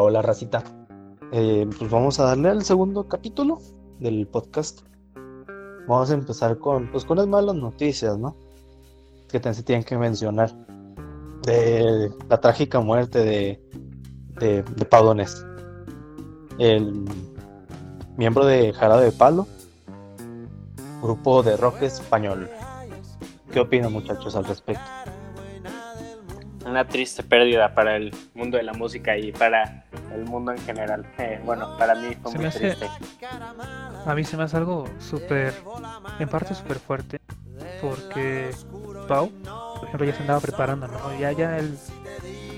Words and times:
Hola, 0.00 0.22
racita. 0.22 0.62
Eh, 1.32 1.68
pues 1.78 1.90
vamos 1.90 2.18
a 2.18 2.24
darle 2.24 2.48
al 2.48 2.64
segundo 2.64 3.06
capítulo 3.08 3.58
del 4.00 4.26
podcast. 4.26 4.80
Vamos 5.86 6.10
a 6.10 6.14
empezar 6.14 6.58
con, 6.58 6.90
pues 6.90 7.04
con 7.04 7.18
las 7.18 7.26
malas 7.26 7.54
noticias, 7.54 8.18
¿no? 8.18 8.36
Que 9.28 9.40
se 9.52 9.62
tienen 9.62 9.84
que 9.84 9.96
mencionar. 9.96 10.52
De 11.42 12.10
la 12.28 12.40
trágica 12.40 12.80
muerte 12.80 13.18
de, 13.18 13.62
de, 14.40 14.62
de. 14.62 15.26
El 16.58 17.04
miembro 18.16 18.46
de 18.46 18.72
Jarabe 18.72 19.04
de 19.04 19.12
Palo, 19.12 19.46
grupo 21.02 21.42
de 21.42 21.56
rock 21.56 21.82
español. 21.82 22.48
¿Qué 23.52 23.60
opinan 23.60 23.92
muchachos 23.92 24.34
al 24.34 24.44
respecto? 24.44 24.82
Una 26.74 26.88
triste 26.88 27.22
pérdida 27.22 27.72
para 27.72 27.94
el 27.94 28.12
mundo 28.34 28.56
de 28.56 28.64
la 28.64 28.72
música 28.72 29.16
y 29.16 29.30
para 29.30 29.84
el 30.12 30.24
mundo 30.24 30.50
en 30.50 30.58
general. 30.58 31.06
Eh, 31.18 31.40
bueno, 31.44 31.76
para 31.78 31.94
mí 31.94 32.16
fue 32.20 32.32
Se 32.32 32.38
muy 32.38 32.46
hace- 32.48 32.58
triste. 32.58 32.88
A 34.04 34.12
mí 34.12 34.24
se 34.24 34.36
me 34.36 34.42
hace 34.42 34.56
algo 34.56 34.88
súper, 34.98 35.54
en 36.18 36.28
parte 36.28 36.52
súper 36.52 36.80
fuerte, 36.80 37.20
porque 37.80 38.50
Pau, 39.06 39.30
por 39.30 39.84
ejemplo, 39.86 40.04
ya 40.04 40.14
se 40.16 40.22
andaba 40.22 40.40
preparando, 40.40 40.88
¿no? 40.88 41.16
Ya, 41.16 41.30
ya 41.30 41.58
él 41.58 41.78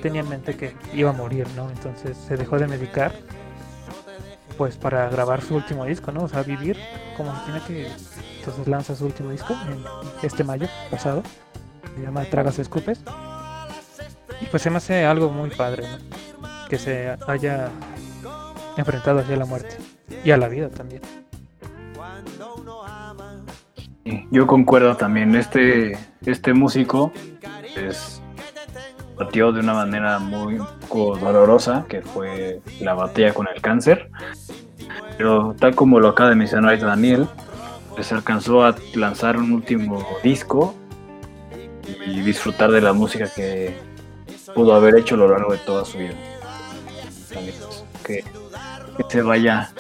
tenía 0.00 0.22
en 0.22 0.30
mente 0.30 0.56
que 0.56 0.74
iba 0.94 1.10
a 1.10 1.12
morir, 1.12 1.46
¿no? 1.54 1.68
Entonces 1.68 2.16
se 2.16 2.38
dejó 2.38 2.58
de 2.58 2.68
medicar, 2.68 3.12
pues 4.56 4.78
para 4.78 5.10
grabar 5.10 5.42
su 5.42 5.56
último 5.56 5.84
disco, 5.84 6.10
¿no? 6.10 6.22
O 6.22 6.28
sea, 6.28 6.42
vivir 6.42 6.78
como 7.18 7.36
se 7.36 7.44
tiene 7.44 7.60
que... 7.66 7.92
Entonces 8.38 8.66
lanza 8.66 8.96
su 8.96 9.04
último 9.04 9.30
disco 9.30 9.52
en 9.68 9.84
este 10.22 10.42
mayo 10.42 10.68
pasado, 10.90 11.22
se 11.94 12.02
llama 12.02 12.24
Tragas 12.24 12.58
Escupes, 12.58 13.00
y 14.40 14.46
pues 14.46 14.62
se 14.62 14.70
me 14.70 14.76
hace 14.76 15.04
algo 15.04 15.30
muy 15.30 15.50
padre, 15.50 15.84
¿no? 15.88 16.48
Que 16.68 16.78
se 16.78 17.16
haya 17.26 17.70
enfrentado 18.76 19.20
hacia 19.20 19.36
la 19.36 19.44
muerte 19.44 19.76
y 20.24 20.30
a 20.30 20.36
la 20.36 20.48
vida 20.48 20.68
también. 20.68 21.02
Yo 24.30 24.46
concuerdo 24.46 24.96
también, 24.96 25.34
este, 25.34 25.98
este 26.24 26.52
músico 26.52 27.12
es, 27.76 28.22
partió 29.16 29.52
de 29.52 29.60
una 29.60 29.74
manera 29.74 30.18
muy 30.18 30.58
dolorosa, 30.90 31.86
que 31.88 32.02
fue 32.02 32.60
la 32.80 32.94
batalla 32.94 33.34
con 33.34 33.48
el 33.52 33.60
cáncer, 33.60 34.10
pero 35.16 35.54
tal 35.58 35.74
como 35.74 35.98
lo 35.98 36.08
acaba 36.08 36.30
de 36.30 36.36
mencionar 36.36 36.78
Daniel, 36.78 37.26
pues 37.94 38.12
alcanzó 38.12 38.64
a 38.64 38.76
lanzar 38.94 39.38
un 39.38 39.52
último 39.52 40.06
disco 40.22 40.74
y 42.06 42.20
disfrutar 42.20 42.70
de 42.70 42.80
la 42.80 42.92
música 42.92 43.28
que 43.34 43.76
pudo 44.56 44.74
haber 44.74 44.96
hecho 44.96 45.16
a 45.16 45.18
lo 45.18 45.28
largo 45.28 45.52
de 45.52 45.58
toda 45.58 45.84
su 45.84 45.98
vida. 45.98 46.14
Que, 48.04 48.24
se 49.08 49.20
vaya, 49.20 49.70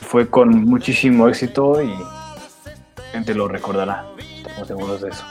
fue 0.00 0.26
con 0.26 0.64
muchísimo 0.64 1.28
éxito 1.28 1.82
y 1.82 1.88
la 1.88 3.04
gente 3.12 3.34
lo 3.34 3.48
recordará, 3.48 4.06
estamos 4.18 4.66
seguros 4.66 5.02
de 5.02 5.10
eso. 5.10 5.24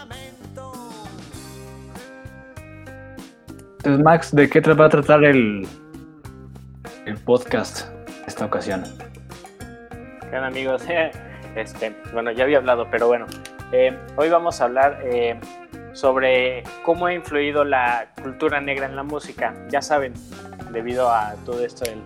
Entonces, 3.77 4.03
Max, 4.03 4.35
¿de 4.35 4.47
qué 4.47 4.61
va 4.61 4.85
a 4.85 4.89
tratar 4.89 5.23
el, 5.23 5.67
el 7.07 7.17
podcast 7.17 7.89
esta 8.27 8.45
ocasión? 8.45 8.83
¿Qué 10.29 10.35
onda, 10.35 10.47
amigos? 10.47 10.83
Este, 11.55 11.95
bueno, 12.13 12.29
ya 12.29 12.43
había 12.43 12.59
hablado, 12.59 12.87
pero 12.91 13.07
bueno. 13.07 13.25
Eh, 13.71 13.97
hoy 14.15 14.29
vamos 14.29 14.61
a 14.61 14.65
hablar 14.65 14.99
eh, 15.03 15.39
sobre 15.97 16.63
cómo 16.85 17.07
ha 17.07 17.13
influido 17.13 17.63
la 17.63 18.09
cultura 18.21 18.61
negra 18.61 18.85
en 18.85 18.95
la 18.95 19.01
música. 19.01 19.55
Ya 19.69 19.81
saben, 19.81 20.13
debido 20.71 21.09
a 21.09 21.33
todo 21.43 21.65
esto 21.65 21.85
del 21.85 22.03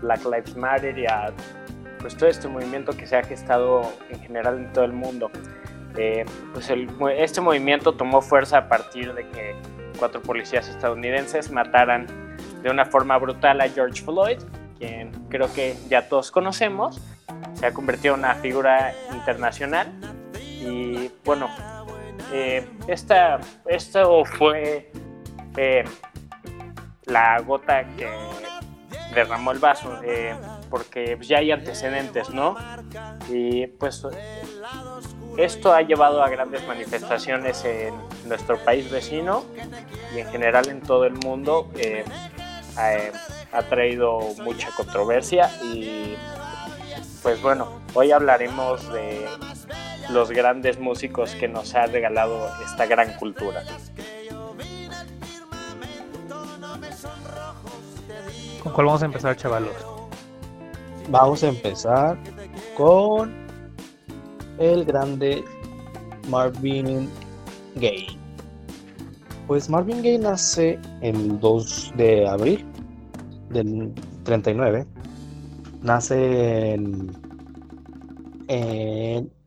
Black 0.00 0.24
Lives 0.24 0.56
Matter 0.56 0.98
y 0.98 1.06
a 1.06 1.34
pues, 2.00 2.16
todo 2.16 2.30
este 2.30 2.48
movimiento 2.48 2.96
que 2.96 3.06
se 3.06 3.14
ha 3.16 3.22
gestado 3.22 3.92
en 4.08 4.20
general 4.20 4.56
en 4.56 4.72
todo 4.72 4.86
el 4.86 4.92
mundo. 4.92 5.30
Eh, 5.98 6.24
pues 6.54 6.72
este 7.18 7.40
movimiento 7.42 7.92
tomó 7.92 8.22
fuerza 8.22 8.56
a 8.56 8.68
partir 8.68 9.12
de 9.12 9.28
que 9.28 9.54
cuatro 9.98 10.22
policías 10.22 10.68
estadounidenses 10.68 11.50
mataran 11.50 12.06
de 12.62 12.70
una 12.70 12.86
forma 12.86 13.18
brutal 13.18 13.60
a 13.60 13.68
George 13.68 14.02
Floyd, 14.02 14.38
quien 14.78 15.10
creo 15.28 15.52
que 15.52 15.76
ya 15.88 16.08
todos 16.08 16.30
conocemos 16.30 17.02
se 17.54 17.66
ha 17.66 17.72
convertido 17.72 18.14
en 18.14 18.20
una 18.20 18.34
figura 18.34 18.94
internacional 19.12 19.92
y 20.38 21.10
bueno, 21.24 21.48
eh, 22.32 22.68
esta, 22.86 23.40
esto 23.66 24.24
fue 24.24 24.90
eh, 25.56 25.84
la 27.04 27.40
gota 27.40 27.84
que 27.96 28.08
derramó 29.14 29.52
el 29.52 29.58
vaso, 29.58 30.00
eh, 30.04 30.34
porque 30.70 31.18
ya 31.20 31.38
hay 31.38 31.52
antecedentes, 31.52 32.30
¿no? 32.30 32.56
Y 33.28 33.66
pues 33.66 34.02
esto 35.36 35.72
ha 35.72 35.82
llevado 35.82 36.22
a 36.22 36.28
grandes 36.28 36.66
manifestaciones 36.66 37.64
en 37.64 37.94
nuestro 38.26 38.58
país 38.58 38.90
vecino 38.90 39.44
y 40.14 40.20
en 40.20 40.28
general 40.30 40.68
en 40.68 40.80
todo 40.80 41.04
el 41.04 41.14
mundo. 41.14 41.70
eh, 41.76 42.04
ha 43.52 43.62
traído 43.62 44.20
mucha 44.44 44.70
controversia 44.76 45.50
y 45.62 46.14
pues 47.22 47.40
bueno, 47.42 47.68
hoy 47.94 48.12
hablaremos 48.12 48.92
de 48.92 49.26
los 50.10 50.30
grandes 50.30 50.78
músicos 50.78 51.34
que 51.34 51.48
nos 51.48 51.74
ha 51.74 51.86
regalado 51.86 52.48
esta 52.64 52.86
gran 52.86 53.12
cultura. 53.14 53.62
¿Con 58.62 58.72
cuál 58.72 58.86
vamos 58.86 59.02
a 59.02 59.06
empezar, 59.06 59.36
chavalos? 59.36 59.74
Vamos 61.08 61.42
a 61.44 61.48
empezar 61.48 62.18
con 62.76 63.32
el 64.58 64.84
grande 64.84 65.44
Marvin 66.28 67.08
Gaye. 67.76 68.18
Pues 69.46 69.70
Marvin 69.70 69.98
Gaye 69.98 70.18
nace 70.18 70.78
el 71.00 71.38
2 71.38 71.92
de 71.96 72.26
abril 72.28 72.66
del 73.50 73.92
39. 74.24 74.86
Nace 75.86 76.74
en, 76.74 77.14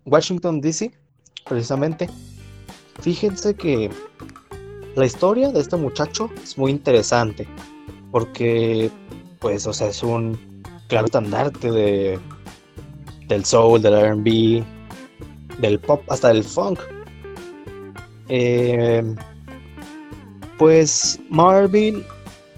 Washington, 0.06 0.62
D.C., 0.62 0.92
precisamente. 1.48 2.10
Fíjense 3.02 3.54
que 3.54 3.90
la 4.96 5.06
historia 5.06 5.52
de 5.52 5.60
este 5.60 5.76
muchacho 5.76 6.30
es 6.42 6.58
muy 6.58 6.72
interesante 6.72 7.46
porque, 8.12 8.90
pues, 9.40 9.68
o 9.68 9.74
sea, 9.74 9.88
es 9.88 10.02
un 10.02 10.64
claro 10.88 11.08
estandarte 11.08 11.72
de, 11.72 12.18
del 13.28 13.44
soul, 13.44 13.82
del 13.82 14.16
RB, 14.16 14.64
del 15.60 15.78
pop, 15.80 16.02
hasta 16.08 16.30
del 16.30 16.46
funk. 16.46 16.80
Eh, 18.30 19.04
pues 20.58 21.20
Marvin 21.30 22.02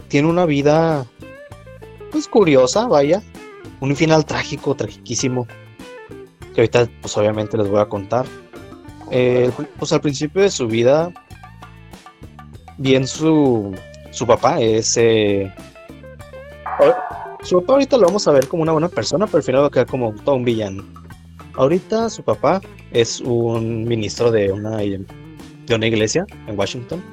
tiene 0.07 0.29
una 0.29 0.45
vida, 0.45 1.03
pues 2.11 2.27
curiosa, 2.27 2.85
vaya, 2.87 3.23
un 3.81 3.95
final 3.95 4.25
trágico, 4.25 4.75
tragiquísimo, 4.75 5.47
que 6.53 6.61
ahorita, 6.61 6.87
pues 7.01 7.17
obviamente 7.17 7.57
les 7.57 7.67
voy 7.67 7.81
a 7.81 7.85
contar. 7.85 8.25
Eh, 9.09 9.51
pues 9.77 9.91
al 9.91 9.99
principio 9.99 10.41
de 10.41 10.49
su 10.49 10.67
vida, 10.67 11.11
bien 12.77 13.05
su, 13.05 13.75
su 14.11 14.25
papá 14.25 14.61
es... 14.61 14.95
eh, 14.95 15.53
su 17.43 17.59
papá 17.59 17.73
ahorita 17.73 17.97
lo 17.97 18.05
vamos 18.07 18.27
a 18.27 18.31
ver 18.31 18.47
como 18.47 18.63
una 18.63 18.71
buena 18.71 18.87
persona, 18.87 19.25
pero 19.25 19.37
al 19.37 19.43
final 19.43 19.61
va 19.63 19.67
a 19.67 19.71
quedar 19.71 19.87
como 19.87 20.13
todo 20.13 20.35
un 20.35 20.45
villano. 20.45 20.83
Ahorita 21.55 22.09
su 22.09 22.23
papá 22.23 22.61
es 22.91 23.19
un 23.19 23.83
ministro 23.83 24.31
de 24.31 24.51
una, 24.51 24.77
de 24.77 25.05
una 25.75 25.87
iglesia 25.87 26.25
en 26.47 26.57
Washington. 26.57 27.03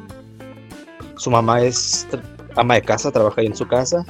Su 1.17 1.31
mamá 1.31 1.63
es 1.63 2.07
ama 2.57 2.75
de 2.75 2.83
casa, 2.83 3.11
trabaja 3.11 3.41
ahí 3.41 3.47
en 3.47 3.57
su 3.57 3.67
casa. 3.67 4.05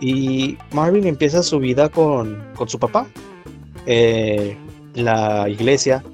Y 0.00 0.56
Marvin 0.72 1.06
empieza 1.06 1.42
su 1.42 1.58
vida 1.58 1.88
con, 1.88 2.42
con 2.56 2.68
su 2.68 2.78
papá. 2.78 3.06
Eh, 3.86 4.56
la 4.94 5.48
iglesia, 5.48 6.04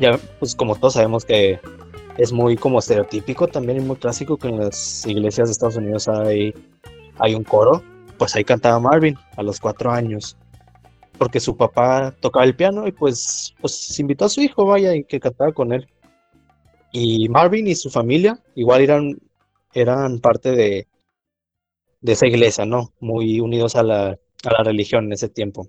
ya 0.00 0.18
pues 0.38 0.54
como 0.54 0.76
todos 0.76 0.94
sabemos 0.94 1.24
que 1.24 1.60
es 2.16 2.32
muy 2.32 2.56
como 2.56 2.78
estereotípico 2.78 3.48
también 3.48 3.78
y 3.78 3.80
muy 3.80 3.96
clásico 3.96 4.36
que 4.36 4.48
en 4.48 4.58
las 4.58 5.06
iglesias 5.06 5.48
de 5.48 5.52
Estados 5.52 5.76
Unidos 5.76 6.08
hay, 6.08 6.54
hay 7.18 7.34
un 7.34 7.44
coro 7.44 7.82
pues 8.18 8.34
ahí 8.34 8.44
cantaba 8.44 8.80
Marvin 8.80 9.16
a 9.36 9.42
los 9.42 9.60
cuatro 9.60 9.90
años. 9.90 10.36
Porque 11.16 11.40
su 11.40 11.56
papá 11.56 12.14
tocaba 12.20 12.44
el 12.44 12.54
piano 12.54 12.86
y 12.86 12.92
pues, 12.92 13.54
pues 13.60 13.98
invitó 13.98 14.26
a 14.26 14.28
su 14.28 14.40
hijo, 14.40 14.66
vaya, 14.66 14.94
y 14.94 15.04
que 15.04 15.18
cantara 15.18 15.52
con 15.52 15.72
él. 15.72 15.88
Y 16.92 17.28
Marvin 17.28 17.66
y 17.66 17.74
su 17.74 17.90
familia 17.90 18.38
igual 18.54 18.82
eran, 18.82 19.18
eran 19.72 20.18
parte 20.20 20.52
de, 20.52 20.87
de 22.00 22.12
esa 22.12 22.26
iglesia, 22.26 22.64
¿no? 22.66 22.92
Muy 23.00 23.40
unidos 23.40 23.76
a 23.76 23.82
la, 23.82 24.10
a 24.10 24.52
la 24.58 24.62
religión 24.64 25.06
en 25.06 25.12
ese 25.12 25.28
tiempo. 25.28 25.68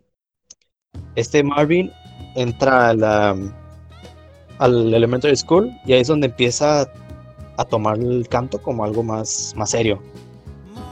Este 1.15 1.43
Marvin 1.43 1.91
entra 2.35 2.89
a 2.89 2.93
la, 2.93 3.35
al 4.59 4.93
elementary 4.93 5.35
school 5.35 5.71
y 5.85 5.93
ahí 5.93 6.01
es 6.01 6.07
donde 6.07 6.27
empieza 6.27 6.91
a 7.57 7.65
tomar 7.65 7.97
el 7.99 8.27
canto 8.29 8.61
como 8.61 8.83
algo 8.83 9.03
más, 9.03 9.53
más 9.57 9.71
serio. 9.71 10.01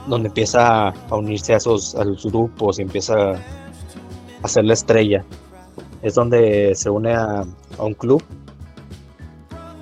donde 0.06 0.28
empieza 0.28 0.88
a 0.88 1.16
unirse 1.16 1.54
a 1.54 1.58
esos, 1.58 1.94
los 1.94 2.24
grupos 2.26 2.78
y 2.78 2.82
empieza 2.82 3.44
a 4.42 4.48
ser 4.48 4.64
la 4.64 4.74
estrella. 4.74 5.24
Es 6.02 6.14
donde 6.14 6.74
se 6.74 6.90
une 6.90 7.12
a, 7.14 7.44
a 7.78 7.84
un 7.84 7.94
club, 7.94 8.22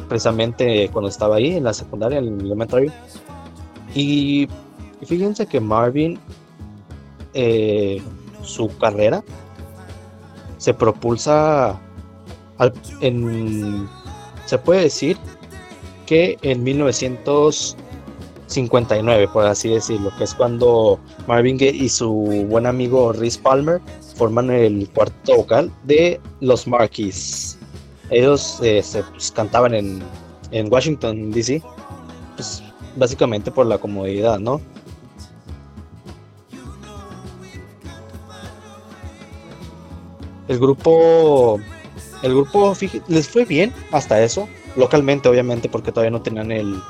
precisamente 0.09 0.89
cuando 0.91 1.09
estaba 1.09 1.37
ahí 1.37 1.57
en 1.57 1.65
la 1.65 1.73
secundaria, 1.75 2.19
en 2.19 2.27
el 2.41 2.47
elementary. 2.47 2.93
Y, 3.95 4.49
y 5.01 5.07
fíjense 5.07 5.47
que 5.47 5.61
Marvin, 5.61 6.19
eh, 7.35 8.03
su 8.43 8.69
carrera 8.79 9.23
se 10.59 10.73
propulsa 10.75 11.79
al- 12.59 12.73
en, 13.01 13.89
se 14.47 14.59
puede 14.59 14.83
decir 14.83 15.17
que 16.07 16.39
en 16.43 16.63
1959, 16.63 19.29
por 19.29 19.45
así 19.47 19.69
decirlo, 19.71 20.11
que 20.17 20.25
es 20.25 20.35
cuando 20.35 20.99
Marvin 21.27 21.57
y 21.61 21.89
su 21.89 22.13
buen 22.49 22.67
amigo 22.67 23.13
Rhys 23.13 23.39
Palmer 23.39 23.81
forman 24.15 24.51
el 24.51 24.89
cuarto 24.91 25.37
vocal 25.37 25.71
de 25.85 26.21
los 26.41 26.67
Marquis. 26.67 27.59
Ellos 28.11 28.59
eh, 28.63 28.83
se 28.83 29.03
pues, 29.03 29.33
cantaban 29.33 29.75
en, 29.75 30.01
en 30.53 30.73
Washington, 30.73 31.33
D.C., 31.33 31.61
pues, 32.37 32.63
básicamente 32.97 33.51
por 33.51 33.67
la 33.67 33.79
comodidad, 33.79 34.39
¿no? 34.39 34.61
El 40.49 40.59
grupo, 40.59 41.59
el 42.23 42.33
grupo 42.35 42.75
les 43.09 43.29
fue 43.29 43.45
bien 43.45 43.73
hasta 43.93 44.23
eso, 44.23 44.49
localmente 44.77 45.29
obviamente 45.29 45.69
porque 45.69 45.91
todavía 45.91 46.11
no 46.11 46.23
tenían 46.23 46.53
el, 46.53 46.81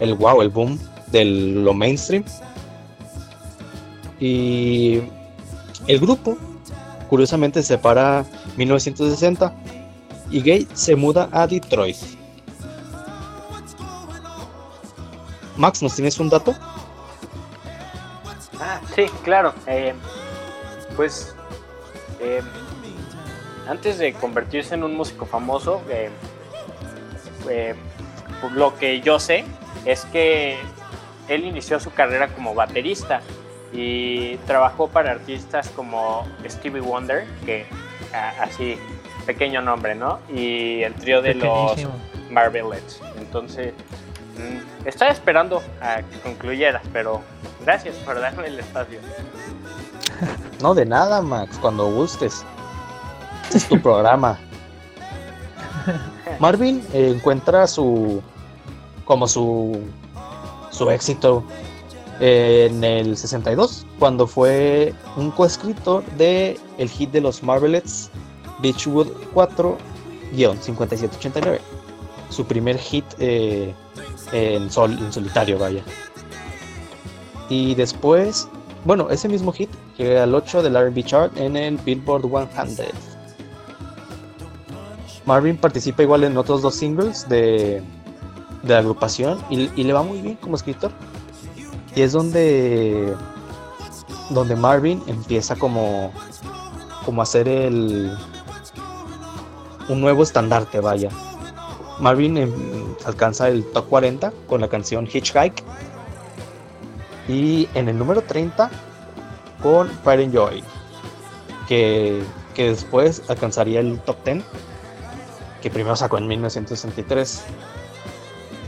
el 0.00 0.14
wow, 0.14 0.42
el 0.42 0.48
boom 0.48 0.78
de 1.08 1.24
lo 1.24 1.72
mainstream. 1.72 2.24
Y 4.18 5.00
el 5.86 6.00
grupo, 6.00 6.36
curiosamente, 7.08 7.62
se 7.62 7.68
separa 7.68 8.24
en 8.52 8.56
1960 8.56 9.54
y 10.30 10.40
Gay 10.40 10.68
se 10.72 10.96
muda 10.96 11.28
a 11.32 11.46
Detroit. 11.46 11.96
Max, 15.56 15.82
¿nos 15.82 15.94
tienes 15.94 16.18
un 16.18 16.28
dato? 16.28 16.54
Ah, 18.60 18.80
sí, 18.96 19.06
claro. 19.22 19.52
eh, 19.66 19.94
pues 20.96 21.34
eh, 22.20 22.42
antes 23.68 23.98
de 23.98 24.12
convertirse 24.14 24.74
en 24.74 24.84
un 24.84 24.96
músico 24.96 25.26
famoso, 25.26 25.82
eh, 25.88 26.10
eh, 27.48 27.74
lo 28.52 28.76
que 28.76 29.00
yo 29.00 29.18
sé 29.18 29.44
es 29.84 30.04
que 30.06 30.58
él 31.28 31.44
inició 31.44 31.80
su 31.80 31.92
carrera 31.92 32.28
como 32.28 32.54
baterista 32.54 33.20
y 33.72 34.36
trabajó 34.46 34.88
para 34.88 35.10
artistas 35.12 35.70
como 35.70 36.26
Stevie 36.46 36.80
Wonder, 36.80 37.26
que 37.44 37.66
así 38.40 38.78
pequeño 39.26 39.62
nombre, 39.62 39.94
¿no? 39.94 40.20
Y 40.28 40.82
el 40.82 40.94
trío 40.94 41.22
de 41.22 41.34
los. 41.34 41.86
Marvelettes. 42.30 43.00
Entonces, 43.16 43.72
mm, 44.36 44.86
estaba 44.86 45.10
esperando 45.10 45.62
a 45.80 46.02
que 46.02 46.18
concluyeras, 46.20 46.82
pero 46.92 47.22
gracias 47.64 47.94
por 47.96 48.20
darme 48.20 48.48
el 48.48 48.58
espacio. 48.58 48.98
No, 50.60 50.74
de 50.74 50.86
nada, 50.86 51.20
Max, 51.20 51.58
cuando 51.60 51.90
gustes. 51.90 52.44
Este 53.54 53.58
es 53.58 53.68
tu 53.68 53.80
programa. 53.80 54.36
Marvin 56.40 56.82
eh, 56.92 57.12
encuentra 57.14 57.68
su 57.68 58.20
como 59.04 59.28
su 59.28 59.80
su 60.72 60.90
éxito 60.90 61.44
en 62.18 62.82
el 62.82 63.16
62 63.16 63.86
cuando 64.00 64.26
fue 64.26 64.92
un 65.16 65.30
coescritor 65.30 66.04
de 66.16 66.58
el 66.78 66.88
hit 66.88 67.12
de 67.12 67.20
los 67.20 67.44
Marvelettes 67.44 68.10
Beachwood 68.60 69.06
4-5789 69.34 71.60
su 72.30 72.44
primer 72.46 72.76
hit 72.76 73.04
eh, 73.18 73.72
en, 74.32 74.68
sol, 74.68 74.98
en 74.98 75.12
solitario 75.12 75.60
vaya. 75.60 75.84
Y 77.48 77.76
después 77.76 78.48
bueno 78.84 79.10
ese 79.10 79.28
mismo 79.28 79.52
hit 79.52 79.70
llega 79.96 80.24
al 80.24 80.34
8 80.34 80.64
del 80.64 80.74
R&B 80.74 81.04
chart 81.04 81.36
en 81.36 81.56
el 81.56 81.76
Billboard 81.76 82.28
100 82.52 83.13
Marvin 85.26 85.56
participa 85.56 86.02
igual 86.02 86.24
en 86.24 86.36
otros 86.36 86.60
dos 86.60 86.74
singles 86.74 87.28
de, 87.28 87.82
de 88.62 88.74
la 88.74 88.78
agrupación 88.78 89.38
y, 89.50 89.68
le 89.82 89.92
va 89.92 90.02
muy 90.02 90.20
bien 90.20 90.36
como 90.36 90.56
escritor. 90.56 90.90
Y 91.94 92.02
es 92.02 92.12
donde, 92.12 93.14
donde 94.30 94.56
Marvin 94.56 95.02
empieza 95.06 95.54
como, 95.56 96.12
como 97.04 97.22
a 97.22 97.24
hacer 97.24 97.48
el, 97.48 98.16
un 99.88 100.00
nuevo 100.00 100.22
estandarte, 100.22 100.80
vaya. 100.80 101.10
Marvin 102.00 102.36
em, 102.36 102.52
alcanza 103.04 103.48
el 103.48 103.64
top 103.72 103.88
40 103.88 104.32
con 104.48 104.60
la 104.60 104.68
canción 104.68 105.06
Hitchhike 105.06 105.62
y 107.28 107.68
en 107.74 107.88
el 107.88 107.96
número 107.96 108.22
30 108.22 108.68
con 109.62 109.88
Pride 110.02 110.24
and 110.24 110.34
Joy, 110.34 110.64
que, 111.68 112.22
que 112.54 112.70
después 112.70 113.22
alcanzaría 113.28 113.80
el 113.80 114.00
top 114.00 114.16
10 114.24 114.44
que 115.64 115.70
primero 115.70 115.96
sacó 115.96 116.18
en 116.18 116.26
1963. 116.26 117.42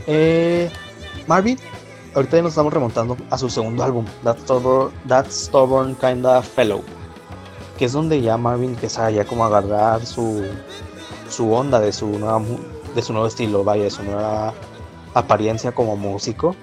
Eh, 0.07 0.67
Marvin, 1.27 1.59
ahorita 2.15 2.37
ya 2.37 2.41
nos 2.41 2.53
estamos 2.53 2.73
remontando 2.73 3.15
a 3.29 3.37
su 3.37 3.51
segundo 3.51 3.83
álbum, 3.83 4.03
That 4.23 4.39
Stubborn, 4.39 4.91
That 5.07 5.27
Stubborn 5.29 5.93
Kinda 5.93 6.41
Fellow, 6.41 6.81
que 7.77 7.85
es 7.85 7.91
donde 7.91 8.19
ya 8.19 8.35
Marvin 8.35 8.71
empieza 8.71 9.11
ya 9.11 9.25
como 9.25 9.45
agarrar 9.45 10.07
su, 10.07 10.43
su 11.29 11.53
onda 11.53 11.79
de 11.79 11.93
su, 11.93 12.07
nueva, 12.07 12.41
de 12.95 13.01
su 13.03 13.13
nuevo 13.13 13.27
estilo, 13.27 13.63
vaya, 13.63 13.83
de 13.83 13.91
su 13.91 14.01
nueva 14.01 14.55
apariencia 15.13 15.71
como 15.73 15.95
músico. 15.95 16.55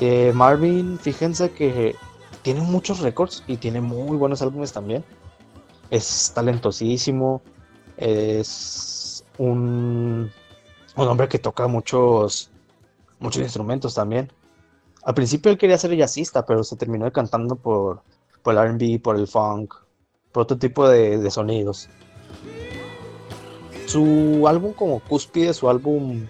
Eh, 0.00 0.32
Marvin, 0.34 0.98
fíjense 0.98 1.50
que 1.50 1.96
tiene 2.40 2.62
muchos 2.62 3.00
récords 3.00 3.44
y 3.46 3.58
tiene 3.58 3.82
muy 3.82 4.16
buenos 4.16 4.40
álbumes 4.40 4.72
también. 4.72 5.04
Es 5.90 6.32
talentosísimo, 6.34 7.42
es 8.00 9.24
un, 9.38 10.30
un 10.96 11.08
hombre 11.08 11.28
que 11.28 11.38
toca 11.38 11.68
muchos, 11.68 12.50
muchos 13.18 13.42
instrumentos 13.42 13.94
también. 13.94 14.32
Al 15.02 15.14
principio 15.14 15.52
él 15.52 15.58
quería 15.58 15.78
ser 15.78 15.94
jazzista, 15.96 16.44
pero 16.44 16.64
se 16.64 16.76
terminó 16.76 17.04
decantando 17.04 17.56
por, 17.56 18.02
por 18.42 18.56
el 18.56 18.74
RB, 18.74 19.00
por 19.02 19.16
el 19.16 19.26
funk, 19.26 19.74
por 20.32 20.42
otro 20.42 20.58
tipo 20.58 20.88
de, 20.88 21.18
de 21.18 21.30
sonidos. 21.30 21.88
Su 23.86 24.46
álbum 24.46 24.72
como 24.72 25.00
cúspide, 25.00 25.52
su 25.52 25.68
álbum 25.68 26.26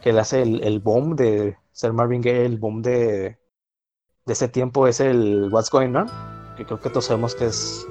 que 0.00 0.12
le 0.12 0.20
hace 0.20 0.42
el, 0.42 0.62
el 0.62 0.80
boom 0.80 1.16
de 1.16 1.56
ser 1.72 1.92
Marvin 1.92 2.22
Gaye, 2.22 2.44
el 2.44 2.58
boom 2.58 2.82
de, 2.82 3.38
de 4.26 4.32
ese 4.32 4.48
tiempo 4.48 4.86
es 4.86 5.00
el 5.00 5.48
What's 5.52 5.70
Going 5.70 5.94
On, 5.94 6.06
que 6.56 6.64
creo 6.64 6.80
que 6.80 6.90
todos 6.90 7.06
sabemos 7.06 7.34
que 7.34 7.46
es 7.46 7.86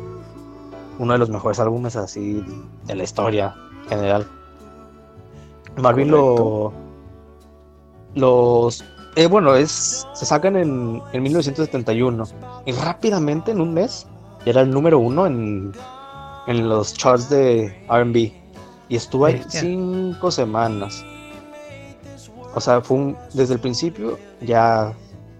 uno 1.01 1.13
de 1.13 1.20
los 1.20 1.29
mejores 1.29 1.60
álbumes 1.60 1.96
así 1.96 2.43
de 2.86 2.96
la 2.96 3.03
historia 3.03 3.55
general. 3.89 4.25
Marvin 5.77 6.12
lo 6.12 6.72
los 8.15 8.84
eh, 9.15 9.27
bueno 9.27 9.55
es 9.55 10.08
se 10.13 10.25
sacan 10.25 10.55
en, 10.55 11.01
en 11.13 11.24
1971 11.24 12.24
y 12.65 12.72
rápidamente 12.74 13.51
en 13.51 13.62
un 13.62 13.74
mes 13.74 14.05
ya 14.46 14.51
era 14.51 14.62
el 14.62 14.70
número 14.72 15.00
uno 15.00 15.25
en, 15.25 15.72
en 16.48 16.70
los 16.70 16.93
charts 16.93 17.29
de 17.29 17.67
R&B 17.89 18.34
y 18.89 18.96
estuvo 18.96 19.25
ahí 19.25 19.41
cinco 19.62 20.29
semanas. 20.31 21.03
O 22.53 22.60
sea 22.60 22.81
fue 22.81 22.98
un- 22.98 23.17
desde 23.34 23.53
el 23.55 23.60
principio 23.60 24.17
ya 24.41 24.93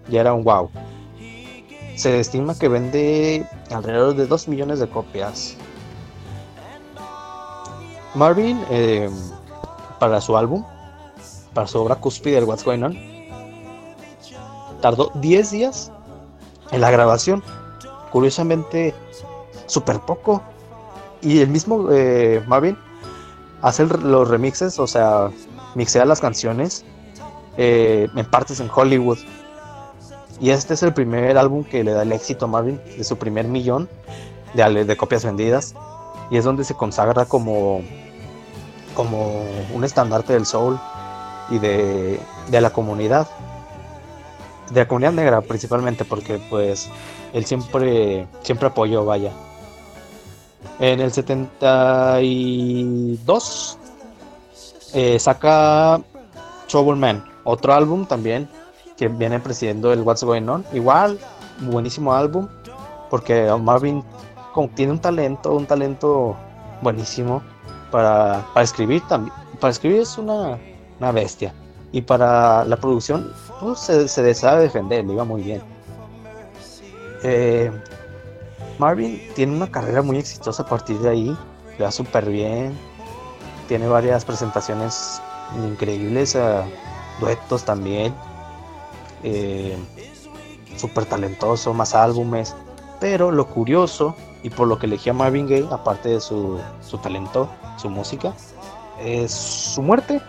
ya 0.08 0.20
era 0.22 0.32
un 0.32 0.42
wow 0.44 0.70
se 1.96 2.18
estima 2.20 2.58
que 2.58 2.68
vende 2.68 3.46
alrededor 3.70 4.14
de 4.14 4.26
2 4.26 4.48
millones 4.48 4.78
de 4.80 4.88
copias. 4.88 5.56
Marvin, 8.14 8.62
eh, 8.70 9.08
para 9.98 10.20
su 10.20 10.36
álbum, 10.36 10.64
para 11.54 11.66
su 11.66 11.80
obra 11.80 11.96
cúspide 11.96 12.34
del 12.36 12.44
What's 12.44 12.64
Going 12.64 12.82
On, 12.82 12.98
tardó 14.80 15.10
10 15.14 15.50
días 15.50 15.90
en 16.70 16.80
la 16.80 16.90
grabación. 16.90 17.42
Curiosamente, 18.10 18.94
súper 19.66 20.00
poco. 20.00 20.42
Y 21.22 21.40
el 21.40 21.48
mismo 21.48 21.88
eh, 21.90 22.42
Marvin 22.46 22.76
hace 23.62 23.84
el- 23.84 24.10
los 24.10 24.28
remixes, 24.28 24.78
o 24.78 24.86
sea, 24.86 25.30
mixea 25.74 26.04
las 26.04 26.20
canciones 26.20 26.84
eh, 27.56 28.08
en 28.14 28.26
partes 28.26 28.60
en 28.60 28.68
Hollywood. 28.74 29.18
Y 30.42 30.50
este 30.50 30.74
es 30.74 30.82
el 30.82 30.92
primer 30.92 31.38
álbum 31.38 31.62
que 31.62 31.84
le 31.84 31.92
da 31.92 32.02
el 32.02 32.10
éxito 32.10 32.46
a 32.46 32.48
Marvin, 32.48 32.80
de 32.96 33.04
su 33.04 33.16
primer 33.16 33.46
millón 33.46 33.88
de, 34.54 34.96
copias 34.96 35.24
vendidas. 35.24 35.76
Y 36.32 36.36
es 36.36 36.42
donde 36.42 36.64
se 36.64 36.74
consagra 36.74 37.26
como, 37.26 37.82
como 38.96 39.44
un 39.72 39.84
estandarte 39.84 40.32
del 40.32 40.44
soul 40.44 40.80
y 41.48 41.60
de, 41.60 42.18
de 42.48 42.60
la 42.60 42.70
comunidad. 42.70 43.28
de 44.70 44.80
la 44.80 44.88
comunidad 44.88 45.12
negra 45.12 45.42
principalmente, 45.42 46.04
porque 46.04 46.40
pues 46.50 46.90
él 47.32 47.44
siempre, 47.44 48.26
siempre 48.42 48.66
apoyó, 48.66 49.04
vaya. 49.04 49.30
En 50.80 50.98
el 50.98 51.12
72 51.12 53.78
eh, 54.92 55.20
saca 55.20 56.00
Trouble 56.68 56.96
Man, 56.96 57.24
otro 57.44 57.74
álbum 57.74 58.06
también 58.06 58.48
que 59.02 59.08
viene 59.08 59.40
presidiendo 59.40 59.92
el 59.92 60.02
What's 60.02 60.22
Going 60.22 60.48
On. 60.48 60.64
Igual, 60.72 61.18
buenísimo 61.58 62.14
álbum, 62.14 62.46
porque 63.10 63.52
Marvin 63.60 64.04
tiene 64.76 64.92
un 64.92 65.00
talento, 65.00 65.52
un 65.54 65.66
talento 65.66 66.36
buenísimo 66.82 67.42
para, 67.90 68.46
para 68.54 68.62
escribir 68.62 69.02
también. 69.08 69.34
Para 69.58 69.72
escribir 69.72 70.02
es 70.02 70.16
una, 70.18 70.56
una 71.00 71.10
bestia. 71.10 71.52
Y 71.90 72.02
para 72.02 72.64
la 72.64 72.76
producción, 72.76 73.32
pues, 73.58 73.80
se, 73.80 74.06
se 74.06 74.34
sabe 74.34 74.62
defender, 74.62 75.04
le 75.04 75.14
iba 75.14 75.24
muy 75.24 75.42
bien. 75.42 75.60
Eh, 77.24 77.72
Marvin 78.78 79.20
tiene 79.34 79.56
una 79.56 79.68
carrera 79.68 80.02
muy 80.02 80.18
exitosa 80.18 80.62
a 80.62 80.66
partir 80.66 80.96
de 81.00 81.10
ahí, 81.10 81.36
le 81.76 81.84
va 81.84 81.90
súper 81.90 82.30
bien, 82.30 82.78
tiene 83.66 83.88
varias 83.88 84.24
presentaciones 84.24 85.20
increíbles, 85.68 86.38
duetos 87.18 87.64
también, 87.64 88.14
eh, 89.22 89.76
súper 90.76 91.04
talentoso, 91.06 91.72
más 91.74 91.94
álbumes, 91.94 92.54
pero 93.00 93.30
lo 93.30 93.46
curioso 93.46 94.14
y 94.42 94.50
por 94.50 94.68
lo 94.68 94.78
que 94.78 94.86
elegí 94.86 95.10
a 95.10 95.12
Marvin 95.12 95.48
Gaye, 95.48 95.68
aparte 95.70 96.08
de 96.08 96.20
su, 96.20 96.58
su 96.80 96.98
talento, 96.98 97.48
su 97.76 97.88
música, 97.88 98.32
es 99.00 99.32
su 99.32 99.82
muerte, 99.82 100.20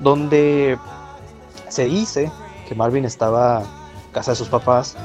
donde 0.00 0.78
se 1.68 1.86
dice 1.86 2.30
que 2.68 2.74
Marvin 2.74 3.04
estaba 3.04 3.60
en 3.60 4.12
casa 4.12 4.32
de 4.32 4.36
sus 4.36 4.48
papás 4.48 4.96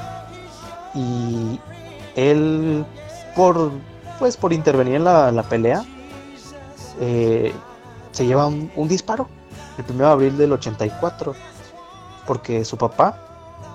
y 0.93 1.59
él 2.15 2.85
por 3.35 3.71
pues 4.17 4.35
por 4.35 4.51
intervenir 4.51 4.95
en 4.95 5.05
la, 5.05 5.31
la 5.31 5.43
pelea 5.43 5.85
eh, 6.99 7.53
se 8.11 8.25
lleva 8.25 8.47
un, 8.47 8.69
un, 8.75 8.87
disparo 8.87 9.29
el 9.77 9.85
1 9.89 10.03
de 10.03 10.11
abril 10.11 10.37
del 10.37 10.51
84 10.51 11.33
porque 12.29 12.63
su 12.63 12.77
papá 12.77 13.19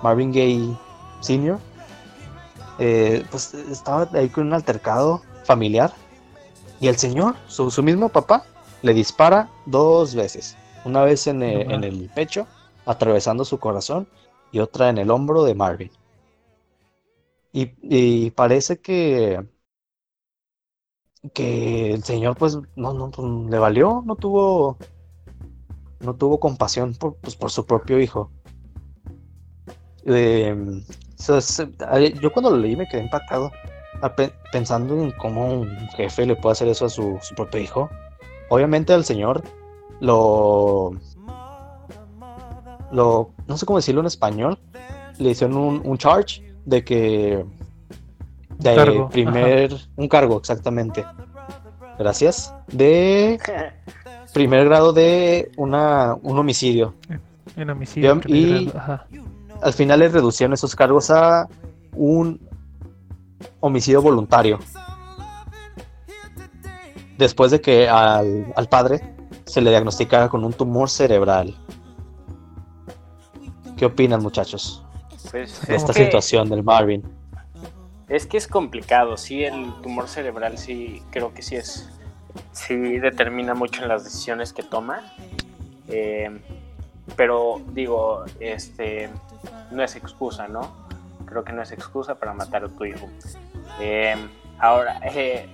Marvin 0.01 0.31
Gaye 0.31 0.77
Sr. 1.19 1.59
Eh, 2.79 3.25
pues 3.29 3.53
estaba 3.53 4.07
ahí 4.13 4.29
con 4.29 4.47
un 4.47 4.53
altercado 4.53 5.21
familiar 5.43 5.91
y 6.79 6.87
el 6.87 6.95
señor 6.95 7.35
su, 7.47 7.69
su 7.69 7.83
mismo 7.83 8.07
papá 8.07 8.45
le 8.81 8.93
dispara 8.93 9.49
dos 9.65 10.15
veces 10.15 10.55
una 10.85 11.03
vez 11.03 11.27
en 11.27 11.43
el, 11.43 11.69
en 11.69 11.83
el 11.83 12.09
pecho 12.15 12.47
atravesando 12.85 13.43
su 13.43 13.59
corazón 13.59 14.07
y 14.53 14.59
otra 14.59 14.87
en 14.87 14.99
el 14.99 15.11
hombro 15.11 15.43
de 15.43 15.53
Marvin 15.53 15.91
y, 17.51 17.73
y, 17.81 18.31
parece 18.31 18.79
que 18.79 19.45
que 21.33 21.93
el 21.93 22.05
señor 22.05 22.37
pues 22.37 22.57
no, 22.77 22.93
no 22.93 23.11
pues, 23.11 23.27
le 23.51 23.59
valió, 23.59 24.01
no 24.05 24.15
tuvo 24.15 24.77
no 25.99 26.15
tuvo 26.15 26.39
compasión 26.39 26.93
por, 26.93 27.15
pues, 27.15 27.35
por 27.35 27.51
su 27.51 27.65
propio 27.65 27.99
hijo. 27.99 28.31
Eh, 30.05 30.55
yo 32.21 32.31
cuando 32.31 32.51
lo 32.51 32.57
leí 32.57 32.75
me 32.75 32.87
quedé 32.87 33.03
impactado 33.03 33.51
pensando 34.51 35.01
en 35.01 35.11
cómo 35.11 35.47
un 35.61 35.69
jefe 35.95 36.25
le 36.25 36.35
puede 36.35 36.53
hacer 36.53 36.67
eso 36.67 36.85
a 36.85 36.89
su, 36.89 37.17
su 37.21 37.33
propio 37.33 37.59
hijo. 37.59 37.89
Obviamente 38.49 38.93
al 38.93 39.03
señor 39.05 39.43
lo 39.99 40.91
lo 42.91 43.31
no 43.47 43.57
sé 43.57 43.65
cómo 43.65 43.79
decirlo 43.79 44.01
en 44.01 44.07
español 44.07 44.59
le 45.17 45.29
hicieron 45.31 45.57
un, 45.57 45.81
un 45.83 45.97
charge 45.97 46.43
de 46.65 46.83
que 46.83 47.45
de 48.59 48.75
cargo. 48.75 49.09
primer 49.09 49.73
Ajá. 49.73 49.85
un 49.95 50.07
cargo 50.07 50.37
exactamente 50.37 51.03
gracias 51.97 52.53
de 52.67 53.39
primer 54.33 54.65
grado 54.65 54.93
de 54.93 55.51
una 55.57 56.15
un 56.21 56.37
homicidio 56.37 56.93
En 57.55 57.69
homicidio. 57.69 58.21
Y- 58.27 58.71
ajá. 58.75 59.07
Al 59.61 59.73
final 59.73 59.99
le 59.99 60.09
reducieron 60.09 60.53
esos 60.53 60.75
cargos 60.75 61.09
a 61.11 61.47
un 61.93 62.39
homicidio 63.59 64.01
voluntario 64.01 64.59
después 67.17 67.51
de 67.51 67.61
que 67.61 67.87
al, 67.87 68.51
al 68.55 68.67
padre 68.67 69.15
se 69.45 69.61
le 69.61 69.69
diagnosticara 69.69 70.29
con 70.29 70.43
un 70.43 70.53
tumor 70.53 70.89
cerebral 70.89 71.55
¿qué 73.77 73.85
opinan 73.85 74.21
muchachos 74.21 74.83
Pues 75.31 75.65
de 75.67 75.75
es 75.75 75.81
esta 75.81 75.93
que- 75.93 76.05
situación 76.05 76.49
del 76.49 76.63
Marvin? 76.63 77.03
Es 78.07 78.27
que 78.27 78.37
es 78.37 78.47
complicado, 78.47 79.17
sí, 79.17 79.43
el 79.43 79.73
tumor 79.81 80.07
cerebral 80.07 80.59
sí, 80.59 81.01
creo 81.09 81.33
que 81.33 81.41
sí 81.41 81.55
es, 81.55 81.89
sí 82.51 82.75
determina 82.99 83.55
mucho 83.55 83.81
en 83.81 83.87
las 83.87 84.03
decisiones 84.03 84.53
que 84.53 84.61
toma. 84.61 85.01
Eh, 85.87 86.29
pero 87.15 87.63
digo, 87.73 88.23
este, 88.39 89.09
no 89.71 89.83
es 89.83 89.95
excusa, 89.95 90.47
¿no? 90.47 90.87
Creo 91.25 91.43
que 91.43 91.53
no 91.53 91.61
es 91.61 91.71
excusa 91.71 92.15
para 92.15 92.33
matar 92.33 92.63
a 92.63 92.69
tu 92.69 92.85
hijo. 92.85 93.09
Eh, 93.79 94.15
ahora, 94.59 94.99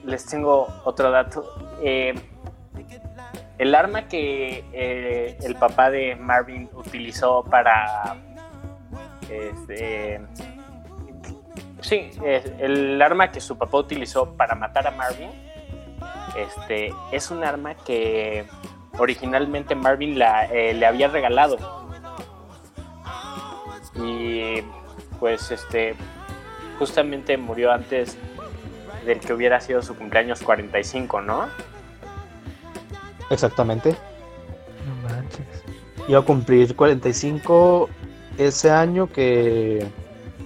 les 0.03 0.25
tengo 0.25 0.67
otro 0.83 1.11
dato. 1.11 1.45
Eh, 1.81 2.13
el 3.57 3.75
arma 3.75 4.07
que 4.07 4.65
eh, 4.73 5.37
el 5.41 5.55
papá 5.55 5.89
de 5.89 6.15
Marvin 6.15 6.69
utilizó 6.73 7.43
para 7.43 8.15
este, 9.29 10.19
Sí, 11.81 12.11
el 12.59 13.01
arma 13.01 13.31
que 13.31 13.41
su 13.41 13.57
papá 13.57 13.77
utilizó 13.77 14.33
para 14.35 14.55
matar 14.55 14.87
a 14.87 14.91
Marvin 14.91 15.29
este, 16.35 16.93
es 17.11 17.31
un 17.31 17.43
arma 17.43 17.75
que 17.75 18.45
originalmente 18.97 19.75
Marvin 19.75 20.17
la, 20.17 20.45
eh, 20.45 20.73
le 20.73 20.85
había 20.85 21.07
regalado. 21.07 21.80
Y 23.95 24.61
pues 25.19 25.51
este 25.51 25.95
justamente 26.79 27.37
murió 27.37 27.71
antes 27.71 28.17
del 29.05 29.19
que 29.19 29.33
hubiera 29.33 29.61
sido 29.61 29.81
su 29.81 29.95
cumpleaños 29.95 30.41
45, 30.41 31.21
¿no? 31.21 31.47
Exactamente. 33.29 33.95
No 34.85 35.09
manches. 35.09 35.45
Iba 36.07 36.19
a 36.19 36.23
cumplir 36.23 36.75
45 36.75 37.89
ese 38.37 38.71
año 38.71 39.07
que, 39.07 39.85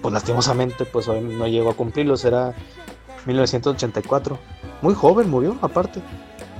pues 0.02 0.14
lastimosamente, 0.14 0.86
pues 0.86 1.08
hoy 1.08 1.22
no 1.22 1.48
llegó 1.48 1.70
a 1.70 1.74
cumplirlos, 1.74 2.26
era 2.26 2.54
1984. 3.26 4.38
Muy 4.82 4.94
joven 4.94 5.30
murió, 5.30 5.58
aparte. 5.62 6.02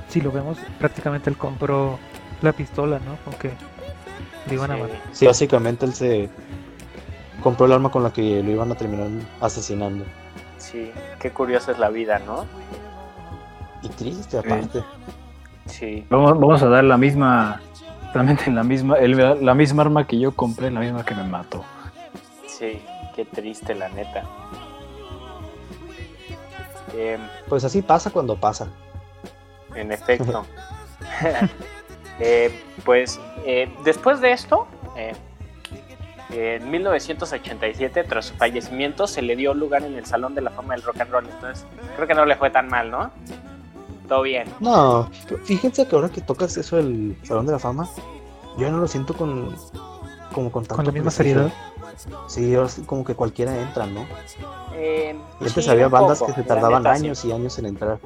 Si 0.08 0.20
lo 0.20 0.32
vemos, 0.32 0.58
prácticamente 0.78 1.30
él 1.30 1.36
compró 1.36 1.98
la 2.42 2.52
pistola, 2.52 2.98
¿no? 2.98 3.16
Con 3.24 3.34
que 3.34 3.50
le 4.48 4.54
iban 4.54 4.70
a 4.70 4.76
matar. 4.76 4.96
Sí, 5.12 5.26
básicamente 5.26 5.84
él 5.86 5.94
se 5.94 6.30
compró 7.46 7.66
el 7.66 7.72
arma 7.74 7.92
con 7.92 8.02
la 8.02 8.12
que 8.12 8.42
lo 8.42 8.50
iban 8.50 8.72
a 8.72 8.74
terminar 8.74 9.06
asesinando. 9.40 10.04
Sí, 10.58 10.90
qué 11.20 11.30
curiosa 11.30 11.70
es 11.70 11.78
la 11.78 11.90
vida, 11.90 12.18
¿no? 12.18 12.44
Y 13.82 13.88
triste, 13.90 14.36
aparte. 14.38 14.82
Sí, 15.66 16.04
Vamos, 16.10 16.32
vamos 16.40 16.60
a 16.64 16.68
dar 16.68 16.82
la 16.82 16.96
misma, 16.96 17.60
realmente 18.12 18.50
la 18.50 18.64
misma, 18.64 18.96
el- 18.96 19.44
la 19.46 19.54
misma 19.54 19.82
arma 19.84 20.04
que 20.08 20.18
yo 20.18 20.32
compré, 20.34 20.72
la 20.72 20.80
misma 20.80 21.04
que 21.04 21.14
me 21.14 21.22
mató. 21.22 21.62
sí, 22.48 22.82
qué 23.14 23.24
triste 23.24 23.76
la 23.76 23.88
neta. 23.90 24.24
Em, 26.96 27.20
Pues 27.48 27.62
así 27.62 27.80
pasa 27.80 28.10
cuando 28.10 28.34
pasa. 28.36 28.66
En 29.76 29.92
efecto. 29.92 30.44
Eh, 32.18 32.50
pues 32.86 33.20
eh, 33.44 33.70
después 33.84 34.22
de 34.22 34.32
esto, 34.32 34.66
eh, 34.96 35.12
en 36.30 36.70
1987, 36.70 38.04
tras 38.04 38.26
su 38.26 38.34
fallecimiento, 38.34 39.06
se 39.06 39.22
le 39.22 39.36
dio 39.36 39.54
lugar 39.54 39.84
en 39.84 39.94
el 39.94 40.06
Salón 40.06 40.34
de 40.34 40.40
la 40.40 40.50
Fama 40.50 40.74
del 40.74 40.82
Rock 40.82 41.00
and 41.00 41.10
Roll. 41.10 41.26
Entonces, 41.26 41.64
creo 41.94 42.08
que 42.08 42.14
no 42.14 42.24
le 42.26 42.36
fue 42.36 42.50
tan 42.50 42.68
mal, 42.68 42.90
¿no? 42.90 43.10
Todo 44.08 44.22
bien. 44.22 44.48
No, 44.60 45.10
fíjense 45.44 45.86
que 45.86 45.94
ahora 45.96 46.08
que 46.08 46.20
tocas 46.20 46.56
eso 46.56 46.76
del 46.76 47.16
Salón 47.22 47.46
de 47.46 47.52
la 47.52 47.58
Fama, 47.58 47.88
yo 48.56 48.70
no 48.70 48.78
lo 48.78 48.88
siento 48.88 49.14
con 49.14 49.54
como 50.32 50.52
con 50.52 50.64
tanto 50.64 50.76
Con 50.76 50.84
la 50.86 50.92
misma 50.92 51.10
seriedad. 51.10 51.50
Sí, 52.28 52.54
sí 52.68 52.82
como 52.82 53.04
que 53.04 53.14
cualquiera 53.14 53.58
entra, 53.58 53.86
¿no? 53.86 54.06
Eh, 54.74 55.16
Y 55.40 55.46
antes 55.46 55.64
sí, 55.64 55.70
había 55.70 55.88
bandas 55.88 56.18
poco, 56.18 56.34
que 56.34 56.42
se 56.42 56.46
tardaban 56.46 56.82
neta, 56.82 56.96
sí. 56.96 57.04
años 57.06 57.24
y 57.24 57.32
años 57.32 57.58
en 57.58 57.66
entrar. 57.66 57.98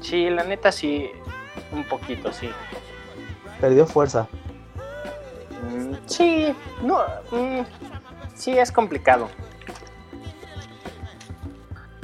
Sí, 0.00 0.30
la 0.30 0.42
neta 0.44 0.72
sí, 0.72 1.10
un 1.72 1.84
poquito, 1.84 2.32
sí. 2.32 2.48
Perdió 3.60 3.86
fuerza. 3.86 4.26
Mm, 5.62 5.94
sí, 6.06 6.54
no, 6.82 6.98
mm, 7.30 7.62
sí 8.34 8.58
es 8.58 8.72
complicado. 8.72 9.28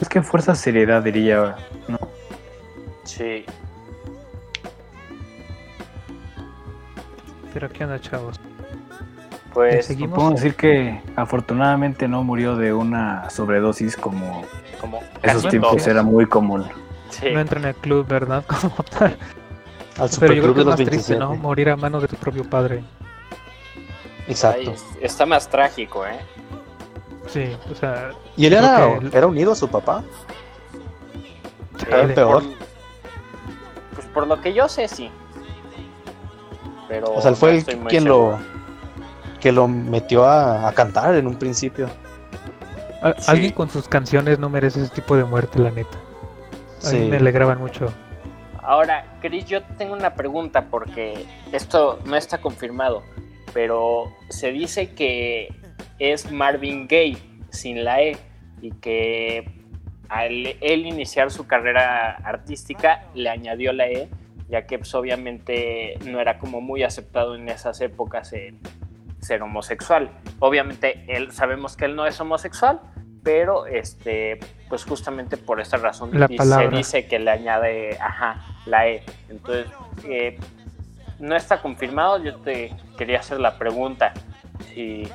Es 0.01 0.09
que 0.09 0.23
fuerza 0.23 0.55
seriedad 0.55 1.03
diría, 1.03 1.57
¿no? 1.89 1.99
Sí. 3.05 3.45
Pero 7.53 7.69
¿qué 7.71 7.85
onda, 7.85 8.01
chavos? 8.01 8.39
Pues 9.53 9.87
seguimos. 9.87 10.17
Puedo 10.17 10.31
decir 10.31 10.55
que 10.55 11.03
afortunadamente 11.17 12.07
no 12.07 12.23
murió 12.23 12.55
de 12.55 12.73
una 12.73 13.29
sobredosis 13.31 13.97
como 13.97 14.45
como 14.81 15.01
esos 15.23 15.49
tiempos 15.49 15.73
todos. 15.73 15.87
era 15.89 16.03
muy 16.03 16.27
común. 16.27 16.65
Sí. 17.11 17.33
No 17.33 17.41
entra 17.41 17.59
en 17.59 17.67
el 17.67 17.75
club, 17.75 18.07
¿verdad? 18.07 18.45
Como 18.47 18.75
tal. 18.99 19.17
Al 19.99 20.11
Pero 20.21 20.35
yo 20.35 20.43
creo 20.43 20.55
que 20.55 20.59
de 20.59 20.61
es 20.61 20.67
más 20.67 20.77
triste, 20.77 21.15
27. 21.15 21.19
¿no? 21.21 21.35
Morir 21.35 21.71
a 21.71 21.77
manos 21.77 22.03
de 22.03 22.09
tu 22.09 22.17
propio 22.17 22.49
padre. 22.49 22.85
Exacto. 24.29 24.71
Ay, 24.71 24.77
está 25.01 25.27
más 25.27 25.49
trágico, 25.49 26.07
¿eh? 26.07 26.19
Sí, 27.29 27.57
o 27.71 27.75
sea, 27.75 28.11
¿Y 28.37 28.47
él 28.47 28.53
era, 28.55 28.99
era 29.13 29.27
unido 29.27 29.53
a 29.53 29.55
su 29.55 29.69
papá? 29.69 30.03
chale. 31.77 32.15
peor. 32.15 32.43
Por- 32.43 32.53
pues 33.95 34.07
por 34.09 34.27
lo 34.27 34.41
que 34.41 34.53
yo 34.53 34.69
sé, 34.69 34.89
sí. 34.89 35.11
Pero 36.89 37.13
O 37.13 37.21
sea, 37.21 37.31
él 37.31 37.37
fue 37.37 37.53
no 37.53 37.59
el 37.83 37.89
quien 37.89 38.03
seguro. 38.05 38.31
lo 38.33 39.39
que 39.41 39.53
lo 39.53 39.69
metió 39.69 40.25
a, 40.25 40.67
a 40.69 40.73
cantar 40.73 41.15
en 41.15 41.27
un 41.27 41.37
principio. 41.37 41.89
Sí. 43.19 43.31
Alguien 43.31 43.53
con 43.53 43.71
sus 43.71 43.87
canciones 43.89 44.39
no 44.39 44.49
merece 44.49 44.83
ese 44.83 44.91
tipo 44.95 45.17
de 45.17 45.25
muerte, 45.25 45.59
la 45.61 45.71
neta. 45.71 45.97
A 46.85 46.91
mí 46.91 46.99
Sí. 46.99 47.09
me 47.11 47.17
alegraban 47.19 47.59
mucho. 47.59 47.93
Ahora, 48.63 49.05
Chris, 49.21 49.45
yo 49.47 49.63
tengo 49.79 49.95
una 49.95 50.15
pregunta 50.15 50.67
porque 50.71 51.25
esto 51.53 52.01
no 52.05 52.17
está 52.17 52.39
confirmado, 52.39 53.03
pero 53.53 54.13
se 54.29 54.53
dice 54.53 54.95
que 54.95 55.49
es 55.99 56.31
Marvin 56.31 56.87
Gaye 56.87 57.19
sin 57.51 57.85
la 57.85 58.03
E 58.03 58.17
y 58.61 58.73
que 58.73 59.51
al 60.09 60.57
él 60.61 60.87
iniciar 60.87 61.31
su 61.31 61.47
carrera 61.47 62.17
artística 62.25 63.05
le 63.15 63.29
añadió 63.29 63.73
la 63.73 63.89
E, 63.89 64.09
ya 64.49 64.67
que 64.67 64.79
pues, 64.79 64.95
obviamente 64.95 65.99
no 66.07 66.21
era 66.21 66.39
como 66.39 66.61
muy 66.61 66.83
aceptado 66.83 67.35
en 67.35 67.49
esas 67.49 67.81
épocas 67.81 68.33
el 68.33 68.57
ser 69.21 69.43
homosexual. 69.43 70.11
Obviamente 70.39 71.05
él 71.09 71.33
sabemos 71.33 71.77
que 71.77 71.87
él 71.87 71.97
no 71.97 72.07
es 72.07 72.21
homosexual, 72.21 72.81
pero 73.23 73.67
este 73.67 74.39
pues 74.69 74.85
justamente 74.85 75.37
por 75.37 75.61
esta 75.61 75.77
razón 75.77 76.11
La 76.13 76.29
se 76.29 76.69
dice 76.69 77.07
que 77.07 77.19
le 77.19 77.31
añade 77.31 77.99
ajá, 78.01 78.45
la 78.67 78.89
E. 78.89 79.03
Entonces, 79.29 79.67
eh, 80.09 80.39
no 81.19 81.37
está 81.37 81.61
confirmado, 81.61 82.23
yo 82.23 82.37
te 82.37 82.75
quería 82.97 83.21
hacer 83.21 83.41
la 83.41 83.59
pregunta 83.59 84.13
si, 84.73 85.09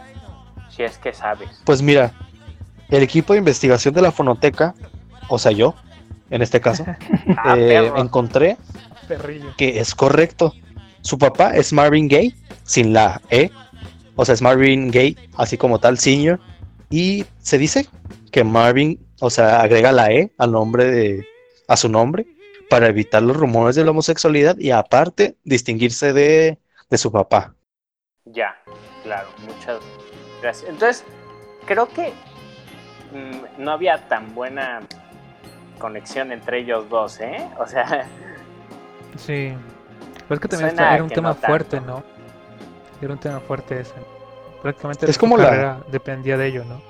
si 0.70 0.84
es 0.84 0.98
que 0.98 1.14
sabes. 1.14 1.62
Pues 1.66 1.82
mira, 1.82 2.12
el 2.90 3.04
equipo 3.04 3.34
de 3.34 3.40
investigación 3.40 3.94
de 3.94 4.02
la 4.02 4.12
fonoteca, 4.12 4.74
o 5.30 5.40
sea 5.40 5.52
yo, 5.52 5.76
en 6.30 6.42
este 6.42 6.60
caso, 6.62 6.86
Ah, 7.38 7.56
eh, 7.58 7.92
encontré 7.96 8.58
Perrillo. 9.08 9.54
que 9.58 9.80
es 9.80 9.96
correcto. 9.96 10.54
Su 11.02 11.18
papá 11.18 11.56
es 11.56 11.74
Marvin 11.74 12.08
Gaye, 12.08 12.36
sin 12.64 12.94
la 12.94 13.22
E. 13.30 13.52
O 14.16 14.24
sea, 14.26 14.34
es 14.34 14.42
Marvin 14.42 14.90
Gaye, 14.92 15.18
así 15.38 15.58
como 15.58 15.80
tal, 15.80 15.98
senior. 15.98 16.40
Y 16.90 17.26
se 17.40 17.58
dice 17.58 17.88
que 18.32 18.44
Marvin, 18.44 19.00
o 19.20 19.30
sea, 19.30 19.62
agrega 19.62 19.92
la 19.92 20.12
E 20.12 20.32
al 20.38 20.52
nombre 20.52 20.86
de, 20.86 21.28
a 21.68 21.76
su 21.76 21.90
nombre 21.90 22.26
para 22.70 22.88
evitar 22.88 23.22
los 23.22 23.36
rumores 23.38 23.76
de 23.76 23.84
la 23.84 23.92
homosexualidad 23.92 24.58
y 24.58 24.72
aparte 24.72 25.36
distinguirse 25.44 26.14
de, 26.14 26.58
de 26.90 26.98
su 26.98 27.12
papá. 27.12 27.54
Ya, 28.26 28.56
claro, 29.04 29.28
muchas 29.46 29.80
gracias. 30.42 30.70
Entonces, 30.70 31.04
creo 31.66 31.88
que 31.90 32.14
mm, 33.12 33.62
no 33.64 33.72
había 33.72 34.08
tan 34.08 34.34
buena 34.34 34.82
conexión 35.80 36.32
entre 36.32 36.60
ellos 36.60 36.90
dos, 36.90 37.20
¿eh? 37.20 37.48
O 37.60 37.68
sea, 37.68 38.08
Sí. 39.18 39.54
Pero 40.28 40.36
es 40.36 40.40
que 40.40 40.48
también 40.48 40.70
está- 40.72 40.94
era 40.96 41.04
un 41.04 41.10
que 41.10 41.16
tema 41.16 41.30
no 41.30 41.36
tanto. 41.36 41.48
fuerte, 41.48 41.82
¿no? 41.82 42.04
Era 43.02 43.14
un 43.14 43.20
tema 43.20 43.40
fuerte 43.42 43.82
ese. 43.82 43.94
Prácticamente 44.62 45.12
Es 45.12 45.18
como 45.18 45.38
la- 45.38 45.50
carrera 45.50 45.84
dependía 45.92 46.38
de 46.38 46.48
ello, 46.48 46.64
¿no? 46.66 46.82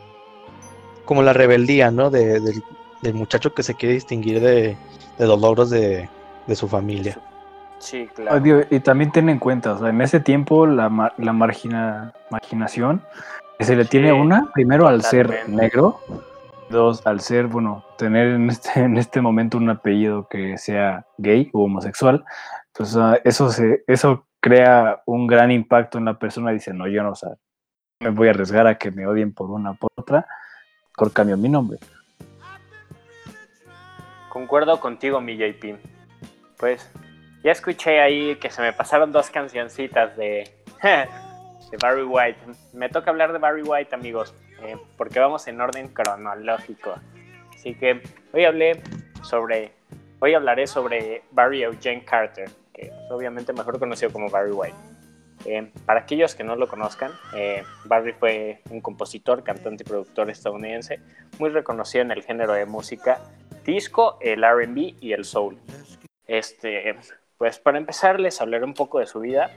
Como 1.06 1.24
la 1.24 1.34
rebeldía, 1.34 1.90
¿no? 1.92 2.10
De- 2.12 2.40
del, 2.40 2.64
del 3.04 3.14
muchacho 3.14 3.54
que 3.54 3.62
se 3.62 3.76
quiere 3.76 3.94
distinguir 3.96 4.40
de, 4.40 4.76
de 5.18 5.28
los 5.28 5.40
logros 5.40 5.70
de, 5.70 6.10
de 6.48 6.56
su 6.56 6.68
familia. 6.68 7.20
sí, 7.80 8.08
claro. 8.16 8.38
Odio, 8.38 8.66
y 8.70 8.80
también 8.80 9.12
ten 9.12 9.30
en 9.30 9.40
cuenta, 9.40 9.74
o 9.74 9.80
sea, 9.80 9.90
en 9.90 10.02
ese 10.02 10.20
tiempo 10.20 10.66
la, 10.66 11.14
la 11.18 11.34
margina, 11.34 12.14
marginación 12.32 13.02
que 13.60 13.66
se 13.66 13.76
le 13.76 13.86
tiene 13.86 14.14
una, 14.14 14.50
primero 14.54 14.88
al 14.88 15.04
ser 15.04 15.48
negro, 15.48 16.00
dos, 16.70 17.06
al 17.06 17.20
ser, 17.20 17.48
bueno, 17.48 17.84
tener 17.98 18.30
en 18.30 18.50
este, 18.50 18.80
en 18.80 18.98
este 18.98 19.22
momento 19.22 19.58
un 19.58 19.70
apellido 19.70 20.28
que 20.28 20.58
sea 20.58 21.06
gay 21.18 21.50
o 21.54 21.66
homosexual, 21.66 22.24
pues 22.74 22.96
ah, 22.96 23.20
eso, 23.24 23.52
se, 23.52 23.84
eso 23.88 24.26
crea 24.40 25.02
un 25.06 25.28
gran 25.28 25.52
impacto 25.52 25.98
en 25.98 26.06
la 26.06 26.18
persona, 26.18 26.52
dice, 26.52 26.74
no, 26.74 26.88
yo 26.88 27.04
no, 27.04 27.12
o 27.12 27.16
sea, 27.16 27.30
me 28.00 28.10
voy 28.10 28.28
a 28.28 28.32
arriesgar 28.32 28.68
a 28.68 28.78
que 28.78 28.92
me 28.92 29.06
odien 29.08 29.34
por 29.34 29.50
una 29.50 29.72
o 29.72 29.76
por 29.76 29.92
otra, 29.96 30.26
mejor 30.98 31.14
cambio 31.14 31.38
mi 31.38 31.50
nombre. 31.50 31.80
Concuerdo 34.34 34.80
contigo, 34.80 35.22
mi 35.22 35.38
JP. 35.38 35.78
Pues 36.58 36.90
ya 37.44 37.52
escuché 37.52 38.00
ahí 38.00 38.36
que 38.38 38.50
se 38.50 38.64
me 38.64 38.74
pasaron 38.74 39.12
dos 39.12 39.30
cancioncitas 39.30 40.18
de, 40.18 40.50
de 40.82 41.78
Barry 41.80 42.02
White. 42.02 42.40
Me 42.74 42.90
toca 42.90 43.12
hablar 43.12 43.32
de 43.32 43.38
Barry 43.38 43.62
White, 43.62 43.94
amigos, 43.94 44.34
eh, 44.64 44.76
porque 44.98 45.20
vamos 45.20 45.48
en 45.48 45.62
orden 45.62 45.90
cronológico. 45.90 46.96
Así 47.54 47.76
que 47.76 48.02
hoy 48.34 48.46
hablé 48.46 48.82
sobre, 49.22 49.72
hoy 50.20 50.34
hablaré 50.34 50.66
sobre 50.66 51.22
Barry 51.30 51.62
Eugene 51.62 52.04
Carter, 52.04 52.50
que 52.74 52.88
es 52.88 53.12
obviamente 53.12 53.54
mejor 53.54 53.78
conocido 53.78 54.12
como 54.12 54.32
Barry 54.32 54.52
White. 54.52 54.78
Eh, 55.46 55.72
para 55.86 56.00
aquellos 56.00 56.34
que 56.34 56.44
no 56.44 56.56
lo 56.56 56.68
conozcan, 56.68 57.12
eh, 57.36 57.64
Barry 57.86 58.14
fue 58.14 58.62
un 58.72 58.82
compositor, 58.82 59.44
cantante 59.44 59.84
y 59.84 59.86
productor 59.86 60.32
estadounidense 60.32 61.02
muy 61.38 61.52
reconocido 61.52 62.02
en 62.02 62.10
el 62.10 62.24
género 62.24 62.54
de 62.54 62.66
música 62.66 63.20
disco, 63.64 64.18
el 64.22 64.44
RB 64.44 64.96
y 65.00 65.14
el 65.14 65.26
soul. 65.26 65.58
Este, 66.28 66.96
pues 67.38 67.60
para 67.60 67.78
empezar 67.78 68.20
les 68.20 68.40
hablaré 68.42 68.66
un 68.66 68.74
poco 68.74 69.00
de 69.00 69.06
su 69.06 69.20
vida, 69.20 69.52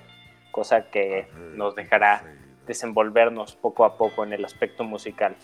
cosa 0.51 0.91
que 0.91 1.29
nos 1.55 1.75
dejará 1.75 2.23
desenvolvernos 2.67 3.55
poco 3.55 3.85
a 3.85 3.97
poco 3.97 4.25
en 4.25 4.33
el 4.33 4.45
aspecto 4.45 4.85
musical. 4.85 5.37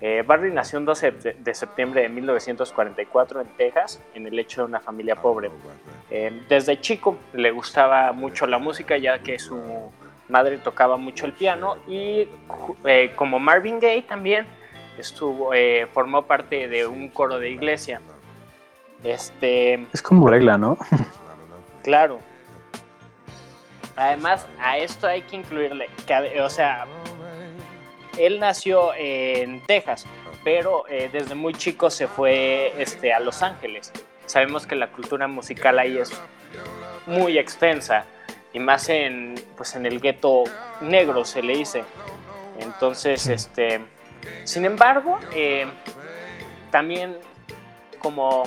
Eh, 0.00 0.24
Barry 0.26 0.52
nació 0.52 0.78
el 0.78 0.84
12 0.84 1.12
de, 1.38 1.54
septiembre 1.54 2.02
de 2.02 2.08
1944 2.08 3.40
en 3.40 3.48
Texas, 3.56 4.02
en 4.14 4.26
el 4.26 4.38
hecho 4.38 4.62
de 4.62 4.66
una 4.66 4.80
familia 4.80 5.16
pobre. 5.16 5.50
Eh, 6.10 6.42
desde 6.48 6.80
chico 6.80 7.18
le 7.32 7.50
gustaba 7.50 8.12
mucho 8.12 8.46
la 8.46 8.58
música, 8.58 8.98
ya 8.98 9.20
que 9.20 9.38
su 9.38 9.92
madre 10.28 10.58
tocaba 10.58 10.96
mucho 10.96 11.26
el 11.26 11.32
piano 11.32 11.76
y 11.86 12.28
eh, 12.84 13.12
como 13.16 13.38
Marvin 13.38 13.80
Gaye 13.80 14.02
también 14.02 14.46
estuvo, 15.00 15.54
eh, 15.54 15.86
formó 15.92 16.22
parte 16.22 16.68
de 16.68 16.86
un 16.86 17.08
coro 17.08 17.38
de 17.38 17.50
iglesia. 17.50 18.00
Este, 19.04 19.86
Es 19.92 20.02
como 20.02 20.28
regla, 20.28 20.58
¿no? 20.58 20.76
Claro. 21.82 22.20
Además, 23.96 24.46
a 24.60 24.78
esto 24.78 25.06
hay 25.06 25.22
que 25.22 25.36
incluirle, 25.36 25.88
que, 26.06 26.40
o 26.40 26.50
sea, 26.50 26.86
él 28.16 28.38
nació 28.38 28.92
en 28.94 29.64
Texas, 29.66 30.06
pero 30.44 30.84
eh, 30.88 31.08
desde 31.12 31.34
muy 31.34 31.54
chico 31.54 31.90
se 31.90 32.06
fue 32.06 32.72
este, 32.80 33.12
a 33.12 33.20
Los 33.20 33.42
Ángeles. 33.42 33.92
Sabemos 34.26 34.66
que 34.66 34.76
la 34.76 34.88
cultura 34.88 35.26
musical 35.26 35.78
ahí 35.78 35.98
es 35.98 36.12
muy 37.06 37.38
extensa 37.38 38.04
y 38.52 38.58
más 38.58 38.88
en, 38.88 39.34
pues, 39.56 39.74
en 39.74 39.86
el 39.86 40.00
gueto 40.00 40.44
negro 40.80 41.24
se 41.24 41.42
le 41.42 41.56
dice. 41.56 41.84
Entonces, 42.60 43.26
este, 43.28 43.80
sin 44.44 44.64
embargo, 44.64 45.18
eh, 45.34 45.66
también 46.70 47.18
como 47.98 48.44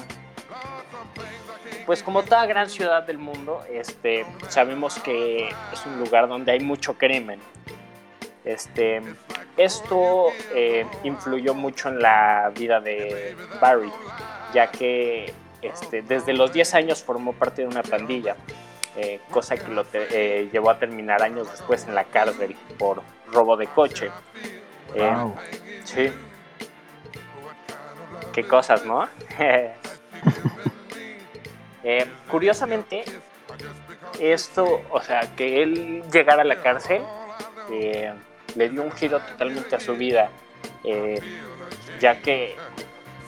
pues 1.85 2.03
como 2.03 2.23
toda 2.23 2.45
gran 2.45 2.69
ciudad 2.69 3.03
del 3.03 3.17
mundo, 3.17 3.63
este, 3.69 4.25
sabemos 4.49 4.99
que 4.99 5.49
es 5.49 5.85
un 5.85 5.99
lugar 5.99 6.27
donde 6.27 6.51
hay 6.51 6.59
mucho 6.59 6.93
crimen. 6.97 7.39
Este, 8.45 9.01
esto 9.57 10.27
eh, 10.55 10.85
influyó 11.03 11.53
mucho 11.53 11.89
en 11.89 12.01
la 12.01 12.51
vida 12.57 12.79
de 12.79 13.35
Barry, 13.59 13.91
ya 14.53 14.71
que 14.71 15.33
este, 15.61 16.01
desde 16.01 16.33
los 16.33 16.53
10 16.53 16.73
años 16.75 17.03
formó 17.03 17.33
parte 17.33 17.61
de 17.63 17.67
una 17.67 17.83
pandilla, 17.83 18.35
eh, 18.95 19.19
cosa 19.29 19.55
que 19.57 19.67
lo 19.67 19.85
llevó 20.51 20.69
a 20.69 20.79
terminar 20.79 21.21
años 21.21 21.51
después 21.51 21.85
en 21.87 21.95
la 21.95 22.05
cárcel 22.05 22.55
por 22.77 23.01
robo 23.31 23.57
de 23.57 23.67
coche. 23.67 24.09
Eh, 24.95 25.01
Wow. 25.01 25.35
Sí. 25.83 26.11
Qué 28.33 28.47
cosas, 28.47 28.85
¿no? 28.85 29.07
Eh, 31.83 32.05
curiosamente, 32.29 33.03
esto, 34.19 34.83
o 34.91 35.01
sea, 35.01 35.21
que 35.35 35.63
él 35.63 36.03
llegara 36.13 36.43
a 36.43 36.45
la 36.45 36.61
cárcel, 36.61 37.01
eh, 37.71 38.13
le 38.55 38.69
dio 38.69 38.83
un 38.83 38.91
giro 38.91 39.19
totalmente 39.19 39.75
a 39.75 39.79
su 39.79 39.95
vida, 39.95 40.29
eh, 40.83 41.19
ya 41.99 42.21
que 42.21 42.55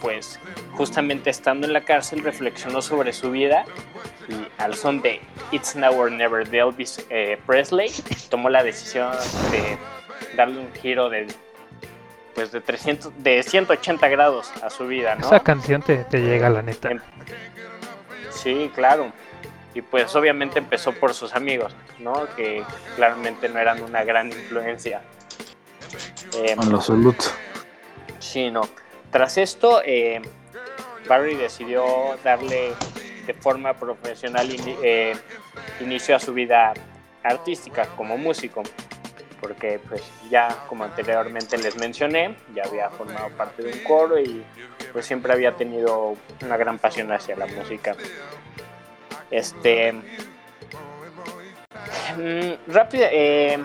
pues 0.01 0.39
justamente 0.75 1.29
estando 1.29 1.65
en 1.65 1.73
la 1.73 1.81
cárcel 1.81 2.23
reflexionó 2.23 2.81
sobre 2.81 3.13
su 3.13 3.31
vida 3.31 3.65
y 4.27 4.47
al 4.61 4.75
son 4.75 5.01
de 5.01 5.21
It's 5.51 5.75
Now 5.75 5.97
or 5.97 6.11
Never 6.11 6.47
de 6.47 6.59
Elvis 6.59 7.05
eh, 7.09 7.39
Presley 7.47 7.89
tomó 8.29 8.49
la 8.49 8.63
decisión 8.63 9.13
de 9.49 9.77
darle 10.35 10.59
un 10.59 10.73
giro 10.73 11.09
de 11.09 11.27
pues 12.35 12.51
de 12.51 12.61
300 12.61 13.11
de 13.23 13.43
180 13.43 14.07
grados 14.09 14.51
a 14.61 14.69
su 14.69 14.87
vida, 14.87 15.15
¿no? 15.15 15.25
Esa 15.27 15.39
canción 15.41 15.81
te, 15.81 16.03
te 16.05 16.21
llega, 16.21 16.49
la 16.49 16.61
neta. 16.61 16.91
Em, 16.91 16.99
Sí, 18.31 18.71
claro. 18.73 19.11
Y 19.73 19.81
pues 19.81 20.15
obviamente 20.15 20.59
empezó 20.59 20.91
por 20.93 21.13
sus 21.13 21.33
amigos, 21.33 21.75
¿no? 21.99 22.27
Que 22.35 22.63
claramente 22.95 23.49
no 23.49 23.59
eran 23.59 23.81
una 23.81 24.03
gran 24.03 24.27
influencia. 24.27 25.01
Eh, 26.37 26.55
En 26.59 26.69
lo 26.69 26.77
absoluto. 26.77 27.25
Sí, 28.19 28.51
no. 28.51 28.61
Tras 29.11 29.37
esto, 29.37 29.81
eh, 29.85 30.21
Barry 31.07 31.35
decidió 31.35 31.85
darle 32.23 32.73
de 33.25 33.33
forma 33.33 33.73
profesional 33.73 34.49
eh, 34.83 35.15
inicio 35.79 36.15
a 36.15 36.19
su 36.19 36.33
vida 36.33 36.73
artística 37.23 37.85
como 37.95 38.17
músico, 38.17 38.63
porque 39.43 39.79
pues 39.89 40.01
ya 40.29 40.65
como 40.69 40.85
anteriormente 40.85 41.57
les 41.57 41.75
mencioné, 41.75 42.37
ya 42.55 42.63
había 42.63 42.89
formado 42.89 43.27
parte 43.31 43.61
de 43.61 43.73
un 43.73 43.83
coro 43.83 44.17
y 44.17 44.41
pues 44.93 45.05
siempre 45.05 45.33
había 45.33 45.51
tenido 45.51 46.15
una 46.41 46.55
gran 46.55 46.79
pasión 46.79 47.11
hacia 47.11 47.35
la 47.35 47.45
música. 47.45 47.93
Este 49.29 49.91
mm, 49.91 50.01
rápido, 52.71 53.05
eh, 53.11 53.59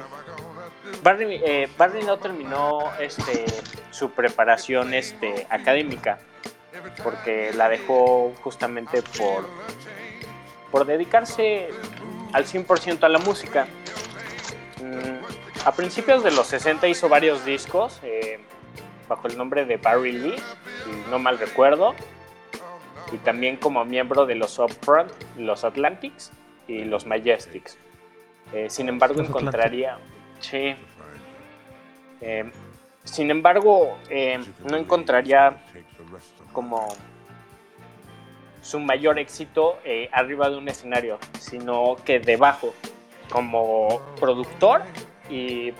eh, 1.04 1.68
Barry 1.78 2.02
no 2.02 2.18
terminó 2.18 2.90
este, 2.98 3.44
su 3.92 4.10
preparación 4.10 4.94
este, 4.94 5.46
académica 5.48 6.18
porque 7.04 7.52
la 7.54 7.68
dejó 7.68 8.34
justamente 8.42 9.02
por, 9.02 9.48
por 10.72 10.86
dedicarse 10.86 11.68
al 12.32 12.46
100% 12.46 13.04
a 13.04 13.08
la 13.08 13.20
música. 13.20 13.68
Mm, 14.82 15.17
a 15.68 15.72
principios 15.72 16.24
de 16.24 16.30
los 16.30 16.46
60 16.46 16.88
hizo 16.88 17.10
varios 17.10 17.44
discos 17.44 18.00
eh, 18.02 18.40
bajo 19.06 19.28
el 19.28 19.36
nombre 19.36 19.66
de 19.66 19.76
Barry 19.76 20.12
Lee, 20.12 20.36
si 20.82 21.10
no 21.10 21.18
mal 21.18 21.38
recuerdo, 21.38 21.94
y 23.12 23.18
también 23.18 23.58
como 23.58 23.84
miembro 23.84 24.24
de 24.24 24.34
los 24.34 24.58
Upfront, 24.58 25.12
los 25.36 25.64
Atlantics 25.64 26.32
y 26.68 26.84
los 26.84 27.04
Majestics. 27.04 27.76
Eh, 28.54 28.70
sin 28.70 28.88
embargo, 28.88 29.16
Los 29.16 29.28
encontraría... 29.28 29.98
Sí. 30.40 30.74
Eh, 32.22 32.50
sin 33.04 33.30
embargo, 33.30 33.98
no 34.64 34.76
encontraría 34.76 35.62
como 36.54 36.88
su 38.62 38.80
mayor 38.80 39.18
éxito 39.18 39.78
eh, 39.84 40.08
arriba 40.12 40.48
de 40.48 40.56
un 40.56 40.68
escenario, 40.68 41.18
sino 41.38 41.96
que 42.06 42.20
debajo, 42.20 42.72
como 43.30 44.00
productor 44.18 44.82
y 45.28 45.72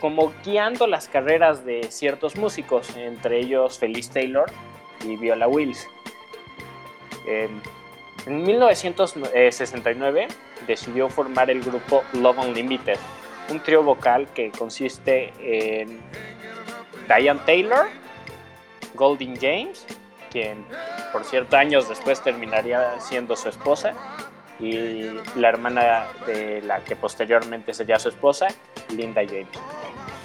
como 0.00 0.32
guiando 0.44 0.86
las 0.86 1.08
carreras 1.08 1.64
de 1.64 1.84
ciertos 1.90 2.36
músicos, 2.36 2.96
entre 2.96 3.38
ellos 3.38 3.78
Feliz 3.78 4.10
Taylor 4.10 4.50
y 5.04 5.16
Viola 5.16 5.46
Wills. 5.46 5.86
En 7.26 7.62
1969 8.26 10.28
decidió 10.66 11.08
formar 11.08 11.50
el 11.50 11.62
grupo 11.62 12.02
Love 12.14 12.38
Unlimited, 12.38 12.98
un 13.50 13.60
trío 13.60 13.82
vocal 13.82 14.28
que 14.34 14.50
consiste 14.50 15.32
en 15.40 16.00
Diane 17.08 17.40
Taylor, 17.46 17.86
Golding 18.94 19.36
James, 19.40 19.86
quien 20.30 20.64
por 21.12 21.24
cierto 21.24 21.56
años 21.56 21.88
después 21.88 22.22
terminaría 22.22 23.00
siendo 23.00 23.36
su 23.36 23.48
esposa, 23.48 23.94
y 24.60 25.10
la 25.36 25.48
hermana 25.48 26.06
de 26.26 26.62
la 26.62 26.84
que 26.84 26.94
posteriormente 26.94 27.74
sería 27.74 27.98
su 27.98 28.08
esposa, 28.08 28.48
Linda 28.92 29.22
James. 29.24 29.48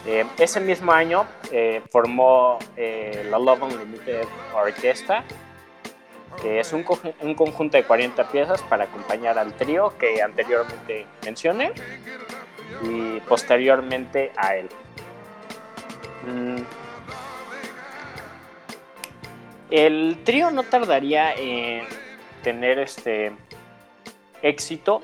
Eh, 0.05 0.25
ese 0.37 0.59
mismo 0.59 0.91
año 0.91 1.25
eh, 1.51 1.81
formó 1.91 2.59
eh, 2.77 3.27
la 3.29 3.37
Love 3.37 3.63
Unlimited 3.63 4.25
Orquesta, 4.53 5.23
que 6.41 6.59
es 6.59 6.71
un 6.71 6.83
conjunto 6.83 7.77
de 7.77 7.83
40 7.83 8.31
piezas 8.31 8.61
para 8.63 8.85
acompañar 8.85 9.37
al 9.37 9.53
trío 9.53 9.97
que 9.97 10.21
anteriormente 10.21 11.07
mencioné 11.25 11.73
y 12.83 13.19
posteriormente 13.21 14.31
a 14.37 14.55
él. 14.55 14.69
Mm. 16.25 16.61
El 19.71 20.19
trío 20.23 20.51
no 20.51 20.63
tardaría 20.63 21.33
en 21.33 21.85
tener 22.43 22.79
este 22.79 23.33
éxito, 24.41 25.01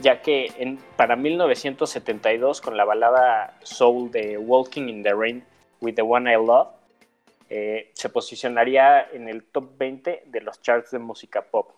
ya 0.00 0.22
que 0.22 0.52
en- 0.58 0.78
para 0.96 1.16
1972 1.16 2.60
con 2.60 2.76
la 2.76 2.84
balada 2.84 3.56
Soul 3.62 4.10
de 4.10 4.38
Walking 4.38 4.88
in 4.88 5.02
the 5.02 5.14
Rain 5.14 5.44
with 5.80 5.94
the 5.94 6.02
One 6.02 6.30
I 6.30 6.34
Love, 6.36 6.68
eh, 7.48 7.90
se 7.94 8.08
posicionaría 8.08 9.08
en 9.12 9.28
el 9.28 9.44
top 9.44 9.76
20 9.78 10.24
de 10.26 10.40
los 10.40 10.60
charts 10.62 10.90
de 10.90 10.98
música 10.98 11.42
pop. 11.42 11.70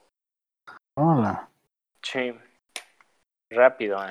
Hola. 0.97 1.49
Sí, 2.03 2.35
rápido. 3.51 3.99
eh. 4.05 4.11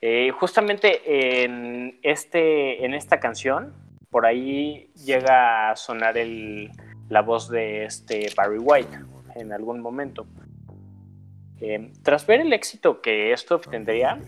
Eh, 0.00 0.30
justamente 0.30 1.42
en, 1.44 1.98
este, 2.02 2.84
en 2.84 2.94
esta 2.94 3.18
canción, 3.18 3.74
por 4.10 4.26
ahí 4.26 4.92
llega 4.94 5.70
a 5.70 5.76
sonar 5.76 6.16
el, 6.18 6.70
la 7.08 7.22
voz 7.22 7.48
de 7.48 7.84
este 7.84 8.30
Barry 8.36 8.58
White 8.58 8.96
en 9.34 9.52
algún 9.52 9.80
momento. 9.80 10.26
Tras 12.02 12.26
ver 12.26 12.40
el 12.40 12.52
éxito 12.52 13.00
que 13.00 13.32
esto 13.32 13.56
obtendría, 13.56 14.20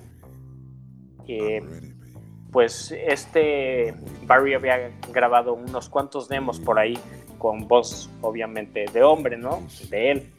pues 2.50 2.92
este 2.92 3.94
Barry 4.22 4.54
había 4.54 4.90
grabado 5.12 5.54
unos 5.54 5.88
cuantos 5.88 6.28
demos 6.28 6.58
por 6.58 6.78
ahí 6.78 6.98
con 7.38 7.68
voz 7.68 8.10
obviamente 8.20 8.86
de 8.92 9.02
hombre, 9.02 9.36
¿no? 9.36 9.62
De 9.88 10.10
él. 10.10 10.30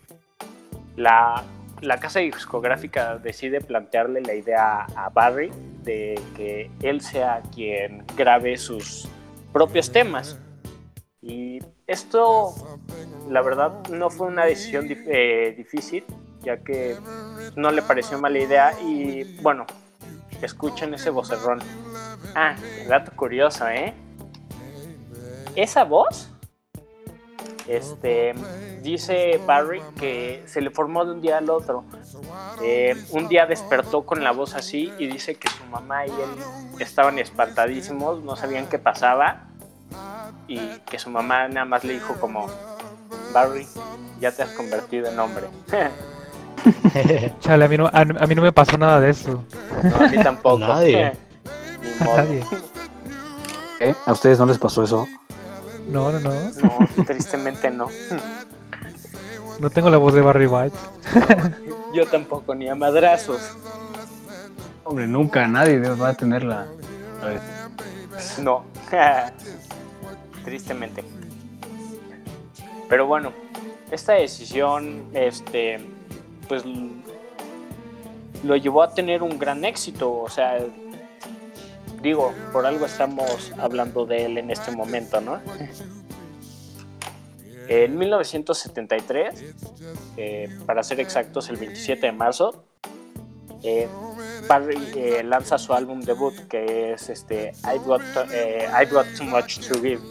La, 0.97 1.43
la 1.81 1.97
casa 1.99 2.19
discográfica 2.19 3.17
decide 3.17 3.61
plantearle 3.61 4.21
la 4.21 4.35
idea 4.35 4.85
a 4.95 5.09
Barry 5.09 5.51
de 5.83 6.19
que 6.35 6.69
él 6.81 7.01
sea 7.01 7.41
quien 7.53 8.05
grabe 8.15 8.57
sus 8.57 9.09
propios 9.51 9.91
temas. 9.91 10.39
Y 11.21 11.59
esto, 11.87 12.53
la 13.29 13.41
verdad, 13.41 13.87
no 13.89 14.09
fue 14.09 14.27
una 14.27 14.45
decisión 14.45 14.87
eh, 14.89 15.53
difícil, 15.57 16.03
ya 16.43 16.57
que 16.57 16.97
no 17.55 17.71
le 17.71 17.81
pareció 17.81 18.19
mala 18.19 18.39
idea 18.39 18.73
y 18.81 19.23
bueno, 19.41 19.65
escuchen 20.41 20.93
ese 20.93 21.09
vocerrón. 21.09 21.59
Ah, 22.35 22.55
dato 22.87 23.11
curioso, 23.15 23.67
¿eh? 23.67 23.93
Esa 25.55 25.83
voz, 25.83 26.29
este, 27.67 28.33
dice 28.81 29.39
Barry 29.45 29.81
que 29.99 30.43
se 30.45 30.61
le 30.61 30.69
formó 30.69 31.05
de 31.05 31.11
un 31.11 31.21
día 31.21 31.37
al 31.37 31.49
otro. 31.49 31.83
Eh, 32.61 32.95
un 33.11 33.27
día 33.27 33.45
despertó 33.45 34.05
con 34.05 34.23
la 34.23 34.31
voz 34.31 34.55
así 34.55 34.91
y 34.97 35.07
dice 35.07 35.35
que 35.35 35.49
su 35.49 35.63
mamá 35.65 36.05
y 36.07 36.09
él 36.09 36.29
estaban 36.79 37.19
espantadísimos, 37.19 38.23
no 38.23 38.35
sabían 38.35 38.67
qué 38.67 38.79
pasaba 38.79 39.47
y 40.47 40.59
que 40.79 40.99
su 40.99 41.09
mamá 41.09 41.47
nada 41.47 41.65
más 41.65 41.83
le 41.83 41.93
dijo 41.93 42.15
como, 42.15 42.47
Barry, 43.33 43.67
ya 44.19 44.31
te 44.31 44.43
has 44.43 44.51
convertido 44.51 45.09
en 45.09 45.19
hombre. 45.19 45.47
Chale, 47.39 47.65
a 47.65 47.67
mí, 47.67 47.77
no, 47.77 47.87
a, 47.87 48.01
a 48.01 48.27
mí 48.27 48.35
no 48.35 48.41
me 48.41 48.51
pasó 48.51 48.77
nada 48.77 48.99
de 48.99 49.09
eso. 49.11 49.43
No, 49.83 50.05
a 50.05 50.07
mí 50.07 50.17
tampoco. 50.23 50.59
Nadie. 50.59 51.13
Ni 51.81 52.05
modo. 52.05 52.17
Nadie. 52.17 52.43
¿Eh? 53.79 53.95
¿A 54.05 54.11
ustedes 54.11 54.37
no 54.39 54.45
les 54.45 54.57
pasó 54.57 54.83
eso? 54.83 55.07
No, 55.87 56.11
no, 56.11 56.19
no. 56.19 56.31
No, 56.31 57.03
tristemente 57.05 57.71
no. 57.71 57.87
No 59.59 59.69
tengo 59.69 59.89
la 59.89 59.97
voz 59.97 60.13
de 60.13 60.21
Barry 60.21 60.47
White. 60.47 60.75
Yo 61.93 62.05
tampoco, 62.05 62.55
ni 62.55 62.69
a 62.69 62.75
madrazos. 62.75 63.57
Hombre, 64.83 65.07
nunca 65.07 65.47
nadie 65.47 65.79
va 65.79 66.09
a 66.09 66.13
tenerla. 66.13 66.67
A 67.21 68.41
No. 68.41 68.63
Tristemente. 70.45 71.03
Pero 72.89 73.05
bueno, 73.07 73.31
esta 73.91 74.13
decisión, 74.13 75.03
este, 75.13 75.79
pues 76.51 76.63
lo 78.43 78.57
llevó 78.57 78.83
a 78.83 78.93
tener 78.93 79.23
un 79.23 79.39
gran 79.39 79.63
éxito. 79.63 80.11
O 80.11 80.27
sea, 80.27 80.59
digo, 82.01 82.33
por 82.51 82.65
algo 82.65 82.85
estamos 82.87 83.53
hablando 83.57 84.05
de 84.05 84.25
él 84.25 84.37
en 84.37 84.51
este 84.51 84.71
momento, 84.71 85.21
¿no? 85.21 85.39
En 87.69 87.97
1973, 87.97 89.45
eh, 90.17 90.49
para 90.65 90.83
ser 90.83 90.99
exactos, 90.99 91.47
el 91.49 91.55
27 91.55 92.07
de 92.07 92.11
marzo, 92.11 92.65
eh, 93.63 93.87
Barry 94.45 94.91
eh, 94.93 95.23
lanza 95.23 95.57
su 95.57 95.71
álbum 95.71 96.01
debut 96.01 96.35
que 96.49 96.91
es 96.91 97.09
este 97.09 97.53
I've 97.63 97.85
Got, 97.85 98.01
eh, 98.33 98.67
I've 98.77 98.91
Got 98.91 99.05
Too 99.17 99.23
Much 99.23 99.59
to 99.69 99.79
Give. 99.81 100.01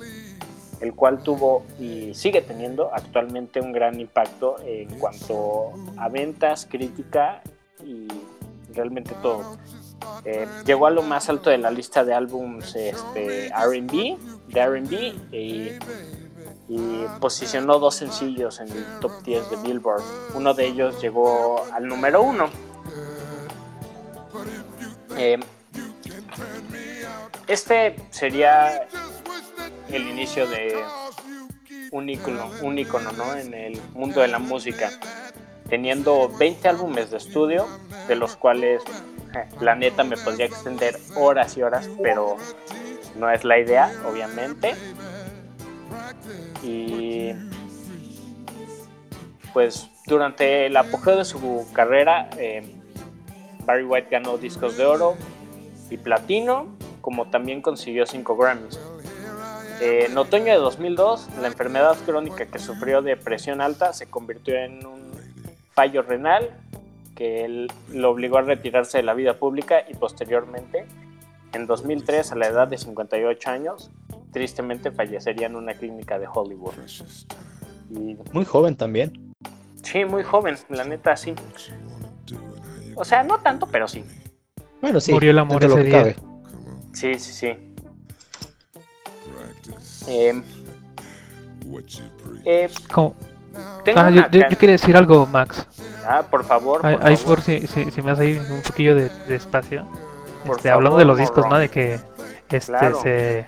El 0.81 0.95
cual 0.95 1.23
tuvo 1.23 1.64
y 1.79 2.14
sigue 2.14 2.43
teniendo 2.43 2.90
actualmente 2.93 3.61
un 3.61 3.73
gran 3.73 4.01
impacto 4.01 4.57
en 4.64 4.99
cuanto 4.99 5.73
a 5.97 6.09
ventas, 6.09 6.66
crítica 6.71 7.43
y 7.85 8.09
realmente 8.75 9.14
todo. 9.23 9.59
Eh, 10.25 10.47
llegó 10.64 10.87
a 10.87 10.90
lo 10.90 11.03
más 11.03 11.29
alto 11.29 11.51
de 11.51 11.59
la 11.59 11.71
lista 11.71 12.05
de 12.05 12.14
álbums 12.14 12.75
este, 12.75 13.51
RB, 13.51 14.19
de 14.49 14.66
RB 14.66 14.93
y, 15.33 15.71
y, 16.69 17.07
posicionó 17.21 17.79
dos 17.79 17.97
sencillos 17.97 18.61
en 18.61 18.71
el 18.71 18.85
top 19.01 19.23
10 19.23 19.51
de 19.51 19.57
Billboard. 19.57 20.03
Uno 20.35 20.55
de 20.55 20.66
ellos 20.66 21.01
llegó 21.01 21.64
al 21.73 21.87
número 21.87 22.23
uno. 22.23 22.49
Eh, 25.16 25.38
este 27.47 27.97
sería 28.11 28.87
el 29.92 30.09
inicio 30.09 30.46
de 30.46 30.83
un 31.90 32.09
icono, 32.09 32.50
un 32.62 32.79
icono 32.79 33.12
¿no? 33.12 33.35
en 33.35 33.55
el 33.55 33.81
mundo 33.94 34.20
de 34.20 34.29
la 34.29 34.38
música, 34.38 34.90
teniendo 35.68 36.29
20 36.29 36.68
álbumes 36.68 37.11
de 37.11 37.16
estudio, 37.16 37.66
de 38.09 38.16
los 38.16 38.37
cuales 38.37 38.83
eh, 39.35 39.48
la 39.61 39.74
neta 39.74 40.05
me 40.05 40.16
podría 40.16 40.46
extender 40.46 40.98
horas 41.16 41.57
y 41.57 41.62
horas, 41.62 41.88
pero 42.03 42.37
no 43.16 43.31
es 43.31 43.44
la 43.44 43.59
idea, 43.59 43.92
obviamente. 44.09 44.74
Y 46.62 47.33
pues 49.53 49.88
durante 50.07 50.66
el 50.66 50.76
apogeo 50.76 51.16
de 51.16 51.24
su 51.24 51.66
carrera, 51.72 52.31
eh, 52.37 52.62
Barry 53.64 53.85
White 53.85 54.09
ganó 54.11 54.38
discos 54.38 54.76
de 54.76 54.85
oro 54.85 55.16
y 55.90 55.96
platino, 55.96 56.66
como 57.00 57.31
también 57.31 57.62
consiguió 57.62 58.07
5 58.07 58.37
Grammys. 58.37 58.79
Eh, 59.81 60.07
en 60.11 60.19
otoño 60.19 60.53
de 60.53 60.59
2002, 60.59 61.29
la 61.40 61.47
enfermedad 61.49 61.97
crónica 62.05 62.45
que 62.47 62.59
sufrió 62.59 63.01
de 63.01 63.16
presión 63.16 63.61
alta 63.62 63.93
se 63.95 64.07
convirtió 64.07 64.57
en 64.57 64.85
un 64.85 65.11
fallo 65.73 66.03
renal 66.03 66.51
que 67.16 67.45
él 67.45 67.73
lo 67.93 68.11
obligó 68.11 68.38
a 68.38 68.43
retirarse 68.43 68.99
de 68.99 69.05
la 69.05 69.14
vida 69.14 69.38
pública 69.38 69.85
y 69.88 69.95
posteriormente, 69.95 70.87
en 71.53 71.66
2003, 71.66 72.33
a 72.33 72.37
la 72.37 72.47
edad 72.47 72.69
de 72.69 72.79
58 72.79 73.51
años, 73.51 73.90
tristemente 74.33 74.90
fallecería 74.90 75.47
en 75.47 75.57
una 75.57 75.75
clínica 75.75 76.19
de 76.19 76.27
Hollywood. 76.33 76.75
Muy 78.33 78.45
joven 78.45 78.77
también. 78.77 79.35
Sí, 79.83 80.05
muy 80.05 80.23
joven, 80.23 80.57
la 80.69 80.85
neta 80.85 81.16
sí. 81.16 81.35
O 82.95 83.05
sea, 83.05 83.23
no 83.23 83.38
tanto, 83.38 83.66
pero 83.66 83.88
sí. 83.88 84.05
Bueno, 84.81 85.01
sí. 85.01 85.12
Murió 85.12 85.31
el 85.31 85.38
amor 85.38 85.64
ese 85.64 85.83
día. 85.83 86.14
Sí, 86.93 87.19
sí, 87.19 87.33
sí. 87.33 87.69
Eh, 90.06 90.42
eh, 92.44 92.68
ah, 93.96 94.10
yo, 94.10 94.58
quería 94.58 94.72
decir 94.72 94.96
algo, 94.96 95.26
Max. 95.26 95.66
Ah, 96.06 96.22
por 96.28 96.44
favor. 96.44 96.84
ahí 96.84 97.16
por 97.16 97.40
si, 97.40 97.66
si, 97.66 98.02
me 98.02 98.12
hace 98.12 98.40
un 98.40 98.62
poquillo 98.62 98.94
de, 98.94 99.10
espacio. 99.28 99.86
Este, 100.44 100.70
hablando 100.70 100.98
de 100.98 101.04
los 101.04 101.18
discos, 101.18 101.46
¿no? 101.48 101.58
De 101.58 101.68
que 101.68 102.00
este 102.48 102.94
se 103.02 103.46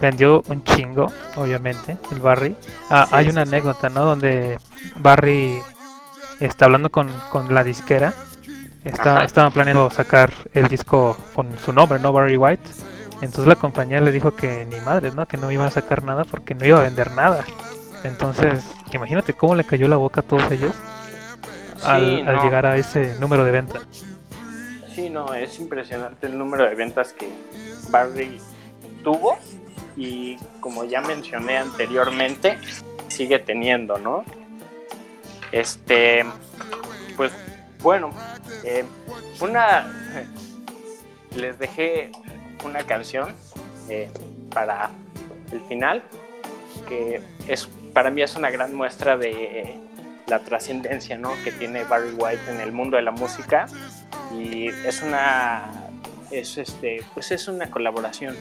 vendió 0.00 0.42
un 0.48 0.62
chingo, 0.64 1.10
obviamente, 1.36 1.96
el 2.12 2.20
Barry. 2.20 2.56
Ah, 2.90 3.08
hay 3.10 3.28
una 3.28 3.42
anécdota, 3.42 3.88
¿no? 3.88 4.04
Donde 4.04 4.58
Barry 4.96 5.60
está 6.40 6.66
hablando 6.66 6.90
con, 6.90 7.08
con 7.30 7.52
la 7.54 7.64
disquera. 7.64 8.12
Está, 8.84 9.24
estaban 9.24 9.50
planeando 9.50 9.88
sacar 9.90 10.30
el 10.52 10.68
disco 10.68 11.16
con 11.34 11.58
su 11.58 11.72
nombre, 11.72 11.98
¿no? 11.98 12.12
Barry 12.12 12.36
White 12.36 12.68
entonces 13.24 13.46
la 13.46 13.56
compañía 13.56 14.00
le 14.00 14.12
dijo 14.12 14.34
que 14.34 14.66
ni 14.66 14.80
madre, 14.80 15.10
¿no? 15.12 15.26
Que 15.26 15.36
no 15.36 15.50
iba 15.50 15.66
a 15.66 15.70
sacar 15.70 16.02
nada 16.02 16.24
porque 16.24 16.54
no 16.54 16.64
iba 16.64 16.78
a 16.78 16.82
vender 16.82 17.10
nada. 17.12 17.44
Entonces, 18.04 18.64
imagínate 18.92 19.32
cómo 19.32 19.54
le 19.54 19.64
cayó 19.64 19.88
la 19.88 19.96
boca 19.96 20.20
a 20.20 20.24
todos 20.24 20.50
ellos 20.52 20.74
al, 21.82 22.24
llegar 22.42 22.66
a 22.66 22.76
ese 22.76 23.18
número 23.18 23.44
de 23.44 23.50
ventas. 23.50 23.82
Sí, 24.94 25.10
no, 25.10 25.34
es 25.34 25.58
impresionante 25.58 26.26
el 26.26 26.38
número 26.38 26.64
de 26.68 26.74
ventas 26.74 27.12
que 27.12 27.28
Barry 27.90 28.40
tuvo 29.02 29.38
y 29.96 30.36
como 30.60 30.84
ya 30.84 31.00
mencioné 31.00 31.58
anteriormente, 31.58 32.58
sigue 33.08 33.38
teniendo, 33.38 33.98
¿no? 33.98 34.24
Este, 35.50 36.24
pues 37.16 37.32
bueno, 37.80 38.10
eh, 38.64 38.84
una, 39.40 39.86
les 41.36 41.58
dejé 41.58 42.10
una 42.64 42.84
canción 42.84 43.34
eh, 43.88 44.10
para 44.52 44.90
el 45.52 45.60
final, 45.62 46.02
que 46.88 47.22
es 47.48 47.68
para 47.92 48.10
mí 48.10 48.22
es 48.22 48.34
una 48.36 48.50
gran 48.50 48.74
muestra 48.74 49.16
de 49.16 49.78
la 50.26 50.40
trascendencia 50.40 51.18
que 51.42 51.52
tiene 51.52 51.84
Barry 51.84 52.12
White 52.14 52.50
en 52.50 52.60
el 52.60 52.72
mundo 52.72 52.96
de 52.96 53.02
la 53.02 53.12
música. 53.12 53.66
Y 54.32 54.68
es 54.68 55.02
una 55.02 55.70
es 56.30 56.58
este 56.58 57.04
pues 57.12 57.30
es 57.30 57.46
una 57.46 57.70
colaboración 57.70 58.34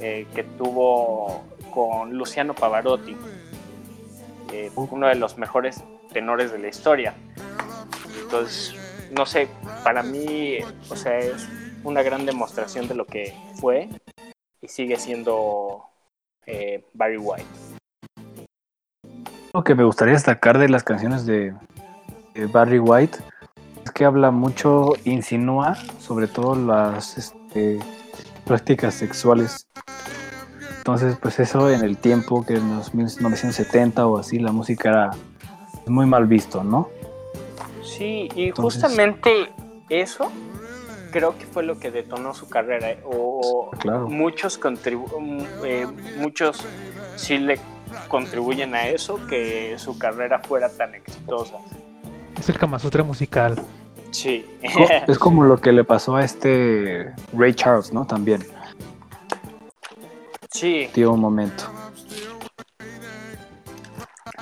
eh, 0.00 0.26
que 0.34 0.44
tuvo 0.44 1.42
con 1.72 2.16
Luciano 2.16 2.54
Pavarotti 2.54 3.16
eh, 4.52 4.70
uno 4.76 5.08
de 5.08 5.14
los 5.16 5.38
mejores 5.38 5.82
tenores 6.12 6.52
de 6.52 6.58
la 6.58 6.68
historia. 6.68 7.14
Entonces 8.22 8.74
no 9.10 9.26
sé 9.26 9.48
para 9.82 10.02
mí 10.02 10.58
o 10.88 10.96
sea 10.96 11.18
es 11.18 11.48
una 11.84 12.02
gran 12.02 12.26
demostración 12.26 12.88
de 12.88 12.94
lo 12.94 13.06
que 13.06 13.34
fue 13.54 13.88
y 14.60 14.68
sigue 14.68 14.96
siendo 14.96 15.84
eh, 16.46 16.84
Barry 16.92 17.18
White. 17.18 17.46
Lo 19.52 19.64
que 19.64 19.74
me 19.74 19.84
gustaría 19.84 20.14
destacar 20.14 20.58
de 20.58 20.68
las 20.68 20.84
canciones 20.84 21.26
de, 21.26 21.54
Barry 22.52 22.78
White 22.78 23.18
es 23.84 23.90
que 23.90 24.04
habla 24.04 24.30
mucho, 24.30 24.92
insinúa 25.04 25.74
sobre 25.98 26.28
todo 26.28 26.54
las 26.54 27.18
este, 27.18 27.80
prácticas 28.44 28.94
sexuales. 28.94 29.66
Entonces, 30.78 31.16
pues 31.20 31.40
eso 31.40 31.70
en 31.70 31.82
el 31.82 31.98
tiempo 31.98 32.46
que 32.46 32.54
en 32.54 32.76
los 32.76 32.94
1970 32.94 34.06
o 34.06 34.18
así 34.18 34.38
la 34.38 34.52
música 34.52 34.88
era 34.88 35.10
muy 35.86 36.06
mal 36.06 36.26
visto, 36.26 36.62
¿no? 36.62 36.88
Sí, 37.82 38.28
y 38.34 38.50
justamente 38.50 39.50
eso 39.88 40.30
creo 41.10 41.36
que 41.36 41.46
fue 41.46 41.62
lo 41.62 41.78
que 41.78 41.90
detonó 41.90 42.34
su 42.34 42.48
carrera. 42.48 42.90
Eh, 42.90 43.02
o 43.04 43.70
muchos 44.08 44.58
mm, 44.58 45.40
eh, 45.64 45.86
muchos 46.18 46.64
sí 47.16 47.38
le 47.38 47.58
contribuyen 48.08 48.74
a 48.74 48.88
eso, 48.88 49.18
que 49.26 49.78
su 49.78 49.98
carrera 49.98 50.40
fuera 50.40 50.68
tan 50.68 50.94
exitosa. 50.94 51.56
Es 52.38 52.48
el 52.48 52.58
Kamasutra 52.58 53.02
musical. 53.02 53.60
Sí. 54.10 54.44
es 55.06 55.18
como 55.18 55.44
lo 55.44 55.60
que 55.60 55.72
le 55.72 55.84
pasó 55.84 56.16
a 56.16 56.24
este 56.24 57.12
Ray 57.32 57.54
Charles, 57.54 57.92
¿no? 57.92 58.06
También. 58.06 58.44
Sí. 60.50 60.88
Tío, 60.92 61.12
un 61.12 61.20
momento. 61.20 61.64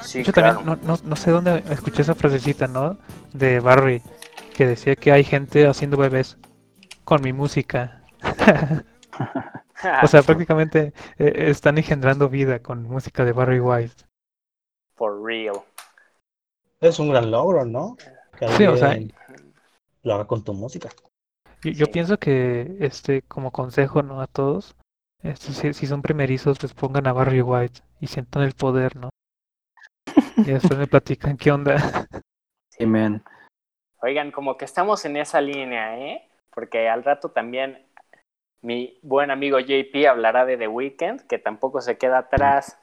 Sí, 0.02 0.22
Yo 0.22 0.32
también 0.32 0.64
no, 0.64 0.76
no, 0.82 0.98
no, 1.02 1.16
sé 1.16 1.30
dónde 1.30 1.62
escuché 1.70 2.00
esa 2.00 2.14
frasecita, 2.14 2.66
¿no? 2.66 2.96
De 3.34 3.60
Barry, 3.60 4.02
que 4.54 4.66
decía 4.66 4.96
que 4.96 5.12
hay 5.12 5.22
gente 5.22 5.66
haciendo 5.66 5.98
bebés 5.98 6.38
con 7.08 7.22
mi 7.22 7.32
música. 7.32 8.02
o 10.02 10.06
sea, 10.06 10.22
prácticamente 10.22 10.92
eh, 11.16 11.32
están 11.48 11.78
engendrando 11.78 12.28
vida 12.28 12.58
con 12.58 12.82
música 12.82 13.24
de 13.24 13.32
Barry 13.32 13.60
White. 13.60 14.04
For 14.94 15.24
real. 15.24 15.54
Es 16.80 16.98
un 16.98 17.08
gran 17.08 17.30
logro, 17.30 17.64
¿no? 17.64 17.96
Que 18.38 18.46
sí, 18.48 18.66
o 18.66 18.76
sea, 18.76 18.98
lo 20.02 20.14
haga 20.14 20.26
con 20.26 20.44
tu 20.44 20.52
música. 20.52 20.90
Yo, 21.62 21.86
pienso 21.86 22.18
que, 22.18 22.76
este, 22.80 23.22
como 23.22 23.52
consejo, 23.52 24.02
¿no? 24.02 24.20
A 24.20 24.26
todos, 24.26 24.76
este, 25.22 25.72
si, 25.72 25.86
son 25.86 26.02
primerizos, 26.02 26.62
les 26.62 26.74
pongan 26.74 27.06
a 27.06 27.14
Barry 27.14 27.40
White 27.40 27.80
y 28.00 28.08
sientan 28.08 28.42
el 28.42 28.52
poder, 28.52 28.96
¿no? 28.96 29.08
Y 30.36 30.52
después 30.52 30.78
me 30.78 30.86
platican 30.86 31.38
qué 31.38 31.52
onda. 31.52 32.06
Amen. 32.78 33.24
Oigan, 34.02 34.30
como 34.30 34.58
que 34.58 34.66
estamos 34.66 35.06
en 35.06 35.16
esa 35.16 35.40
línea, 35.40 35.98
¿eh? 35.98 36.27
Porque 36.58 36.88
al 36.88 37.04
rato 37.04 37.28
también 37.28 37.86
mi 38.62 38.98
buen 39.02 39.30
amigo 39.30 39.60
JP 39.60 39.94
hablará 40.10 40.44
de 40.44 40.56
The 40.56 40.66
Weeknd, 40.66 41.20
que 41.28 41.38
tampoco 41.38 41.80
se 41.80 41.98
queda 41.98 42.18
atrás. 42.18 42.82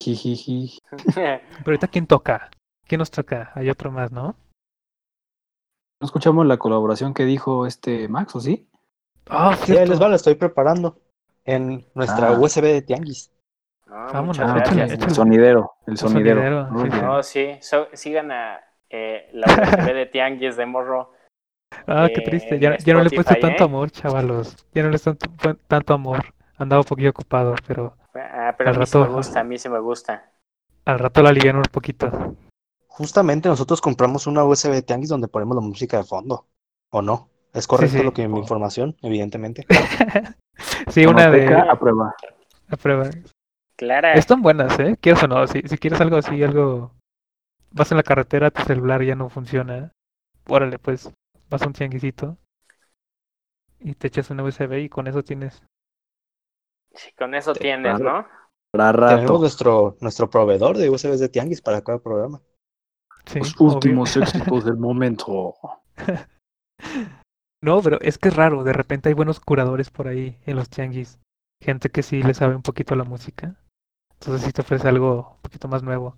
Pero 0.00 1.42
ahorita, 1.66 1.88
¿quién 1.88 2.06
toca? 2.06 2.48
¿Quién 2.88 3.00
nos 3.00 3.10
toca? 3.10 3.52
Hay 3.54 3.68
otro 3.68 3.90
más, 3.92 4.10
¿no? 4.12 4.34
¿No 6.00 6.06
escuchamos 6.06 6.46
la 6.46 6.56
colaboración 6.56 7.12
que 7.12 7.26
dijo 7.26 7.66
este 7.66 8.08
Max, 8.08 8.34
o 8.34 8.40
sí? 8.40 8.66
Ah, 9.28 9.54
sí, 9.62 9.74
les 9.74 10.00
va, 10.00 10.08
la 10.08 10.16
estoy 10.16 10.36
preparando 10.36 11.02
en 11.44 11.84
nuestra 11.94 12.28
ah. 12.28 12.40
USB 12.40 12.62
de 12.62 12.80
Tianguis. 12.80 13.30
Ah, 13.88 14.08
Vámonos, 14.14 14.38
el 14.38 15.10
sonidero, 15.10 15.74
el 15.86 15.98
sonidero. 15.98 16.70
no, 16.70 17.22
sí, 17.22 17.58
sigan 17.92 18.32
a 18.32 18.58
eh, 18.88 19.28
la 19.34 19.48
USB 19.48 19.92
de 19.92 20.06
Tianguis 20.06 20.56
de 20.56 20.64
Morro 20.64 21.19
Ah, 21.86 22.08
qué 22.14 22.20
triste. 22.20 22.58
Ya, 22.58 22.70
no 22.94 23.00
le 23.02 23.08
he 23.08 23.10
puesto 23.10 23.34
tanto 23.36 23.62
¿eh? 23.62 23.66
amor, 23.66 23.90
chavalos. 23.90 24.56
Ya 24.74 24.82
no 24.82 24.90
le 24.90 24.96
he 24.96 25.00
puesto 25.00 25.54
tanto 25.66 25.94
amor. 25.94 26.34
Andaba 26.58 26.80
un 26.80 26.86
poquito 26.86 27.10
ocupado, 27.10 27.54
pero 27.66 27.96
Ah, 28.14 28.54
pero 28.58 28.70
a 28.70 28.72
Al 28.72 28.78
mí 28.78 28.86
sí 28.86 28.98
me 28.98 29.04
rato. 29.04 29.14
gusta, 29.14 29.40
a 29.40 29.44
mí 29.44 29.58
sí 29.58 29.68
me 29.68 29.78
gusta. 29.78 30.30
Al 30.84 30.98
rato 30.98 31.22
la 31.22 31.30
alivian 31.30 31.56
un 31.56 31.62
poquito. 31.62 32.36
Justamente 32.88 33.48
nosotros 33.48 33.80
compramos 33.80 34.26
una 34.26 34.44
USB 34.44 34.70
de 34.72 34.82
Tianguis 34.82 35.08
donde 35.10 35.28
ponemos 35.28 35.54
la 35.54 35.62
música 35.62 35.96
de 35.98 36.04
fondo. 36.04 36.46
¿O 36.90 37.02
no? 37.02 37.28
¿Es 37.52 37.66
correcto 37.66 37.98
sí. 37.98 38.02
lo 38.04 38.12
que 38.12 38.26
mi 38.28 38.38
información? 38.38 38.96
Evidentemente. 39.02 39.66
Sí, 40.88 41.06
una 41.06 41.30
de 41.30 41.46
a 41.54 41.74
prueba. 41.76 42.14
a 42.68 42.76
prueba. 42.76 43.08
Clara, 43.76 44.12
Están 44.12 44.42
buenas, 44.42 44.78
¿eh? 44.78 44.98
Quieres 45.00 45.22
o 45.22 45.28
no, 45.28 45.46
si, 45.46 45.62
si 45.62 45.78
quieres 45.78 45.98
algo 46.02 46.18
así, 46.18 46.42
algo... 46.42 46.92
Vas 47.70 47.90
en 47.92 47.96
la 47.96 48.02
carretera, 48.02 48.50
tu 48.50 48.62
celular 48.64 49.02
ya 49.02 49.14
no 49.14 49.30
funciona. 49.30 49.92
Órale, 50.46 50.78
pues, 50.78 51.10
vas 51.50 51.62
a 51.62 51.66
un 51.66 51.72
tianguisito 51.72 52.36
y 53.80 53.94
te 53.94 54.08
echas 54.08 54.30
una 54.30 54.42
USB 54.44 54.72
y 54.84 54.88
con 54.88 55.06
eso 55.06 55.22
tienes... 55.22 55.62
sí, 56.94 57.12
con 57.18 57.34
eso 57.34 57.52
tienes. 57.54 57.98
¿no? 58.00 58.26
Para 58.72 58.92
Tenemos 58.92 59.20
rato. 59.22 59.38
nuestro, 59.38 59.96
nuestro 60.00 60.30
proveedor 60.30 60.76
de 60.76 60.90
USBs 60.90 61.18
de 61.20 61.28
Tianguis 61.28 61.60
para 61.60 61.82
cada 61.82 61.98
programa. 61.98 62.40
Sí, 63.26 63.38
Los 63.38 63.54
obvio. 63.60 63.74
últimos 63.74 64.16
éxitos 64.16 64.64
del 64.64 64.76
momento. 64.76 65.54
No, 67.62 67.82
pero 67.82 68.00
es 68.00 68.16
que 68.16 68.28
es 68.28 68.36
raro, 68.36 68.64
de 68.64 68.72
repente 68.72 69.10
hay 69.10 69.14
buenos 69.14 69.38
curadores 69.38 69.90
por 69.90 70.08
ahí 70.08 70.38
en 70.46 70.56
los 70.56 70.70
tianguis. 70.70 71.18
Gente 71.62 71.90
que 71.90 72.02
sí 72.02 72.22
le 72.22 72.32
sabe 72.32 72.56
un 72.56 72.62
poquito 72.62 72.94
a 72.94 72.96
la 72.96 73.04
música. 73.04 73.54
Entonces 74.14 74.46
sí 74.46 74.52
te 74.52 74.62
ofrece 74.62 74.88
algo 74.88 75.32
un 75.36 75.42
poquito 75.42 75.68
más 75.68 75.82
nuevo. 75.82 76.16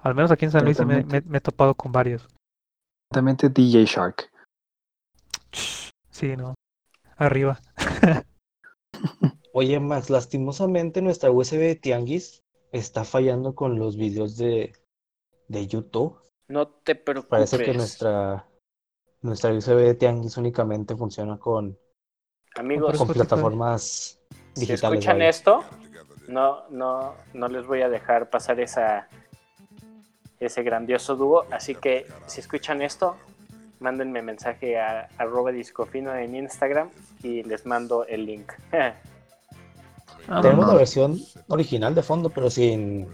Al 0.00 0.16
menos 0.16 0.32
aquí 0.32 0.46
en 0.46 0.50
San 0.50 0.64
Luis 0.64 0.78
sí 0.78 0.84
me, 0.84 1.04
me 1.04 1.38
he 1.38 1.40
topado 1.40 1.76
con 1.76 1.92
varios. 1.92 2.26
Exactamente 3.08 3.48
DJ 3.48 3.84
Shark. 3.84 4.30
Sí, 5.52 6.36
no. 6.36 6.54
Arriba. 7.16 7.60
Oye, 9.52 9.80
Max, 9.80 10.10
lastimosamente 10.10 11.02
nuestra 11.02 11.30
USB 11.30 11.58
de 11.58 11.76
Tianguis 11.76 12.42
está 12.72 13.04
fallando 13.04 13.54
con 13.54 13.78
los 13.78 13.96
videos 13.96 14.36
de, 14.36 14.72
de 15.48 15.66
YouTube. 15.66 16.18
No 16.48 16.68
te 16.68 16.94
preocupes. 16.94 17.30
Parece 17.30 17.64
que 17.64 17.74
nuestra, 17.74 18.46
nuestra 19.22 19.52
USB 19.52 19.76
de 19.76 19.94
Tianguis 19.94 20.36
únicamente 20.36 20.96
funciona 20.96 21.38
con, 21.38 21.78
Amigos, 22.54 22.96
con 22.96 23.08
plataformas 23.08 24.20
si 24.54 24.60
digitales. 24.60 24.98
escuchan 24.98 25.18
vaya. 25.18 25.28
esto, 25.30 25.64
no, 26.28 26.68
no, 26.70 27.14
no 27.34 27.48
les 27.48 27.66
voy 27.66 27.82
a 27.82 27.88
dejar 27.88 28.30
pasar 28.30 28.60
esa, 28.60 29.08
ese 30.38 30.62
grandioso 30.62 31.16
dúo. 31.16 31.44
Así 31.50 31.74
que 31.74 32.06
si 32.26 32.40
escuchan 32.40 32.82
esto, 32.82 33.16
mándenme 33.80 34.22
mensaje 34.22 34.78
a 34.78 35.08
arroba 35.18 35.50
discofino 35.52 36.14
en 36.14 36.34
Instagram 36.36 36.88
y 37.22 37.42
les 37.42 37.66
mando 37.66 38.04
el 38.06 38.26
link. 38.26 38.52
Ah, 38.72 38.94
Tenemos 40.42 40.66
no. 40.66 40.72
la 40.72 40.78
versión 40.78 41.18
original 41.48 41.94
de 41.94 42.02
fondo, 42.02 42.30
pero 42.30 42.50
sin, 42.50 43.08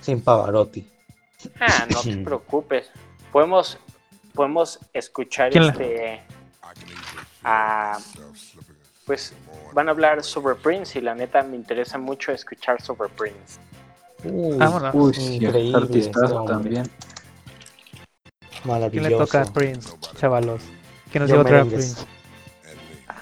sin 0.00 0.20
Pavarotti. 0.22 0.90
ah, 1.60 1.86
no 1.92 2.00
te 2.00 2.16
preocupes. 2.24 2.90
Podemos, 3.30 3.78
podemos 4.34 4.78
escuchar 4.92 5.50
¿Quién 5.52 5.66
la- 5.66 5.72
este 5.72 6.20
a- 7.44 7.98
pues 9.06 9.34
van 9.74 9.88
a 9.88 9.90
hablar 9.90 10.22
sobre 10.24 10.54
Prince 10.54 10.98
y 10.98 11.02
la 11.02 11.14
neta 11.14 11.42
me 11.42 11.56
interesa 11.56 11.98
mucho 11.98 12.32
escuchar 12.32 12.80
sobre 12.80 13.10
Prince. 13.10 13.60
Uy, 14.24 14.56
Vámonos. 14.56 14.94
Uy, 14.94 15.12
sí, 15.12 15.34
increíble 15.36 15.98
este 15.98 16.18
hombre. 16.32 16.82
También. 18.66 18.90
¿Quién 18.90 19.02
Maravilloso. 19.02 19.10
le 19.10 19.16
toca 19.16 19.42
a 19.42 19.52
Prince, 19.52 19.96
chavalos? 20.16 20.62
¿Quién 21.10 21.22
nos 21.22 21.30
Yo 21.30 21.36
lleva 21.36 21.42
a 21.42 21.44
traer 21.44 21.62
a 21.62 21.64
merengues. 21.64 21.94
Prince? 21.94 22.06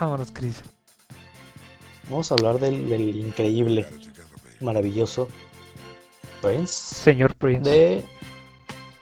Vámonos, 0.00 0.31
Chris. 0.33 0.62
Vamos 2.09 2.31
a 2.31 2.35
hablar 2.35 2.59
del, 2.59 2.88
del 2.88 3.16
increíble, 3.16 3.87
maravilloso 4.61 5.28
Prince 6.40 6.72
Señor 6.72 7.35
Prince. 7.37 7.70
de, 7.70 8.05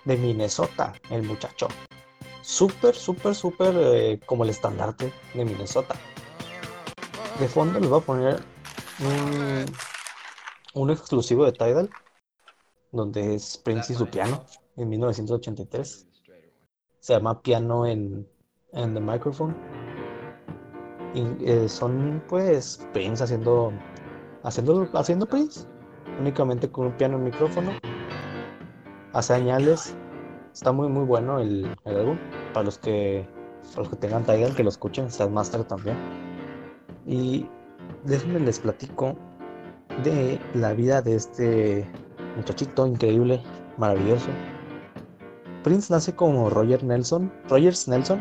de 0.05 0.17
Minnesota, 0.17 0.93
el 1.11 1.23
muchacho. 1.23 1.69
Súper, 2.43 2.95
súper, 2.95 3.35
súper 3.35 3.75
eh, 3.77 4.21
como 4.27 4.45
el 4.45 4.51
estandarte 4.51 5.13
de 5.35 5.45
Minnesota. 5.45 5.95
De 7.39 7.49
fondo 7.49 7.81
les 7.81 7.89
voy 7.89 8.01
a 8.01 8.05
poner 8.05 8.43
un, 9.01 9.65
un 10.75 10.91
exclusivo 10.91 11.45
de 11.47 11.53
Tidal, 11.53 11.91
donde 12.93 13.35
es 13.37 13.57
Prince 13.57 13.93
y 13.93 13.97
su 13.97 14.07
piano, 14.07 14.45
en 14.77 14.89
1983. 14.91 16.07
Se 17.01 17.15
llama 17.15 17.41
Piano 17.43 17.87
en, 17.87 18.27
en 18.73 18.95
the 18.95 19.01
Microphone. 19.01 19.55
Y 21.15 21.45
eh, 21.45 21.69
son 21.69 22.23
pues 22.29 22.87
Prince 22.93 23.25
haciendo, 23.25 23.73
haciendo, 24.45 24.89
haciendo 24.95 25.27
Prince, 25.27 25.67
únicamente 26.21 26.71
con 26.71 26.87
un 26.87 26.93
piano 26.93 27.19
y 27.19 27.23
micrófono. 27.23 27.73
Hace 29.13 29.35
añales. 29.35 29.97
Está 30.53 30.73
muy 30.73 30.89
muy 30.89 31.05
bueno 31.05 31.39
el, 31.39 31.75
el 31.85 31.97
álbum. 31.97 32.19
Para 32.53 32.65
los 32.65 32.79
que 32.79 33.27
para 33.71 33.83
los 33.83 33.89
que 33.91 33.97
tengan 33.97 34.25
Tidal, 34.25 34.55
que 34.55 34.63
lo 34.63 34.69
escuchen, 34.69 35.07
está 35.07 35.29
Master 35.29 35.65
también. 35.65 35.97
Y 37.07 37.47
déjenme 38.05 38.41
les 38.41 38.59
platico 38.59 39.17
de 40.05 40.41
la 40.55 40.73
vida 40.73 41.03
de 41.03 41.17
este 41.17 41.91
muchachito 42.37 42.87
increíble, 42.87 43.43
maravilloso. 43.79 44.29
Prince 45.63 45.93
nace 45.93 46.15
como 46.15 46.49
Roger 46.49 46.83
Nelson, 46.85 47.33
Rogers 47.49 47.87
Nelson, 47.89 48.21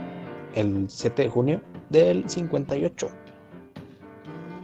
el 0.56 0.90
7 0.90 1.24
de 1.24 1.30
junio 1.30 1.62
del 1.90 2.30
58. 2.30 3.08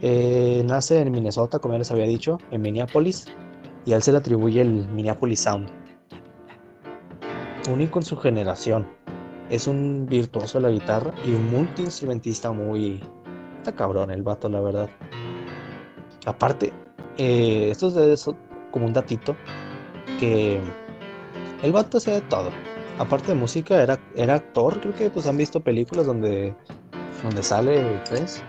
Eh, 0.01 0.61
nace 0.65 0.99
en 0.99 1.11
Minnesota, 1.11 1.59
como 1.59 1.73
ya 1.73 1.79
les 1.79 1.91
había 1.91 2.05
dicho, 2.05 2.37
en 2.51 2.61
Minneapolis, 2.61 3.25
y 3.85 3.93
a 3.93 3.95
él 3.95 4.03
se 4.03 4.11
le 4.11 4.17
atribuye 4.17 4.61
el 4.61 4.87
Minneapolis 4.89 5.41
Sound. 5.41 5.69
Único 7.71 7.99
en 7.99 8.05
su 8.05 8.17
generación. 8.17 8.87
Es 9.49 9.67
un 9.67 10.05
virtuoso 10.07 10.59
de 10.59 10.63
la 10.63 10.71
guitarra 10.71 11.13
y 11.25 11.33
un 11.33 11.49
multiinstrumentista 11.49 12.51
muy... 12.51 13.01
Está 13.57 13.71
cabrón 13.73 14.11
el 14.11 14.21
vato, 14.21 14.49
la 14.49 14.59
verdad. 14.59 14.89
Aparte, 16.25 16.73
eh, 17.17 17.69
esto 17.71 17.87
es 18.11 18.29
como 18.71 18.85
un 18.85 18.93
datito, 18.93 19.35
que 20.19 20.59
el 21.63 21.71
vato 21.71 21.97
hacía 21.97 22.15
de 22.15 22.21
todo. 22.21 22.51
Aparte 22.97 23.27
de 23.27 23.35
música, 23.35 23.81
era, 23.81 23.99
era 24.15 24.35
actor. 24.35 24.79
Creo 24.79 24.93
que 24.93 25.09
pues 25.09 25.27
han 25.27 25.37
visto 25.37 25.59
películas 25.59 26.05
donde, 26.05 26.55
donde 27.23 27.43
sale 27.43 28.01
Prince. 28.09 28.41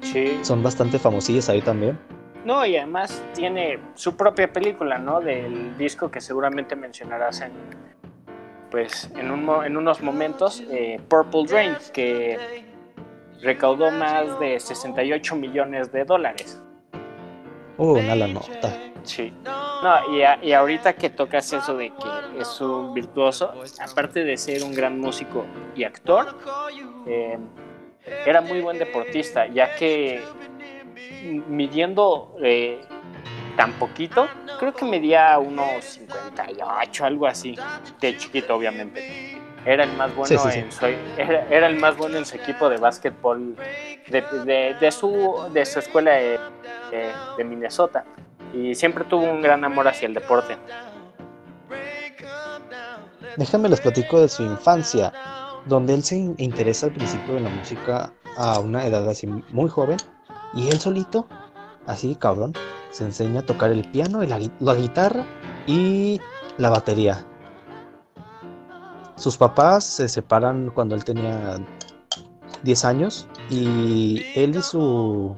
Sí. 0.00 0.38
Son 0.42 0.62
bastante 0.62 0.98
famosillas 0.98 1.48
ahí 1.48 1.60
también. 1.60 1.98
No, 2.44 2.66
y 2.66 2.76
además 2.76 3.22
tiene 3.34 3.78
su 3.94 4.16
propia 4.16 4.52
película, 4.52 4.98
¿no? 4.98 5.20
Del 5.20 5.76
disco 5.78 6.10
que 6.10 6.20
seguramente 6.20 6.74
mencionarás 6.74 7.40
en, 7.40 7.52
pues, 8.70 9.10
en, 9.16 9.30
un 9.30 9.64
en 9.64 9.76
unos 9.76 10.02
momentos, 10.02 10.62
eh, 10.70 11.00
Purple 11.08 11.44
Rain, 11.48 11.76
que 11.92 12.64
recaudó 13.40 13.90
más 13.90 14.40
de 14.40 14.58
68 14.58 15.36
millones 15.36 15.92
de 15.92 16.04
dólares. 16.04 16.60
Oh, 17.76 17.92
una 17.92 18.16
la 18.16 18.28
nota. 18.28 18.76
Sí. 19.04 19.32
No, 19.82 20.14
y, 20.14 20.22
a- 20.22 20.38
y 20.42 20.52
ahorita 20.52 20.92
que 20.94 21.10
tocas 21.10 21.52
eso 21.52 21.76
de 21.76 21.90
que 21.90 22.40
es 22.40 22.60
un 22.60 22.94
virtuoso, 22.94 23.52
aparte 23.80 24.22
de 24.24 24.36
ser 24.36 24.62
un 24.62 24.74
gran 24.74 24.98
músico 25.00 25.44
y 25.74 25.84
actor, 25.84 26.36
eh, 27.06 27.38
era 28.24 28.40
muy 28.40 28.60
buen 28.60 28.78
deportista, 28.78 29.46
ya 29.46 29.74
que 29.74 30.22
midiendo 31.48 32.36
eh, 32.42 32.80
tan 33.56 33.72
poquito, 33.74 34.28
creo 34.58 34.72
que 34.72 34.84
medía 34.84 35.38
unos 35.38 35.84
58, 35.84 37.04
algo 37.04 37.26
así, 37.26 37.56
de 38.00 38.16
chiquito 38.16 38.54
obviamente. 38.54 39.38
Era 39.64 39.84
el 39.84 39.92
más 39.92 40.12
bueno 40.16 40.26
Sí, 40.26 40.38
sí, 40.38 40.50
sí. 40.50 40.58
en 40.58 40.72
su 40.72 40.86
era, 40.86 41.46
era 41.48 41.66
el 41.68 41.76
más 41.78 41.96
bueno 41.96 42.18
en 42.18 42.24
su 42.26 42.36
equipo 42.36 42.68
de 42.68 42.78
básquetbol 42.78 43.54
de, 44.08 44.20
de- 44.44 44.74
de 44.80 44.90
su 44.90 45.48
de 45.52 45.64
su 45.64 45.78
escuela 45.78 46.12
de 46.16 47.44
Minnesota 47.44 48.04
y 48.52 48.74
siempre 48.74 49.04
tuvo 49.04 49.24
un 49.24 49.42
gran 49.42 49.64
amor 49.64 49.88
hacia 49.88 50.06
el 50.06 50.14
deporte. 50.14 50.56
Déjenme 53.36 53.68
les 53.68 53.80
platico 53.80 54.20
de 54.20 54.28
su 54.28 54.42
infancia, 54.42 55.12
donde 55.66 55.94
él 55.94 56.02
se 56.02 56.16
in- 56.16 56.34
interesa 56.38 56.86
al 56.86 56.92
principio 56.92 57.34
de 57.34 57.40
la 57.40 57.48
música 57.50 58.12
a 58.36 58.60
una 58.60 58.86
edad 58.86 59.08
así 59.08 59.26
muy 59.26 59.68
joven, 59.70 59.96
y 60.54 60.68
él 60.68 60.78
solito, 60.78 61.26
así 61.86 62.14
cabrón, 62.14 62.52
se 62.90 63.04
enseña 63.04 63.40
a 63.40 63.46
tocar 63.46 63.70
el 63.70 63.88
piano, 63.90 64.22
la, 64.22 64.38
la 64.60 64.74
guitarra 64.74 65.24
y 65.66 66.20
la 66.58 66.68
batería. 66.68 67.24
Sus 69.16 69.36
papás 69.36 69.84
se 69.84 70.08
separan 70.08 70.70
cuando 70.74 70.94
él 70.94 71.04
tenía 71.04 71.58
10 72.62 72.84
años 72.84 73.28
y 73.48 74.22
él 74.34 74.56
y 74.56 74.62
su, 74.62 75.34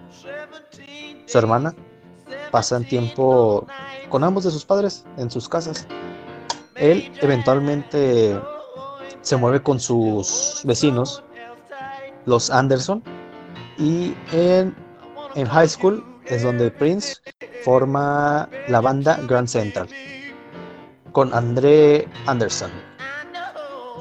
su 1.27 1.39
hermana 1.39 1.75
pasan 2.55 2.85
tiempo 2.85 3.67
con 4.11 4.23
ambos 4.23 4.45
de 4.45 4.53
sus 4.53 4.65
padres 4.65 5.05
en 5.17 5.29
sus 5.29 5.49
casas. 5.49 5.89
Él 6.77 7.11
eventualmente 7.21 8.41
se 9.23 9.37
mueve 9.37 9.61
con 9.61 9.81
sus 9.81 10.61
vecinos, 10.63 11.25
los 12.27 12.51
Anderson, 12.51 13.03
y 13.77 14.15
en, 14.31 14.73
en 15.35 15.49
high 15.49 15.67
school 15.67 16.05
es 16.27 16.45
donde 16.45 16.71
Prince 16.71 17.17
forma 17.65 18.49
la 18.69 18.81
banda 18.81 19.19
Grand 19.27 19.49
Central 19.49 19.89
con 21.11 21.35
André 21.35 22.07
Anderson 22.27 22.71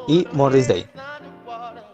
y 0.07 0.27
Morris 0.31 0.67
Day. 0.67 0.85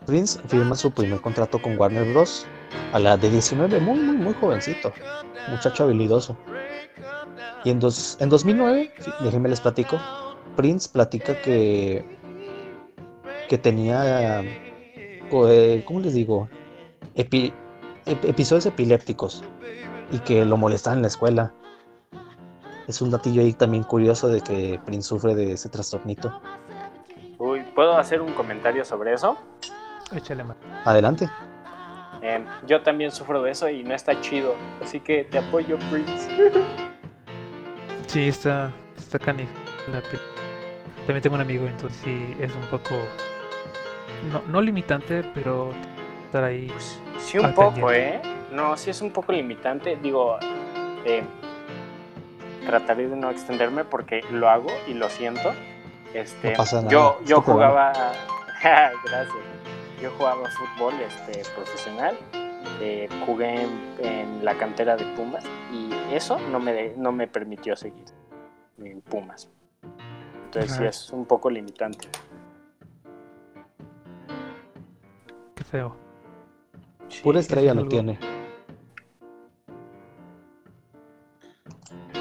Prince 0.05 0.41
firma 0.49 0.76
su 0.76 0.91
primer 0.91 1.22
contrato 1.22 1.62
con 1.62 1.80
Warner 1.80 2.12
Bros. 2.12 2.45
A 2.92 3.00
la 3.00 3.18
de 3.18 3.30
19, 3.30 3.80
muy, 3.80 4.00
muy, 4.00 4.18
muy 4.18 4.34
jovencito, 4.34 4.92
muchacho 5.50 5.84
habilidoso. 5.84 6.38
Y 7.64 7.72
en, 7.72 7.80
dos, 7.80 8.18
en 8.20 8.30
2009, 8.30 8.94
déjenme 9.22 9.50
les 9.50 9.62
platico, 9.62 10.00
Prince 10.56 10.90
platica 10.90 11.40
que, 11.42 12.06
que 13.48 13.58
tenía, 13.58 14.42
eh, 14.42 15.84
¿cómo 15.86 16.00
les 16.00 16.14
digo? 16.14 16.48
episodios 17.16 18.66
epilépticos 18.66 19.44
y 20.12 20.20
que 20.20 20.46
lo 20.46 20.58
molestaban 20.58 21.00
en 21.00 21.02
la 21.04 21.08
escuela. 21.10 21.54
Es 22.88 23.02
un 23.02 23.12
datillo 23.12 23.42
ahí 23.42 23.54
también 23.54 23.84
curioso 23.84 24.30
de 24.30 24.42
que 24.42 24.80
Prince 24.86 25.10
sufre 25.10 25.36
de 25.36 25.52
ese 25.54 25.70
trastornito. 25.70 26.42
Uy, 27.38 27.62
¿puedo 27.76 27.98
hacer 27.98 28.22
un 28.22 28.34
comentario 28.34 28.84
sobre 28.84 29.14
eso? 29.14 29.38
Échale 30.12 30.44
más. 30.44 30.58
Adelante. 30.86 31.30
Em, 32.22 32.45
yo 32.67 32.82
también 32.82 33.11
sufro 33.11 33.41
de 33.41 33.51
eso 33.51 33.70
y 33.70 33.84
no 33.84 33.95
está 33.95 34.20
chido, 34.22 34.55
así 34.84 34.99
que 34.99 35.24
te 35.24 35.38
apoyo, 35.38 35.78
Prince. 35.89 36.30
sí, 38.07 38.28
está, 38.28 38.72
está 38.97 39.20
canijo. 39.20 39.51
También 41.05 41.22
tengo 41.22 41.36
un 41.36 41.41
amigo, 41.41 41.65
entonces 41.65 41.99
sí 42.03 42.36
es 42.39 42.53
un 42.53 42.61
poco. 42.63 42.95
No, 44.32 44.41
no 44.47 44.61
limitante, 44.61 45.24
pero 45.34 45.72
estar 46.26 46.43
ahí. 46.43 46.67
Pues, 46.67 46.99
sí, 47.20 47.38
un 47.38 47.53
poco, 47.53 47.91
¿eh? 47.91 48.22
No, 48.51 48.76
sí 48.78 48.89
es 48.89 49.01
un 49.01 49.11
poco 49.11 49.32
limitante. 49.32 49.97
Digo, 50.01 50.38
eh, 51.05 51.24
trataré 52.65 53.07
de 53.07 53.15
no 53.15 53.30
extenderme 53.30 53.86
porque 53.86 54.24
lo 54.32 54.49
hago 54.49 54.70
y 54.88 54.93
lo 54.93 55.09
siento. 55.09 55.53
Este, 56.13 56.53
Yo, 56.89 57.20
yo 57.26 57.41
jugaba. 57.41 57.93
Gracias. 58.63 59.49
Yo 60.02 60.12
jugaba 60.18 60.50
fútbol 60.50 60.93
este, 61.02 61.41
profesional. 61.56 62.18
Eh, 62.82 63.10
jugué 63.26 63.64
en, 64.00 64.43
la 64.43 64.58
cantera 64.58 64.95
de 64.95 65.06
Pumas 65.16 65.43
y 65.74 65.91
eso 66.14 66.39
no 66.39 66.60
me, 66.60 66.93
no 66.95 67.12
me 67.12 67.28
permitió 67.28 67.76
seguir 67.76 68.06
en 68.78 69.02
Pumas. 69.02 69.50
Entonces 70.45 70.72
sí 70.72 70.84
es 70.86 71.10
un 71.12 71.26
poco 71.26 71.50
limitante. 71.50 72.08
Qué 75.56 75.64
feo. 75.64 75.95
Pura 77.22 77.39
estrella 77.39 77.74
lo 77.74 77.88
tiene. 77.88 78.18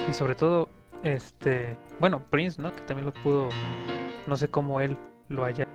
Y 0.08 0.12
sobre 0.12 0.34
todo, 0.34 0.68
este, 1.02 1.76
bueno, 2.00 2.22
Prince, 2.30 2.60
¿no? 2.60 2.74
Que 2.74 2.80
también 2.82 3.06
lo 3.06 3.12
pudo, 3.12 3.48
no 4.26 4.36
sé 4.36 4.48
cómo 4.48 4.80
él 4.80 4.96
lo 5.28 5.44
haya. 5.44 5.68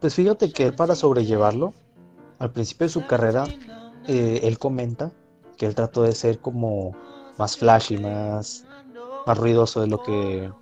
Pues 0.00 0.14
fíjate 0.14 0.52
que 0.52 0.72
para 0.72 0.94
sobrellevarlo, 0.94 1.74
al 2.38 2.52
principio 2.52 2.86
de 2.86 2.92
su 2.92 3.06
carrera, 3.06 3.44
eh, 4.06 4.40
él 4.42 4.58
comenta 4.58 5.10
que 5.56 5.66
él 5.66 5.74
trató 5.74 6.02
de 6.02 6.12
ser 6.12 6.38
como 6.38 6.94
más 7.38 7.56
flashy, 7.56 7.96
más, 7.96 8.66
más 9.26 9.38
ruidoso 9.38 9.80
de 9.80 9.86
lo 9.86 10.02
que, 10.02 10.52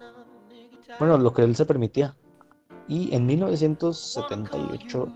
bueno, 0.98 1.18
lo 1.18 1.32
que 1.32 1.42
él 1.42 1.56
se 1.56 1.66
permitía. 1.66 2.16
Y 2.86 3.14
en 3.14 3.26
1978 3.26 5.08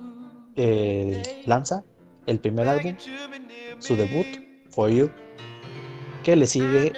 eh, 0.57 1.43
lanza 1.47 1.85
el 2.27 2.41
primer 2.41 2.69
álbum, 2.69 2.97
su 3.79 3.95
debut, 3.95 4.27
For 4.71 4.91
You, 4.91 5.11
que 6.23 6.35
le 6.35 6.47
sigue 6.47 6.93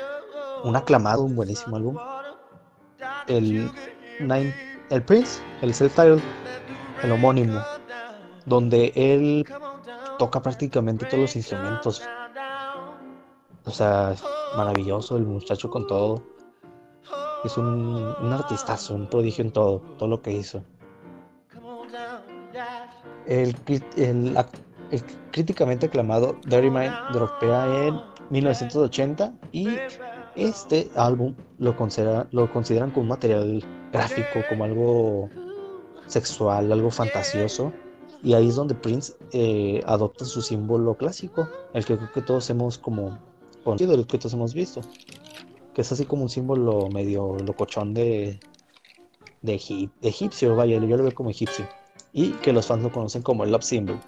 un 0.65 0.77
aclamado, 0.77 1.23
un 1.23 1.37
buenísimo 1.37 1.77
álbum, 1.77 1.97
el, 3.29 3.71
Nine, 4.21 4.55
el 4.91 5.03
Prince, 5.03 5.41
el 5.63 5.75
self-titled, 5.75 6.23
el 7.03 7.13
homónimo, 7.13 7.61
donde 8.47 8.93
él 8.95 9.47
toca 10.19 10.43
prácticamente 10.43 11.07
todos 11.07 11.21
los 11.21 11.37
instrumentos. 11.37 12.03
O 13.65 13.71
sea, 13.71 14.15
maravilloso 14.57 15.17
el 15.17 15.25
muchacho 15.25 15.71
con 15.71 15.87
todo. 15.87 16.23
Es 17.45 17.57
un, 17.57 18.15
un 18.21 18.33
artistazo, 18.33 18.95
un 18.95 19.07
prodigio 19.09 19.45
en 19.45 19.51
todo, 19.51 19.81
todo 19.99 20.09
lo 20.09 20.21
que 20.21 20.33
hizo. 20.33 20.63
El, 23.27 23.57
el, 23.97 24.37
críticamente 25.31 25.87
aclamado 25.87 26.37
Dirty 26.47 26.71
Mind 26.71 26.93
dropea 27.13 27.87
en 27.87 28.01
1980 28.31 29.33
y 29.53 29.69
este 30.35 30.91
álbum 30.97 31.35
lo, 31.59 31.77
considera, 31.77 32.27
lo 32.33 32.51
consideran 32.53 32.91
como 32.91 33.03
un 33.03 33.09
material 33.09 33.65
gráfico, 33.93 34.41
como 34.49 34.65
algo 34.65 35.31
sexual, 36.11 36.71
algo 36.73 36.91
fantasioso. 36.91 37.73
Y 38.23 38.35
ahí 38.35 38.49
es 38.49 38.57
donde 38.57 38.75
Prince 38.75 39.15
eh, 39.33 39.83
adopta 39.87 40.25
su 40.25 40.43
símbolo 40.43 40.95
clásico, 40.95 41.49
el 41.73 41.85
que 41.85 41.97
creo 41.97 42.13
que 42.13 42.21
todos 42.21 42.51
hemos 42.51 42.77
como 42.77 43.19
conocido, 43.65 43.95
el 43.95 44.07
que 44.07 44.19
todos 44.19 44.35
hemos 44.35 44.53
visto. 44.53 44.83
Que 45.75 45.83
es 45.83 45.93
así 45.93 46.05
como 46.05 46.25
un 46.25 46.29
símbolo 46.29 46.89
medio 46.89 47.37
locochón 47.39 47.95
de, 47.95 48.39
de, 49.41 49.55
egipcio, 50.03 50.55
vaya, 50.55 50.79
yo 50.79 50.97
lo 50.97 51.05
veo 51.05 51.15
como 51.15 51.31
egipcio. 51.31 51.67
Y 52.13 52.33
que 52.33 52.53
los 52.53 52.67
fans 52.67 52.83
lo 52.83 52.93
conocen 52.93 53.23
como 53.23 53.45
el 53.45 53.53
Love 53.53 53.65
Symbol. 53.65 54.01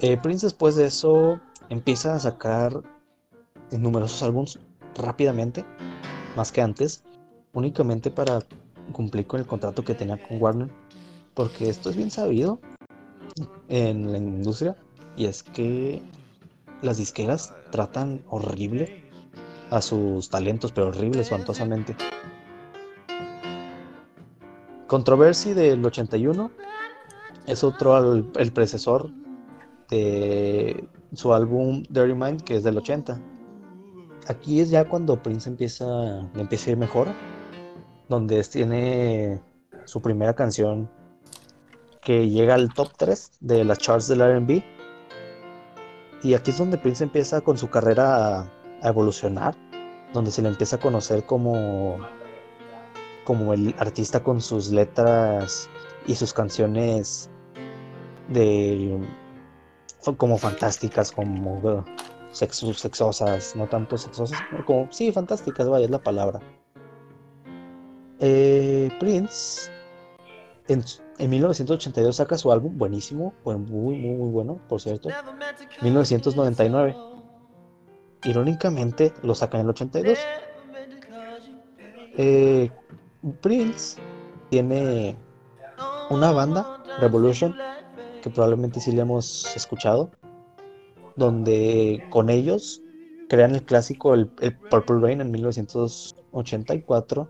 Eh, 0.00 0.16
Prince 0.16 0.46
después 0.46 0.76
de 0.76 0.86
eso 0.86 1.40
empieza 1.68 2.14
a 2.14 2.20
sacar 2.20 2.82
numerosos 3.70 4.22
álbumes 4.22 4.58
rápidamente, 4.96 5.64
más 6.36 6.52
que 6.52 6.62
antes, 6.62 7.02
únicamente 7.52 8.10
para 8.10 8.40
cumplir 8.92 9.26
con 9.26 9.40
el 9.40 9.46
contrato 9.46 9.84
que 9.84 9.94
tenía 9.94 10.16
con 10.16 10.40
Warner, 10.40 10.68
porque 11.34 11.68
esto 11.68 11.90
es 11.90 11.96
bien 11.96 12.10
sabido 12.10 12.60
en 13.68 14.12
la 14.12 14.18
industria 14.18 14.76
y 15.16 15.26
es 15.26 15.42
que 15.42 16.02
las 16.82 16.98
disqueras 16.98 17.52
tratan 17.70 18.22
horrible 18.28 19.04
a 19.70 19.80
sus 19.80 20.28
talentos, 20.28 20.72
pero 20.72 20.88
horrible, 20.88 21.22
espantosamente. 21.22 21.96
Controversy 24.86 25.54
del 25.54 25.84
81 25.84 26.50
es 27.46 27.64
otro 27.64 28.14
el, 28.14 28.52
predecesor 28.52 29.10
de 29.90 30.86
su 31.14 31.32
álbum 31.32 31.82
Dirty 31.88 32.14
Mind 32.14 32.42
que 32.42 32.56
es 32.56 32.62
del 32.62 32.76
80. 32.78 33.20
Aquí 34.28 34.60
es 34.60 34.70
ya 34.70 34.88
cuando 34.88 35.22
Prince 35.22 35.48
empieza, 35.48 35.86
empieza 36.36 36.70
a 36.70 36.72
ir 36.72 36.76
mejor, 36.76 37.08
donde 38.08 38.42
tiene 38.44 39.40
su 39.84 40.00
primera 40.00 40.34
canción 40.34 40.90
que 42.02 42.28
llega 42.28 42.54
al 42.54 42.72
top 42.72 42.90
3 42.96 43.32
de 43.40 43.64
las 43.64 43.78
charts 43.78 44.08
del 44.08 44.20
RB. 44.20 44.62
Y 46.22 46.34
aquí 46.34 46.50
es 46.50 46.58
donde 46.58 46.78
Prince 46.78 47.04
empieza 47.04 47.40
con 47.40 47.58
su 47.58 47.68
carrera 47.68 48.40
a, 48.40 48.88
evolucionar, 48.88 49.54
donde 50.12 50.30
se 50.30 50.42
le 50.42 50.48
empieza 50.48 50.76
a 50.76 50.80
conocer 50.80 51.24
como, 51.24 51.98
como 53.24 53.54
el 53.54 53.74
artista 53.78 54.22
con 54.22 54.40
sus 54.40 54.70
letras 54.70 55.68
y 56.06 56.14
sus 56.14 56.32
canciones 56.32 57.30
de 58.28 59.00
como 60.18 60.36
fantásticas, 60.36 61.10
como 61.12 61.84
sexosas, 62.32 63.56
no 63.56 63.66
tanto 63.66 63.96
sexosas, 63.96 64.38
como 64.66 64.88
sí, 64.92 65.10
fantásticas, 65.12 65.66
vaya, 65.68 65.86
es 65.86 65.90
la 65.90 65.98
palabra. 65.98 66.40
Eh, 68.20 68.90
Prince 69.00 69.70
en, 70.68 70.84
1982 71.30 72.16
saca 72.16 72.38
su 72.38 72.50
álbum, 72.50 72.76
buenísimo, 72.78 73.34
muy, 73.44 73.56
muy, 73.56 73.96
muy 73.98 74.30
bueno, 74.30 74.60
por 74.68 74.80
cierto. 74.80 75.08
1999. 75.82 76.96
Irónicamente 78.24 79.12
lo 79.22 79.34
saca 79.34 79.58
en 79.58 79.64
el 79.64 79.70
82. 79.70 80.18
Eh, 82.16 82.70
Prince 83.40 84.00
tiene 84.50 85.16
una 86.10 86.32
banda, 86.32 86.82
Revolution, 87.00 87.54
que 88.22 88.30
probablemente 88.30 88.80
sí 88.80 88.92
le 88.92 89.02
hemos 89.02 89.54
escuchado, 89.56 90.10
donde 91.16 92.06
con 92.10 92.30
ellos 92.30 92.80
crean 93.28 93.54
el 93.54 93.64
clásico 93.64 94.14
el 94.14 94.28
Purple 94.28 95.00
Rain 95.00 95.20
en 95.20 95.30
1984 95.30 97.28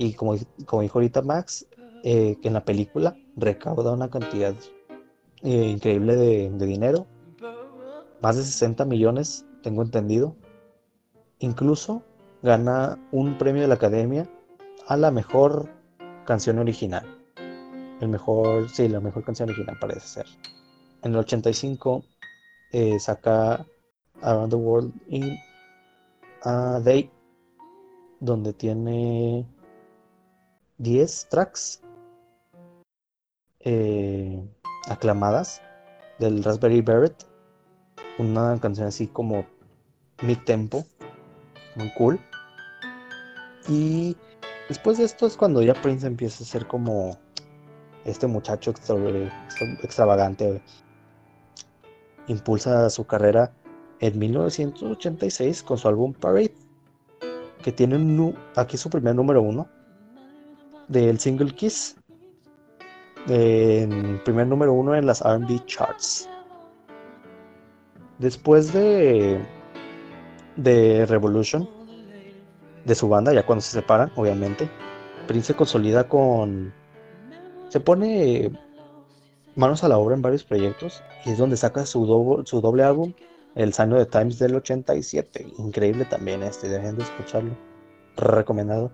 y 0.00 0.14
como, 0.14 0.34
como 0.64 0.80
dijo 0.80 0.98
ahorita 0.98 1.20
Max, 1.20 1.66
eh, 2.04 2.38
que 2.40 2.48
en 2.48 2.54
la 2.54 2.64
película 2.64 3.14
recauda 3.36 3.92
una 3.92 4.08
cantidad 4.08 4.54
eh, 5.42 5.66
increíble 5.66 6.16
de, 6.16 6.66
dinero, 6.66 7.06
más 8.22 8.36
de 8.36 8.42
60 8.42 8.86
millones, 8.86 9.44
tengo 9.62 9.82
entendido. 9.82 10.34
Incluso 11.38 12.02
gana 12.42 12.98
un 13.12 13.36
premio 13.36 13.60
de 13.60 13.68
la 13.68 13.74
Academia 13.74 14.26
a 14.86 14.96
la 14.96 15.10
mejor 15.10 15.68
canción 16.24 16.58
original. 16.58 17.04
El 18.00 18.08
mejor, 18.08 18.70
sí, 18.70 18.88
la 18.88 19.00
mejor 19.00 19.22
canción 19.22 19.50
original 19.50 19.76
parece 19.78 20.00
ser. 20.00 20.26
En 21.02 21.12
el 21.12 21.18
85 21.18 22.02
eh, 22.72 22.98
saca 22.98 23.66
Around 24.22 24.50
the 24.50 24.56
World 24.56 24.94
in 25.08 25.36
a 26.44 26.80
Day, 26.82 27.10
donde 28.20 28.54
tiene 28.54 29.46
10 30.80 31.28
tracks 31.28 31.82
eh, 33.60 34.42
aclamadas 34.88 35.60
del 36.18 36.42
Raspberry 36.42 36.80
Beret. 36.80 37.26
Una 38.18 38.58
canción 38.60 38.86
así 38.86 39.06
como 39.06 39.46
mid 40.22 40.38
tempo, 40.44 40.84
muy 41.76 41.92
cool. 41.94 42.18
Y 43.68 44.16
después 44.68 44.98
de 44.98 45.04
esto 45.04 45.26
es 45.26 45.36
cuando 45.36 45.62
ya 45.62 45.74
Prince 45.74 46.06
empieza 46.06 46.42
a 46.44 46.46
ser 46.46 46.66
como 46.66 47.18
este 48.04 48.26
muchacho 48.26 48.70
extra- 48.70 48.96
extravagante. 49.82 50.62
Impulsa 52.26 52.88
su 52.90 53.06
carrera 53.06 53.52
en 54.00 54.18
1986 54.18 55.62
con 55.62 55.76
su 55.76 55.88
álbum 55.88 56.14
Parade, 56.14 56.54
que 57.62 57.72
tiene 57.72 57.96
un 57.96 58.34
aquí 58.56 58.78
su 58.78 58.88
primer 58.88 59.14
número 59.14 59.42
uno 59.42 59.68
del 60.90 61.18
single 61.20 61.54
Kiss, 61.54 61.96
en 63.28 64.20
primer 64.24 64.46
número 64.46 64.72
uno 64.72 64.94
en 64.94 65.06
las 65.06 65.22
RB 65.22 65.64
charts. 65.66 66.28
Después 68.18 68.72
de, 68.72 69.40
de 70.56 71.06
Revolution, 71.06 71.68
de 72.84 72.94
su 72.94 73.08
banda, 73.08 73.32
ya 73.32 73.46
cuando 73.46 73.62
se 73.62 73.72
separan, 73.72 74.10
obviamente, 74.16 74.68
Prince 75.26 75.48
se 75.48 75.54
consolida 75.54 76.08
con. 76.08 76.72
Se 77.68 77.78
pone 77.78 78.50
manos 79.54 79.84
a 79.84 79.88
la 79.88 79.96
obra 79.98 80.16
en 80.16 80.22
varios 80.22 80.42
proyectos 80.44 81.02
y 81.24 81.30
es 81.30 81.38
donde 81.38 81.56
saca 81.56 81.86
su, 81.86 82.04
doble- 82.06 82.44
su 82.46 82.60
doble 82.60 82.82
álbum, 82.82 83.12
El 83.54 83.72
Sign 83.72 83.92
of 83.92 83.98
the 84.00 84.06
Times 84.06 84.38
del 84.38 84.56
87. 84.56 85.46
Increíble 85.58 86.04
también 86.04 86.42
este, 86.42 86.68
dejen 86.68 86.96
de 86.96 87.04
escucharlo. 87.04 87.56
Recomendado. 88.16 88.90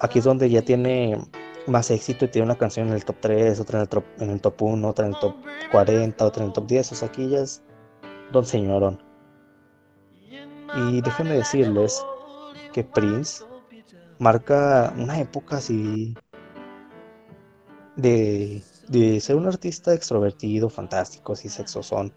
Aquí 0.00 0.18
es 0.18 0.24
donde 0.24 0.50
ya 0.50 0.62
tiene 0.62 1.18
más 1.66 1.90
éxito 1.90 2.24
y 2.24 2.28
tiene 2.28 2.46
una 2.46 2.56
canción 2.56 2.88
en 2.88 2.94
el 2.94 3.04
top 3.04 3.16
3, 3.20 3.60
otra 3.60 3.78
en 3.78 3.82
el 3.82 3.88
top, 3.88 4.04
en 4.18 4.30
el 4.30 4.40
top 4.40 4.62
1, 4.62 4.88
otra 4.88 5.06
en 5.06 5.14
el 5.14 5.20
top 5.20 5.34
40, 5.72 6.24
otra 6.24 6.42
en 6.42 6.48
el 6.48 6.52
top 6.52 6.66
10. 6.66 6.92
O 6.92 6.94
sea, 6.94 7.08
aquí 7.08 7.28
ya 7.28 7.40
es 7.40 7.62
Don 8.32 8.44
Señorón. 8.44 9.02
Y 10.76 11.00
déjenme 11.00 11.34
decirles 11.34 12.04
que 12.72 12.84
Prince 12.84 13.44
marca 14.18 14.92
una 14.96 15.20
época 15.20 15.56
así 15.56 16.14
de, 17.96 18.62
de 18.88 19.20
ser 19.20 19.36
un 19.36 19.46
artista 19.46 19.94
extrovertido, 19.94 20.68
fantástico, 20.68 21.32
así 21.32 21.48
sexosón. 21.48 22.12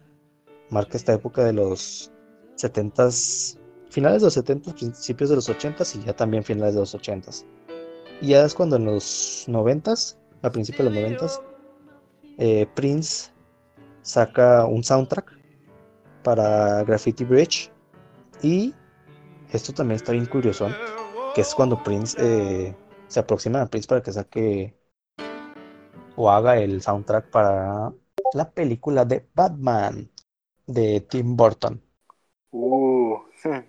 Marca 0.69 0.97
esta 0.97 1.13
época 1.13 1.43
de 1.43 1.53
los 1.53 2.11
70s, 2.57 3.57
finales 3.89 4.21
de 4.21 4.25
los 4.27 4.37
70s, 4.37 4.73
principios 4.73 5.29
de 5.29 5.37
los 5.37 5.49
80s 5.49 5.95
y 5.95 6.05
ya 6.05 6.15
también 6.15 6.43
finales 6.43 6.73
de 6.73 6.81
los 6.81 6.93
80s. 6.93 7.45
Y 8.21 8.29
ya 8.29 8.43
es 8.43 8.53
cuando 8.53 8.75
en 8.75 8.85
los 8.85 9.45
90s, 9.47 10.17
a 10.41 10.49
principios 10.49 10.93
de 10.93 11.01
los 11.01 11.11
90s, 11.11 11.41
eh, 12.37 12.67
Prince 12.75 13.31
saca 14.01 14.65
un 14.65 14.83
soundtrack 14.83 15.39
para 16.23 16.83
Graffiti 16.83 17.23
Bridge 17.23 17.71
y 18.41 18.73
esto 19.51 19.73
también 19.73 19.95
está 19.95 20.11
bien 20.11 20.25
curioso, 20.25 20.67
que 21.33 21.41
es 21.41 21.55
cuando 21.55 21.81
Prince 21.83 22.17
eh, 22.19 22.75
se 23.07 23.19
aproxima 23.19 23.61
a 23.61 23.65
Prince 23.67 23.87
para 23.87 24.01
que 24.01 24.11
saque 24.11 24.75
o 26.15 26.29
haga 26.29 26.57
el 26.57 26.81
soundtrack 26.81 27.29
para 27.29 27.93
la 28.33 28.49
película 28.51 29.05
de 29.05 29.27
Batman 29.33 30.09
de 30.67 31.01
Tim 31.01 31.35
Burton. 31.35 31.81
Uh, 32.51 33.17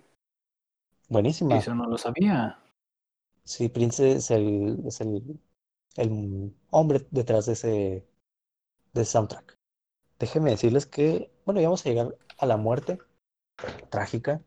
Buenísima. 1.09 1.57
Eso 1.57 1.73
no 1.73 1.87
lo 1.87 1.97
sabía. 1.97 2.60
Sí, 3.51 3.67
Prince 3.67 4.13
es 4.13 4.31
el, 4.31 4.81
es 4.87 5.01
el, 5.01 5.37
el 5.97 6.55
hombre 6.69 7.05
detrás 7.11 7.47
de 7.47 7.53
ese, 7.53 8.07
de 8.93 9.01
ese 9.01 9.11
soundtrack. 9.11 9.57
Déjenme 10.19 10.51
decirles 10.51 10.85
que, 10.85 11.29
bueno, 11.45 11.59
ya 11.59 11.67
vamos 11.67 11.85
a 11.85 11.89
llegar 11.89 12.17
a 12.37 12.45
la 12.45 12.55
muerte 12.55 12.99
trágica 13.89 14.41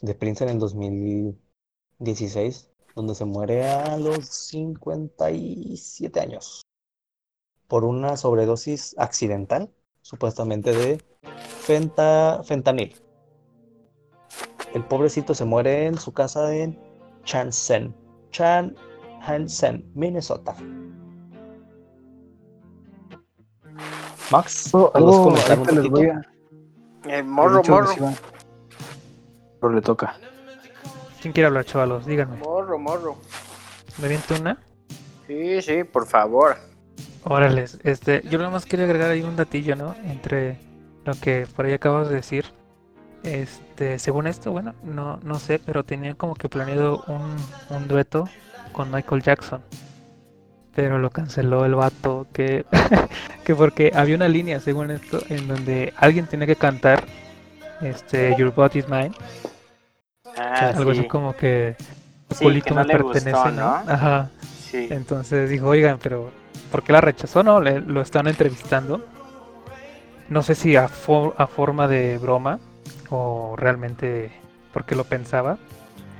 de 0.00 0.14
Prince 0.14 0.44
en 0.44 0.50
el 0.50 0.60
2016, 0.60 2.70
donde 2.94 3.16
se 3.16 3.24
muere 3.24 3.66
a 3.66 3.98
los 3.98 4.28
57 4.28 6.20
años 6.20 6.62
por 7.66 7.84
una 7.84 8.16
sobredosis 8.16 8.94
accidental, 8.96 9.74
supuestamente 10.02 10.70
de 10.70 11.02
fenta, 11.62 12.44
fentanil. 12.44 12.94
El 14.72 14.86
pobrecito 14.86 15.34
se 15.34 15.44
muere 15.44 15.86
en 15.86 15.98
su 15.98 16.12
casa 16.12 16.54
en 16.54 16.85
Chansen, 17.26 17.94
Chan 18.30 18.74
Hansen, 19.20 19.84
Minnesota. 19.94 20.54
Max, 24.30 24.70
Oh, 24.72 24.78
¿nos 24.78 24.92
vas 24.92 24.94
a 24.94 24.98
algo, 24.98 25.22
comentar 25.24 25.52
un 25.52 25.58
ahorita 25.68 25.72
les 25.82 25.90
voy 25.90 26.06
a- 26.06 26.22
eh, 27.08 27.22
morro, 27.22 27.62
morro, 27.68 27.90
Pero 29.60 29.72
le 29.72 29.80
toca. 29.82 30.16
¿Quién 31.20 31.32
quiere 31.32 31.46
hablar, 31.48 31.64
chavalos? 31.64 32.06
Díganme. 32.06 32.36
morro, 32.38 32.78
morro. 32.78 33.16
¿Me 34.00 34.08
viento 34.08 34.34
una? 34.40 34.58
Sí, 35.26 35.60
sí, 35.62 35.84
por 35.84 36.06
favor. 36.06 36.56
Órale, 37.24 37.64
este, 37.82 38.22
yo 38.28 38.38
nada 38.38 38.50
más 38.50 38.64
quería 38.66 38.84
agregar 38.84 39.10
ahí 39.10 39.22
un 39.22 39.34
datillo, 39.34 39.74
¿no? 39.74 39.94
Entre 40.04 40.58
lo 41.04 41.14
que 41.20 41.46
por 41.56 41.66
ahí 41.66 41.72
acabas 41.72 42.08
de 42.08 42.16
decir. 42.16 42.44
Este, 43.26 43.98
según 43.98 44.26
esto, 44.28 44.52
bueno, 44.52 44.74
no, 44.84 45.18
no 45.22 45.38
sé, 45.38 45.58
pero 45.58 45.82
tenía 45.84 46.14
como 46.14 46.34
que 46.34 46.48
planeado 46.48 47.04
un, 47.08 47.36
un 47.76 47.88
dueto 47.88 48.28
con 48.72 48.90
Michael 48.90 49.22
Jackson. 49.22 49.60
Pero 50.74 50.98
lo 50.98 51.10
canceló 51.10 51.64
el 51.64 51.74
vato, 51.74 52.26
que, 52.32 52.64
que 53.44 53.54
porque 53.54 53.90
había 53.94 54.14
una 54.16 54.28
línea, 54.28 54.60
según 54.60 54.90
esto, 54.90 55.20
en 55.28 55.48
donde 55.48 55.92
alguien 55.96 56.26
tenía 56.26 56.46
que 56.46 56.56
cantar 56.56 57.04
este 57.82 58.34
Your 58.36 58.54
Body's 58.54 58.88
Mine. 58.88 59.12
Ah, 60.36 60.72
algo 60.76 60.92
sí. 60.92 61.00
así 61.00 61.08
como 61.08 61.34
que 61.34 61.76
Sí, 62.30 62.44
culito 62.44 62.74
no 62.74 62.84
me 62.84 62.98
gustó, 62.98 63.12
pertenece, 63.12 63.52
¿no? 63.52 63.68
Ajá. 63.86 64.30
Sí. 64.70 64.86
Entonces 64.90 65.50
dijo, 65.50 65.66
oigan, 65.66 65.98
pero 66.02 66.30
¿por 66.70 66.82
qué 66.82 66.92
la 66.92 67.00
rechazó? 67.00 67.42
No, 67.42 67.60
Le- 67.60 67.80
lo 67.80 68.02
están 68.02 68.26
entrevistando. 68.28 69.04
No 70.28 70.42
sé 70.42 70.54
si 70.54 70.76
a, 70.76 70.84
a 70.84 71.46
forma 71.46 71.88
de 71.88 72.18
broma 72.18 72.58
o 73.10 73.54
realmente 73.56 74.30
porque 74.72 74.94
lo 74.94 75.04
pensaba. 75.04 75.58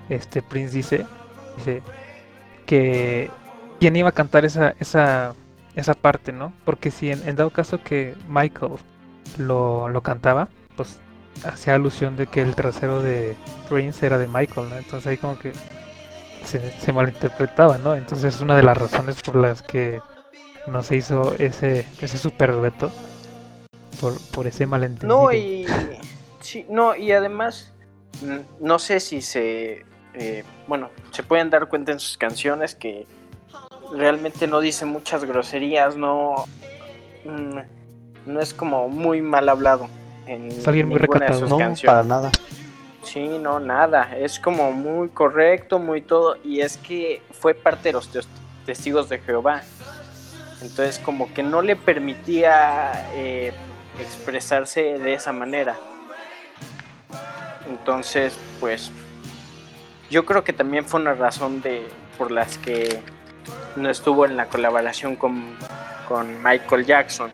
Este 0.08 0.42
Prince 0.42 0.76
dice, 0.76 1.06
dice 1.56 1.82
que 2.64 3.30
quién 3.80 3.96
iba 3.96 4.10
a 4.10 4.12
cantar 4.12 4.44
esa, 4.44 4.74
esa, 4.80 5.34
esa 5.74 5.94
parte, 5.94 6.32
¿no? 6.32 6.52
Porque 6.64 6.90
si 6.90 7.10
en, 7.10 7.26
en 7.28 7.36
dado 7.36 7.50
caso 7.50 7.82
que 7.82 8.14
Michael 8.28 8.72
lo, 9.38 9.88
lo 9.88 10.02
cantaba, 10.02 10.48
pues 10.76 10.98
hacía 11.44 11.74
alusión 11.74 12.16
de 12.16 12.26
que 12.26 12.40
el 12.40 12.54
trasero 12.54 13.02
de 13.02 13.36
Prince 13.68 14.06
era 14.06 14.18
de 14.18 14.28
Michael, 14.28 14.70
¿no? 14.70 14.76
Entonces 14.76 15.06
ahí 15.06 15.16
como 15.16 15.38
que 15.38 15.52
se, 16.44 16.70
se 16.80 16.92
malinterpretaba, 16.92 17.78
¿no? 17.78 17.94
Entonces 17.94 18.36
es 18.36 18.40
una 18.40 18.56
de 18.56 18.62
las 18.62 18.78
razones 18.78 19.20
por 19.22 19.36
las 19.36 19.62
que 19.62 20.00
no 20.66 20.82
se 20.82 20.96
hizo 20.96 21.34
ese, 21.38 21.86
ese 22.00 22.18
super 22.18 22.52
dueto. 22.52 22.90
Por, 24.00 24.20
por 24.30 24.46
ese 24.46 24.66
malentendido. 24.66 25.22
No, 25.22 25.32
y. 25.32 25.66
Sí, 26.46 26.64
no, 26.68 26.94
y 26.94 27.10
además, 27.10 27.72
no 28.60 28.78
sé 28.78 29.00
si 29.00 29.20
se. 29.20 29.84
eh, 30.14 30.44
bueno, 30.68 30.90
se 31.10 31.24
pueden 31.24 31.50
dar 31.50 31.66
cuenta 31.68 31.90
en 31.90 31.98
sus 31.98 32.16
canciones 32.16 32.76
que 32.76 33.04
realmente 33.92 34.46
no 34.46 34.60
dice 34.60 34.84
muchas 34.86 35.24
groserías, 35.24 35.96
no. 35.96 36.44
mm, 37.24 37.58
no 38.30 38.40
es 38.40 38.54
como 38.54 38.88
muy 38.88 39.20
mal 39.22 39.48
hablado 39.48 39.88
en 40.26 40.46
Es 40.52 40.66
alguien 40.68 40.88
muy 40.88 40.98
recatado. 40.98 41.40
sus 41.40 41.50
No, 41.50 41.58
canciones. 41.58 41.84
para 41.84 42.02
nada. 42.04 42.30
Sí, 43.02 43.26
no, 43.40 43.58
nada. 43.58 44.16
Es 44.16 44.38
como 44.38 44.70
muy 44.70 45.08
correcto, 45.08 45.80
muy 45.80 46.00
todo. 46.00 46.36
Y 46.44 46.60
es 46.60 46.76
que 46.76 47.22
fue 47.32 47.54
parte 47.54 47.88
de 47.88 47.92
los 47.94 48.08
tes- 48.12 48.28
testigos 48.64 49.08
de 49.08 49.18
Jehová. 49.18 49.62
Entonces, 50.62 50.98
como 51.00 51.32
que 51.34 51.42
no 51.42 51.60
le 51.62 51.74
permitía 51.76 53.08
eh, 53.14 53.52
expresarse 54.00 54.98
de 55.00 55.14
esa 55.14 55.32
manera. 55.32 55.76
Entonces, 57.68 58.36
pues, 58.60 58.90
yo 60.10 60.24
creo 60.24 60.44
que 60.44 60.52
también 60.52 60.84
fue 60.84 61.00
una 61.00 61.14
razón 61.14 61.60
de 61.60 61.86
por 62.16 62.30
las 62.30 62.58
que 62.58 63.00
no 63.76 63.90
estuvo 63.90 64.24
en 64.24 64.36
la 64.36 64.46
colaboración 64.46 65.16
con, 65.16 65.56
con 66.08 66.42
Michael 66.42 66.86
Jackson. 66.86 67.32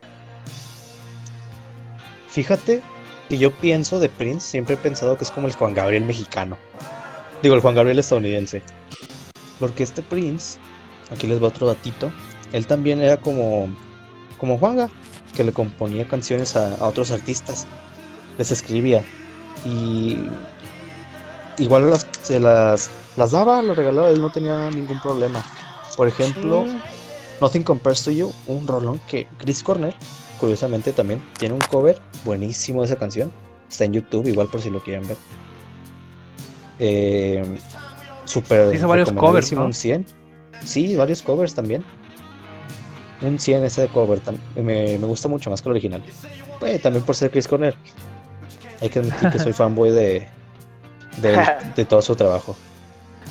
Fíjate 2.28 2.83
que 3.28 3.39
yo 3.39 3.53
pienso 3.53 4.01
de 4.01 4.09
Prince, 4.09 4.49
siempre 4.49 4.74
he 4.74 4.78
pensado 4.78 5.16
que 5.16 5.24
es 5.24 5.30
como 5.30 5.47
el 5.47 5.55
Juan 5.55 5.74
Gabriel 5.74 6.05
mexicano. 6.05 6.57
Digo, 7.43 7.55
el 7.55 7.61
Juan 7.61 7.74
Gabriel 7.74 7.99
estadounidense. 7.99 8.62
Porque 9.61 9.83
este 9.83 10.03
Prince, 10.03 10.59
aquí 11.11 11.26
les 11.26 11.43
va 11.43 11.49
otro 11.49 11.66
datito, 11.66 12.11
él 12.53 12.66
también 12.66 13.01
era 13.01 13.16
como, 13.18 13.68
como 14.39 14.59
Juanga, 14.59 14.89
que 15.37 15.45
le 15.45 15.53
componía 15.53 16.09
canciones 16.09 16.57
a, 16.57 16.74
a 16.74 16.87
otros 16.87 17.11
artistas, 17.11 17.66
les 18.39 18.51
escribía 18.51 19.05
y 19.65 20.29
igual 21.59 21.91
las, 21.91 22.07
se 22.23 22.41
las, 22.41 22.91
las 23.17 23.31
daba, 23.31 23.63
las 23.63 23.77
regalaba, 23.77 24.11
él 24.11 24.21
no 24.21 24.31
tenía 24.31 24.71
ningún 24.71 25.01
problema. 25.01 25.45
Por 25.97 26.09
ejemplo, 26.09 26.65
Sí. 26.67 26.79
Nothing 27.43 27.65
Compares 27.65 28.05
to 28.05 28.13
You, 28.13 28.33
un 28.47 28.69
rolón 28.69 29.01
que 29.09 29.27
Chris 29.39 29.65
Cornell, 29.65 29.95
curiosamente 30.39 30.93
también, 30.93 31.21
tiene 31.39 31.55
un 31.55 31.61
cover 31.61 32.01
buenísimo 32.25 32.83
de 32.83 32.87
esa 32.87 32.97
canción. 32.97 33.33
Está 33.69 33.85
en 33.85 33.95
YouTube, 33.95 34.29
igual 34.29 34.47
por 34.47 34.61
si 34.61 34.71
lo 34.71 34.81
quieren 34.81 35.09
ver. 35.09 35.17
Eh, 36.79 37.59
super 38.27 38.73
Hizo 38.73 38.87
varios 38.87 39.11
covers, 39.11 39.53
¿no? 39.53 39.65
Un 39.65 39.75
100. 39.75 40.07
Sí, 40.65 40.95
varios 40.95 41.21
covers 41.21 41.53
también. 41.55 41.85
Un 43.23 43.41
100 43.41 43.65
ese 43.65 43.83
de 43.83 43.89
cover. 43.89 44.21
Me, 44.55 44.99
me 44.99 45.07
gusta 45.07 45.27
mucho 45.27 45.51
más 45.51 45.61
que 45.61 45.69
el 45.69 45.73
original. 45.73 46.03
Eh, 46.61 46.79
también 46.79 47.05
por 47.05 47.17
ser 47.17 47.31
Chris 47.33 47.49
Cornell. 47.49 47.75
Hay 48.83 48.91
que 48.91 48.99
admitir 48.99 49.30
que 49.30 49.39
soy 49.39 49.53
fanboy 49.53 49.91
de, 49.91 50.28
de, 51.18 51.47
de 51.76 51.85
todo 51.85 52.03
su 52.03 52.16
trabajo. 52.16 52.57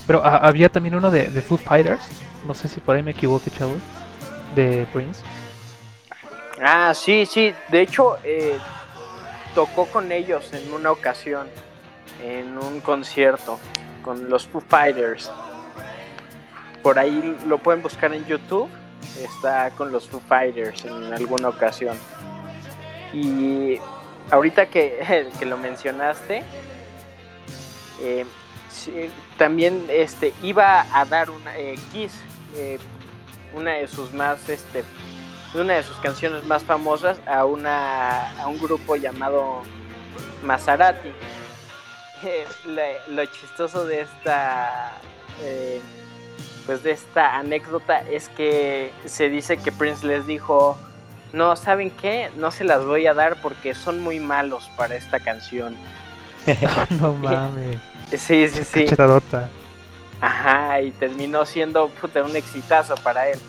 Pero 0.07 0.21
ah, 0.23 0.37
había 0.37 0.69
también 0.69 0.95
uno 0.95 1.11
de, 1.11 1.27
de 1.27 1.41
Foo 1.41 1.57
Fighters. 1.57 2.01
No 2.47 2.53
sé 2.53 2.69
si 2.69 2.79
por 2.79 2.95
ahí 2.95 3.03
me 3.03 3.11
equivoco, 3.11 3.49
chavos. 3.49 3.77
De 4.55 4.87
Prince. 4.93 5.21
Ah, 6.61 6.93
sí, 6.93 7.25
sí. 7.25 7.53
De 7.69 7.81
hecho, 7.81 8.17
eh, 8.23 8.57
tocó 9.53 9.85
con 9.87 10.11
ellos 10.11 10.51
en 10.53 10.71
una 10.73 10.91
ocasión, 10.91 11.47
en 12.23 12.57
un 12.57 12.79
concierto, 12.79 13.59
con 14.03 14.29
los 14.29 14.47
Foo 14.47 14.61
Fighters. 14.61 15.31
Por 16.81 16.97
ahí 16.97 17.37
lo 17.45 17.57
pueden 17.57 17.81
buscar 17.81 18.13
en 18.13 18.25
YouTube. 18.25 18.69
Está 19.19 19.71
con 19.71 19.91
los 19.91 20.07
Foo 20.07 20.21
Fighters 20.27 20.85
en 20.85 21.13
alguna 21.13 21.49
ocasión. 21.49 21.97
Y 23.13 23.79
ahorita 24.31 24.67
que, 24.67 25.29
que 25.39 25.45
lo 25.45 25.57
mencionaste, 25.57 26.43
eh, 28.01 28.25
también 29.37 29.85
este, 29.89 30.33
iba 30.41 30.85
a 30.97 31.05
dar 31.05 31.29
una 31.29 31.57
eh, 31.57 31.75
Kiss, 31.91 32.13
eh, 32.55 32.79
una 33.53 33.73
de 33.73 33.87
sus 33.87 34.13
más 34.13 34.47
este, 34.49 34.83
una 35.53 35.73
de 35.73 35.83
sus 35.83 35.97
canciones 35.97 36.45
más 36.45 36.63
famosas 36.63 37.19
a 37.27 37.43
una 37.45 38.31
a 38.41 38.47
un 38.47 38.57
grupo 38.59 38.95
llamado 38.95 39.61
Maserati. 40.43 41.11
Lo, 42.65 42.81
lo 43.15 43.25
chistoso 43.25 43.85
de 43.85 44.01
esta 44.01 44.91
pues 46.67 46.83
de 46.83 46.91
esta 46.91 47.37
anécdota 47.37 48.01
es 48.01 48.29
que 48.29 48.91
se 49.05 49.27
dice 49.29 49.57
que 49.57 49.71
Prince 49.71 50.05
les 50.05 50.27
dijo 50.27 50.77
no 51.33 51.55
saben 51.55 51.91
qué 51.91 52.29
no 52.37 52.51
se 52.51 52.63
las 52.63 52.83
voy 52.85 53.07
a 53.07 53.13
dar 53.13 53.41
porque 53.41 53.73
son 53.73 54.01
muy 54.01 54.19
malos 54.19 54.69
para 54.77 54.95
esta 54.95 55.19
canción 55.19 55.75
no 56.99 57.13
mames. 57.21 57.77
sí 58.11 58.47
sí 58.49 58.63
sí 58.63 58.83
Cachetadota. 58.85 59.49
ajá 60.19 60.81
y 60.81 60.91
terminó 60.91 61.45
siendo 61.45 61.87
puta, 61.89 62.23
un 62.23 62.35
exitazo 62.35 62.95
para 62.95 63.29
él 63.29 63.39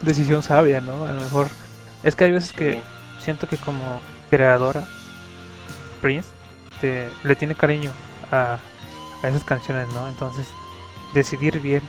Decisión 0.00 0.42
sabia, 0.42 0.80
¿no? 0.80 1.04
A 1.04 1.12
lo 1.12 1.20
mejor. 1.20 1.48
Es 2.02 2.16
que 2.16 2.24
hay 2.24 2.32
veces 2.32 2.52
que 2.52 2.80
siento 3.22 3.46
que 3.46 3.58
como 3.58 4.00
creadora, 4.30 4.84
Prince 6.00 6.28
te- 6.80 7.10
le 7.22 7.36
tiene 7.36 7.54
cariño 7.54 7.92
a, 8.32 8.58
a 9.22 9.28
esas 9.28 9.44
canciones, 9.44 9.88
¿no? 9.92 10.08
Entonces, 10.08 10.46
decidir 11.12 11.60
bien 11.60 11.82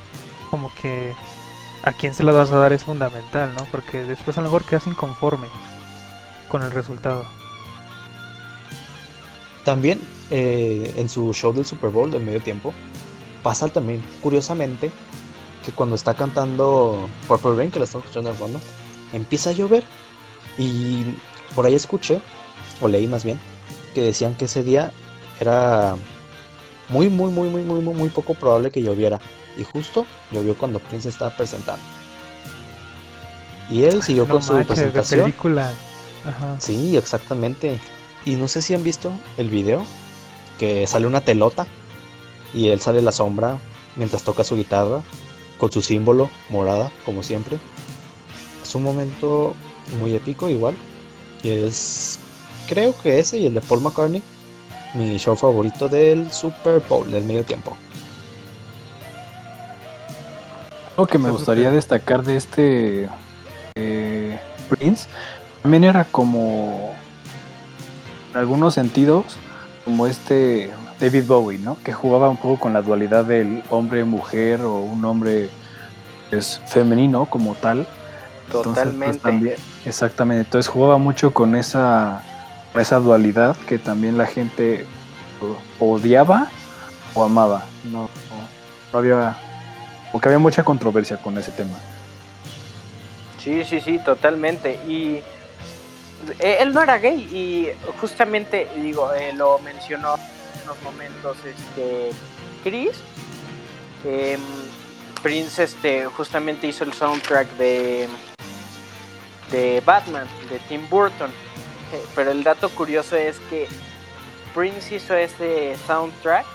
como 0.49 0.70
que 0.76 1.14
a 1.84 1.93
quién 1.93 2.13
se 2.13 2.23
las 2.23 2.36
vas 2.36 2.51
a 2.51 2.57
dar 2.57 2.73
es 2.73 2.84
fundamental, 2.84 3.53
¿no? 3.55 3.65
Porque 3.71 4.03
después 4.03 4.38
a 4.38 4.41
lo 4.41 4.47
mejor 4.47 4.63
quedas 4.63 4.88
inconforme 4.88 5.47
con 6.47 6.63
el 6.63 6.71
resultado. 6.71 7.25
También 9.63 10.01
eh, 10.29 10.93
en 10.95 11.09
su 11.09 11.34
show 11.34 11.53
del 11.53 11.65
Super 11.65 11.89
Bowl 11.89 12.11
del 12.11 12.23
medio 12.23 12.41
tiempo, 12.41 12.73
pasa 13.43 13.67
también, 13.67 14.03
curiosamente, 14.21 14.91
que 15.65 15.71
cuando 15.71 15.95
está 15.95 16.13
cantando 16.13 17.07
Purple 17.27 17.55
Rain, 17.55 17.71
que 17.71 17.79
la 17.79 17.86
estamos 17.86 18.05
escuchando 18.05 18.32
al 18.32 18.36
fondo, 18.36 18.59
empieza 19.13 19.51
a 19.51 19.53
llover. 19.53 19.84
Y 20.57 21.15
por 21.55 21.65
ahí 21.65 21.75
escuché, 21.75 22.21
o 22.82 22.88
leí 22.88 23.07
más 23.07 23.23
bien, 23.23 23.39
que 23.93 24.01
decían 24.01 24.36
que 24.36 24.45
ese 24.45 24.63
día 24.63 24.91
era 25.39 25.95
muy, 26.92 27.10
muy, 27.10 27.32
muy, 27.32 27.50
muy, 27.50 27.64
muy, 27.64 27.82
muy, 27.82 27.94
muy 27.94 28.10
poco 28.10 28.34
probable 28.34 28.72
que 28.72 28.82
lloviera. 28.82 29.20
Y 29.58 29.64
justo 29.64 30.06
llovió 30.32 30.58
cuando 30.58 30.80
Prince 30.80 31.10
estaba 31.10 31.36
presentando. 31.36 31.82
Y 33.70 33.84
él 33.84 34.04
siguió 34.04 34.26
No 34.26 34.34
con 34.36 34.44
su 34.44 34.54
de 34.56 34.66
presentación. 34.66 35.22
película. 35.22 35.72
Ajá. 36.26 36.58
Sí, 36.60 36.96
exactamente. 36.98 37.80
Y 38.26 38.36
no 38.36 38.48
sé 38.48 38.62
si 38.62 38.74
han 38.74 38.84
visto 38.84 39.12
el 39.38 39.50
video 39.50 39.86
que 40.60 40.86
sale 40.86 41.08
una 41.08 41.22
telota 41.22 41.66
y 42.54 42.68
él 42.68 42.80
sale 42.82 43.02
la 43.02 43.12
sombra 43.12 43.58
mientras 43.96 44.24
toca 44.24 44.44
su 44.44 44.56
guitarra 44.56 45.02
con 45.58 45.72
su 45.72 45.82
símbolo 45.82 46.30
morada, 46.50 46.92
como 47.06 47.24
siempre. 47.24 47.58
Es 48.62 48.76
un 48.76 48.84
momento 48.84 49.56
muy 50.00 50.14
épico 50.16 50.50
igual. 50.50 50.76
Y 51.44 51.50
es, 51.50 52.20
creo 52.68 52.94
que 53.02 53.20
ese 53.20 53.38
y 53.39 53.46
el 53.48 53.54
de 53.56 53.62
Paul 53.62 53.82
McCartney, 53.82 54.22
mi 54.94 55.18
show 55.18 55.36
favorito 55.36 55.88
del 55.89 56.32
Super 56.32 56.82
Bowl 56.88 57.10
del 57.12 57.24
medio 57.24 57.44
tiempo. 57.44 57.78
Algo 60.92 61.08
que 61.08 61.18
me 61.18 61.32
gustaría 61.32 61.72
destacar 61.72 62.24
de 62.24 62.36
este 62.38 63.10
eh, 63.76 64.39
Prince 64.70 65.08
también 65.62 65.84
era 65.84 66.06
como, 66.06 66.94
en 68.32 68.39
algunos 68.39 68.74
sentidos, 68.74 69.38
como 69.86 70.08
este 70.08 70.72
David 71.00 71.26
Bowie, 71.28 71.60
¿no? 71.60 71.78
Que 71.84 71.94
jugaba 71.94 72.30
un 72.30 72.38
poco 72.38 72.60
con 72.60 72.74
la 72.74 72.82
dualidad 72.82 73.26
del 73.26 73.64
hombre-mujer 73.70 74.62
o 74.62 74.80
un 74.82 75.06
hombre 75.06 75.50
pues, 76.30 76.62
femenino 76.68 77.26
como 77.26 77.54
tal. 77.56 77.88
Entonces, 78.48 78.74
pues, 78.74 78.76
totalmente 78.76 79.20
también- 79.20 79.56
exactamente. 79.86 80.42
Entonces 80.46 80.68
jugaba 80.68 80.98
mucho 80.98 81.32
con 81.34 81.56
esa, 81.56 82.24
esa 82.76 82.99
dualidad 82.99 83.55
que 83.67 83.78
también 83.78 84.17
la 84.17 84.26
gente 84.26 84.86
odiaba 85.80 86.49
o 87.13 87.24
amaba. 87.24 87.65
No, 87.84 88.09
no, 88.91 88.97
había, 88.97 89.38
porque 90.11 90.30
había 90.30 90.39
mucha 90.39 90.63
controversia 90.63 91.17
con 91.17 91.38
ese 91.38 91.51
tema. 91.51 91.78
Sí, 93.39 93.63
sí, 93.63 93.82
sí, 93.82 93.99
totalmente. 93.99 94.80
Y 94.88 95.22
eh, 96.39 96.57
él 96.59 96.74
no 96.74 96.82
era 96.82 96.97
gay 96.99 97.19
y 97.19 97.69
justamente, 97.99 98.67
digo, 98.76 99.11
eh, 99.13 99.34
lo 99.34 99.59
mencionó 99.59 100.15
en 100.15 100.63
unos 100.63 100.82
momentos 100.84 101.38
este 101.45 102.11
Chris. 102.63 103.01
Em, 104.05 104.39
Prince 105.22 105.63
este, 105.63 106.05
justamente 106.05 106.67
hizo 106.67 106.84
el 106.84 106.93
soundtrack 106.93 107.47
de, 107.57 108.07
de 109.51 109.82
Batman, 109.86 110.28
de 110.49 110.59
Tim 110.59 110.88
Burton. 110.89 111.32
Pero 112.16 112.32
el 112.32 112.44
dato 112.44 112.70
curioso 112.70 113.16
es 113.16 113.39
que 113.50 113.68
Prince 114.54 114.96
hizo 114.96 115.16
este 115.16 115.76
soundtrack 115.88 116.46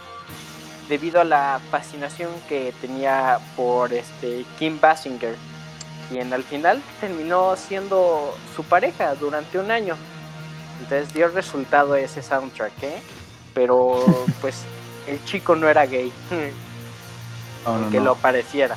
debido 0.88 1.20
a 1.20 1.24
la 1.24 1.60
fascinación 1.70 2.30
que 2.48 2.72
tenía 2.80 3.38
por 3.56 3.92
este 3.92 4.44
Kim 4.58 4.78
Basinger 4.80 5.36
quien 6.08 6.32
al 6.32 6.44
final 6.44 6.80
terminó 7.00 7.56
siendo 7.56 8.36
su 8.54 8.64
pareja 8.64 9.14
durante 9.14 9.58
un 9.58 9.70
año. 9.70 9.96
Entonces 10.80 11.12
dio 11.12 11.28
resultado 11.28 11.96
ese 11.96 12.22
soundtrack, 12.22 12.82
¿eh? 12.82 13.02
Pero 13.54 14.04
pues 14.40 14.62
el 15.06 15.22
chico 15.24 15.56
no 15.56 15.68
era 15.68 15.86
gay, 15.86 16.12
No, 17.66 17.78
no, 17.78 17.90
que 17.90 17.98
no. 17.98 18.04
lo 18.04 18.14
pareciera. 18.14 18.76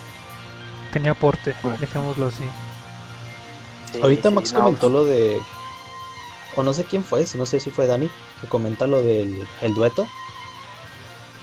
Tenía 0.91 1.12
aporte, 1.12 1.55
dejémoslo 1.80 2.28
así. 2.28 2.43
Sí, 3.93 4.01
Ahorita 4.01 4.30
sí, 4.30 4.36
Max 4.36 4.53
no, 4.53 4.62
comentó 4.62 4.89
lo 4.89 5.05
de, 5.05 5.39
o 6.55 6.63
no 6.63 6.73
sé 6.73 6.85
quién 6.85 7.03
fue, 7.03 7.25
si 7.25 7.37
no 7.37 7.45
sé 7.45 7.59
si 7.59 7.71
fue 7.71 7.87
Dani, 7.87 8.09
que 8.41 8.47
comenta 8.47 8.87
lo 8.87 9.01
del 9.01 9.47
el 9.61 9.73
dueto. 9.73 10.07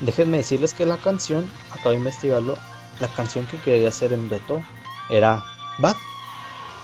Déjenme 0.01 0.39
decirles 0.39 0.75
que 0.75 0.85
la 0.85 0.99
canción, 0.99 1.51
acabo 1.71 1.91
de 1.91 1.97
investigarlo, 1.97 2.59
la 3.01 3.09
canción 3.09 3.47
que 3.47 3.61
quería 3.61 3.89
hacer 3.89 4.13
en 4.13 4.29
dueto 4.29 4.63
era 5.09 5.43
Bad, 5.79 5.97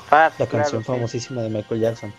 Pat, 0.09 0.33
la 0.39 0.47
claro, 0.47 0.63
canción 0.63 0.83
sí. 0.83 0.87
famosísima 0.87 1.43
de 1.43 1.51
Michael 1.51 1.81
Jackson. 1.81 2.15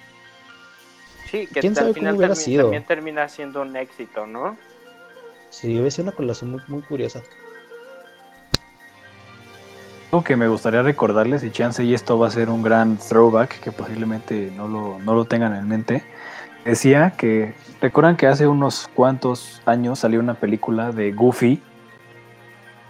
Sí, 1.31 1.47
que 1.47 1.61
¿Quién 1.61 1.71
al 1.73 1.75
sabe 1.77 1.93
cómo 1.93 1.93
final 1.95 2.15
hubiera 2.15 2.33
termi- 2.35 2.37
sido? 2.43 2.61
también 2.63 2.85
termina 2.85 3.27
siendo 3.27 3.61
un 3.61 3.75
éxito, 3.75 4.27
¿no? 4.27 4.55
Sí, 5.49 5.73
debe 5.73 5.89
ser 5.89 6.03
una 6.03 6.11
colación 6.11 6.51
muy, 6.51 6.61
muy 6.67 6.81
curiosa. 6.83 7.23
Algo 10.13 10.23
que 10.23 10.35
me 10.35 10.47
gustaría 10.47 10.83
recordarles, 10.83 11.43
y 11.43 11.49
chance, 11.49 11.83
y 11.83 11.95
esto 11.95 12.19
va 12.19 12.27
a 12.27 12.29
ser 12.29 12.51
un 12.51 12.61
gran 12.61 12.97
throwback 12.97 13.59
que 13.59 13.71
posiblemente 13.71 14.53
no 14.55 14.67
lo, 14.67 14.99
no 14.99 15.15
lo 15.15 15.25
tengan 15.25 15.55
en 15.55 15.67
mente. 15.67 16.03
Decía 16.63 17.15
que, 17.17 17.55
recuerdan 17.81 18.15
que 18.15 18.27
hace 18.27 18.45
unos 18.45 18.87
cuantos 18.93 19.63
años 19.65 19.97
salió 19.97 20.19
una 20.19 20.35
película 20.35 20.91
de 20.91 21.13
Goofy, 21.13 21.63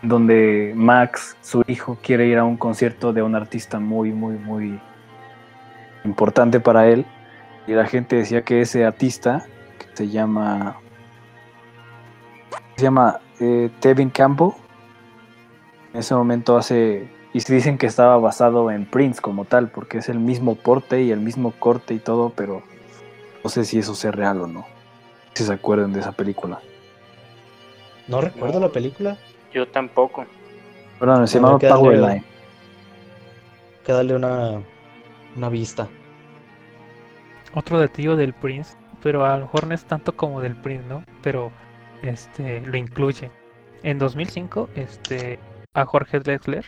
donde 0.02 0.74
Max, 0.76 1.38
su 1.40 1.64
hijo, 1.68 1.98
quiere 2.04 2.28
ir 2.28 2.40
a 2.40 2.44
un 2.44 2.58
concierto 2.58 3.14
de 3.14 3.22
un 3.22 3.36
artista 3.36 3.80
muy, 3.80 4.12
muy, 4.12 4.36
muy 4.36 4.82
importante 6.04 6.60
para 6.60 6.90
él. 6.90 7.06
Y 7.68 7.72
la 7.72 7.86
gente 7.86 8.18
decía 8.18 8.42
que 8.42 8.60
ese 8.60 8.84
artista, 8.84 9.46
que 9.80 9.86
se 9.96 10.10
llama. 10.10 10.76
Se 12.76 12.84
llama 12.84 13.22
eh, 13.40 13.70
Tevin 13.80 14.10
Campbell. 14.10 14.50
En 15.94 16.02
ese 16.02 16.14
momento 16.16 16.58
hace. 16.58 17.12
Y 17.34 17.42
se 17.42 17.54
dicen 17.54 17.80
que 17.80 17.88
estaba 17.88 18.18
basado 18.18 18.70
en 18.70 18.86
Prince 18.86 19.20
como 19.20 19.46
tal, 19.46 19.70
porque 19.70 19.98
es 19.98 20.08
el 20.08 20.20
mismo 20.20 20.56
porte 20.56 21.02
y 21.02 21.12
el 21.12 21.20
mismo 21.20 21.52
corte 21.58 21.96
y 21.96 22.00
todo, 22.00 22.30
pero 22.30 22.62
no 23.44 23.50
sé 23.50 23.66
si 23.66 23.80
eso 23.80 23.96
sea 23.96 24.12
real 24.12 24.42
o 24.42 24.48
no. 24.48 24.66
Si 25.34 25.44
se 25.44 25.52
acuerdan 25.52 25.94
de 25.94 26.02
esa 26.02 26.12
película. 26.12 26.60
No 28.08 28.22
recuerdo 28.22 28.60
la 28.60 28.70
película. 28.70 29.18
Yo 29.52 29.68
tampoco. 29.68 30.26
Perdón, 31.00 31.28
se 31.28 31.40
llamaba 31.40 31.58
¿qué 31.58 31.68
tal, 31.68 31.80
Powerline. 31.80 32.12
Hay 32.12 32.24
que 33.84 33.94
darle 33.94 34.16
una, 34.16 34.62
una 35.36 35.50
vista. 35.50 35.88
Otro 37.56 37.80
detalle 37.80 38.16
del 38.16 38.34
Prince, 38.34 38.78
pero 39.02 39.26
a 39.26 39.38
lo 39.38 39.46
mejor 39.46 39.66
no 39.66 39.74
es 39.74 39.86
tanto 39.86 40.16
como 40.16 40.40
del 40.40 40.56
Prince, 40.56 40.86
¿no? 40.88 41.04
Pero 41.24 41.52
este 42.04 42.62
lo 42.62 42.78
incluye. 42.78 43.32
En 43.82 43.98
2005, 43.98 44.70
este 44.76 45.40
a 45.74 45.86
Jorge 45.86 46.20
Drexler 46.20 46.66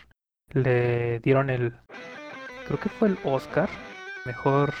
le 0.52 1.20
dieron 1.20 1.50
el 1.50 1.74
creo 2.66 2.80
que 2.80 2.88
fue 2.88 3.08
el 3.08 3.18
Oscar 3.24 3.68
mejor 4.24 4.74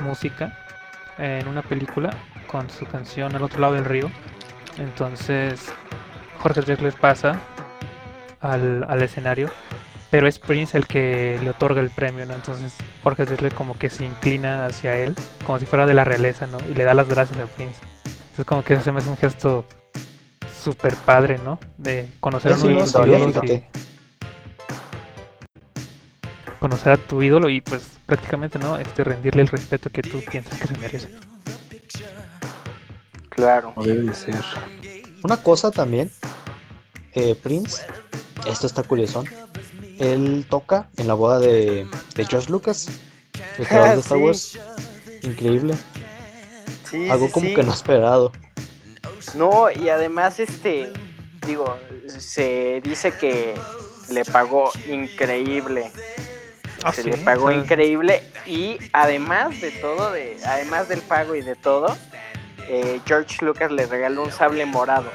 música 0.00 0.58
en 1.18 1.46
una 1.46 1.62
película 1.62 2.10
con 2.46 2.68
su 2.70 2.86
canción 2.86 3.34
Al 3.36 3.42
otro 3.42 3.60
lado 3.60 3.74
del 3.74 3.84
río. 3.84 4.10
Entonces 4.78 5.72
Jorge 6.38 6.62
Drexler 6.62 6.94
pasa 6.94 7.40
al, 8.40 8.84
al 8.88 9.02
escenario, 9.02 9.50
pero 10.10 10.26
es 10.26 10.38
Prince 10.38 10.76
el 10.76 10.86
que 10.86 11.38
le 11.42 11.50
otorga 11.50 11.80
el 11.80 11.90
premio, 11.90 12.26
¿no? 12.26 12.34
Entonces 12.34 12.74
Jorge 13.02 13.24
Drexler 13.24 13.54
como 13.54 13.78
que 13.78 13.90
se 13.90 14.04
inclina 14.04 14.66
hacia 14.66 14.96
él, 14.96 15.14
como 15.46 15.58
si 15.58 15.66
fuera 15.66 15.86
de 15.86 15.94
la 15.94 16.04
realeza, 16.04 16.46
¿no? 16.46 16.58
Y 16.70 16.74
le 16.74 16.84
da 16.84 16.94
las 16.94 17.08
gracias 17.08 17.38
a 17.38 17.46
Prince. 17.46 17.78
Entonces 18.04 18.44
como 18.46 18.64
que 18.64 18.80
se 18.80 18.92
me 18.92 18.98
hace 18.98 19.10
un 19.10 19.16
gesto 19.16 19.66
súper 20.62 20.94
padre, 20.96 21.38
¿no? 21.44 21.58
De 21.76 22.08
conocer 22.20 22.52
a 22.52 22.56
y 22.56 22.60
fíjate. 22.60 23.68
Conocer 26.62 26.92
a 26.92 26.96
tu 26.96 27.20
ídolo 27.20 27.50
y 27.50 27.60
pues 27.60 27.82
prácticamente, 28.06 28.56
¿no? 28.56 28.78
Este 28.78 29.02
rendirle 29.02 29.42
el 29.42 29.48
respeto 29.48 29.90
que 29.90 30.00
tú 30.00 30.22
piensas 30.30 30.60
que 30.60 30.68
se 30.68 30.78
merece. 30.78 31.08
Claro. 33.30 33.72
No 33.76 33.82
debe 33.82 34.02
de 34.02 34.14
ser. 34.14 34.36
Una 35.24 35.36
cosa 35.38 35.72
también, 35.72 36.08
eh, 37.14 37.34
Prince, 37.34 37.82
esto 38.46 38.68
está 38.68 38.84
curioso. 38.84 39.24
Él 39.98 40.46
toca 40.48 40.88
en 40.96 41.08
la 41.08 41.14
boda 41.14 41.40
de, 41.40 41.84
de 42.14 42.24
George 42.26 42.48
Lucas, 42.50 42.88
el 43.58 43.66
creador 43.66 43.94
de 43.96 44.00
Star 44.00 44.18
Sí. 44.18 44.24
Wars. 44.24 44.58
Increíble. 45.22 45.74
Sí, 46.88 47.10
Algo 47.10 47.26
sí, 47.26 47.32
como 47.32 47.48
sí. 47.48 47.54
que 47.54 47.62
no 47.64 47.72
esperado. 47.72 48.32
No, 49.34 49.68
y 49.68 49.88
además, 49.88 50.38
este, 50.38 50.92
digo, 51.44 51.76
se 52.06 52.80
dice 52.84 53.12
que 53.18 53.54
le 54.10 54.24
pagó 54.24 54.70
increíble. 54.88 55.90
Ah, 56.84 56.92
se 56.92 57.02
sí, 57.02 57.10
le 57.10 57.16
pagó 57.18 57.50
increíble 57.52 58.22
y 58.46 58.78
además 58.92 59.60
de 59.60 59.70
todo, 59.70 60.12
de, 60.12 60.36
además 60.44 60.88
del 60.88 61.00
pago 61.02 61.34
y 61.34 61.42
de 61.42 61.54
todo, 61.54 61.96
eh, 62.68 63.00
George 63.06 63.44
Lucas 63.44 63.70
le 63.70 63.86
regaló 63.86 64.22
un 64.24 64.32
sable 64.32 64.66
morado. 64.66 65.10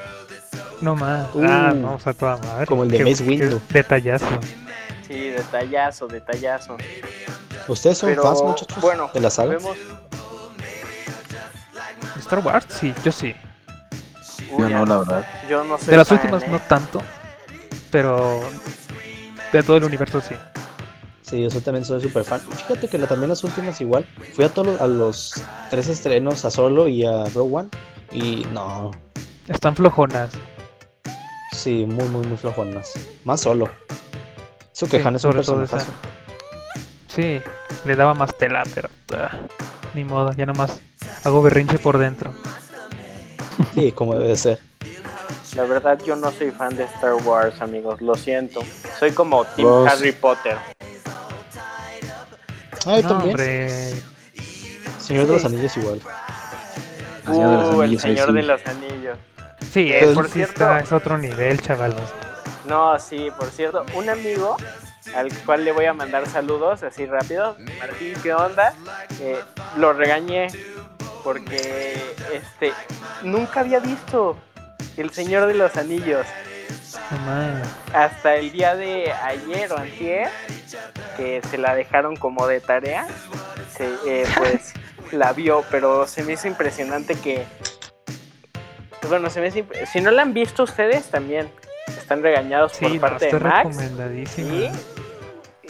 No 0.81 0.95
más. 0.95 1.27
Uh, 1.33 1.43
ah, 1.47 1.73
no, 1.75 1.95
o 1.95 1.99
sea, 1.99 2.13
toda 2.13 2.37
madre. 2.37 2.65
como 2.67 2.83
el 2.83 2.89
de 2.89 3.03
Mace 3.03 3.23
Windu. 3.23 3.59
Detallazo. 3.69 4.25
Sí, 5.07 5.29
detallazo, 5.29 6.07
detallazo. 6.07 6.77
¿Ustedes 7.67 7.97
son 7.97 8.09
Pero 8.09 8.23
fans, 8.23 8.41
muchachos? 8.43 8.79
bueno, 8.81 9.09
de 9.13 9.19
la 9.19 9.29
saga? 9.29 9.51
vemos. 9.55 9.77
Star 12.19 12.39
Wars, 12.39 12.65
sí, 12.69 12.93
yo 13.03 13.11
sí. 13.11 13.35
Uy, 14.51 14.69
Yo 14.69 14.69
no, 14.69 14.85
la 14.85 14.97
verdad. 14.99 15.25
yo 15.49 15.63
no 15.63 15.77
soy 15.77 15.87
De 15.87 15.97
las 15.97 16.07
fan, 16.07 16.17
últimas 16.19 16.43
¿eh? 16.43 16.47
no 16.49 16.59
tanto, 16.59 17.01
pero 17.91 18.41
de 19.51 19.63
todo 19.63 19.77
el 19.77 19.83
universo 19.85 20.21
sí. 20.21 20.35
Sí, 21.29 21.41
yo 21.43 21.49
soy- 21.49 21.61
también 21.61 21.83
soy 21.83 22.01
súper 22.01 22.23
fan. 22.23 22.39
Fíjate 22.39 22.87
que 22.87 22.97
la- 22.97 23.07
también 23.07 23.29
las 23.29 23.43
últimas 23.43 23.81
igual. 23.81 24.05
Fui 24.33 24.45
a 24.45 24.49
todos 24.49 24.67
los- 24.67 24.81
a 24.81 24.87
los 24.87 25.33
tres 25.69 25.87
estrenos, 25.89 26.45
a 26.45 26.51
Solo 26.51 26.87
y 26.87 27.05
a 27.05 27.25
Rogue 27.35 27.55
One. 27.55 27.69
Y 28.11 28.45
no, 28.53 28.91
Están 29.49 29.75
flojonas. 29.75 30.31
sí, 31.51 31.85
muy, 31.85 32.07
muy, 32.09 32.25
muy 32.27 32.37
flojonas. 32.37 32.93
Más 33.25 33.41
Solo. 33.41 33.69
Eso 34.73 34.85
que 34.87 34.99
Sí, 35.01 35.07
Han 35.07 35.15
es 35.15 35.23
un 35.25 35.31
sobre 35.33 35.43
todo 35.43 35.59
personaje. 35.59 35.91
Sí, 37.07 37.41
le 37.85 37.95
daba 37.95 38.13
más 38.13 38.37
tela, 38.37 38.63
pero 38.75 38.89
ah, 39.17 39.31
ni 39.95 40.03
modo, 40.03 40.31
ya 40.33 40.45
nomás 40.45 40.79
hago 41.23 41.41
berrinche 41.41 41.79
por 41.79 41.97
dentro. 41.97 42.31
Sí, 43.73 43.91
como 43.91 44.13
debe 44.13 44.29
de 44.29 44.37
ser. 44.37 44.59
La 45.55 45.63
verdad, 45.63 45.99
yo 46.05 46.15
no 46.15 46.31
soy 46.31 46.51
fan 46.51 46.75
de 46.77 46.83
Star 46.83 47.15
Wars, 47.25 47.59
amigos. 47.61 47.99
Lo 48.01 48.13
siento. 48.15 48.61
Soy 48.99 49.11
como 49.11 49.43
Team 49.45 49.67
Harry 49.87 50.11
Potter. 50.11 50.57
Ay, 52.87 53.03
No, 53.03 53.09
también. 53.09 53.29
hombre, 53.31 53.93
Señor 54.99 55.27
de 55.27 55.33
los 55.33 55.45
Anillos 55.45 55.77
igual. 55.77 56.01
El 57.25 57.33
Señor 57.33 57.49
de 57.49 57.57
los 57.57 57.75
Uh, 57.75 57.81
el 57.81 57.81
Anillos, 57.83 58.05
ahí 58.05 58.11
Señor 58.15 58.27
sí. 58.29 58.35
de 58.35 58.43
los 58.43 58.67
Anillos. 58.67 59.17
sí, 59.71 59.91
Eh, 59.93 60.11
por 60.13 60.25
sí 60.27 60.31
cierto- 60.33 60.53
está, 60.53 60.79
es 60.79 60.91
otro 60.91 61.17
nivel, 61.17 61.61
chavalos. 61.61 62.01
No, 62.65 62.97
sí, 62.99 63.29
por 63.37 63.49
cierto, 63.49 63.85
un 63.95 64.09
amigo 64.09 64.57
al 65.15 65.31
cual 65.45 65.63
le 65.65 65.71
voy 65.71 65.85
a 65.85 65.93
mandar 65.93 66.27
saludos 66.27 66.83
así 66.83 67.05
rápido. 67.05 67.55
Martín, 67.79 68.13
¿qué 68.21 68.33
onda? 68.33 68.73
Eh, 69.21 69.39
lo 69.77 69.93
regañé 69.93 70.47
porque 71.23 71.95
este 72.33 72.73
nunca 73.23 73.61
había 73.61 73.79
visto 73.79 74.37
El 74.97 75.11
Señor 75.11 75.47
de 75.47 75.53
los 75.53 75.75
Anillos 75.77 76.25
Más. 77.25 77.67
hasta 77.93 78.35
el 78.35 78.51
día 78.51 78.75
de 78.75 79.11
ayer 79.11 79.71
o 79.71 79.77
antier 79.77 80.29
que 81.15 81.41
se 81.49 81.57
la 81.57 81.73
dejaron 81.75 82.15
como 82.15 82.47
de 82.47 82.59
tarea. 82.59 83.07
Se, 83.75 83.87
eh, 84.07 84.25
pues 84.37 84.73
la 85.11 85.33
vio, 85.33 85.63
pero 85.71 86.07
se 86.07 86.23
me 86.23 86.33
hizo 86.33 86.47
impresionante 86.47 87.15
que 87.15 87.45
bueno, 89.07 89.29
se 89.29 89.39
me 89.39 89.47
hizo 89.47 89.59
imp- 89.59 89.85
si 89.85 90.01
no 90.01 90.11
la 90.11 90.21
han 90.23 90.33
visto 90.33 90.63
ustedes 90.63 91.05
también 91.09 91.49
están 91.87 92.21
regañados 92.21 92.73
Sí, 92.73 92.85
por 92.85 92.99
parte 93.11 93.27
de 93.27 93.39
Max. 93.39 93.77
Y 94.37 94.69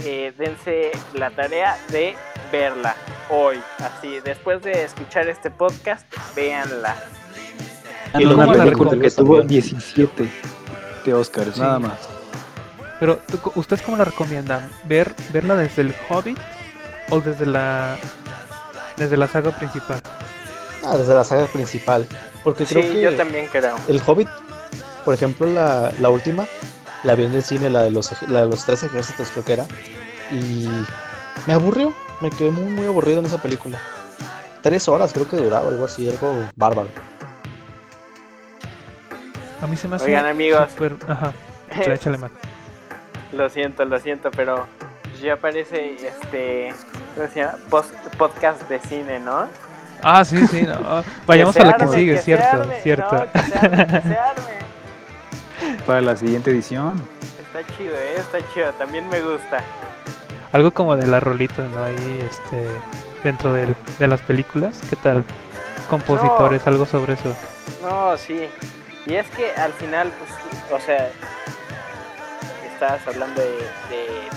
eh, 0.03 0.33
dense 0.37 0.91
la 1.13 1.29
tarea 1.31 1.77
de 1.89 2.15
verla 2.51 2.95
hoy. 3.29 3.59
Así, 3.79 4.19
después 4.21 4.61
de 4.63 4.83
escuchar 4.83 5.27
este 5.27 5.51
podcast, 5.51 6.05
véanla. 6.35 6.95
Y 8.17 8.25
la 8.25 8.47
película 8.47 8.97
que 8.99 9.11
tuvo 9.11 9.39
también. 9.39 9.61
17 9.61 10.29
Oscars, 11.13 11.55
Sí. 11.55 11.61
nada 11.61 11.79
más. 11.79 11.97
Pero, 12.99 13.19
¿tú 13.27 13.37
co- 13.39 13.51
¿ustedes 13.55 13.81
cómo 13.83 13.97
la 13.97 14.05
recomiendan? 14.05 14.69
¿Ver, 14.85 15.13
¿Verla 15.31 15.55
desde 15.55 15.83
el 15.83 15.93
Hobbit 16.09 16.37
o 17.09 17.19
desde 17.21 17.45
la 17.45 17.97
desde 18.97 19.15
la 19.17 19.27
saga 19.27 19.51
principal? 19.51 20.01
Ah, 20.83 20.97
desde 20.97 21.13
la 21.13 21.23
saga 21.23 21.45
principal. 21.45 22.07
Porque 22.43 22.65
creo 22.65 22.81
Sí, 22.83 22.89
que 22.93 23.01
yo 23.01 23.15
también 23.15 23.47
creo. 23.47 23.75
el 23.87 24.01
Hobbit, 24.05 24.27
por 25.05 25.13
ejemplo, 25.13 25.45
la, 25.47 25.91
la 25.99 26.09
última, 26.09 26.47
la 27.03 27.13
vi 27.15 27.25
en 27.25 27.33
el 27.35 27.43
cine, 27.43 27.69
la 27.69 27.83
de, 27.83 27.91
los, 27.91 28.09
la 28.29 28.41
de 28.41 28.47
los 28.49 28.65
tres 28.65 28.81
ejércitos 28.83 29.29
creo 29.31 29.45
que 29.45 29.53
era. 29.53 29.65
Y 30.31 30.67
me 31.45 31.53
aburrió, 31.53 31.93
me 32.21 32.29
quedé 32.31 32.49
muy, 32.51 32.71
muy 32.71 32.85
aburrido 32.87 33.19
en 33.19 33.27
esa 33.27 33.37
película. 33.41 33.79
Tres 34.63 34.87
horas 34.87 35.13
creo 35.13 35.29
que 35.29 35.37
duraba, 35.37 35.69
algo 35.69 35.85
así, 35.85 36.09
algo 36.09 36.45
bárbaro. 36.55 36.89
A 39.61 39.67
mí 39.67 39.75
se 39.75 39.87
me 39.87 39.95
hace 39.95 40.05
Oigan, 40.05 40.25
amigos. 40.25 40.69
súper- 40.71 40.95
Ajá, 41.07 41.33
échale, 41.93 42.17
man. 42.17 42.31
Lo 43.33 43.49
siento, 43.49 43.83
lo 43.85 43.99
siento, 43.99 44.31
pero 44.31 44.65
ya 45.21 45.35
parece 45.37 45.95
este. 45.95 46.73
¿Cómo 47.15 47.27
se 47.29 47.39
llama? 47.41 47.57
Post- 47.69 47.93
podcast 48.17 48.61
de 48.69 48.79
cine, 48.79 49.19
¿no? 49.19 49.47
Ah, 50.03 50.23
sí, 50.23 50.45
sí. 50.47 50.61
no, 50.63 51.03
Vayamos 51.25 51.57
a 51.57 51.65
la 51.65 51.75
que 51.75 51.83
arme, 51.83 51.95
sigue, 51.97 52.17
se 52.17 52.23
cierto, 52.23 52.61
arme, 52.61 52.81
cierto. 52.81 53.15
no, 53.15 53.31
que 53.31 53.39
se 53.39 53.57
arme, 53.57 53.85
que 53.87 54.01
se 54.01 54.17
arme. 54.17 55.77
Para 55.85 56.01
la 56.01 56.15
siguiente 56.15 56.51
edición. 56.51 57.01
Está 57.39 57.75
chido, 57.75 57.95
¿eh? 57.95 58.15
Está 58.17 58.37
chido. 58.53 58.71
También 58.73 59.09
me 59.09 59.19
gusta. 59.21 59.63
Algo 60.51 60.71
como 60.71 60.95
de 60.95 61.07
la 61.07 61.19
rolita, 61.19 61.63
¿no? 61.63 61.83
Ahí, 61.83 62.27
este, 62.29 62.67
dentro 63.23 63.53
del- 63.53 63.75
de 63.97 64.07
las 64.07 64.21
películas. 64.21 64.79
¿Qué 64.89 64.95
tal? 64.97 65.23
Compositores, 65.89 66.65
algo 66.67 66.85
sobre 66.85 67.13
eso. 67.13 67.35
No, 67.81 68.15
sí. 68.17 68.47
Y 69.07 69.15
es 69.15 69.29
que 69.31 69.51
al 69.51 69.71
final, 69.73 70.11
pues, 70.19 70.81
o 70.81 70.85
sea, 70.85 71.09
estás 72.73 73.07
hablando 73.07 73.41
de, 73.41 73.57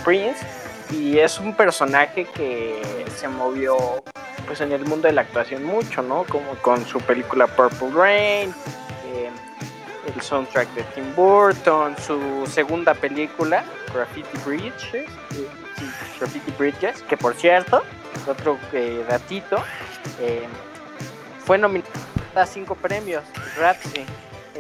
Prince 0.05 0.47
y 0.91 1.19
es 1.19 1.39
un 1.39 1.55
personaje 1.55 2.25
que 2.25 2.81
se 3.15 3.29
movió 3.29 4.03
pues 4.47 4.63
en 4.63 4.73
el 4.73 4.87
mundo 4.87 5.09
de 5.09 5.13
la 5.13 5.21
actuación 5.21 5.63
mucho, 5.63 6.01
¿no? 6.01 6.25
Como 6.25 6.55
con 6.63 6.87
su 6.87 7.01
película 7.01 7.47
Purple 7.47 7.91
Rain, 7.93 8.55
eh, 9.05 9.31
el 10.15 10.23
soundtrack 10.23 10.73
de 10.75 10.83
Tim 10.95 11.15
Burton, 11.15 11.95
su 11.99 12.47
segunda 12.47 12.95
película, 12.95 13.63
Graffiti 13.93 14.39
Bridges, 14.47 14.95
eh, 14.95 15.49
Graffiti 16.19 16.51
Bridges, 16.59 17.03
que 17.03 17.17
por 17.17 17.35
cierto, 17.35 17.83
otro 18.27 18.59
eh, 18.73 19.05
datito, 19.09 19.63
eh, 20.19 20.47
fue 21.45 21.59
nominada 21.59 21.91
a 22.35 22.47
cinco 22.47 22.75
premios, 22.75 23.23
Rhapsody, 23.59 24.07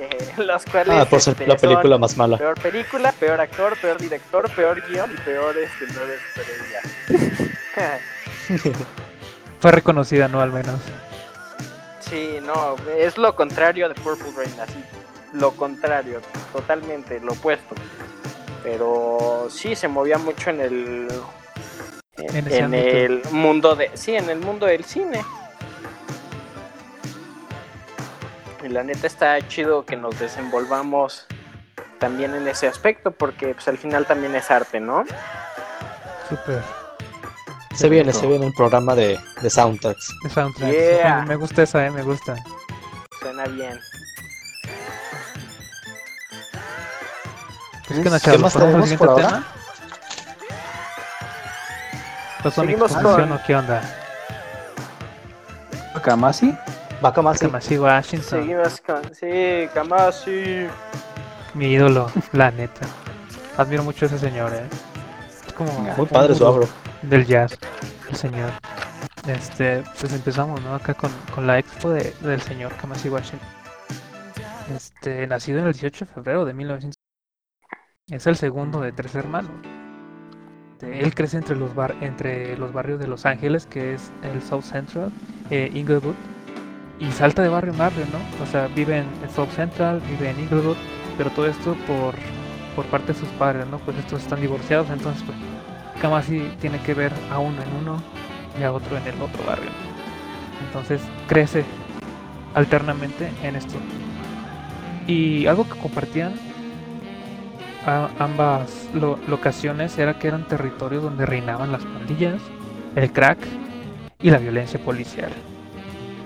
eh, 0.00 0.32
los 0.38 0.64
cuales... 0.64 0.96
Ah, 0.96 1.04
por 1.04 1.20
ser 1.20 1.32
este, 1.32 1.46
la 1.46 1.58
son 1.58 1.68
película 1.68 1.98
más 1.98 2.16
mala. 2.16 2.38
Peor 2.38 2.58
película, 2.60 3.12
peor 3.12 3.40
actor, 3.40 3.76
peor 3.80 3.98
director, 3.98 4.50
peor 4.54 4.82
guion 4.88 5.12
y 5.12 5.16
peor 5.20 5.54
este, 5.58 5.86
no. 5.92 6.00
Fue 9.60 9.70
reconocida, 9.70 10.28
¿no? 10.28 10.40
Al 10.40 10.52
menos. 10.52 10.80
Sí, 12.00 12.38
no, 12.42 12.76
es 12.96 13.18
lo 13.18 13.36
contrario 13.36 13.88
de 13.88 13.94
Purple 13.94 14.32
Rain, 14.36 14.58
así, 14.60 14.82
lo 15.34 15.52
contrario, 15.52 16.20
totalmente 16.52 17.20
lo 17.20 17.32
opuesto. 17.32 17.74
Pero 18.62 19.48
sí 19.50 19.76
se 19.76 19.86
movía 19.86 20.18
mucho 20.18 20.50
en 20.50 20.60
el 20.60 21.08
en, 22.16 22.74
el 22.74 23.22
mundo 23.30 23.76
de 23.76 23.90
sí, 23.94 24.16
en 24.16 24.28
el 24.28 24.40
mundo 24.40 24.66
del 24.66 24.84
cine. 24.84 25.22
La 28.70 28.82
neta 28.82 29.06
está 29.06 29.36
chido 29.48 29.84
que 29.84 29.96
nos 29.96 30.18
desenvolvamos 30.18 31.26
también 31.98 32.34
en 32.34 32.46
ese 32.48 32.66
aspecto 32.68 33.10
porque 33.10 33.54
pues 33.54 33.68
al 33.68 33.78
final 33.78 34.06
también 34.06 34.34
es 34.34 34.50
arte, 34.50 34.80
¿no? 34.80 35.04
Súper. 36.28 36.62
Se 37.74 37.88
viene, 37.88 38.12
se 38.12 38.26
viene 38.26 38.46
un 38.46 38.52
programa 38.54 38.94
de, 38.94 39.18
de 39.42 39.50
soundtracks. 39.50 40.14
De 40.24 40.30
soundtrack. 40.30 40.70
Yeah. 40.72 41.24
Me 41.26 41.36
gusta 41.36 41.62
esa, 41.62 41.86
eh, 41.86 41.90
me 41.90 42.02
gusta. 42.02 42.36
Suena 43.20 43.44
bien. 43.44 43.78
Pues, 47.86 48.00
¿Qué 48.00 48.08
onda, 48.08 48.20
¿Qué 48.20 48.38
más 48.38 48.52
¿Pasamos 48.54 48.56
al 48.56 48.60
tenemos 48.62 48.92
por 48.94 49.16
tema? 49.16 49.44
¿Pasó 52.42 52.60
mi 52.62 52.66
Seguimos 52.68 52.92
con- 52.92 53.32
o 53.32 53.42
qué 53.46 53.56
onda? 53.56 53.82
Kamasi. 56.02 56.56
Vaca 57.00 57.22
más. 57.22 57.38
Kamasi 57.38 57.78
Washington, 57.78 58.40
Seguimos 58.40 58.80
con 58.80 59.02
sí, 59.14 59.68
Kamasi. 59.72 60.66
mi 61.54 61.66
ídolo, 61.72 62.10
la 62.32 62.50
neta. 62.50 62.86
Admiro 63.56 63.82
mucho 63.84 64.04
a 64.04 64.08
ese 64.08 64.18
señor, 64.18 64.52
eh. 64.54 64.66
Es 65.46 65.52
como 65.54 65.72
Muy 65.96 66.06
padre 66.06 66.34
su 66.34 66.46
abro. 66.46 66.68
del 67.02 67.26
jazz, 67.26 67.58
el 68.08 68.16
señor. 68.16 68.50
Este, 69.26 69.82
pues 70.00 70.12
empezamos, 70.12 70.60
¿no? 70.62 70.74
Acá 70.74 70.94
con, 70.94 71.10
con 71.34 71.46
la 71.46 71.58
expo 71.58 71.90
de- 71.90 72.14
del 72.20 72.40
señor 72.40 72.72
Kamasi 72.76 73.08
Washington. 73.08 73.48
Este, 74.74 75.26
nacido 75.26 75.58
en 75.60 75.66
el 75.66 75.72
18 75.72 76.04
de 76.04 76.10
febrero 76.12 76.44
de 76.44 76.52
1900. 76.54 76.96
Es 78.08 78.26
el 78.26 78.36
segundo 78.36 78.80
de 78.80 78.92
tres 78.92 79.14
hermanos. 79.14 79.50
Este, 80.72 81.00
Él 81.00 81.14
crece 81.14 81.36
entre 81.38 81.56
los, 81.56 81.74
bar 81.74 81.94
entre 82.00 82.56
los 82.56 82.72
barrios 82.72 82.98
de 82.98 83.06
Los 83.06 83.26
Ángeles, 83.26 83.66
que 83.66 83.94
es 83.94 84.10
el 84.22 84.42
South 84.42 84.62
Central, 84.62 85.12
eh, 85.50 85.70
Inglewood, 85.74 86.14
y 87.00 87.10
salta 87.12 87.42
de 87.42 87.48
barrio 87.48 87.72
en 87.72 87.78
barrio, 87.78 88.04
¿no? 88.12 88.44
O 88.44 88.46
sea, 88.46 88.68
vive 88.68 88.98
en 88.98 89.06
South 89.34 89.48
Central, 89.56 90.00
vive 90.08 90.30
en 90.30 90.40
Inglewood, 90.40 90.76
pero 91.16 91.30
todo 91.30 91.46
esto 91.46 91.74
por, 91.86 92.14
por 92.76 92.84
parte 92.86 93.12
de 93.12 93.18
sus 93.18 93.28
padres, 93.30 93.66
¿no? 93.68 93.78
Pues 93.78 93.96
estos 93.98 94.22
están 94.22 94.40
divorciados, 94.40 94.90
entonces 94.90 95.22
pues 95.24 95.36
Kamasi 96.00 96.40
tiene 96.60 96.78
que 96.80 96.94
ver 96.94 97.12
a 97.30 97.38
uno 97.38 97.62
en 97.62 97.72
uno 97.82 98.02
y 98.58 98.62
a 98.62 98.72
otro 98.72 98.96
en 98.96 99.06
el 99.06 99.20
otro 99.20 99.42
barrio. 99.46 99.70
Entonces 100.66 101.00
crece 101.26 101.64
alternamente 102.54 103.30
en 103.42 103.56
esto. 103.56 103.78
Y 105.06 105.46
algo 105.46 105.68
que 105.68 105.78
compartían 105.78 106.34
ambas 108.18 108.88
lo- 108.92 109.18
locaciones 109.26 109.96
era 109.98 110.18
que 110.18 110.28
eran 110.28 110.46
territorios 110.46 111.02
donde 111.02 111.26
reinaban 111.26 111.72
las 111.72 111.84
pandillas, 111.84 112.40
el 112.94 113.10
crack 113.10 113.38
y 114.20 114.30
la 114.30 114.38
violencia 114.38 114.78
policial. 114.78 115.32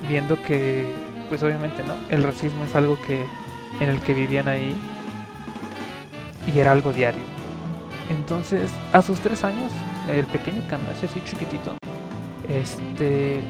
Viendo 0.08 0.40
que, 0.42 0.92
pues 1.28 1.42
obviamente, 1.42 1.82
¿no? 1.84 1.94
El 2.10 2.22
racismo 2.22 2.64
es 2.64 2.74
algo 2.74 2.98
que 3.06 3.24
en 3.80 3.88
el 3.88 4.00
que 4.00 4.14
vivían 4.14 4.48
ahí 4.48 4.74
y 6.54 6.58
era 6.58 6.72
algo 6.72 6.92
diario. 6.92 7.22
Entonces, 8.10 8.70
a 8.92 9.00
sus 9.02 9.20
tres 9.20 9.44
años, 9.44 9.72
el 10.10 10.26
pequeño 10.26 10.62
Kamasi, 10.68 11.06
así 11.06 11.22
chiquitito, 11.24 11.76
este, 12.48 13.40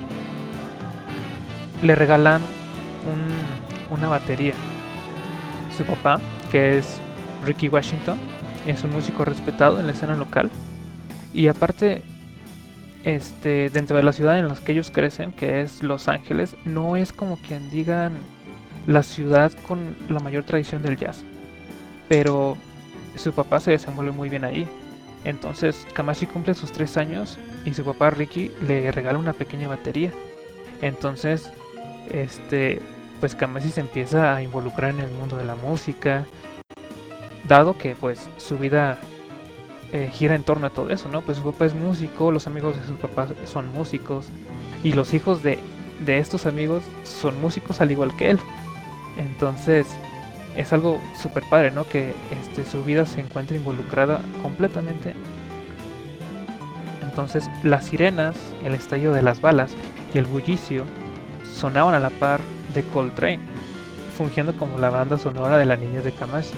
le 1.83 1.95
regalan 1.95 2.41
un- 2.41 3.95
una 3.97 4.09
batería. 4.09 4.55
Su 5.77 5.85
papá, 5.85 6.21
que 6.53 6.79
es 6.79 6.99
Ricky 7.45 7.69
Washington, 7.69 8.17
es 8.67 8.85
un 8.85 8.93
músico 8.93 9.25
respetado 9.25 9.81
en 9.81 9.87
la 9.87 9.93
escena 9.93 10.15
local. 10.15 10.51
Y 11.35 11.49
aparte, 11.49 12.03
este, 13.05 13.71
dentro 13.71 13.97
de 13.97 14.03
la 14.03 14.13
ciudad 14.13 14.39
en 14.39 14.49
la 14.49 14.55
que 14.55 14.73
ellos 14.73 14.91
crecen, 14.91 15.33
que 15.33 15.61
es 15.61 15.83
Los 15.83 16.09
Ángeles, 16.09 16.57
no 16.65 16.97
es 16.97 17.13
como 17.13 17.37
quien 17.37 17.71
digan 17.71 18.15
la 18.87 19.03
ciudad 19.03 19.53
con 19.67 19.97
la 20.09 20.21
mayor 20.21 20.45
tradición 20.45 20.83
del 20.83 20.97
jazz. 20.97 21.25
Pero 22.09 22.57
su 23.17 23.33
papá 23.33 23.61
se 23.61 23.73
desenvuelve 23.73 24.13
muy 24.13 24.29
bien 24.29 24.45
ahí. 24.45 24.67
Entonces 25.25 25.87
Kamasi 25.95 26.27
cumple 26.27 26.55
sus 26.55 26.73
tres 26.73 26.97
años 26.97 27.39
y 27.65 27.73
su 27.73 27.85
papá 27.85 28.11
Ricky 28.11 28.51
le 28.67 28.91
regala 28.93 29.19
una 29.19 29.33
pequeña 29.33 29.69
batería. 29.69 30.13
Entonces, 30.83 31.51
este, 32.11 32.83
pues 33.21 33.35
Kamasi 33.35 33.71
se 33.71 33.81
empieza 33.81 34.35
a 34.35 34.43
involucrar 34.43 34.91
en 34.91 35.01
el 35.01 35.11
mundo 35.13 35.37
de 35.37 35.45
la 35.45 35.55
música, 35.57 36.27
dado 37.49 37.79
que 37.79 37.95
pues 37.95 38.29
su 38.37 38.59
vida 38.59 38.99
eh, 39.95 40.11
gira 40.13 40.35
en 40.35 40.43
torno 40.43 40.67
a 40.67 40.71
todo 40.71 40.91
eso, 40.91 41.09
¿no? 41.09 41.23
Pues 41.23 41.39
su 41.39 41.45
papá 41.45 41.67
es 41.67 41.75
músico, 41.75 42.33
los 42.33 42.49
amigos 42.49 42.77
de 42.77 42.85
su 42.85 42.97
papá 42.97 43.29
son 43.45 43.73
músicos 43.73 44.27
y 44.83 44.93
los 44.93 45.15
hijos 45.15 45.45
de, 45.45 45.61
de 46.05 46.19
estos 46.19 46.47
amigos 46.47 46.83
son 47.05 47.41
músicos 47.41 47.81
al 47.81 47.93
igual 47.93 48.17
que 48.17 48.31
él. 48.31 48.41
Entonces, 49.17 49.87
es 50.57 50.73
algo 50.73 51.01
súper 51.23 51.45
padre, 51.49 51.71
¿no? 51.71 51.85
Que 51.85 52.13
este, 52.43 52.69
su 52.69 52.83
vida 52.83 53.07
se 53.07 53.21
encuentra 53.21 53.57
involucrada 53.57 54.21
completamente. 54.43 55.15
Entonces, 57.01 57.49
las 57.63 57.85
sirenas, 57.85 58.35
el 58.65 58.75
estallido 58.75 59.15
de 59.15 59.23
las 59.23 59.41
balas 59.41 59.77
y 60.13 60.19
el 60.19 60.25
bullicio 60.25 60.87
sonaban 61.55 61.95
a 61.95 62.01
la 62.01 62.11
par 62.11 62.41
de 62.75 62.83
Coltrane, 62.83 63.39
fungiendo 64.19 64.57
como 64.57 64.77
la 64.77 64.91
banda 64.91 65.19
sonora 65.19 65.57
de 65.57 65.67
la 65.67 65.77
niñez 65.77 66.03
de 66.03 66.11
Kamasi. 66.11 66.57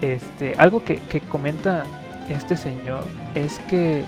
Este, 0.00 0.54
algo 0.56 0.82
que, 0.82 0.96
que 0.96 1.20
comenta 1.20 1.84
este 2.28 2.56
señor 2.56 3.04
es 3.34 3.58
que 3.70 4.04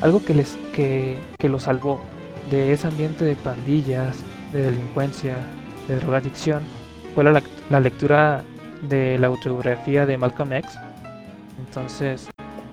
algo 0.00 0.24
que 0.24 0.34
les 0.34 0.58
que, 0.74 1.18
que 1.38 1.48
lo 1.48 1.58
salvó 1.60 2.00
de 2.50 2.72
ese 2.72 2.88
ambiente 2.88 3.24
de 3.24 3.36
pandillas, 3.36 4.16
de 4.52 4.62
delincuencia, 4.62 5.36
de 5.88 5.96
drogadicción, 5.96 6.62
fue 7.14 7.24
la, 7.24 7.42
la 7.70 7.80
lectura 7.80 8.42
de 8.82 9.18
la 9.18 9.28
autobiografía 9.28 10.06
de 10.06 10.18
Malcolm 10.18 10.52
X. 10.54 10.70
Entonces, 11.58 12.28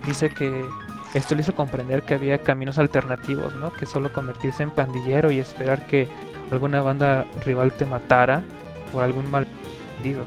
dice 0.05 0.29
que 0.29 0.65
esto 1.13 1.35
le 1.35 1.41
hizo 1.41 1.55
comprender 1.55 2.03
que 2.03 2.15
había 2.15 2.39
caminos 2.39 2.77
alternativos, 2.77 3.55
¿no? 3.55 3.71
Que 3.73 3.85
solo 3.85 4.11
convertirse 4.11 4.63
en 4.63 4.71
pandillero 4.71 5.31
y 5.31 5.39
esperar 5.39 5.85
que 5.85 6.07
alguna 6.51 6.81
banda 6.81 7.25
rival 7.45 7.71
te 7.73 7.85
matara 7.85 8.43
por 8.91 9.03
algún 9.03 9.29
mal 9.29 9.47
bandido 9.95 10.23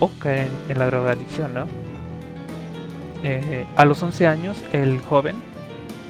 o 0.00 0.10
caer 0.18 0.48
en 0.68 0.78
la 0.78 0.86
drogadicción, 0.86 1.54
¿no? 1.54 1.81
Eh, 3.22 3.66
a 3.76 3.84
los 3.84 4.02
11 4.02 4.26
años, 4.26 4.56
el 4.72 5.00
joven, 5.00 5.36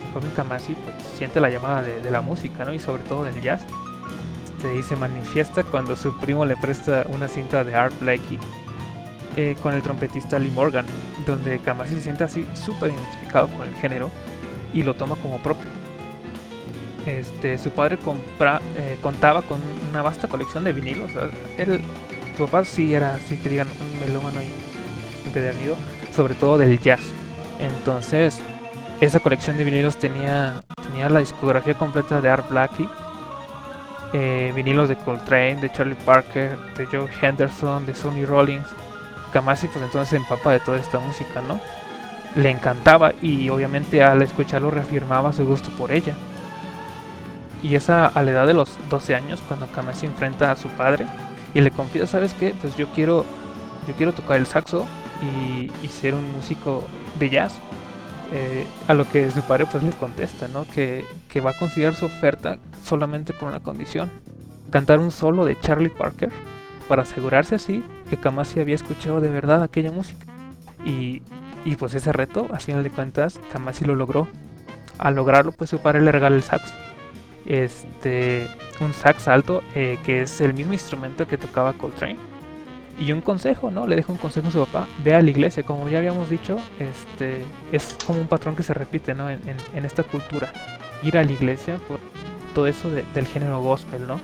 el 0.07 0.13
joven 0.15 0.31
Kamasi, 0.35 0.75
pues, 0.75 0.97
siente 1.19 1.41
la 1.41 1.51
llamada 1.51 1.83
de, 1.83 2.11
la 2.11 2.21
música, 2.21 2.65
¿no? 2.65 2.73
Y 2.73 2.79
sobre 2.79 3.03
todo 3.03 3.25
del 3.25 3.41
jazz. 3.41 3.63
Este, 4.63 4.79
y 4.79 4.83
se 4.83 4.95
manifiesta 4.95 5.65
cuando 5.65 5.97
su 5.97 6.17
primo 6.19 6.45
le 6.45 6.57
presta 6.57 7.05
una 7.09 7.27
cinta 7.27 7.65
de 7.65 7.75
Art 7.75 7.95
Blakey 8.01 8.39
eh, 9.37 9.57
con 9.61 9.75
el 9.75 9.83
trompetista 9.83 10.39
Lee 10.39 10.51
Morgan, 10.51 10.87
donde 11.27 11.59
Kamasi 11.59 11.97
se 11.97 12.03
siente 12.03 12.23
así 12.23 12.47
súper 12.55 12.93
identificado 12.93 13.49
con 13.49 13.67
el 13.67 13.75
género 13.75 14.11
y 14.73 14.85
lo 14.85 14.95
toma 14.95 15.17
como 15.17 15.39
propio. 15.39 15.69
Este, 17.07 17.59
su 17.59 17.71
padre 17.71 17.99
eh, 18.77 18.99
contaba 19.03 19.43
con 19.43 19.61
una 19.91 20.03
vasta 20.03 20.29
colección 20.29 20.63
de 20.63 20.73
vinilos. 20.73 21.11
él, 21.59 21.81
su 22.37 22.45
papá 22.45 22.65
sí 22.65 22.95
era, 22.95 23.15
así 23.17 23.37
que 23.39 23.49
digan, 23.49 23.67
un 23.69 24.01
melómano 24.01 24.41
y 24.43 25.27
empedernido, 25.27 25.77
sobre 26.13 26.35
todo 26.35 26.59
del 26.59 26.79
jazz. 26.79 27.01
Entonces, 27.59 28.41
esa 29.01 29.21
colección 29.21 29.57
de 29.57 29.65
vinilos 29.65 29.97
tenía, 29.97 30.63
tenía 30.87 31.09
la 31.09 31.21
discografía 31.21 31.75
completa 31.75 32.21
de 32.21 32.29
Art 32.29 32.49
Blakey, 32.49 32.89
eh, 34.13 34.53
vinilos 34.55 34.89
de 34.89 34.97
Coltrane, 34.97 35.57
de 35.57 35.73
Charlie 35.73 35.97
Parker, 36.05 36.59
de 36.77 36.87
Joe 36.87 37.09
Henderson, 37.21 37.87
de 37.87 37.95
Sonny 37.95 38.25
Rollins. 38.25 38.67
Kamasi 39.33 39.67
pues 39.69 39.83
entonces 39.83 40.11
se 40.11 40.17
empapa 40.17 40.53
de 40.53 40.61
toda 40.61 40.79
esta 40.79 40.99
música, 40.99 41.41
¿no? 41.49 41.61
Le 42.37 42.51
encantaba 42.51 43.13
y 43.23 43.49
obviamente 43.49 44.03
al 44.03 44.21
escucharlo 44.23 44.71
reafirmaba 44.71 45.33
su 45.33 45.47
gusto 45.47 45.71
por 45.71 45.91
ella. 45.91 46.15
Y 47.63 47.75
esa 47.75 48.07
a 48.07 48.23
la 48.23 48.33
edad 48.33 48.47
de 48.47 48.55
los 48.55 48.77
12 48.91 49.15
años, 49.15 49.41
cuando 49.49 49.67
Kamasi 49.69 50.07
enfrenta 50.07 50.51
a 50.51 50.57
su 50.57 50.69
padre 50.69 51.07
y 51.55 51.61
le 51.61 51.71
confiesa, 51.71 52.07
¿sabes 52.07 52.35
qué? 52.35 52.55
Pues 52.61 52.77
yo 52.77 52.89
quiero, 52.89 53.25
yo 53.89 53.95
quiero 53.95 54.13
tocar 54.13 54.37
el 54.37 54.47
saxo 54.47 54.87
y, 55.23 55.73
y 55.83 55.89
ser 55.89 56.15
un 56.15 56.31
músico 56.33 56.91
de 57.19 57.31
jazz. 57.31 57.63
eh, 58.33 58.67
a 58.89 58.95
lo 58.95 59.09
que 59.09 59.31
su 59.31 59.43
padre 59.43 59.67
pues 59.67 59.83
le 59.85 59.93
contesta, 59.93 60.49
¿no? 60.49 60.67
Que, 60.67 61.05
que 61.29 61.41
va 61.41 61.51
a 61.53 61.59
considerar 61.59 61.95
su 61.95 62.07
oferta 62.07 62.59
solamente 62.85 63.35
con 63.35 63.49
una 63.51 63.61
condición. 63.61 64.11
Cantar 64.71 64.99
un 65.01 65.11
solo 65.11 65.45
de 65.45 65.59
Charlie 65.61 65.91
Parker 65.91 66.33
para 66.89 67.03
asegurarse 67.03 67.55
así 67.57 67.85
que 68.11 68.19
Kamasi 68.19 68.61
había 68.61 68.75
escuchado 68.75 69.21
de 69.21 69.29
verdad 69.29 69.63
aquella 69.63 69.93
música. 69.93 70.27
Y, 70.85 71.23
y 71.65 71.77
pues 71.77 71.95
ese 71.95 72.13
reto, 72.13 72.49
a 72.53 72.59
final 72.61 72.83
de 72.83 72.91
cuentas, 72.91 73.41
Kamasi 73.53 73.85
lo 73.85 73.95
logró. 73.95 74.29
Al 74.99 75.15
lograrlo, 75.17 75.53
pues 75.53 75.71
su 75.71 75.81
padre 75.81 76.01
le 76.03 76.13
regala 76.13 76.37
el 76.37 76.43
sax. 76.43 76.75
Este, 77.45 78.51
un 78.81 78.95
sax 78.95 79.29
alto, 79.29 79.65
eh, 79.75 79.99
que 80.05 80.23
es 80.23 80.41
el 80.41 80.55
mismo 80.55 80.73
instrumento 80.75 81.27
que 81.27 81.39
tocaba 81.39 81.75
Coltrane. 81.75 82.19
Y 82.99 83.11
un 83.13 83.21
consejo, 83.21 83.71
¿no? 83.71 83.87
Le 83.87 83.97
dejo 83.97 84.13
un 84.13 84.19
consejo 84.19 84.49
a 84.49 84.51
su 84.53 84.59
papá, 84.65 84.87
ve 85.03 85.15
a 85.15 85.23
la 85.23 85.31
iglesia, 85.31 85.63
como 85.65 85.89
ya 85.89 85.99
habíamos 85.99 86.29
dicho, 86.31 86.57
este, 86.79 87.45
es 87.73 87.97
como 88.07 88.21
un 88.21 88.29
patrón 88.29 88.55
que 88.55 88.63
se 88.63 88.75
repite, 88.75 89.15
¿no? 89.15 89.29
En, 89.31 89.41
en- 89.75 89.85
esta 89.85 90.03
cultura. 90.05 90.53
Ir 91.03 91.17
a 91.19 91.25
la 91.25 91.33
iglesia 91.33 91.79
por 91.89 91.99
todo 92.55 92.67
eso 92.67 92.91
de- 92.91 93.05
del 93.15 93.27
género 93.27 93.61
gospel, 93.61 94.07
¿no? 94.07 94.21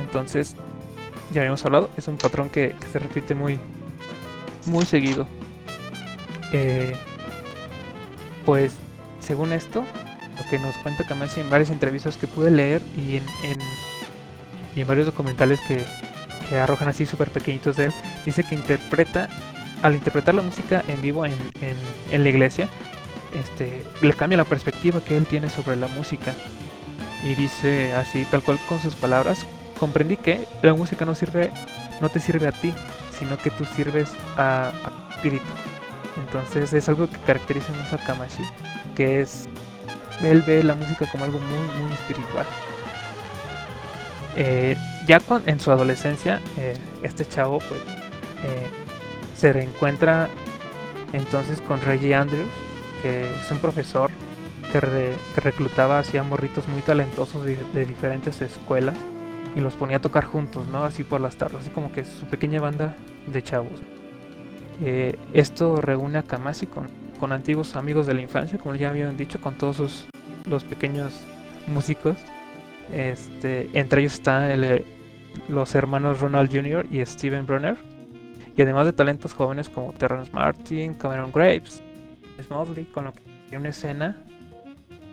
Entonces, 0.00 0.56
ya 1.32 1.42
habíamos 1.42 1.64
hablado, 1.64 1.90
es 1.96 2.08
un 2.08 2.16
patrón 2.16 2.48
que, 2.50 2.74
que 2.80 2.86
se 2.88 2.98
repite 2.98 3.34
muy, 3.34 3.60
muy 4.66 4.84
seguido. 4.84 5.28
Eh, 6.52 6.96
pues, 8.44 8.72
según 9.20 9.52
esto, 9.52 9.84
lo 10.38 10.50
que 10.50 10.58
nos 10.58 10.74
cuenta 10.78 11.04
Kamasi 11.06 11.40
en 11.40 11.50
varias 11.50 11.70
entrevistas 11.70 12.16
que 12.16 12.26
pude 12.26 12.50
leer 12.50 12.82
y 12.96 13.16
en, 13.18 13.24
en- 13.44 13.60
y 14.74 14.80
en 14.80 14.86
varios 14.88 15.06
documentales 15.06 15.60
que, 15.68 15.84
que 16.50 16.58
arrojan 16.60 16.88
así 16.90 17.06
súper 17.06 17.32
pequeñitos 17.32 17.76
de 17.78 17.86
él, 17.86 17.94
dice 18.26 18.44
que 18.44 18.56
interpreta, 18.56 19.30
al 19.82 19.96
interpretar 19.96 20.34
la 20.36 20.42
música 20.42 20.84
en 20.88 21.02
vivo 21.02 21.26
en, 21.26 21.54
en- 21.62 22.24
la 22.24 22.30
iglesia, 22.30 22.74
este, 23.32 23.92
le 24.02 24.14
cambia 24.14 24.38
la 24.38 24.46
perspectiva 24.46 25.04
que 25.04 25.16
él 25.18 25.28
tiene 25.28 25.50
sobre 25.50 25.76
la 25.76 25.88
música. 25.88 26.38
Y 27.22 27.36
dice 27.36 27.94
así, 27.94 28.26
tal 28.26 28.44
cual 28.44 28.60
con 28.66 28.80
sus 28.80 28.96
palabras, 28.96 29.48
comprendí 29.78 30.18
que 30.18 30.50
la 30.62 30.74
música 30.74 31.06
no 31.06 31.16
sirve, 31.16 31.58
no 32.00 32.10
te 32.10 32.20
sirve 32.20 32.48
a 32.48 32.52
ti, 32.52 32.78
sino 33.10 33.40
que 33.40 33.52
tú 33.52 33.66
sirves 33.66 34.18
a, 34.36 34.74
a 34.84 34.90
tu 34.92 35.04
espíritu. 35.10 35.58
Entonces 36.16 36.72
es 36.74 36.88
algo 36.90 37.10
que 37.10 37.20
caracteriza 37.20 37.72
mucho 37.74 37.96
a 37.96 38.02
Kamashi, 38.04 38.52
que 38.94 39.22
es, 39.22 39.50
él 40.20 40.42
ve 40.42 40.64
la 40.64 40.76
música 40.76 41.06
como 41.08 41.24
algo 41.24 41.40
muy, 41.40 41.70
muy 41.70 41.92
espiritual. 41.94 42.48
Eh, 44.34 44.76
ya 45.06 45.20
con- 45.20 45.42
en 45.46 45.60
su 45.60 45.70
adolescencia, 45.70 46.40
eh, 46.58 46.76
este 47.02 47.26
chavo 47.26 47.58
pues 47.58 47.80
eh, 48.44 48.66
se 49.36 49.52
reencuentra 49.52 50.28
entonces 51.12 51.60
con 51.62 51.80
Reggie 51.80 52.14
Andrews, 52.14 52.48
que 53.02 53.22
es 53.22 53.50
un 53.50 53.58
profesor 53.58 54.10
que, 54.72 54.80
re- 54.80 55.14
que 55.34 55.40
reclutaba 55.40 55.98
hacía 55.98 56.22
morritos 56.22 56.68
muy 56.68 56.82
talentosos 56.82 57.44
de, 57.44 57.56
de 57.74 57.84
diferentes 57.86 58.40
escuelas 58.42 58.96
y 59.56 59.60
los 59.60 59.74
ponía 59.74 59.96
a 59.96 60.00
tocar 60.00 60.24
juntos, 60.26 60.68
¿no? 60.68 60.84
Así 60.84 61.02
por 61.02 61.20
las 61.20 61.36
tardes, 61.36 61.62
así 61.62 61.70
como 61.70 61.90
que 61.90 62.04
su 62.04 62.26
pequeña 62.26 62.60
banda 62.60 62.94
de 63.26 63.42
chavos. 63.42 63.80
Eh, 64.82 65.18
esto 65.32 65.80
reúne 65.80 66.18
a 66.18 66.22
Kamasi 66.22 66.66
con, 66.66 66.88
con 67.18 67.32
antiguos 67.32 67.74
amigos 67.76 68.06
de 68.06 68.14
la 68.14 68.22
infancia, 68.22 68.58
como 68.58 68.74
ya 68.76 68.90
habían 68.90 69.16
dicho, 69.16 69.40
con 69.40 69.56
todos 69.58 69.76
sus, 69.76 70.04
los 70.46 70.62
pequeños 70.64 71.12
músicos. 71.66 72.16
Este, 72.92 73.68
entre 73.72 74.00
ellos 74.02 74.14
están 74.14 74.50
el, 74.50 74.84
los 75.48 75.74
hermanos 75.74 76.20
Ronald 76.20 76.50
Jr. 76.50 76.86
y 76.90 77.04
Steven 77.04 77.46
Brunner. 77.46 77.76
Y 78.56 78.62
además 78.62 78.86
de 78.86 78.92
talentos 78.92 79.32
jóvenes 79.32 79.68
como 79.68 79.92
Terrence 79.92 80.30
Martin, 80.32 80.94
Cameron 80.94 81.32
Graves, 81.32 81.82
Mosley, 82.50 82.84
con 82.86 83.04
lo 83.04 83.12
que 83.12 83.20
hay 83.50 83.56
una 83.56 83.68
escena 83.68 84.16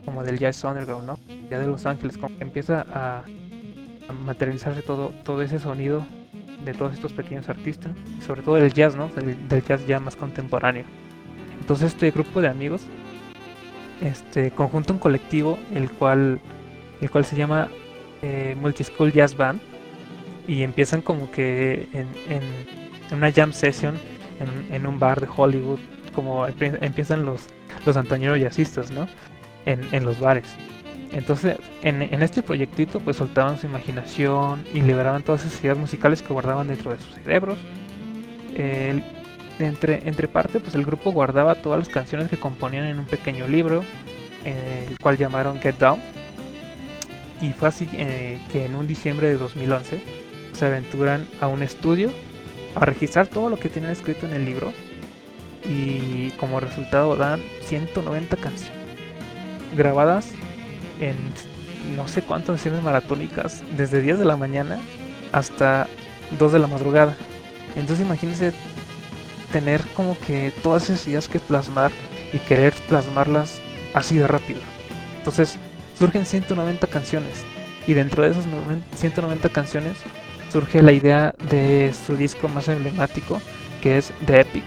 como 0.05 0.23
del 0.23 0.39
jazz 0.39 0.63
underground. 0.63 1.17
Ya 1.49 1.59
de 1.59 1.67
Los 1.67 1.86
Ángeles, 1.86 2.17
como 2.17 2.36
que 2.38 2.43
empieza 2.43 2.86
a, 2.91 3.23
a 4.09 4.13
materializarse 4.13 4.82
todo, 4.82 5.13
todo 5.23 5.41
ese 5.41 5.59
sonido 5.59 6.05
de 6.63 6.73
todos 6.73 6.93
estos 6.93 7.13
pequeños 7.13 7.47
artistas, 7.49 7.91
sobre 8.25 8.41
todo 8.41 8.55
del 8.55 8.73
jazz, 8.73 8.95
¿no? 8.95 9.09
Del, 9.09 9.47
del 9.47 9.63
jazz 9.63 9.86
ya 9.86 9.99
más 9.99 10.15
contemporáneo. 10.15 10.86
Entonces 11.59 11.93
este 11.93 12.11
grupo 12.11 12.41
de 12.41 12.47
amigos 12.47 12.88
este 14.01 14.51
conjunta 14.51 14.93
un 14.93 14.99
colectivo 14.99 15.57
el 15.73 15.91
cual 15.91 16.39
el 17.01 17.09
cual 17.11 17.25
se 17.25 17.35
llama 17.35 17.69
eh, 18.21 18.55
Multischool 18.59 19.11
Jazz 19.11 19.35
Band 19.35 19.59
y 20.47 20.63
empiezan 20.63 21.01
como 21.01 21.29
que 21.31 21.87
en, 21.93 22.07
en- 22.29 22.77
en 23.11 23.17
una 23.17 23.31
jam 23.31 23.53
session 23.53 23.95
en, 24.39 24.73
en 24.75 24.85
un 24.87 24.99
bar 24.99 25.19
de 25.21 25.27
Hollywood 25.35 25.79
como 26.13 26.47
empie- 26.47 26.77
empiezan 26.81 27.25
los 27.25 27.47
los 27.85 27.95
antañeros 27.95 28.39
jazzistas 28.39 28.91
no 28.91 29.07
en, 29.65 30.03
los 30.05 30.19
bares. 30.19 30.45
Entonces 31.11 31.57
en, 31.83 32.01
en 32.01 32.21
este 32.23 32.41
proyectito 32.41 32.99
pues 32.99 33.17
soltaban 33.17 33.57
su 33.59 33.67
imaginación 33.67 34.63
y 34.73 34.81
liberaban 34.81 35.23
todas 35.23 35.45
esas 35.45 35.61
ideas 35.63 35.77
musicales 35.77 36.21
que 36.21 36.33
guardaban 36.33 36.67
dentro 36.67 36.91
de 36.91 36.97
sus 36.99 37.13
cerebros. 37.15 37.57
El- 38.55 39.03
entre, 39.59 40.07
entre 40.07 40.27
parte 40.27 40.59
pues 40.59 40.75
el 40.75 40.85
grupo 40.85 41.11
guardaba 41.11 41.55
todas 41.55 41.79
las 41.79 41.89
canciones 41.89 42.29
que 42.29 42.37
componían 42.37 42.85
en 42.85 42.99
un 42.99 43.05
pequeño 43.05 43.47
libro 43.47 43.83
el 44.45 44.97
cual 44.99 45.17
llamaron 45.17 45.59
Get 45.59 45.75
Down 45.79 45.99
y 47.41 47.51
fue 47.53 47.69
así 47.69 47.88
eh, 47.93 48.39
que 48.51 48.65
en 48.65 48.75
un 48.75 48.88
diciembre 48.88 49.27
de 49.27 49.38
2011 49.38 50.01
se 50.53 50.65
aventuran 50.65 51.27
a 51.39 51.47
un 51.47 51.61
estudio 51.61 52.11
a 52.75 52.85
registrar 52.85 53.27
todo 53.27 53.49
lo 53.49 53.57
que 53.57 53.69
tenían 53.69 53.91
escrito 53.91 54.25
en 54.25 54.33
el 54.33 54.45
libro 54.45 54.73
y 55.63 56.31
como 56.31 56.59
resultado 56.59 57.15
dan 57.15 57.41
190 57.61 58.38
canciones 58.38 58.77
grabadas 59.75 60.29
en 60.99 61.15
no 61.95 62.07
sé 62.07 62.21
cuántas 62.21 62.57
sesiones 62.57 62.83
maratónicas 62.83 63.63
desde 63.75 64.01
10 64.01 64.19
de 64.19 64.25
la 64.25 64.38
mañana 64.38 64.79
hasta 65.31 65.88
2 66.38 66.53
de 66.53 66.59
la 66.59 66.67
madrugada. 66.67 67.15
Entonces 67.75 68.05
imagínense 68.05 68.53
tener 69.51 69.81
como 69.95 70.17
que 70.19 70.51
todas 70.63 70.89
esas 70.89 71.07
ideas 71.07 71.27
que 71.27 71.39
plasmar 71.39 71.91
y 72.33 72.39
querer 72.39 72.73
plasmarlas 72.88 73.61
así 73.93 74.17
de 74.17 74.27
rápido. 74.27 74.59
Entonces 75.19 75.57
surgen 75.97 76.25
190 76.25 76.87
canciones 76.87 77.43
y 77.85 77.93
dentro 77.93 78.23
de 78.23 78.31
esas 78.31 78.45
90 78.45 78.97
190 78.97 79.49
canciones 79.49 79.97
surge 80.51 80.81
la 80.81 80.91
idea 80.91 81.35
de 81.49 81.93
su 82.05 82.15
disco 82.15 82.47
más 82.47 82.67
emblemático 82.67 83.41
que 83.81 83.97
es 83.97 84.11
The 84.25 84.41
Epic. 84.41 84.65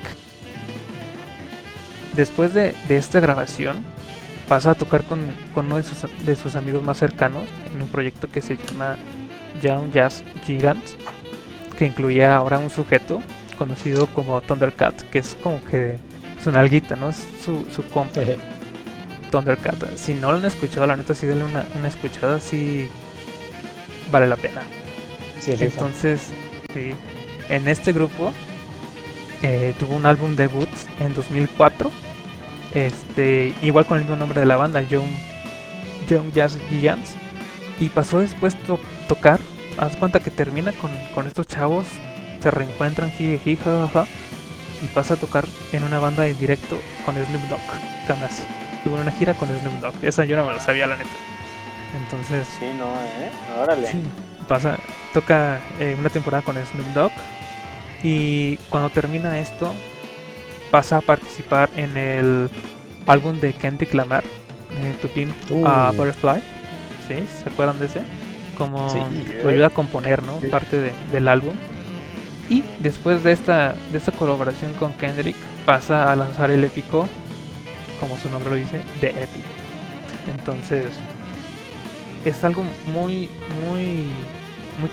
Después 2.14 2.52
de, 2.54 2.74
esta 2.88 3.20
grabación 3.20 3.84
pasa 4.48 4.72
a 4.72 4.74
tocar 4.74 5.04
con, 5.04 5.20
uno 5.54 5.76
de 5.76 6.36
sus, 6.36 6.56
amigos 6.56 6.82
más 6.82 6.98
cercanos 6.98 7.44
en 7.72 7.82
un 7.82 7.88
proyecto 7.88 8.28
que 8.28 8.42
se 8.42 8.56
llama 8.56 8.96
Young 9.62 9.92
Jazz 9.92 10.24
Gigants 10.44 10.96
que 11.78 11.86
incluía 11.86 12.36
ahora 12.36 12.58
un 12.58 12.70
sujeto 12.70 13.22
conocido 13.56 14.06
como 14.08 14.40
Thundercat 14.40 15.02
que 15.10 15.20
es 15.20 15.36
como 15.42 15.64
que 15.64 15.98
su 16.42 16.50
nalguita, 16.50 16.96
¿no? 16.96 17.10
Es 17.10 17.26
su, 17.44 17.66
su 17.70 17.84
compa. 17.88 18.20
Thundercat. 19.30 19.96
Si 19.96 20.14
no 20.14 20.32
lo 20.32 20.38
han 20.38 20.44
escuchado, 20.44 20.86
la 20.86 20.96
neta, 20.96 21.14
sí 21.14 21.26
denle 21.26 21.44
una, 21.44 21.66
una 21.76 21.88
escuchada, 21.88 22.40
sí 22.40 22.88
vale 24.10 24.26
la 24.26 24.36
pena. 24.36 24.62
Sí. 25.40 25.54
Entonces, 25.58 26.20
sí, 26.74 26.92
en 27.48 27.68
este 27.68 27.92
grupo 27.92 28.32
eh, 29.42 29.74
tuvo 29.78 29.96
un 29.96 30.06
álbum 30.06 30.36
debut 30.36 30.68
en 30.98 31.14
2004, 31.14 31.90
este, 32.74 33.54
igual 33.62 33.86
con 33.86 33.98
el 33.98 34.04
mismo 34.04 34.16
nombre 34.16 34.40
de 34.40 34.46
la 34.46 34.56
banda, 34.56 34.82
Young, 34.82 35.08
Young 36.08 36.32
Jazz 36.32 36.58
Giants, 36.68 37.14
y 37.78 37.88
pasó 37.88 38.20
después 38.20 38.54
to 38.64 38.78
tocar, 39.08 39.40
haz 39.78 39.96
cuenta 39.96 40.20
que 40.20 40.30
termina 40.30 40.72
con, 40.72 40.90
con 41.14 41.26
estos 41.26 41.46
chavos, 41.46 41.86
se 42.42 42.50
reencuentran, 42.50 43.10
jiji, 43.12 43.56
jajaja, 43.56 44.06
y 44.82 44.86
pasa 44.88 45.14
a 45.14 45.16
tocar 45.16 45.46
en 45.72 45.84
una 45.84 45.98
banda 45.98 46.26
en 46.26 46.38
directo 46.38 46.78
con 47.04 47.14
Snoop 47.14 47.42
Dogg, 47.48 47.60
jamás. 48.06 48.42
Tuvo 48.84 48.96
una 48.96 49.10
gira 49.12 49.34
con 49.34 49.48
Snoop 49.48 49.80
Dogg, 49.80 49.94
esa 50.02 50.24
yo 50.24 50.36
no 50.36 50.46
me 50.46 50.52
lo 50.54 50.60
sabía 50.60 50.86
la 50.86 50.96
neta. 50.96 51.10
Entonces, 52.02 52.46
Sí, 52.58 52.66
no, 52.78 52.86
¿eh? 52.86 53.30
Órale. 53.62 53.86
Sí, 53.88 54.00
pasa, 54.48 54.78
toca 55.12 55.60
eh, 55.78 55.96
una 55.98 56.08
temporada 56.08 56.42
con 56.42 56.56
Snoop 56.56 56.86
Dogg 56.94 57.12
y 58.02 58.56
cuando 58.70 58.90
termina 58.90 59.38
esto 59.38 59.74
pasa 60.70 60.98
a 60.98 61.00
participar 61.00 61.68
en 61.76 61.96
el 61.96 62.50
álbum 63.06 63.38
de 63.40 63.52
Kendrick 63.52 63.92
Lamar, 63.92 64.24
eh, 64.24 64.94
To 65.02 65.08
Pimp 65.08 65.34
a 65.66 65.90
Uh. 65.90 65.96
Butterfly, 65.96 66.40
¿sí? 67.08 67.26
¿Se 67.42 67.48
acuerdan 67.50 67.78
de 67.80 67.86
ese? 67.86 68.00
Como 68.56 68.88
Sí. 68.90 68.98
lo 69.42 69.50
ayuda 69.50 69.66
a 69.66 69.70
componer, 69.70 70.22
¿no? 70.22 70.40
Sí. 70.40 70.46
Parte 70.46 70.80
de- 70.80 70.92
del 71.12 71.28
álbum. 71.28 71.54
Y 72.48 72.62
después 72.78 73.22
de 73.24 73.32
esta, 73.32 73.74
de 73.92 73.98
esta 73.98 74.12
colaboración 74.12 74.72
con 74.74 74.92
Kendrick 74.94 75.36
pasa 75.66 76.10
a 76.12 76.16
lanzar 76.16 76.50
el 76.50 76.62
épico, 76.64 77.08
como 78.00 78.16
su 78.16 78.30
nombre 78.30 78.50
lo 78.50 78.56
dice, 78.56 78.82
de 79.00 79.10
Epic. 79.10 79.44
Entonces, 80.26 80.86
es 82.24 82.42
algo 82.42 82.64
muy, 82.86 83.28
muy, 83.66 84.10
muy 84.80 84.90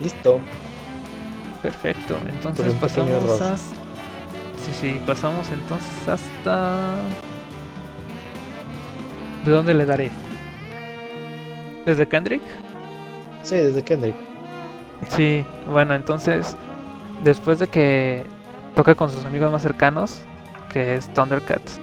Listo. 0.00 0.40
Perfecto. 1.62 2.16
Entonces 2.26 2.72
pasamos 2.74 3.40
a... 3.40 3.56
Sí, 3.56 4.72
sí, 4.80 5.00
pasamos 5.06 5.48
entonces 5.50 6.08
hasta... 6.08 6.94
¿De 9.44 9.50
dónde 9.50 9.74
le 9.74 9.86
daré? 9.86 10.10
¿Desde 11.86 12.06
Kendrick? 12.06 12.42
Sí, 13.42 13.56
desde 13.56 13.82
Kendrick. 13.82 14.14
Sí, 15.08 15.44
bueno, 15.66 15.94
entonces, 15.94 16.56
después 17.24 17.58
de 17.58 17.68
que 17.68 18.24
toca 18.74 18.94
con 18.94 19.10
sus 19.10 19.24
amigos 19.24 19.50
más 19.50 19.62
cercanos, 19.62 20.20
que 20.70 20.96
es 20.96 21.08
Thundercats, 21.14 21.80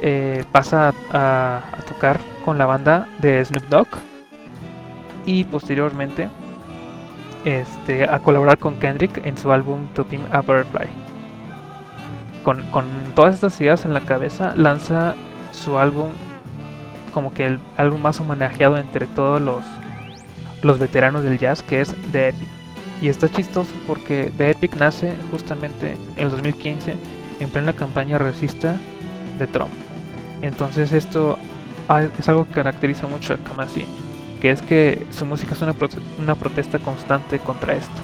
eh, 0.00 0.44
pasa 0.50 0.92
a, 1.12 1.62
a 1.72 1.82
tocar 1.82 2.18
con 2.44 2.58
la 2.58 2.66
banda 2.66 3.08
de 3.20 3.44
Snoop 3.44 3.68
Dogg 3.68 3.88
y 5.24 5.44
posteriormente 5.44 6.28
este, 7.44 8.04
a 8.04 8.18
colaborar 8.20 8.58
con 8.58 8.76
Kendrick 8.76 9.24
en 9.24 9.36
su 9.36 9.52
álbum 9.52 9.86
To 9.94 10.06
a 10.32 10.40
Butterfly. 10.40 10.88
Con, 12.42 12.62
con 12.70 12.86
todas 13.14 13.34
estas 13.34 13.60
ideas 13.60 13.84
en 13.84 13.94
la 13.94 14.00
cabeza, 14.00 14.54
lanza 14.56 15.14
su 15.52 15.78
álbum 15.78 16.10
como 17.14 17.32
que 17.32 17.46
el 17.46 17.60
álbum 17.76 18.02
más 18.02 18.20
homenajeado 18.20 18.76
entre 18.76 19.06
todos 19.06 19.40
los, 19.40 19.62
los 20.62 20.78
veteranos 20.78 21.22
del 21.22 21.38
jazz, 21.38 21.62
que 21.62 21.80
es 21.80 21.94
The 22.10 22.28
Epic. 22.30 22.48
Y 23.00 23.08
está 23.08 23.28
chistoso 23.28 23.72
porque 23.86 24.32
The 24.36 24.50
Epic 24.50 24.76
nace 24.76 25.14
justamente 25.30 25.96
en 26.16 26.24
el 26.24 26.30
2015 26.30 26.96
en 27.40 27.50
plena 27.50 27.72
campaña 27.72 28.18
racista 28.18 28.76
de 29.38 29.46
Trump. 29.46 29.72
Entonces 30.42 30.92
esto 30.92 31.38
es 32.18 32.28
algo 32.28 32.46
que 32.46 32.52
caracteriza 32.52 33.06
mucho 33.06 33.34
a 33.34 33.36
Kamasi, 33.38 33.86
que 34.44 34.50
es 34.50 34.60
que 34.62 35.08
su 35.10 35.24
música 35.24 35.54
es 35.54 35.62
una, 35.62 35.72
prote- 35.74 36.02
una 36.18 36.34
protesta 36.36 36.78
constante 36.78 37.40
contra 37.40 37.72
esto. 37.76 38.02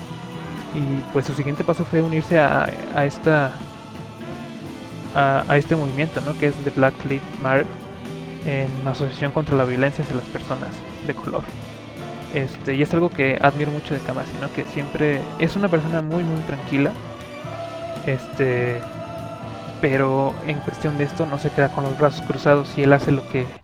Y 0.72 1.04
pues 1.12 1.26
su 1.26 1.34
siguiente 1.34 1.64
paso 1.64 1.84
fue 1.84 2.00
unirse 2.00 2.40
a, 2.40 2.72
esta 3.04 3.68
a 5.12 5.56
este 5.58 5.76
movimiento, 5.76 6.22
¿no? 6.22 6.38
que 6.38 6.46
es 6.48 6.64
The 6.64 6.70
Black 6.70 7.04
Lives 7.04 7.28
Matter, 7.42 7.66
en 8.44 8.86
asociación 8.88 9.32
contra 9.32 9.56
la 9.56 9.64
violencia 9.64 10.04
hacia 10.04 10.16
las 10.16 10.28
personas 10.28 10.86
de 11.02 11.14
color. 11.14 11.44
Este, 12.32 12.74
y 12.76 12.82
es 12.82 12.94
algo 12.94 13.10
que 13.10 13.38
admiro 13.42 13.72
mucho 13.72 13.94
de 13.94 14.00
Kamasi, 14.00 14.38
¿no? 14.38 14.52
que 14.52 14.64
siempre 14.66 15.34
es 15.38 15.56
una 15.56 15.68
persona 15.68 16.02
muy 16.02 16.24
muy 16.24 16.42
tranquila. 16.44 17.02
Este, 18.02 18.88
pero 19.80 20.40
en 20.46 20.60
cuestión 20.60 20.98
de 20.98 21.04
esto 21.04 21.26
no 21.26 21.38
se 21.38 21.52
queda 21.52 21.72
con 21.72 21.84
los 21.84 21.96
brazos 21.98 22.22
cruzados 22.26 22.76
y 22.78 22.82
él 22.84 22.92
hace 22.92 23.12
lo 23.12 23.28
que 23.28 23.62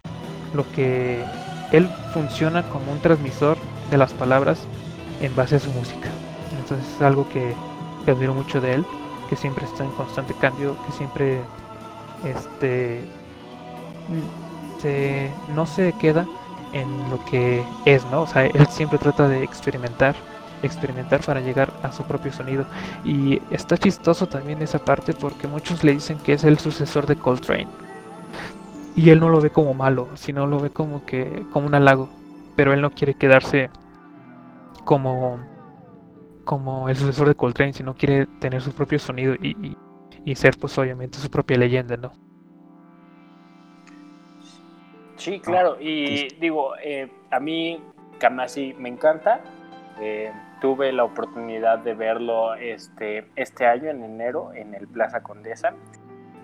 lo 0.52 0.70
que 0.72 1.30
él 1.72 1.88
funciona 2.12 2.62
como 2.64 2.92
un 2.92 3.00
transmisor 3.00 3.56
de 3.90 3.98
las 3.98 4.12
palabras 4.12 4.58
en 5.20 5.34
base 5.34 5.56
a 5.56 5.60
su 5.60 5.70
música. 5.72 6.08
Entonces 6.58 6.86
es 6.94 7.02
algo 7.02 7.28
que, 7.28 7.54
admiro 8.10 8.34
mucho 8.34 8.60
de 8.60 8.74
él, 8.74 8.86
que 9.28 9.36
siempre 9.36 9.64
está 9.64 9.84
en 9.84 9.90
constante 9.92 10.34
cambio, 10.34 10.76
que 10.86 10.92
siempre 10.92 11.40
este 12.24 13.04
se, 14.80 15.30
no 15.54 15.66
se 15.66 15.92
queda 15.94 16.24
en 16.72 17.10
lo 17.10 17.24
que 17.24 17.64
es, 17.84 18.04
¿no? 18.06 18.22
O 18.22 18.26
sea, 18.26 18.46
él 18.46 18.66
siempre 18.68 18.98
trata 18.98 19.28
de 19.28 19.42
experimentar, 19.42 20.14
experimentar 20.62 21.20
para 21.20 21.40
llegar 21.40 21.72
a 21.82 21.90
su 21.90 22.04
propio 22.04 22.32
sonido. 22.32 22.64
Y 23.04 23.40
está 23.50 23.76
chistoso 23.76 24.28
también 24.28 24.62
esa 24.62 24.78
parte 24.78 25.12
porque 25.14 25.48
muchos 25.48 25.82
le 25.82 25.92
dicen 25.92 26.18
que 26.18 26.34
es 26.34 26.44
el 26.44 26.58
sucesor 26.58 27.06
de 27.06 27.16
Coltrane. 27.16 27.85
Y 28.96 29.10
él 29.10 29.20
no 29.20 29.28
lo 29.28 29.40
ve 29.40 29.50
como 29.50 29.74
malo, 29.74 30.08
sino 30.14 30.46
lo 30.46 30.58
ve 30.58 30.70
como 30.70 31.04
que 31.04 31.44
como 31.52 31.66
un 31.66 31.74
halago. 31.74 32.08
Pero 32.56 32.72
él 32.72 32.80
no 32.80 32.90
quiere 32.90 33.14
quedarse 33.14 33.70
como 34.84 35.38
como 36.44 36.88
el 36.88 36.96
sucesor 36.96 37.28
de 37.28 37.34
Coltrane, 37.34 37.72
sino 37.72 37.94
quiere 37.94 38.26
tener 38.40 38.62
su 38.62 38.72
propio 38.72 38.98
sonido 39.00 39.34
y, 39.34 39.48
y- 39.66 39.76
y 40.24 40.34
ser 40.36 40.56
pues 40.58 40.78
obviamente 40.78 41.18
su 41.18 41.28
propia 41.28 41.58
leyenda, 41.58 41.96
¿no? 41.96 42.12
Sí, 45.16 45.40
claro. 45.40 45.76
Y 45.80 46.28
digo, 46.40 46.76
eh, 46.82 47.10
a 47.30 47.40
mí 47.40 47.80
Kamasi 48.18 48.74
me 48.78 48.88
encanta. 48.88 49.40
Eh, 50.00 50.30
tuve 50.60 50.92
la 50.92 51.04
oportunidad 51.04 51.78
de 51.80 51.94
verlo 51.94 52.54
este, 52.54 53.26
este 53.34 53.66
año, 53.66 53.90
en 53.90 54.02
enero, 54.04 54.52
en 54.54 54.74
el 54.74 54.86
Plaza 54.86 55.22
Condesa. 55.22 55.74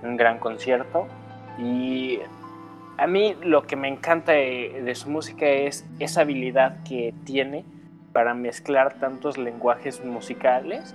Un 0.03 0.17
gran 0.17 0.39
concierto. 0.39 1.07
Y 1.59 2.19
a 2.99 3.07
mí 3.07 3.35
lo 3.43 3.63
que 3.63 3.77
me 3.77 3.89
encanta 3.89 4.33
de, 4.33 4.93
su 4.95 5.11
música 5.11 5.47
es 5.47 5.87
esa 5.99 6.23
habilidad 6.23 6.83
que 6.85 7.15
tiene 7.25 7.65
para 8.13 8.35
mezclar 8.35 8.99
tantos 9.01 9.39
lenguajes 9.39 10.05
musicales 10.05 10.95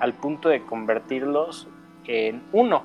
al 0.00 0.14
punto 0.14 0.48
de 0.48 0.62
convertirlos 0.62 1.68
en 2.06 2.42
uno. 2.52 2.84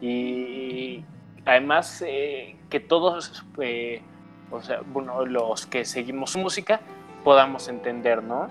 Y 0.00 1.04
además 1.44 2.02
eh, 2.06 2.56
que 2.68 2.80
todos, 2.80 3.44
eh, 3.60 4.02
o 4.50 4.60
sea, 4.60 4.80
bueno, 4.84 5.24
los 5.24 5.66
que 5.66 5.84
seguimos 5.84 6.30
su 6.30 6.40
música 6.40 6.80
podamos 7.22 7.68
entender, 7.68 8.22
¿no? 8.22 8.48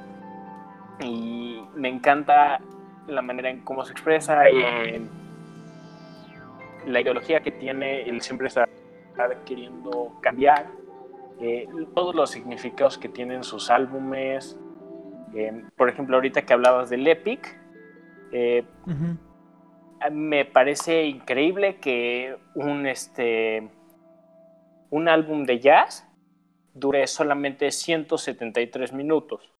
Y 1.01 1.61
me 1.75 1.89
encanta 1.89 2.61
la 3.07 3.21
manera 3.21 3.49
en 3.49 3.61
cómo 3.61 3.83
se 3.83 3.91
expresa 3.91 4.49
y 4.49 4.61
en 4.61 5.09
la 6.85 7.01
ideología 7.01 7.41
que 7.41 7.51
tiene, 7.51 8.03
él 8.03 8.21
siempre 8.21 8.49
está 9.29 9.43
queriendo 9.45 10.17
cambiar, 10.21 10.67
eh, 11.39 11.67
todos 11.95 12.15
los 12.15 12.29
significados 12.29 12.97
que 12.97 13.09
tienen 13.09 13.43
sus 13.43 13.69
álbumes. 13.69 14.57
eh, 15.33 15.63
por 15.77 15.87
ejemplo, 15.89 16.17
ahorita 16.17 16.41
que 16.41 16.53
hablabas 16.53 16.89
del 16.89 17.07
Epic, 17.07 17.57
eh, 18.33 18.65
me 20.11 20.43
parece 20.45 21.05
increíble 21.05 21.77
que 21.77 22.37
un 22.55 22.85
este 22.85 23.69
un 24.89 25.07
álbum 25.07 25.45
de 25.45 25.59
jazz 25.59 26.05
dure 26.73 27.07
solamente 27.07 27.71
173 27.71 28.91
minutos. 28.91 29.53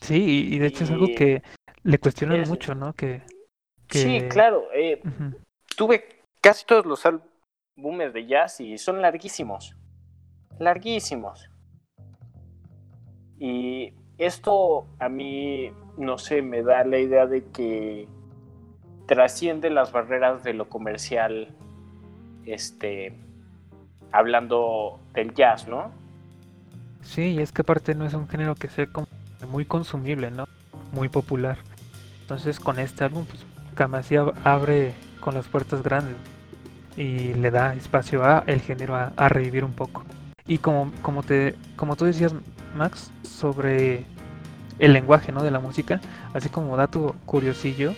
Sí, 0.00 0.48
y, 0.52 0.58
de 0.58 0.66
hecho 0.66 0.82
es 0.82 0.90
algo 0.90 1.06
que 1.06 1.42
le 1.84 1.98
cuestionan 1.98 2.40
es- 2.40 2.48
mucho, 2.48 2.74
¿no? 2.74 2.92
Que, 2.92 3.22
Sí, 3.88 4.22
claro. 4.30 4.64
eh, 4.74 5.00
tuve 5.76 6.24
casi 6.40 6.64
todos 6.66 6.86
los 6.86 7.04
álbumes 7.06 7.31
de 7.76 8.26
jazz 8.26 8.60
y 8.60 8.78
son 8.78 9.00
larguísimos. 9.02 9.74
Larguísimos. 10.58 11.48
Y 13.38 13.94
esto 14.18 14.86
a 14.98 15.08
mí, 15.08 15.72
no 15.96 16.18
sé, 16.18 16.42
me 16.42 16.62
da 16.62 16.84
la 16.84 16.98
idea 16.98 17.26
de 17.26 17.44
que 17.46 18.06
trasciende 19.06 19.70
las 19.70 19.90
barreras 19.90 20.44
de 20.44 20.54
lo 20.54 20.68
comercial, 20.68 21.48
este, 22.44 23.18
hablando 24.12 25.00
del 25.12 25.34
jazz, 25.34 25.66
¿no? 25.66 25.90
Sí, 27.02 27.40
es 27.40 27.50
que 27.50 27.62
aparte 27.62 27.94
no 27.94 28.06
es 28.06 28.14
un 28.14 28.28
género 28.28 28.54
que 28.54 28.68
sea 28.68 28.86
muy 29.48 29.64
consumible, 29.64 30.30
¿no? 30.30 30.46
Muy 30.92 31.08
popular. 31.08 31.58
Entonces 32.20 32.60
con 32.60 32.78
este 32.78 33.04
álbum, 33.04 33.24
pues 33.24 33.44
Kamasi 33.74 34.14
ab- 34.14 34.34
abre 34.44 34.94
con 35.20 35.34
las 35.34 35.48
puertas 35.48 35.82
grandes 35.82 36.14
y 36.96 37.34
le 37.34 37.50
da 37.50 37.74
espacio 37.74 38.24
a 38.24 38.44
el 38.46 38.60
género 38.60 38.96
a, 38.96 39.12
a 39.16 39.28
revivir 39.28 39.64
un 39.64 39.72
poco. 39.72 40.04
Y 40.46 40.58
como, 40.58 40.90
como 41.02 41.22
te, 41.22 41.54
como 41.76 41.96
tú 41.96 42.04
decías, 42.04 42.34
Max, 42.76 43.10
sobre 43.22 44.04
el 44.78 44.92
lenguaje, 44.92 45.30
¿no? 45.32 45.42
De 45.42 45.50
la 45.50 45.60
música, 45.60 46.00
así 46.34 46.48
como 46.48 46.76
dato 46.76 47.14
curiosillo, 47.26 47.94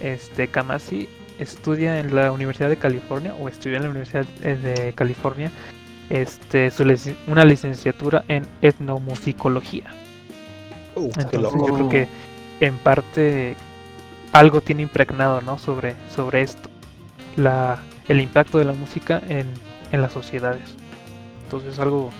este 0.00 0.48
Kamasi 0.48 1.08
estudia 1.38 2.00
en 2.00 2.14
la 2.14 2.32
Universidad 2.32 2.68
de 2.68 2.76
California 2.78 3.34
o 3.34 3.48
estudió 3.48 3.76
en 3.76 3.84
la 3.84 3.90
Universidad 3.90 4.26
eh, 4.42 4.56
de 4.56 4.92
California 4.92 5.52
este, 6.10 6.70
su 6.70 6.84
lic- 6.84 7.16
una 7.28 7.44
licenciatura 7.44 8.24
en 8.28 8.46
etnomusicología. 8.60 9.92
Uh, 10.96 11.10
Entonces 11.16 11.52
yo 11.52 11.74
creo 11.74 11.88
que 11.88 12.08
en 12.60 12.76
parte 12.78 13.54
algo 14.32 14.60
tiene 14.60 14.82
impregnado 14.82 15.40
¿no? 15.42 15.58
sobre, 15.58 15.94
sobre 16.14 16.42
esto, 16.42 16.68
la, 17.36 17.78
el 18.08 18.20
impacto 18.20 18.58
de 18.58 18.64
la 18.64 18.72
música 18.72 19.20
en, 19.28 19.46
en 19.92 20.02
las 20.02 20.12
sociedades. 20.12 20.74
Entonces 21.44 21.78
algo... 21.78 22.10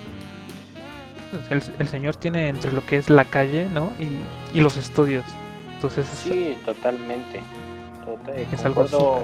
pues, 1.48 1.69
El, 1.69 1.74
el 1.81 1.89
señor 1.89 2.16
tiene 2.16 2.48
entre 2.48 2.73
lo 2.73 2.85
que 2.85 2.97
es 2.97 3.10
la 3.10 3.24
calle 3.24 3.66
¿no? 3.73 3.93
y, 3.98 4.56
y 4.59 4.60
los 4.60 4.77
estudios. 4.77 5.24
Entonces 5.74 6.06
Sí, 6.09 6.56
totalmente. 6.65 7.40
Tota- 8.05 8.35
eh, 8.36 8.47
Es 8.52 8.65
algo 8.65 8.82
concuerdo, 8.82 9.23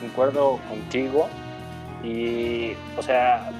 concuerdo 0.00 0.58
contigo. 0.68 1.28
Y, 2.04 2.72
o 2.96 3.02
sea, 3.02 3.50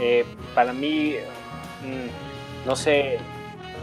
eh, 0.00 0.24
para 0.54 0.72
mí, 0.72 1.14
mm, 1.84 2.66
no 2.66 2.74
sé, 2.74 3.18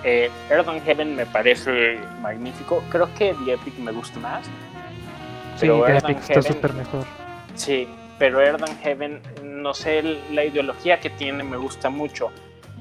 eh, 0.04 0.32
Earth 0.50 0.68
on 0.68 0.82
Heaven 0.82 1.16
me 1.16 1.26
parece 1.28 2.00
magnífico. 2.22 2.84
Creo 2.90 3.08
que 3.14 3.36
The 3.46 3.54
Epic 3.54 3.78
me 3.78 3.92
gusta 3.92 4.20
más. 4.20 4.48
Sí, 5.62 5.68
pero 5.68 5.88
Earth 5.88 6.04
Epic 6.04 6.18
está 6.20 6.34
Heaven- 6.34 6.54
súper 6.54 6.74
mejor. 6.74 7.06
Sí, 7.56 7.88
pero 8.20 8.42
Earth 8.42 8.64
and 8.64 8.80
Heaven, 8.82 9.22
no 9.44 9.74
sé, 9.74 10.02
la 10.32 10.44
ideología 10.46 11.00
que 11.00 11.10
tiene 11.10 11.44
me 11.44 11.58
gusta 11.58 11.90
mucho, 11.90 12.32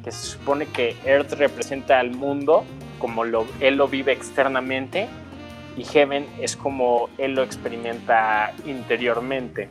que 0.04 0.10
se 0.12 0.26
supone 0.32 0.66
que 0.66 0.96
Earth 1.04 1.32
representa 1.34 1.98
al 2.00 2.10
mundo 2.10 2.64
como 2.98 3.24
lo, 3.24 3.46
él 3.60 3.76
lo 3.76 3.88
vive 3.88 4.12
externamente 4.12 5.08
y 5.76 5.84
Heaven 5.84 6.26
es 6.40 6.56
como 6.56 7.08
él 7.18 7.34
lo 7.34 7.42
experimenta 7.42 8.52
interiormente. 8.66 9.68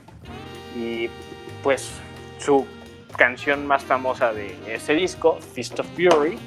Y 0.76 1.10
pues 1.64 1.92
su 2.40 2.66
canción 3.18 3.68
más 3.68 3.84
famosa 3.84 4.32
de 4.34 4.56
ese 4.68 4.94
disco, 4.94 5.40
Fist 5.54 5.80
of 5.80 5.88
Fury, 5.96 6.38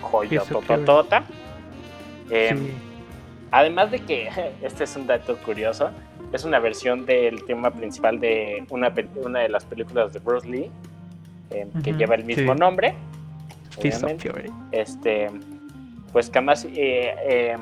joya 0.00 0.42
tototota. 0.42 1.24
Eh, 2.30 2.54
además 3.54 3.92
de 3.92 4.00
que, 4.00 4.28
este 4.62 4.84
es 4.84 4.96
un 4.96 5.06
dato 5.06 5.36
curioso, 5.38 5.90
es 6.32 6.44
una 6.44 6.58
versión 6.58 7.06
del 7.06 7.44
tema 7.44 7.70
principal 7.70 8.18
de 8.18 8.64
una, 8.70 8.92
una 9.24 9.40
de 9.40 9.48
las 9.48 9.64
películas 9.64 10.12
de 10.12 10.18
Bruce 10.18 10.48
Lee, 10.48 10.70
eh, 11.50 11.68
que 11.84 11.92
lleva 11.92 12.16
el 12.16 12.24
mismo 12.24 12.54
nombre. 12.54 12.94
Fist 13.80 14.02
of 14.02 14.20
Fury. 14.20 14.52
Este, 14.72 15.30
pues 16.12 16.28
Kamasi, 16.28 16.68
eh, 16.74 17.56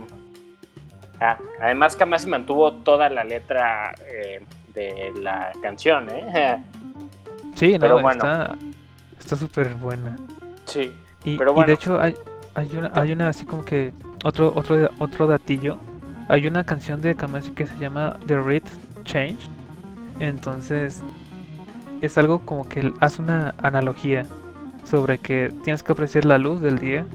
ah, 1.21 1.39
además 1.61 1.97
Kamasi 1.97 2.27
mantuvo 2.27 2.73
toda 2.73 3.11
la 3.11 3.25
letra 3.25 3.95
de 4.75 5.13
la 5.21 5.53
canción, 5.63 6.09
¿eh? 6.11 6.57
Sí, 7.55 7.77
pero 7.79 8.01
bueno. 8.01 8.25
está 9.19 9.37
súper 9.37 9.75
buena. 9.75 10.17
Sí, 10.65 10.91
y, 11.23 11.37
pero 11.37 11.53
bueno. 11.53 11.67
y 11.67 11.69
de 11.69 11.75
hecho 11.75 12.01
hay, 12.01 12.15
hay, 12.55 12.71
una, 12.75 12.91
hay 12.95 13.13
una 13.13 13.29
así 13.29 13.45
como 13.45 13.63
que 13.63 13.93
otro, 14.25 14.53
otro, 14.55 14.91
otro 14.99 15.27
datillo. 15.27 15.79
Hay 16.29 16.47
una 16.47 16.65
canción 16.65 17.01
de 17.01 17.15
Kamasi 17.15 17.51
que 17.51 17.67
se 17.67 17.77
llama 17.79 18.19
The 18.27 18.41
Red 18.41 18.63
Change. 19.05 19.41
Entonces 20.21 21.03
es 22.01 22.19
algo 22.19 22.41
como 22.41 22.69
que 22.69 22.93
hace 23.01 23.23
una 23.23 23.55
analogía 23.63 24.27
sobre 24.85 25.19
que 25.19 25.53
tienes 25.65 25.83
que 25.83 25.93
apreciar 25.93 26.25
la 26.25 26.39
luz 26.39 26.61
del 26.61 26.79
día. 26.79 27.07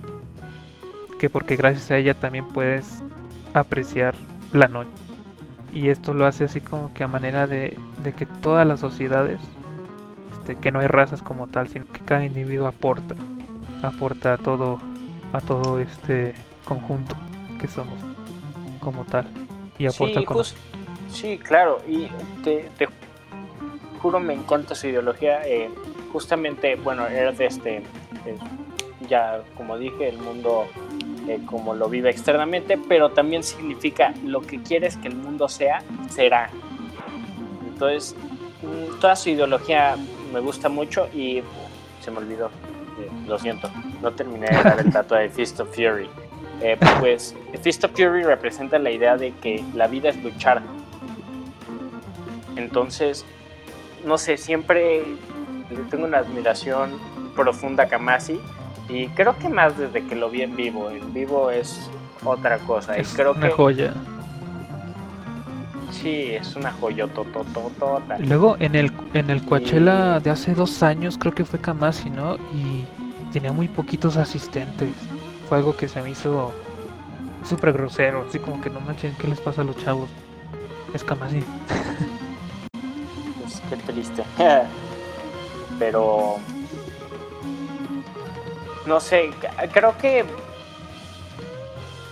Que 1.19 1.29
porque 1.29 1.55
gracias 1.55 1.89
a 1.91 1.97
ella 1.97 2.13
también 2.13 2.47
puedes 2.47 3.03
apreciar 3.53 4.15
la 4.53 4.67
noche. 4.67 4.89
Y 5.73 5.89
esto 5.89 6.13
lo 6.13 6.25
hace 6.25 6.45
así 6.45 6.61
como 6.61 6.93
que 6.93 7.03
a 7.03 7.07
manera 7.07 7.47
de, 7.47 7.77
de 8.03 8.13
que 8.13 8.25
todas 8.25 8.65
las 8.65 8.79
sociedades 8.79 9.39
este, 10.47 10.55
que 10.61 10.71
no 10.71 10.79
hay 10.79 10.87
razas 10.87 11.21
como 11.21 11.47
tal, 11.47 11.67
sino 11.67 11.85
que 11.85 11.99
cada 11.99 12.23
individuo 12.23 12.67
aporta, 12.67 13.15
aporta 13.83 14.33
a 14.33 14.37
todo, 14.37 14.79
a 15.33 15.41
todo 15.41 15.81
este 15.81 16.35
conjunto 16.67 17.15
que 17.59 17.67
somos 17.67 17.99
como 18.81 19.05
tal 19.05 19.25
y 19.79 19.85
aporta 19.85 20.43
sí, 20.43 20.55
sí 21.09 21.37
claro, 21.37 21.81
y 21.87 22.07
te, 22.43 22.69
juro 24.01 24.19
me 24.19 24.33
encanta 24.33 24.75
su 24.75 24.87
ideología. 24.87 25.47
Eh, 25.47 25.69
justamente, 26.11 26.75
bueno, 26.75 27.07
era 27.07 27.31
de 27.31 27.45
este, 27.45 27.83
ya 29.07 29.41
como 29.55 29.77
dije, 29.77 30.09
el 30.09 30.17
mundo 30.17 30.67
eh, 31.27 31.39
como 31.45 31.73
lo 31.73 31.89
vive 31.89 32.09
externamente, 32.09 32.77
pero 32.77 33.11
también 33.11 33.43
significa 33.43 34.13
lo 34.23 34.41
que 34.41 34.61
quieres 34.61 34.97
que 34.97 35.09
el 35.09 35.15
mundo 35.15 35.47
sea, 35.49 35.83
será. 36.09 36.49
Entonces, 37.67 38.15
mm, 38.61 38.99
toda 38.99 39.15
su 39.15 39.29
ideología 39.29 39.95
me 40.33 40.39
gusta 40.39 40.69
mucho 40.69 41.07
y 41.13 41.43
se 42.01 42.11
me 42.11 42.17
olvidó. 42.19 42.47
Eh, 42.99 43.09
lo 43.27 43.37
siento, 43.37 43.69
no 44.01 44.11
terminé 44.13 44.47
de 44.47 44.63
dar 44.63 44.79
el 44.79 44.91
dato 44.91 45.15
de 45.15 45.29
Fist 45.29 45.59
of 45.59 45.75
Fury. 45.75 46.09
Eh, 46.61 46.77
pues 46.99 47.35
Fist 47.61 47.83
of 47.83 47.91
Fury 47.91 48.23
representa 48.23 48.79
la 48.79 48.89
idea 48.89 49.15
de 49.15 49.31
que 49.33 49.63
la 49.75 49.87
vida 49.87 50.09
es 50.09 50.21
luchar. 50.23 50.61
Entonces, 52.55 53.25
no 54.05 54.17
sé, 54.17 54.37
siempre 54.37 55.03
tengo 55.89 56.05
una 56.05 56.19
admiración 56.19 56.91
profunda 57.35 57.83
a 57.83 57.87
Kamasi 57.87 58.39
y 58.89 59.07
creo 59.09 59.37
que 59.37 59.49
más 59.49 59.77
desde 59.77 60.05
que 60.05 60.15
lo 60.15 60.29
vi 60.29 60.41
en 60.41 60.55
vivo. 60.55 60.89
En 60.89 61.13
vivo 61.13 61.51
es 61.51 61.89
otra 62.23 62.57
cosa. 62.59 62.95
Es 62.97 63.13
creo 63.13 63.33
una 63.33 63.49
joya. 63.51 63.93
Sí, 65.91 66.31
es 66.31 66.55
una 66.55 66.71
joyotototota. 66.71 68.17
Luego 68.19 68.57
en 68.59 68.75
el 68.75 68.91
en 69.13 69.29
el 69.29 69.43
Coachella 69.43 70.19
de 70.19 70.29
hace 70.29 70.53
dos 70.53 70.83
años 70.83 71.17
creo 71.17 71.33
que 71.33 71.45
fue 71.45 71.59
Kamasi, 71.59 72.09
¿no? 72.09 72.35
Y 72.53 72.85
tenía 73.31 73.51
muy 73.51 73.67
poquitos 73.67 74.17
asistentes. 74.17 74.89
Fue 75.47 75.57
algo 75.57 75.75
que 75.75 75.87
se 75.87 76.01
me 76.01 76.09
hizo 76.09 76.53
súper 77.47 77.73
grosero, 77.73 78.25
así 78.27 78.39
como 78.39 78.59
que 78.61 78.69
no 78.69 78.81
manchen, 78.81 79.15
¿qué 79.17 79.27
les 79.27 79.39
pasa 79.39 79.61
a 79.61 79.63
los 79.63 79.77
chavos? 79.77 80.09
Es 80.93 81.03
Kamasi. 81.03 81.43
Pues 83.41 83.61
qué 83.69 83.77
triste. 83.77 84.23
Pero 85.79 86.37
no 88.85 88.99
sé, 88.99 89.29
creo 89.71 89.97
que 89.97 90.25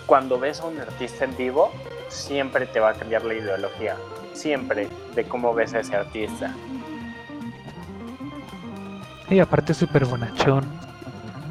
cuando 0.06 0.40
ves 0.40 0.62
a 0.62 0.66
un 0.66 0.80
artista 0.80 1.26
en 1.26 1.36
vivo, 1.36 1.72
siempre 2.10 2.68
te 2.68 2.80
va 2.80 2.90
a 2.90 2.94
cambiar 2.94 3.26
la 3.26 3.34
ideología, 3.34 3.98
siempre, 4.34 4.88
de 5.16 5.24
cómo 5.24 5.54
ves 5.54 5.74
a 5.74 5.80
ese 5.80 5.96
artista. 5.96 6.54
Y 9.30 9.40
aparte 9.40 9.72
es 9.72 9.78
súper 9.80 10.06
bonachón. 10.06 10.85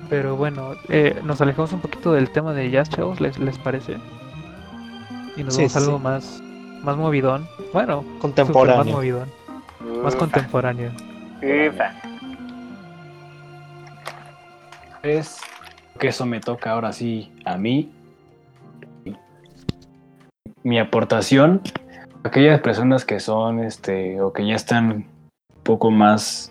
Pero 0.08 0.36
bueno, 0.36 0.74
eh, 0.88 1.20
nos 1.24 1.40
alejamos 1.40 1.72
un 1.72 1.80
poquito 1.80 2.12
del 2.12 2.30
tema 2.30 2.52
de 2.52 2.70
jazz, 2.70 2.90
chavos, 2.90 3.20
¿les, 3.20 3.38
les 3.38 3.58
parece? 3.58 3.96
Y 5.36 5.42
nos 5.42 5.56
vamos 5.56 5.76
a 5.76 5.78
algo 5.78 5.98
más, 5.98 6.42
más 6.82 6.96
movidón. 6.96 7.48
Bueno, 7.72 8.04
contemporáneo. 8.20 8.84
Más 8.84 8.86
movidón. 8.86 9.28
Más 10.02 10.14
contemporáneo. 10.14 10.90
Es 15.02 15.40
que 15.98 16.08
eso 16.08 16.26
me 16.26 16.40
toca 16.40 16.70
ahora 16.70 16.92
sí 16.92 17.32
a 17.44 17.56
mí 17.56 17.92
mi 20.62 20.78
aportación, 20.78 21.60
aquellas 22.24 22.60
personas 22.60 23.04
que 23.04 23.20
son, 23.20 23.60
este, 23.60 24.20
o 24.20 24.32
que 24.32 24.46
ya 24.46 24.54
están 24.54 24.90
un 24.90 25.06
poco 25.62 25.90
más 25.90 26.50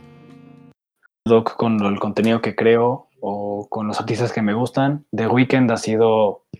doc 1.26 1.56
con 1.56 1.84
el 1.84 2.00
contenido 2.00 2.42
que 2.42 2.56
creo 2.56 3.08
o 3.26 3.68
con 3.70 3.88
los 3.88 4.00
artistas 4.02 4.34
que 4.34 4.42
me 4.42 4.54
gustan, 4.54 5.06
The 5.16 5.28
Weeknd 5.28 5.72
ha 5.72 5.78
sido 5.78 6.44
mi 6.52 6.60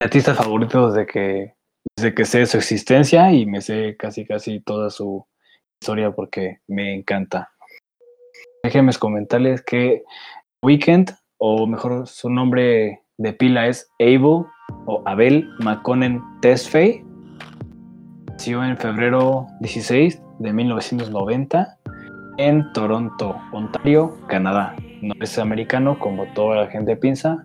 artista 0.00 0.34
favorito 0.34 0.90
desde 0.90 1.06
que, 1.06 1.54
desde 1.96 2.12
que 2.12 2.24
sé 2.24 2.44
su 2.46 2.56
existencia 2.56 3.32
y 3.32 3.46
me 3.46 3.60
sé 3.60 3.96
casi 3.96 4.26
casi 4.26 4.58
toda 4.58 4.90
su 4.90 5.24
historia 5.80 6.10
porque 6.10 6.58
me 6.66 6.92
encanta. 6.92 7.52
Déjenme 8.64 8.92
comentarles 8.94 9.62
que 9.62 10.02
Weekend, 10.64 11.14
o 11.38 11.68
mejor 11.68 12.08
su 12.08 12.28
nombre 12.28 13.02
de 13.16 13.32
pila 13.32 13.68
es 13.68 13.88
Abel 14.00 14.44
o 14.86 15.02
Abel 15.06 15.48
McConnell 15.60 16.20
Tesfaye. 16.40 17.04
Nació 18.28 18.64
en 18.64 18.76
febrero 18.76 19.46
16 19.60 20.20
de 20.40 20.52
1990 20.52 21.78
en 22.38 22.72
Toronto, 22.72 23.36
Ontario, 23.52 24.18
Canadá. 24.26 24.74
No 25.02 25.14
es 25.20 25.36
americano 25.36 25.98
como 25.98 26.26
toda 26.32 26.64
la 26.64 26.70
gente 26.70 26.96
piensa, 26.96 27.44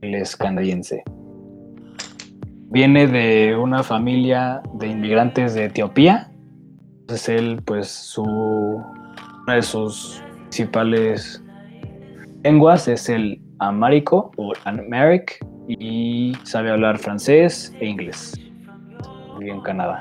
él 0.00 0.16
es 0.16 0.36
canadiense. 0.36 1.04
Viene 2.68 3.06
de 3.06 3.54
una 3.54 3.84
familia 3.84 4.60
de 4.74 4.88
inmigrantes 4.88 5.54
de 5.54 5.66
Etiopía. 5.66 6.32
Entonces 7.02 7.28
él, 7.28 7.62
pues, 7.64 7.86
su, 7.86 8.24
una 8.24 9.54
de 9.54 9.62
sus 9.62 10.20
principales 10.40 11.40
lenguas 12.42 12.88
es 12.88 13.08
el 13.08 13.40
amárico 13.60 14.32
o 14.36 14.52
amharic 14.64 15.38
y 15.68 16.32
sabe 16.42 16.72
hablar 16.72 16.98
francés 16.98 17.72
e 17.78 17.86
inglés. 17.86 18.34
Vive 19.38 19.52
en 19.52 19.60
Canadá. 19.60 20.00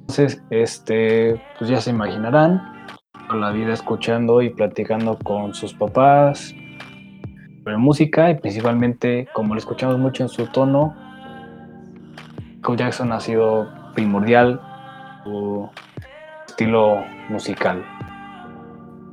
Entonces, 0.00 0.42
este, 0.50 1.40
pues 1.58 1.70
ya 1.70 1.80
se 1.80 1.90
imaginarán, 1.90 2.73
la 3.32 3.50
vida 3.50 3.72
escuchando 3.72 4.42
y 4.42 4.50
platicando 4.50 5.18
con 5.18 5.54
sus 5.54 5.74
papás 5.74 6.54
sobre 7.62 7.76
música 7.76 8.30
y 8.30 8.34
principalmente, 8.34 9.28
como 9.32 9.54
lo 9.54 9.58
escuchamos 9.58 9.98
mucho 9.98 10.22
en 10.22 10.28
su 10.28 10.46
tono, 10.46 10.94
Michael 12.56 12.78
Jackson 12.78 13.12
ha 13.12 13.20
sido 13.20 13.68
primordial 13.94 14.60
su 15.24 15.68
estilo 16.46 17.04
musical. 17.28 17.84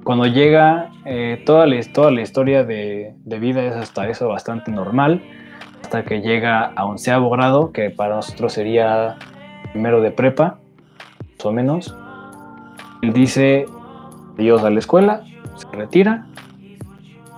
Cuando 0.04 0.26
llega, 0.26 0.90
eh, 1.06 1.42
toda, 1.46 1.66
la, 1.68 1.80
toda 1.94 2.12
la 2.12 2.22
historia 2.22 2.64
de, 2.64 3.16
de 3.24 3.40
vida 3.40 3.64
es 3.64 3.76
hasta 3.76 4.10
eso 4.10 4.28
bastante 4.28 4.72
normal 4.72 5.22
hasta 5.84 6.04
que 6.04 6.22
llega 6.22 6.72
a 6.76 6.86
onceavo 6.86 7.30
grado, 7.30 7.72
que 7.72 7.90
para 7.90 8.16
nosotros 8.16 8.54
sería 8.54 9.18
primero 9.72 10.02
de 10.02 10.12
prepa, 10.12 10.60
más 11.38 11.46
o 11.46 11.52
menos. 11.52 11.96
Él 13.02 13.14
dice 13.14 13.66
adiós 14.38 14.64
a 14.64 14.70
la 14.70 14.80
escuela, 14.80 15.24
se 15.56 15.68
retira 15.76 16.26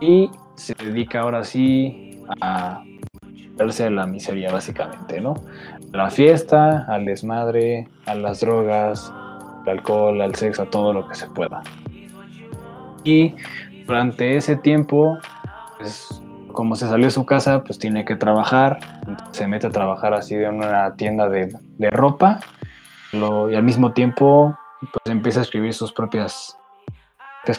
y 0.01 0.29
se 0.55 0.73
dedica 0.75 1.21
ahora 1.21 1.43
sí 1.43 2.19
a 2.41 2.83
verse 3.55 3.85
a 3.85 3.89
la 3.89 4.07
miseria, 4.07 4.51
básicamente, 4.51 5.21
¿no? 5.21 5.35
A 5.93 5.97
la 5.97 6.09
fiesta, 6.09 6.85
al 6.87 7.05
desmadre, 7.05 7.87
a 8.05 8.15
las 8.15 8.41
drogas, 8.41 9.11
al 9.63 9.69
alcohol, 9.69 10.21
al 10.21 10.35
sexo, 10.35 10.63
a 10.63 10.69
todo 10.69 10.93
lo 10.93 11.07
que 11.07 11.15
se 11.15 11.27
pueda. 11.27 11.61
Y 13.03 13.35
durante 13.85 14.37
ese 14.37 14.55
tiempo, 14.55 15.17
pues, 15.77 16.21
como 16.51 16.75
se 16.75 16.87
salió 16.87 17.07
de 17.07 17.11
su 17.11 17.25
casa, 17.25 17.63
pues 17.63 17.79
tiene 17.79 18.05
que 18.05 18.15
trabajar, 18.15 18.79
se 19.31 19.47
mete 19.47 19.67
a 19.67 19.71
trabajar 19.71 20.13
así 20.13 20.35
en 20.35 20.55
una 20.55 20.95
tienda 20.95 21.27
de, 21.27 21.55
de 21.77 21.89
ropa 21.89 22.39
y 23.13 23.55
al 23.55 23.63
mismo 23.63 23.93
tiempo 23.93 24.57
pues 24.81 25.13
empieza 25.13 25.39
a 25.39 25.43
escribir 25.43 25.73
sus 25.73 25.93
propias 25.93 26.57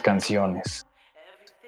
canciones. 0.01 0.87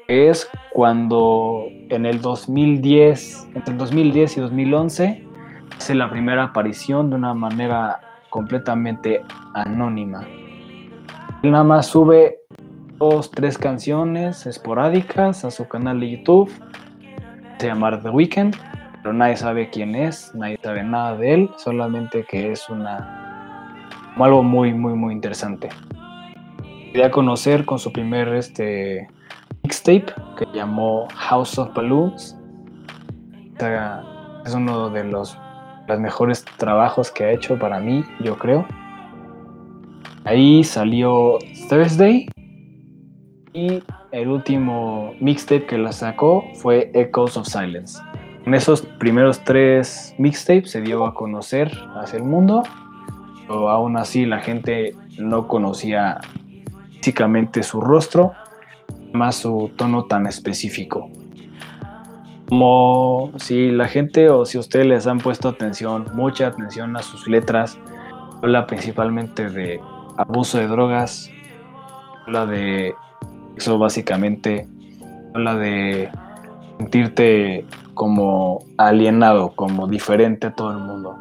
Es 0.07 0.49
cuando 0.71 1.65
en 1.89 2.05
el 2.05 2.21
2010, 2.21 3.49
entre 3.55 3.73
el 3.73 3.77
2010 3.77 4.37
y 4.37 4.41
2011, 4.41 5.27
hace 5.75 5.95
la 5.95 6.09
primera 6.09 6.43
aparición 6.43 7.09
de 7.09 7.17
una 7.17 7.33
manera 7.33 7.99
completamente 8.29 9.21
anónima. 9.53 10.25
Él 11.43 11.51
nada 11.51 11.63
más 11.63 11.87
sube 11.87 12.39
dos, 12.97 13.29
tres 13.31 13.57
canciones 13.57 14.45
esporádicas 14.45 15.45
a 15.45 15.51
su 15.51 15.67
canal 15.67 15.99
de 15.99 16.11
YouTube. 16.11 16.51
Se 17.59 17.67
llama 17.67 18.01
The 18.01 18.09
Weeknd, 18.09 18.55
pero 19.01 19.13
nadie 19.13 19.37
sabe 19.37 19.69
quién 19.69 19.95
es, 19.95 20.33
nadie 20.33 20.57
sabe 20.63 20.83
nada 20.83 21.15
de 21.17 21.33
él, 21.33 21.49
solamente 21.57 22.23
que 22.23 22.51
es 22.51 22.69
una 22.69 23.27
algo 24.25 24.41
muy, 24.41 24.73
muy, 24.73 24.93
muy 24.93 25.13
interesante. 25.13 25.69
Quería 26.91 27.11
conocer 27.11 27.65
con 27.65 27.79
su 27.79 27.91
primer 27.91 28.29
este, 28.29 29.07
mixtape 29.63 30.05
que 30.37 30.45
llamó 30.53 31.07
House 31.15 31.57
of 31.59 31.73
Balloons. 31.73 32.37
Es 34.45 34.53
uno 34.53 34.89
de 34.89 35.03
los, 35.03 35.37
los 35.87 35.99
mejores 35.99 36.45
trabajos 36.57 37.11
que 37.11 37.25
ha 37.25 37.31
hecho 37.31 37.57
para 37.57 37.79
mí, 37.79 38.03
yo 38.21 38.37
creo. 38.37 38.65
Ahí 40.23 40.63
salió 40.63 41.37
Thursday 41.69 42.27
y 43.53 43.83
el 44.11 44.27
último 44.27 45.13
mixtape 45.19 45.65
que 45.65 45.77
la 45.77 45.91
sacó 45.91 46.43
fue 46.55 46.91
Echoes 46.93 47.37
of 47.37 47.47
Silence. 47.47 47.99
En 48.45 48.53
esos 48.53 48.81
primeros 48.81 49.43
tres 49.43 50.15
mixtapes 50.17 50.71
se 50.71 50.81
dio 50.81 51.05
a 51.05 51.13
conocer 51.13 51.71
hacia 51.95 52.17
el 52.17 52.23
mundo 52.23 52.63
pero 53.47 53.69
aún 53.69 53.97
así 53.97 54.25
la 54.25 54.39
gente 54.39 54.93
no 55.17 55.47
conocía 55.47 56.19
físicamente 57.07 57.63
su 57.63 57.79
rostro, 57.79 58.33
más 59.13 59.37
su 59.37 59.71
tono 59.77 60.07
tan 60.07 60.27
específico. 60.27 61.09
Como 62.49 63.31
si 63.37 63.71
la 63.71 63.87
gente 63.87 64.29
o 64.29 64.45
si 64.45 64.57
ustedes 64.57 64.87
les 64.87 65.07
han 65.07 65.19
puesto 65.19 65.47
atención, 65.47 66.07
mucha 66.15 66.47
atención 66.47 66.97
a 66.97 67.01
sus 67.01 67.25
letras, 67.29 67.79
habla 68.43 68.67
principalmente 68.67 69.49
de 69.49 69.79
abuso 70.17 70.57
de 70.57 70.67
drogas, 70.67 71.31
habla 72.25 72.45
de 72.45 72.93
eso 73.55 73.79
básicamente, 73.79 74.67
habla 75.33 75.55
de 75.55 76.09
sentirte 76.77 77.65
como 77.93 78.65
alienado, 78.77 79.53
como 79.55 79.87
diferente 79.87 80.47
a 80.47 80.51
todo 80.53 80.71
el 80.71 80.79
mundo. 80.79 81.15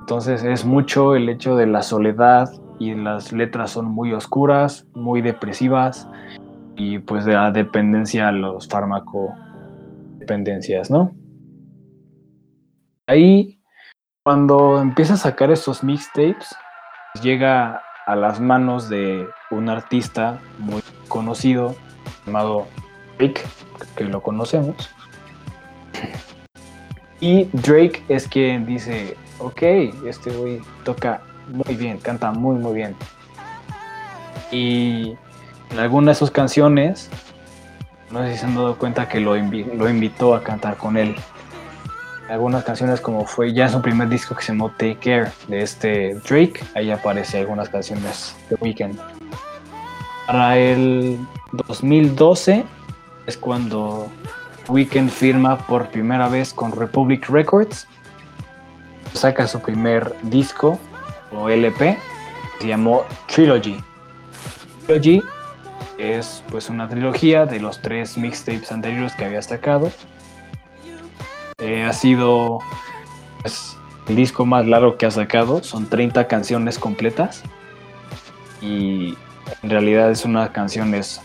Entonces 0.00 0.42
es 0.42 0.64
mucho 0.64 1.14
el 1.14 1.28
hecho 1.28 1.54
de 1.54 1.66
la 1.66 1.82
soledad 1.82 2.50
y 2.78 2.94
las 2.94 3.32
letras 3.32 3.72
son 3.72 3.86
muy 3.86 4.12
oscuras, 4.12 4.86
muy 4.94 5.22
depresivas 5.22 6.08
y 6.76 7.00
pues 7.00 7.24
de 7.24 7.32
la 7.34 7.50
dependencia 7.50 8.28
a 8.28 8.32
los 8.32 8.68
farmacodependencias, 8.68 10.88
¿no? 10.90 11.12
Ahí, 13.06 13.60
cuando 14.24 14.80
empieza 14.80 15.14
a 15.14 15.18
sacar 15.18 15.50
estos 15.50 15.82
mixtapes, 15.82 16.54
llega 17.22 17.82
a 18.06 18.16
las 18.16 18.40
manos 18.40 18.88
de 18.88 19.26
un 19.50 19.68
artista 19.68 20.40
muy 20.58 20.82
conocido 21.08 21.74
llamado 22.26 22.66
Drake, 23.18 23.42
que 23.96 24.04
lo 24.04 24.22
conocemos. 24.22 24.76
Y 27.20 27.46
Drake 27.46 28.04
es 28.08 28.28
quien 28.28 28.64
dice, 28.64 29.16
ok, 29.40 29.60
este 30.06 30.30
güey 30.30 30.60
toca 30.84 31.20
muy 31.48 31.74
bien, 31.76 31.98
canta 31.98 32.32
muy, 32.32 32.56
muy 32.56 32.74
bien. 32.74 32.94
Y 34.50 35.16
en 35.70 35.78
alguna 35.78 36.12
de 36.12 36.14
sus 36.14 36.30
canciones, 36.30 37.10
no 38.10 38.22
sé 38.22 38.32
si 38.32 38.38
se 38.38 38.46
han 38.46 38.54
dado 38.54 38.76
cuenta 38.76 39.08
que 39.08 39.20
lo, 39.20 39.36
lo 39.36 39.88
invitó 39.88 40.34
a 40.34 40.42
cantar 40.42 40.76
con 40.76 40.96
él. 40.96 41.14
algunas 42.28 42.64
canciones 42.64 43.00
como 43.00 43.24
fue 43.24 43.52
ya 43.52 43.68
su 43.68 43.80
primer 43.80 44.08
disco 44.08 44.34
que 44.34 44.42
se 44.42 44.52
llamó 44.52 44.70
Take 44.70 44.96
Care 44.96 45.32
de 45.48 45.62
este 45.62 46.14
Drake, 46.28 46.60
ahí 46.74 46.90
aparece 46.90 47.38
algunas 47.38 47.68
canciones 47.68 48.36
de 48.50 48.56
Weekend. 48.60 48.98
Para 50.26 50.58
el 50.58 51.18
2012 51.52 52.64
es 53.26 53.36
cuando 53.38 54.08
Weekend 54.68 55.10
firma 55.10 55.58
por 55.66 55.88
primera 55.88 56.28
vez 56.28 56.52
con 56.52 56.72
Republic 56.72 57.28
Records 57.30 57.86
saca 59.14 59.46
su 59.46 59.60
primer 59.60 60.14
disco 60.22 60.78
o 61.32 61.48
LP, 61.48 61.98
se 62.60 62.66
llamó 62.66 63.04
Trilogy. 63.26 63.82
Trilogy 64.86 65.22
es 65.98 66.42
pues 66.50 66.70
una 66.70 66.88
trilogía 66.88 67.44
de 67.44 67.60
los 67.60 67.82
tres 67.82 68.16
mixtapes 68.16 68.70
anteriores 68.72 69.14
que 69.14 69.24
había 69.24 69.42
sacado. 69.42 69.90
Eh, 71.58 71.82
ha 71.82 71.92
sido 71.92 72.60
pues, 73.42 73.76
el 74.08 74.16
disco 74.16 74.46
más 74.46 74.66
largo 74.66 74.96
que 74.96 75.06
ha 75.06 75.10
sacado, 75.10 75.62
son 75.62 75.86
30 75.86 76.28
canciones 76.28 76.78
completas 76.78 77.42
y 78.62 79.16
en 79.62 79.70
realidad 79.70 80.10
es 80.10 80.24
unas 80.24 80.50
canciones 80.50 81.20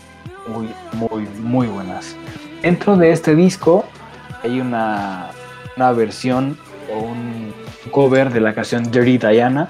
muy, 0.48 0.68
muy, 0.92 1.28
muy 1.40 1.66
buenas. 1.68 2.16
Dentro 2.62 2.96
de 2.96 3.12
este 3.12 3.34
disco 3.34 3.84
hay 4.42 4.60
una, 4.60 5.30
una 5.76 5.92
versión 5.92 6.58
o 6.92 6.98
un 6.98 7.54
cover 7.90 8.32
de 8.32 8.40
la 8.40 8.54
canción 8.54 8.90
Dirty 8.90 9.18
Diana 9.18 9.68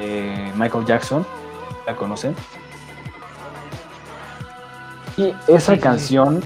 de 0.00 0.52
Michael 0.56 0.84
Jackson. 0.84 1.26
¿La 1.86 1.94
conocen? 1.94 2.34
Y 5.16 5.34
esa 5.48 5.78
canción, 5.78 6.42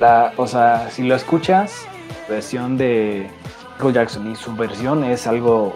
la, 0.00 0.32
o 0.36 0.46
sea, 0.46 0.88
si 0.90 1.02
lo 1.02 1.14
escuchas, 1.14 1.86
versión 2.28 2.76
de 2.76 3.30
Michael 3.74 3.94
Jackson 3.94 4.30
y 4.30 4.36
su 4.36 4.54
versión 4.54 5.04
es 5.04 5.26
algo 5.26 5.74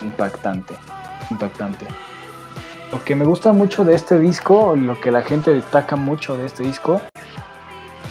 impactante, 0.00 0.74
impactante. 1.30 1.86
Lo 2.90 3.02
que 3.04 3.14
me 3.14 3.24
gusta 3.24 3.52
mucho 3.52 3.84
de 3.84 3.94
este 3.94 4.18
disco, 4.18 4.76
lo 4.76 5.00
que 5.00 5.10
la 5.10 5.22
gente 5.22 5.52
destaca 5.52 5.96
mucho 5.96 6.36
de 6.36 6.46
este 6.46 6.62
disco, 6.62 7.00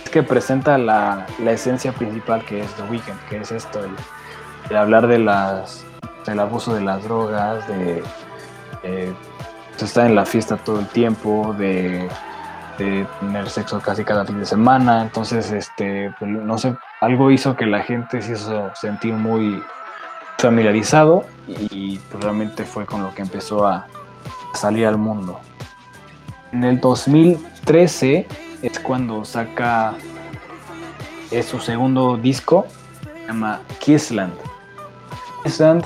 es 0.04 0.10
que 0.10 0.24
presenta 0.24 0.78
la, 0.78 1.26
la 1.40 1.52
esencia 1.52 1.94
principal 1.94 2.44
que 2.46 2.62
es 2.62 2.72
The 2.74 2.84
Weeknd, 2.84 3.20
que 3.30 3.38
es 3.38 3.52
esto, 3.52 3.80
el, 3.84 3.92
de 4.70 4.78
hablar 4.78 5.08
de 5.08 5.20
las 5.20 5.86
del 6.26 6.40
abuso 6.40 6.74
de 6.74 6.82
las 6.82 7.04
drogas, 7.04 7.68
de 7.68 8.02
eh, 8.84 9.14
estar 9.84 10.06
en 10.06 10.16
la 10.16 10.26
fiesta 10.26 10.58
todo 10.58 10.80
el 10.80 10.88
tiempo, 10.88 11.56
de, 11.58 12.10
tener 12.78 13.50
sexo 13.50 13.80
casi 13.80 14.04
cada 14.04 14.26
fin 14.26 14.40
de 14.40 14.46
semana. 14.46 15.02
Entonces, 15.02 15.52
este, 15.52 16.14
pues, 16.18 16.32
no 16.32 16.58
sé, 16.58 16.76
algo 17.02 17.32
hizo 17.32 17.56
que 17.56 17.66
la 17.66 17.82
gente 17.82 18.22
se 18.22 18.34
hizo 18.34 18.72
sentir 18.76 19.14
muy 19.14 19.62
familiarizado 20.40 21.26
y 21.48 22.00
pues, 22.12 22.24
realmente 22.24 22.64
fue 22.64 22.86
con 22.86 23.04
lo 23.04 23.14
que 23.14 23.22
empezó 23.22 23.66
a, 23.68 23.86
salir 24.54 24.86
al 24.86 24.98
mundo. 24.98 25.40
En 26.52 26.64
el 26.64 26.80
2013 26.80 28.28
es 28.62 28.80
cuando 28.80 29.26
saca 29.26 29.96
es 31.32 31.48
su 31.48 31.60
segundo 31.60 32.18
disco, 32.18 32.68
se 33.02 33.28
llama 33.28 33.62
Kissland. 33.80 34.34
Sand 35.48 35.86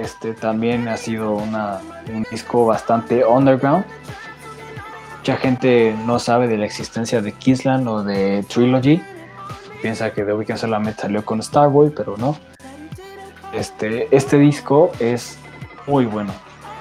este, 0.00 0.32
también 0.32 0.88
ha 0.88 0.96
sido 0.96 1.34
un 1.34 2.26
disco 2.30 2.66
bastante 2.66 3.24
underground. 3.24 3.84
Mucha 5.18 5.36
gente 5.36 5.94
no 6.06 6.18
sabe 6.18 6.48
de 6.48 6.56
la 6.56 6.64
existencia 6.64 7.20
de 7.20 7.32
Kissland 7.32 7.86
o 7.86 8.02
de 8.02 8.42
Trilogy. 8.48 9.02
Piensa 9.82 10.12
que 10.12 10.22
The 10.22 10.32
Weeknd 10.32 10.56
solamente 10.56 11.02
salió 11.02 11.24
con 11.24 11.42
Starboy, 11.42 11.90
pero 11.90 12.16
no. 12.16 12.38
Este, 13.52 14.08
este 14.14 14.38
disco 14.38 14.92
es 14.98 15.38
muy 15.86 16.06
bueno. 16.06 16.32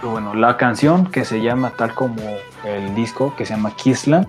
bueno. 0.02 0.34
La 0.36 0.56
canción 0.56 1.12
que 1.12 1.26
se 1.26 1.42
llama 1.42 1.72
tal 1.72 1.94
como 1.94 2.22
el 2.64 2.96
disco, 2.96 3.36
que 3.36 3.46
se 3.46 3.54
llama 3.54 3.76
Kissland, 3.76 4.28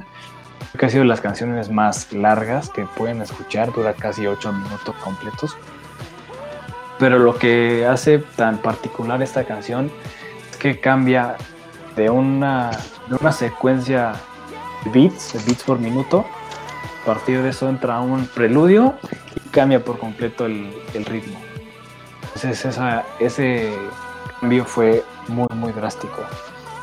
que 0.79 0.87
ha 0.87 0.89
sido 0.89 1.03
de 1.03 1.09
las 1.09 1.21
canciones 1.21 1.71
más 1.71 2.13
largas 2.13 2.71
que 2.71 2.87
pueden 2.87 3.23
escuchar, 3.23 3.73
dura 3.73 3.95
casi 3.95 4.27
8 4.27 4.53
minutos 4.53 4.95
completos. 4.97 5.57
Pero 7.01 7.19
lo 7.19 7.39
que 7.39 7.87
hace 7.87 8.19
tan 8.19 8.59
particular 8.59 9.23
esta 9.23 9.45
canción 9.45 9.91
es 10.51 10.57
que 10.59 10.79
cambia 10.79 11.37
de 11.97 12.11
una, 12.11 12.71
de 13.09 13.17
una 13.19 13.33
secuencia 13.33 14.13
de 14.85 14.91
beats, 14.91 15.33
de 15.33 15.39
beats 15.47 15.65
por 15.65 15.79
minuto. 15.79 16.27
A 17.03 17.07
partir 17.07 17.43
de 17.43 17.49
eso 17.49 17.71
entra 17.71 18.01
un 18.01 18.27
preludio 18.27 18.95
y 19.35 19.49
cambia 19.49 19.83
por 19.83 19.99
completo 19.99 20.45
el, 20.45 20.75
ritmo. 21.07 21.41
Entonces 22.35 22.67
ese 23.19 23.73
cambio 24.39 24.67
fue 24.67 25.03
muy, 25.29 25.49
muy 25.55 25.73
drástico. 25.73 26.19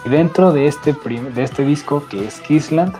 Y 0.03 0.09
dentro 0.09 0.51
de 0.51 0.65
este, 0.65 0.93
de 0.93 1.43
este 1.43 1.63
disco, 1.63 2.07
que 2.09 2.25
es 2.25 2.39
Kissland, 2.41 2.95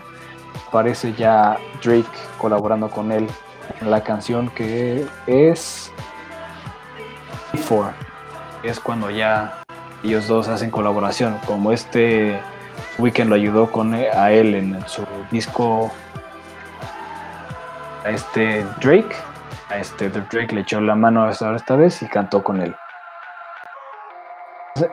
aparece 0.68 1.12
ya 1.14 1.58
Drake 1.82 2.06
colaborando 2.38 2.88
con 2.88 3.10
él 3.10 3.26
en 3.80 3.90
la 3.90 4.04
canción 4.04 4.50
que 4.50 5.04
es 5.26 5.90
Before. 7.52 7.90
Es 8.62 8.80
cuando 8.80 9.10
ya 9.10 9.62
ellos 10.02 10.26
dos 10.28 10.48
hacen 10.48 10.70
colaboración. 10.70 11.38
Como 11.46 11.72
este 11.72 12.40
Weekend 12.98 13.30
lo 13.30 13.36
ayudó 13.36 13.70
con 13.70 13.94
a 13.94 14.30
él 14.30 14.54
en 14.54 14.88
su 14.88 15.04
disco 15.30 15.90
a 18.04 18.10
este 18.10 18.64
Drake. 18.80 19.14
A 19.70 19.78
este 19.78 20.08
Drake 20.08 20.54
le 20.54 20.62
echó 20.62 20.80
la 20.80 20.94
mano 20.94 21.28
esta 21.28 21.76
vez 21.76 22.02
y 22.02 22.06
cantó 22.06 22.42
con 22.42 22.60
él. 22.60 22.74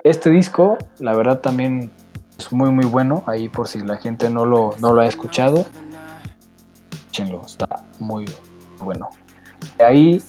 Este 0.03 0.29
disco, 0.29 0.77
la 0.99 1.13
verdad, 1.13 1.39
también 1.39 1.91
es 2.37 2.51
muy 2.51 2.71
muy 2.71 2.85
bueno. 2.85 3.23
Ahí 3.27 3.49
por 3.49 3.67
si 3.67 3.79
la 3.79 3.97
gente 3.97 4.29
no 4.29 4.45
lo, 4.45 4.75
no 4.79 4.93
lo 4.93 5.01
ha 5.01 5.07
escuchado. 5.07 5.65
Está 7.45 7.83
muy 7.99 8.25
bueno. 8.79 9.09
Ahí 9.79 10.21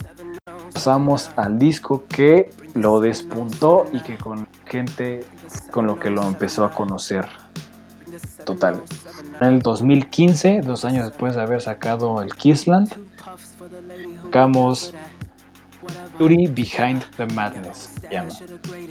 pasamos 0.76 1.30
al 1.36 1.58
disco 1.58 2.04
que 2.06 2.50
lo 2.74 3.00
despuntó 3.00 3.86
y 3.94 4.00
que 4.00 4.18
con 4.18 4.46
gente 4.66 5.24
con 5.70 5.86
lo 5.86 5.98
que 5.98 6.10
lo 6.10 6.22
empezó 6.24 6.66
a 6.66 6.70
conocer. 6.70 7.26
Total. 8.44 8.82
En 9.40 9.48
el 9.48 9.62
2015, 9.62 10.60
dos 10.60 10.84
años 10.84 11.06
después 11.06 11.34
de 11.34 11.40
haber 11.40 11.62
sacado 11.62 12.20
el 12.20 12.34
Kissland, 12.34 12.92
sacamos 14.24 14.92
Beauty 16.18 16.46
Behind 16.48 17.02
the 17.16 17.24
Madness. 17.24 17.90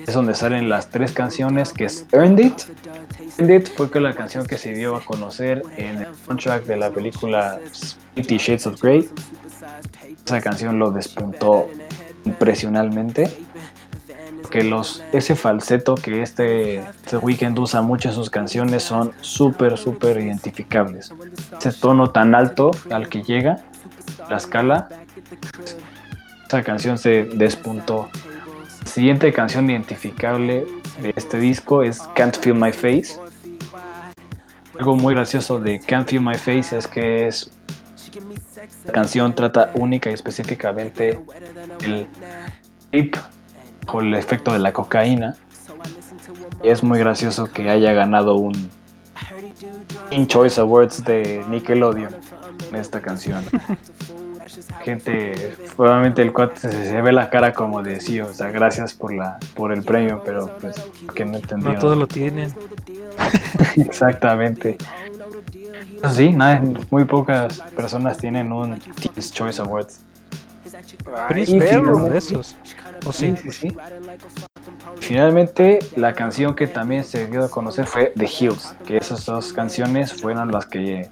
Es 0.07 0.13
donde 0.15 0.33
salen 0.33 0.67
las 0.67 0.89
tres 0.89 1.11
canciones 1.11 1.71
que 1.71 1.85
es 1.85 2.07
Earned 2.13 2.39
It. 2.39 2.61
Earned 3.37 3.61
It 3.61 3.69
fue 3.75 4.01
la 4.01 4.15
canción 4.15 4.47
que 4.47 4.57
se 4.57 4.73
dio 4.73 4.95
a 4.95 5.01
conocer 5.01 5.61
en 5.77 6.01
el 6.01 6.15
soundtrack 6.25 6.65
de 6.65 6.77
la 6.77 6.89
película 6.89 7.59
Fifty 8.15 8.37
Shades 8.37 8.65
of 8.65 8.81
Grey. 8.81 9.07
Esa 10.25 10.41
canción 10.41 10.79
lo 10.79 10.91
despuntó 10.91 11.69
impresionalmente. 12.25 13.31
Que 14.49 14.63
los, 14.63 15.03
ese 15.11 15.35
falseto 15.35 15.95
que 15.95 16.21
este, 16.21 16.77
este 16.77 17.17
Weekend 17.17 17.57
usa 17.59 17.81
mucho 17.81 18.09
en 18.09 18.15
sus 18.15 18.29
canciones 18.29 18.83
son 18.83 19.11
súper, 19.21 19.77
súper 19.77 20.17
identificables. 20.17 21.13
Ese 21.59 21.73
tono 21.73 22.11
tan 22.11 22.35
alto 22.35 22.71
al 22.89 23.09
que 23.09 23.21
llega, 23.23 23.63
la 24.29 24.37
escala, 24.37 24.89
esa 26.47 26.63
canción 26.63 26.97
se 26.97 27.25
despuntó. 27.25 28.09
La 28.83 28.89
siguiente 28.89 29.33
canción 29.33 29.69
identificable 29.69 30.65
de 31.01 31.13
este 31.15 31.39
disco 31.39 31.83
es 31.83 31.99
Can't 32.15 32.37
Feel 32.37 32.55
My 32.55 32.71
Face. 32.71 33.19
Algo 34.79 34.95
muy 34.95 35.13
gracioso 35.15 35.59
de 35.59 35.79
Can't 35.79 36.07
Feel 36.07 36.21
My 36.21 36.35
Face 36.35 36.77
es 36.77 36.87
que 36.87 37.27
es 37.27 37.51
la 38.85 38.91
canción 38.91 39.33
trata 39.33 39.71
única 39.75 40.09
y 40.09 40.13
específicamente 40.13 41.19
el 41.83 42.07
tip 42.91 43.15
o 43.87 44.01
el 44.01 44.13
efecto 44.15 44.53
de 44.53 44.59
la 44.59 44.73
cocaína. 44.73 45.35
Y 46.63 46.69
es 46.69 46.83
muy 46.83 46.99
gracioso 46.99 47.51
que 47.51 47.69
haya 47.69 47.93
ganado 47.93 48.35
un 48.35 48.69
In 50.11 50.27
Choice 50.27 50.59
Awards 50.59 51.03
de 51.03 51.43
Nickelodeon 51.49 52.15
en 52.69 52.75
esta 52.75 53.01
canción. 53.01 53.43
Gente, 54.83 55.55
probablemente 55.75 56.21
el 56.21 56.31
cuate 56.31 56.59
se, 56.59 57.01
ve 57.01 57.11
la 57.11 57.29
cara 57.29 57.53
como 57.53 57.81
de 57.81 57.99
sí, 57.99 58.21
o 58.21 58.31
sea, 58.31 58.51
gracias 58.51 58.93
por 58.93 59.13
la 59.13 59.37
por 59.55 59.71
el 59.71 59.83
premio, 59.83 60.21
pero 60.23 60.55
pues 60.61 60.75
que 61.13 61.25
no 61.25 61.37
entendí. 61.37 61.65
No 61.65 61.79
todos 61.79 61.97
lo 61.97 62.07
tienen. 62.07 62.53
Exactamente. 63.75 64.77
Sí, 66.13 66.31
nada, 66.31 66.61
muy 66.89 67.05
pocas 67.05 67.59
personas 67.75 68.17
tienen 68.17 68.51
un 68.51 68.79
Teens 68.79 69.31
Choice 69.31 69.61
Awards. 69.61 70.01
Pero 71.29 72.13
esos. 72.13 72.55
¿O 73.05 73.11
sí? 73.11 73.35
Sí, 73.41 73.51
sí, 73.51 73.77
Finalmente, 74.99 75.79
la 75.95 76.13
canción 76.13 76.55
que 76.55 76.67
también 76.67 77.03
se 77.03 77.27
dio 77.27 77.43
a 77.43 77.49
conocer 77.49 77.85
fue 77.85 78.13
The 78.17 78.25
Hills, 78.25 78.75
que 78.85 78.97
esas 78.97 79.25
dos 79.25 79.53
canciones 79.53 80.13
fueron 80.13 80.51
las 80.51 80.65
que 80.65 81.09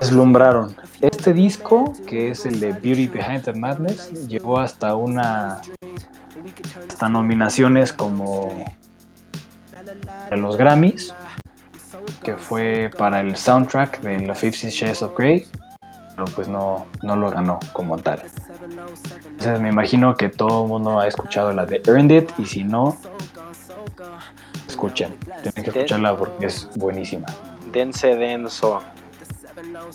deslumbraron. 0.00 0.76
Este 1.00 1.32
disco, 1.32 1.92
que 2.06 2.30
es 2.30 2.46
el 2.46 2.60
de 2.60 2.72
Beauty 2.72 3.06
Behind 3.06 3.42
the 3.44 3.52
Madness, 3.52 4.28
llegó 4.28 4.58
hasta 4.58 4.96
una 4.96 5.60
hasta 6.88 7.08
nominaciones 7.08 7.92
como 7.92 8.64
los 10.30 10.56
Grammys, 10.56 11.14
que 12.22 12.36
fue 12.36 12.90
para 12.96 13.20
el 13.20 13.36
soundtrack 13.36 14.00
de 14.00 14.26
la 14.26 14.34
Fifty 14.34 14.68
Shades 14.68 15.02
of 15.02 15.16
Grey, 15.16 15.46
pero 16.14 16.24
pues 16.34 16.48
no, 16.48 16.86
no 17.02 17.16
lo 17.16 17.30
ganó 17.30 17.58
como 17.72 17.98
tal. 17.98 18.22
Entonces 19.30 19.60
me 19.60 19.68
imagino 19.68 20.16
que 20.16 20.28
todo 20.28 20.64
el 20.64 20.68
mundo 20.68 20.98
ha 20.98 21.06
escuchado 21.06 21.52
la 21.52 21.66
de 21.66 21.82
Earned 21.86 22.10
It 22.10 22.30
y 22.38 22.46
si 22.46 22.64
no, 22.64 22.96
escuchen, 24.68 25.16
tienen 25.42 25.64
que 25.64 25.78
escucharla 25.78 26.16
porque 26.16 26.46
es 26.46 26.68
buenísima. 26.76 27.26
Dense 27.72 28.14
denso. 28.16 28.82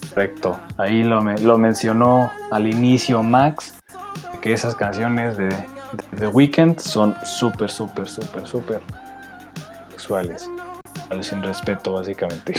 Correcto, 0.09 0.59
ahí 0.77 1.03
lo, 1.03 1.21
lo 1.21 1.57
mencionó 1.57 2.31
al 2.51 2.67
inicio 2.67 3.21
Max, 3.23 3.75
que 4.41 4.53
esas 4.53 4.75
canciones 4.75 5.37
de, 5.37 5.49
de 5.49 6.17
The 6.17 6.27
Weeknd 6.27 6.79
son 6.79 7.15
súper, 7.25 7.69
súper, 7.69 8.07
súper, 8.07 8.47
súper 8.47 8.81
sexuales 9.99 10.49
sin 11.21 11.41
respeto, 11.41 11.93
básicamente. 11.93 12.53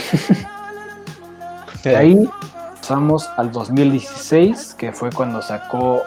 De 1.83 1.95
ahí 1.95 2.29
pasamos 2.75 3.27
al 3.37 3.51
2016, 3.51 4.75
que 4.75 4.91
fue 4.91 5.09
cuando 5.11 5.41
sacó 5.41 6.03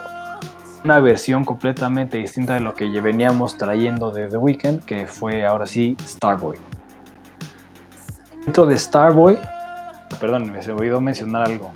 una 0.83 0.99
versión 0.99 1.43
completamente 1.43 2.17
distinta 2.17 2.53
de 2.53 2.59
lo 2.59 2.75
que 2.75 2.87
veníamos 3.01 3.57
trayendo 3.57 4.11
de 4.11 4.27
The 4.27 4.37
Weeknd, 4.37 4.85
que 4.85 5.07
fue 5.07 5.45
ahora 5.45 5.65
sí 5.65 5.97
Starboy. 6.05 6.57
Dentro 8.45 8.67
de 8.67 8.77
Starboy, 8.77 9.39
perdón, 10.19 10.51
me 10.51 10.59
he 10.59 10.71
oído 10.71 11.01
mencionar 11.01 11.43
algo. 11.43 11.71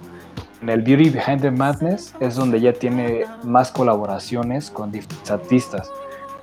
En 0.62 0.70
el 0.70 0.82
Beauty 0.82 1.10
Behind 1.10 1.42
the 1.42 1.52
Madness 1.52 2.14
es 2.20 2.36
donde 2.36 2.62
ya 2.62 2.72
tiene 2.72 3.26
más 3.44 3.72
colaboraciones 3.72 4.70
con 4.70 4.92
diferentes 4.92 5.32
artistas. 5.32 5.90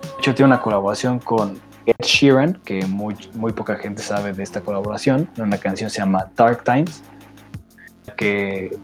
De 0.03 0.19
hecho, 0.19 0.35
tiene 0.35 0.53
una 0.53 0.61
colaboración 0.61 1.21
con 1.21 1.61
Ed 1.87 2.05
Sheeran, 2.05 2.55
que 2.65 2.85
muy, 2.87 3.17
muy 3.35 3.53
poca 3.53 3.77
gente 3.77 4.03
sabe 4.03 4.33
de 4.33 4.43
esta 4.43 4.61
colaboración. 4.61 5.29
Una 5.39 5.59
canción 5.59 5.89
se 5.89 5.99
llama 5.99 6.31
Dark 6.37 6.65
Times, 6.65 7.03
que 8.17 8.77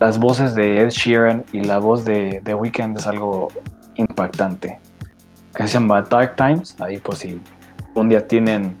las 0.00 0.18
voces 0.18 0.54
de 0.54 0.82
Ed 0.82 0.90
Sheeran 0.90 1.44
y 1.52 1.62
la 1.62 1.78
voz 1.78 2.04
de 2.04 2.40
The 2.44 2.54
Weeknd 2.54 2.98
es 2.98 3.06
algo 3.06 3.48
impactante. 3.94 4.80
Que 5.54 5.66
se 5.66 5.74
llama 5.74 6.02
Dark 6.02 6.36
Times, 6.36 6.76
ahí 6.80 6.98
por 6.98 7.16
si 7.16 7.40
un 7.94 8.08
día 8.08 8.26
tienen 8.26 8.76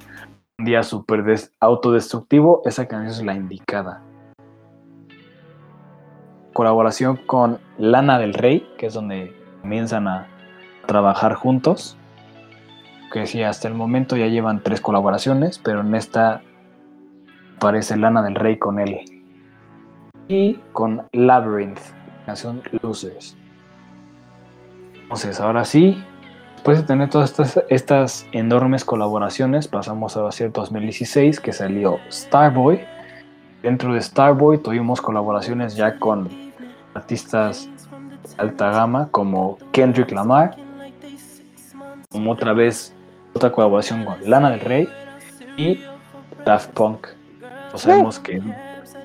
un 0.58 0.64
día 0.64 0.82
súper 0.82 1.24
autodestructivo, 1.60 2.62
esa 2.64 2.86
canción 2.86 3.12
es 3.12 3.22
la 3.22 3.34
indicada. 3.34 4.02
Colaboración 6.52 7.16
con 7.26 7.60
Lana 7.78 8.18
del 8.18 8.34
Rey, 8.34 8.68
que 8.76 8.86
es 8.86 8.94
donde 8.94 9.36
comienzan 9.60 10.08
a 10.08 10.26
trabajar 10.86 11.34
juntos 11.34 11.97
que 13.10 13.26
sí, 13.26 13.42
hasta 13.42 13.68
el 13.68 13.74
momento 13.74 14.16
ya 14.16 14.26
llevan 14.26 14.62
tres 14.62 14.80
colaboraciones, 14.80 15.58
pero 15.58 15.80
en 15.80 15.94
esta 15.94 16.42
aparece 17.56 17.96
Lana 17.96 18.22
del 18.22 18.34
Rey 18.34 18.56
con 18.56 18.78
él. 18.78 19.00
Y 20.28 20.54
con 20.72 21.02
Labyrinth, 21.12 21.80
canción 22.26 22.62
Losers. 22.82 23.36
Entonces, 24.94 25.40
ahora 25.40 25.64
sí, 25.64 26.04
después 26.54 26.78
de 26.78 26.84
tener 26.84 27.08
todas 27.08 27.62
estas, 27.68 28.26
enormes 28.32 28.84
colaboraciones, 28.84 29.68
pasamos 29.68 30.16
a 30.16 30.28
hacer 30.28 30.52
2016, 30.52 31.40
que 31.40 31.52
salió 31.52 31.98
Starboy. 32.10 32.80
Dentro 33.62 33.94
de 33.94 34.02
Starboy 34.02 34.58
tuvimos 34.58 35.00
colaboraciones 35.00 35.74
ya 35.74 35.98
con 35.98 36.28
artistas 36.94 37.68
de 37.68 38.42
alta 38.42 38.70
gama 38.70 39.08
como 39.10 39.58
Kendrick 39.72 40.12
Lamar, 40.12 40.56
como 42.10 42.32
otra 42.32 42.52
vez 42.52 42.94
otra 43.34 43.52
colaboración 43.52 44.04
con 44.04 44.28
Lana 44.28 44.50
del 44.50 44.60
Rey 44.60 44.88
y 45.56 45.80
Daft 46.44 46.70
Punk. 46.72 47.08
No 47.72 47.78
sabemos 47.78 48.18
que 48.18 48.42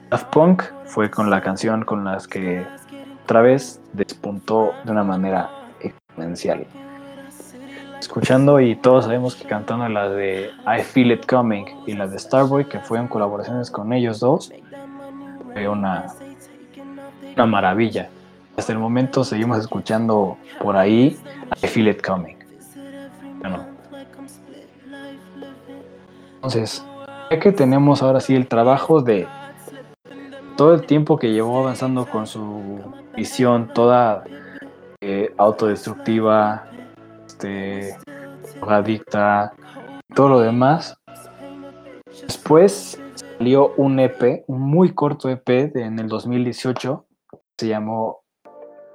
Daft 0.10 0.28
Punk 0.32 0.64
fue 0.86 1.10
con 1.10 1.30
la 1.30 1.42
canción 1.42 1.84
con 1.84 2.04
las 2.04 2.28
que 2.28 2.66
otra 3.24 3.42
vez 3.42 3.82
despuntó 3.94 4.74
de 4.84 4.92
una 4.92 5.04
manera 5.04 5.50
exponencial. 5.80 6.66
Escuchando 8.00 8.60
y 8.60 8.76
todos 8.76 9.06
sabemos 9.06 9.36
que 9.36 9.48
cantando 9.48 9.88
la 9.88 10.10
de 10.10 10.52
I 10.68 10.82
Feel 10.82 11.14
It 11.14 11.26
Coming 11.26 11.66
y 11.88 11.94
la 11.94 12.06
de 12.06 12.20
Starboy, 12.20 12.66
que 12.66 12.80
fueron 12.80 13.08
colaboraciones 13.08 13.72
con 13.72 13.94
ellos 13.94 14.20
dos, 14.20 14.52
fue 15.54 15.68
una, 15.68 16.08
una 17.36 17.46
maravilla. 17.46 18.10
Hasta 18.58 18.74
el 18.74 18.80
momento 18.80 19.24
seguimos 19.24 19.58
escuchando 19.60 20.38
por 20.62 20.76
ahí 20.76 21.18
I 21.64 21.68
Feel 21.68 21.88
It 21.88 22.06
Coming. 22.06 22.38
Bueno, 23.40 23.73
Entonces, 26.44 26.86
ya 27.32 27.40
que 27.40 27.54
tenemos 27.54 28.04
ahora 28.04 28.20
sí 28.20 28.36
el 28.36 28.50
trabajo 28.50 29.02
de 29.02 29.26
todo 30.58 30.74
el 30.74 30.86
tiempo 30.86 31.18
que 31.18 31.32
llevó 31.32 31.60
avanzando 31.60 32.06
con 32.06 32.28
su 32.28 32.82
visión 33.16 33.72
toda 33.74 34.26
eh, 35.00 35.34
autodestructiva, 35.38 36.68
este, 37.26 37.96
adicta, 38.62 39.54
todo 40.14 40.28
lo 40.28 40.40
demás. 40.42 40.98
Después 42.08 43.02
salió 43.16 43.74
un 43.78 44.02
EP, 44.02 44.44
un 44.48 44.64
muy 44.64 44.94
corto 44.94 45.30
EP 45.30 45.50
en 45.78 45.98
el 45.98 46.10
2018, 46.10 47.06
se 47.58 47.68
llamó 47.70 48.20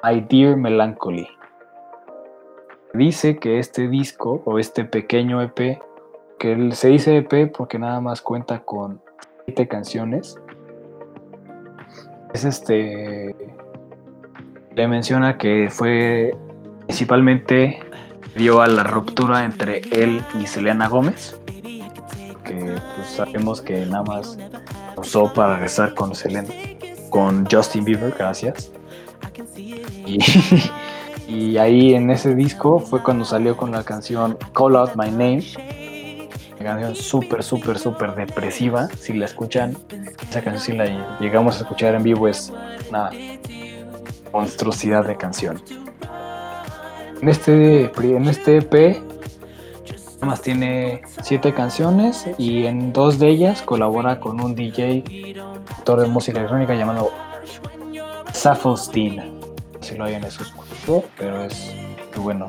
I 0.04 0.20
Dear 0.20 0.58
Melancholy. 0.58 1.26
Dice 2.92 3.38
que 3.38 3.58
este 3.58 3.88
disco 3.88 4.42
o 4.44 4.58
este 4.58 4.84
pequeño 4.84 5.40
EP, 5.40 5.80
que 6.38 6.70
se 6.72 6.88
dice 6.88 7.16
EP 7.16 7.52
porque 7.52 7.78
nada 7.78 8.00
más 8.00 8.22
cuenta 8.22 8.60
con 8.60 9.00
siete 9.44 9.68
canciones, 9.68 10.38
es 12.32 12.44
este. 12.44 13.34
Le 14.74 14.86
menciona 14.86 15.38
que 15.38 15.68
fue 15.70 16.36
principalmente 16.86 17.80
dio 18.36 18.62
a 18.62 18.68
la 18.68 18.84
ruptura 18.84 19.44
entre 19.44 19.80
él 19.90 20.22
y 20.40 20.46
Selena 20.46 20.88
Gómez, 20.88 21.38
que 22.44 22.76
pues, 22.96 23.08
sabemos 23.08 23.60
que 23.60 23.84
nada 23.86 24.04
más 24.04 24.38
usó 24.96 25.32
para 25.32 25.54
regresar 25.54 25.94
con 25.94 26.14
Selena, 26.14 26.48
con 27.10 27.46
Justin 27.50 27.84
Bieber, 27.84 28.14
gracias. 28.16 28.70
Y, 30.06 30.18
y 31.28 31.58
ahí 31.58 31.94
en 31.94 32.10
ese 32.10 32.34
disco 32.34 32.78
fue 32.78 33.02
cuando 33.02 33.24
salió 33.24 33.56
con 33.56 33.72
la 33.72 33.82
canción 33.82 34.38
Call 34.54 34.76
Out 34.76 34.92
My 34.94 35.10
Name, 35.10 35.42
una 36.60 36.70
canción 36.70 36.96
súper, 36.96 37.42
súper, 37.42 37.78
súper 37.78 38.14
depresiva. 38.14 38.88
Si 38.98 39.12
la 39.12 39.26
escuchan, 39.26 39.76
esa 40.28 40.42
canción 40.42 40.58
si 40.58 40.72
la 40.72 41.18
llegamos 41.20 41.56
a 41.56 41.60
escuchar 41.60 41.94
en 41.94 42.02
vivo 42.02 42.28
es 42.28 42.52
una 42.90 43.10
monstruosidad 44.32 45.04
de 45.06 45.16
canción. 45.16 45.62
En 47.20 47.28
este, 47.28 47.90
en 47.96 48.28
este 48.28 48.58
EP 48.58 49.02
más 50.20 50.42
tiene 50.42 51.02
siete 51.22 51.54
canciones 51.54 52.26
y 52.38 52.66
en 52.66 52.92
dos 52.92 53.18
de 53.18 53.28
ellas 53.28 53.62
colabora 53.62 54.18
con 54.18 54.40
un 54.40 54.54
DJ, 54.54 55.36
autor 55.76 56.00
de 56.00 56.08
música 56.08 56.38
electrónica 56.38 56.74
llamado 56.74 57.10
Stein 58.32 59.40
Si 59.80 59.96
lo 59.96 60.04
hayan 60.04 60.24
escuchado, 60.24 61.04
pero 61.16 61.44
es 61.44 61.72
muy 62.14 62.24
bueno. 62.24 62.48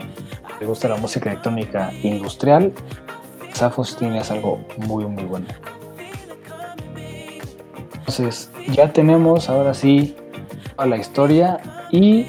Le 0.60 0.66
gusta 0.66 0.88
la 0.88 0.98
música 0.98 1.30
electrónica 1.30 1.92
industrial. 2.04 2.74
Stein 3.84 4.16
es 4.16 4.32
algo 4.32 4.60
muy, 4.78 5.06
muy 5.06 5.24
bueno. 5.24 5.48
Entonces, 7.94 8.50
ya 8.72 8.92
tenemos 8.92 9.50
ahora 9.50 9.74
sí 9.74 10.16
a 10.78 10.86
la 10.86 10.98
historia 10.98 11.60
y 11.92 12.26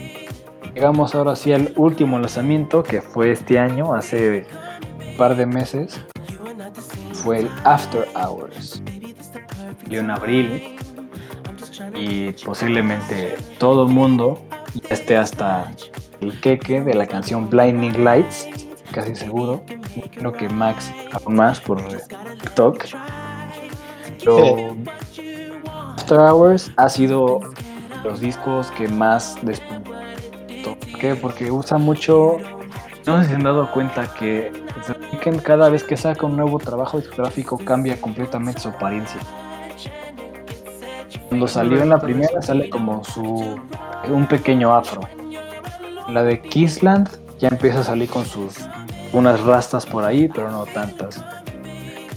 llegamos 0.75 1.15
ahora 1.15 1.37
sí 1.37 1.53
al 1.53 1.73
último 1.77 2.19
lanzamiento 2.19 2.83
que 2.83 3.01
fue 3.01 3.31
este 3.31 3.59
año, 3.59 3.95
hace 3.95 4.47
un 5.11 5.17
par 5.17 5.37
de 5.37 5.47
meses. 5.47 6.01
Fue 7.13 7.41
el 7.41 7.51
After 7.65 8.07
Hours. 8.15 8.83
Y 9.89 9.97
en 9.97 10.11
abril. 10.11 10.77
Y 11.95 12.33
posiblemente 12.45 13.37
todo 13.59 13.87
el 13.87 13.93
mundo 13.93 14.43
esté 14.89 15.17
hasta 15.17 15.73
el 16.21 16.39
queque 16.41 16.81
de 16.81 16.95
la 16.95 17.07
canción 17.07 17.49
Blinding 17.49 18.05
Lights, 18.05 18.49
casi 18.91 19.15
seguro. 19.15 19.63
Creo 20.15 20.33
que 20.33 20.49
Max 20.49 20.93
aún 21.13 21.37
más 21.37 21.61
por 21.61 21.83
TikTok. 22.43 22.85
Pero 24.19 24.77
After 25.97 26.19
Hours 26.19 26.71
ha 26.77 26.89
sido 26.89 27.41
los 28.05 28.21
discos 28.21 28.71
que 28.73 28.89
más 28.89 29.37
despuntó. 29.43 29.93
¿Por 30.65 30.99
qué? 30.99 31.15
Porque 31.15 31.51
usa 31.51 31.79
mucho. 31.79 32.39
No 33.07 33.19
sé 33.19 33.25
si 33.25 33.31
se 33.31 33.37
han 33.37 33.45
dado 33.45 33.71
cuenta 33.73 34.13
que 34.15 34.53
cada 35.43 35.69
vez 35.69 35.85
que 35.85 35.97
saca 35.97 36.27
un 36.27 36.37
nuevo 36.37 36.59
trabajo 36.59 36.99
discográfico 36.99 37.59
cambia 37.59 38.01
completamente 38.01 38.61
su 38.61 38.69
apariencia. 38.69 39.21
Cuando 41.29 41.47
salió 41.47 41.83
en 41.83 41.91
la 41.91 42.01
primera 42.01 42.43
sale 42.43 42.69
como 42.71 43.05
su 43.05 43.61
un 44.09 44.27
pequeño 44.27 44.75
afro. 44.75 45.03
La 46.09 46.25
de 46.25 46.41
Kissland 46.41 47.09
ya 47.39 47.49
empieza 47.49 47.81
a 47.81 47.85
salir 47.85 48.09
con 48.09 48.25
sus 48.25 48.59
unas 49.13 49.41
rastas 49.41 49.87
por 49.87 50.05
ahí, 50.05 50.29
pero 50.29 50.51
no 50.51 50.65
tantas. 50.67 51.23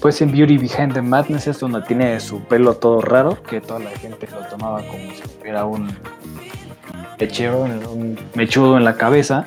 Pues 0.01 0.21
en 0.21 0.31
Beauty 0.31 0.57
Behind 0.57 0.93
the 0.93 1.01
Madness 1.01 1.47
es 1.47 1.59
donde 1.59 1.81
tiene 1.81 2.19
su 2.19 2.41
pelo 2.41 2.75
todo 2.75 3.01
raro, 3.01 3.41
que 3.43 3.61
toda 3.61 3.79
la 3.79 3.91
gente 3.91 4.27
lo 4.31 4.45
tomaba 4.47 4.79
como 4.79 5.11
si 5.13 5.21
fuera 5.39 5.65
un 5.65 5.95
lechero, 7.17 7.63
un 7.63 8.19
mechudo 8.33 8.77
en 8.77 8.83
la 8.83 8.95
cabeza. 8.95 9.45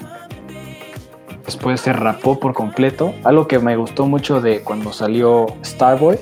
Después 1.45 1.81
se 1.81 1.93
rapó 1.93 2.41
por 2.41 2.55
completo. 2.55 3.15
Algo 3.23 3.47
que 3.47 3.59
me 3.59 3.77
gustó 3.77 4.07
mucho 4.07 4.41
de 4.41 4.63
cuando 4.63 4.93
salió 4.93 5.47
Starboy, 5.63 6.19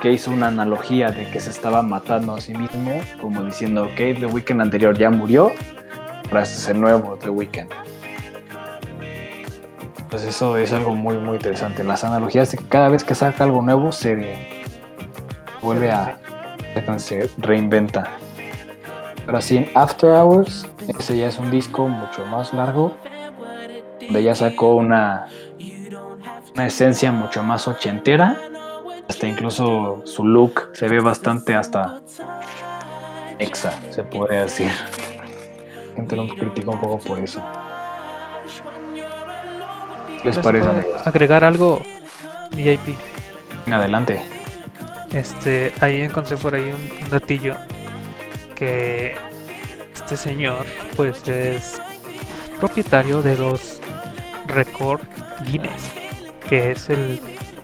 que 0.00 0.12
hizo 0.12 0.30
una 0.30 0.48
analogía 0.48 1.10
de 1.10 1.28
que 1.28 1.40
se 1.40 1.50
estaba 1.50 1.82
matando 1.82 2.34
a 2.34 2.40
sí 2.40 2.54
mismo, 2.54 2.92
como 3.20 3.42
diciendo, 3.42 3.84
ok, 3.84 3.96
The 3.96 4.26
Weeknd 4.26 4.60
anterior 4.60 4.96
ya 4.96 5.10
murió, 5.10 5.50
ahora 6.28 6.42
es 6.42 6.68
el 6.68 6.80
nuevo 6.80 7.18
The 7.20 7.30
Weeknd. 7.30 7.68
Pues 10.10 10.24
eso 10.24 10.56
es 10.56 10.72
algo 10.72 10.94
muy, 10.94 11.18
muy 11.18 11.36
interesante. 11.36 11.84
Las 11.84 12.02
analogías 12.02 12.50
de 12.50 12.58
que 12.58 12.64
cada 12.64 12.88
vez 12.88 13.04
que 13.04 13.14
saca 13.14 13.44
algo 13.44 13.60
nuevo 13.60 13.92
se 13.92 14.38
vuelve 15.60 15.90
a. 15.90 16.18
se 16.96 17.30
reinventa. 17.36 18.10
Pero 19.26 19.36
así 19.36 19.58
en 19.58 19.70
After 19.74 20.10
Hours, 20.10 20.66
ese 20.98 21.18
ya 21.18 21.28
es 21.28 21.38
un 21.38 21.50
disco 21.50 21.86
mucho 21.86 22.24
más 22.24 22.54
largo, 22.54 22.96
donde 24.00 24.22
ya 24.22 24.34
sacó 24.34 24.76
una, 24.76 25.26
una 26.54 26.66
esencia 26.66 27.12
mucho 27.12 27.42
más 27.42 27.68
ochentera. 27.68 28.40
Hasta 29.08 29.26
incluso 29.26 30.02
su 30.04 30.24
look 30.24 30.70
se 30.72 30.88
ve 30.88 31.00
bastante 31.00 31.54
hasta 31.54 32.00
exa, 33.38 33.72
se 33.90 34.02
puede 34.04 34.40
decir. 34.40 34.70
Gente 35.96 36.16
lo 36.16 36.28
critica 36.28 36.70
un 36.70 36.80
poco 36.80 36.98
por 36.98 37.18
eso 37.18 37.42
les 40.24 40.38
parece? 40.38 40.68
Agregar 41.04 41.44
algo 41.44 41.82
VIP. 42.52 42.96
Adelante. 43.70 44.20
Este, 45.12 45.72
ahí 45.80 46.02
encontré 46.02 46.36
por 46.36 46.54
ahí 46.54 46.72
un, 46.72 47.10
datillo 47.10 47.56
que 48.54 49.14
este 49.94 50.16
señor 50.16 50.66
pues 50.96 51.26
es 51.28 51.80
propietario 52.58 53.22
de 53.22 53.36
dos 53.36 53.80
récord 54.46 55.00
Guinness, 55.46 55.90
que 56.48 56.72
es 56.72 56.90
el, 56.90 57.20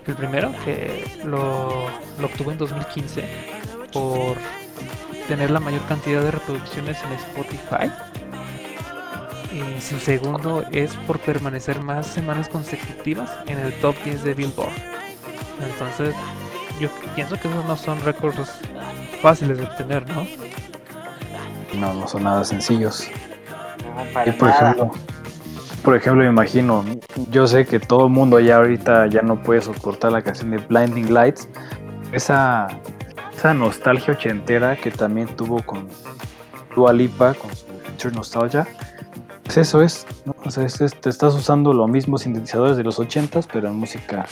el 0.07 0.15
primero 0.15 0.53
que 0.65 1.05
lo, 1.25 1.89
lo, 2.19 2.27
obtuvo 2.27 2.53
en 2.53 2.59
2015 2.59 3.25
por 3.93 4.37
tener 5.29 5.51
la 5.51 5.61
mayor 5.61 5.83
cantidad 5.87 6.23
de 6.23 6.31
reproducciones 6.31 6.99
en 7.03 7.13
Spotify 7.13 8.14
y 9.55 9.81
su 9.81 9.99
segundo 10.01 10.65
es 10.73 10.95
por 11.07 11.21
permanecer 11.21 11.81
más 11.81 12.09
semanas 12.09 12.49
consecutivas 12.49 13.31
en 13.47 13.59
el 13.59 13.73
top 13.75 13.95
10 14.05 14.25
de 14.25 14.35
Billboard. 14.35 14.73
Entonces, 15.63 16.15
yo 16.81 16.89
pienso 17.15 17.37
que 17.39 17.47
esos 17.47 17.65
no 17.65 17.77
son 17.77 18.01
récords 18.03 18.51
fáciles 19.23 19.59
de 19.59 19.65
obtener, 19.65 20.09
¿no? 20.09 20.27
No, 21.79 21.95
no 21.95 22.09
son 22.09 22.25
nada 22.25 22.45
sencillos. 22.45 23.09
y 24.27 24.31
por 24.33 24.49
ejemplo, 24.49 24.91
por 25.85 25.97
ejemplo, 25.97 26.25
me 26.25 26.31
imagino, 26.31 26.85
yo 27.31 27.47
sé 27.47 27.65
que 27.65 27.79
todo 27.79 28.07
el 28.07 28.13
mundo 28.13 28.41
ya 28.41 28.57
ahorita 28.57 29.07
ya 29.07 29.23
no 29.23 29.41
puede 29.41 29.61
soportar 29.61 30.11
la 30.11 30.23
canción 30.23 30.51
de 30.51 30.59
Blinding 30.59 31.15
Lights. 31.15 31.49
Esa, 32.13 32.67
esa 33.37 33.55
nostalgia 33.55 34.15
ochentera 34.15 34.77
que 34.77 34.91
también 34.91 35.29
tuvo 35.37 35.63
con 35.63 35.89
Dua 36.75 36.93
Lipa, 36.93 37.35
con 37.35 37.55
su 37.55 37.67
Future 37.67 38.15
Nostalgia 38.15 38.67
pues 39.45 39.59
eso 39.59 39.83
es, 39.83 40.07
¿no? 40.25 40.35
O 40.45 40.51
sea, 40.51 40.67
te 40.67 41.09
estás 41.09 41.35
usando 41.35 41.73
los 41.73 41.89
mismos 41.89 42.23
sintetizadores 42.23 42.77
de 42.77 42.85
los 42.85 42.99
80s, 42.99 43.47
pero 43.53 43.69
en 43.69 43.77
música 43.77 44.27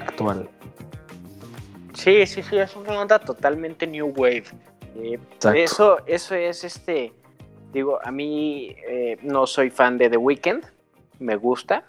actual. 0.00 0.48
Sí, 1.94 2.26
sí, 2.26 2.42
sí, 2.42 2.56
es 2.56 2.76
una 2.76 3.00
onda 3.00 3.18
totalmente 3.18 3.86
new 3.86 4.12
wave. 4.16 4.44
Eh, 4.96 5.18
eso, 5.54 5.98
eso 6.06 6.34
es 6.34 6.62
este. 6.64 7.12
Digo, 7.72 7.98
a 8.02 8.10
mí 8.10 8.74
eh, 8.88 9.18
no 9.22 9.46
soy 9.46 9.70
fan 9.70 9.98
de 9.98 10.08
The 10.08 10.16
Weeknd, 10.16 10.64
me 11.18 11.36
gusta, 11.36 11.84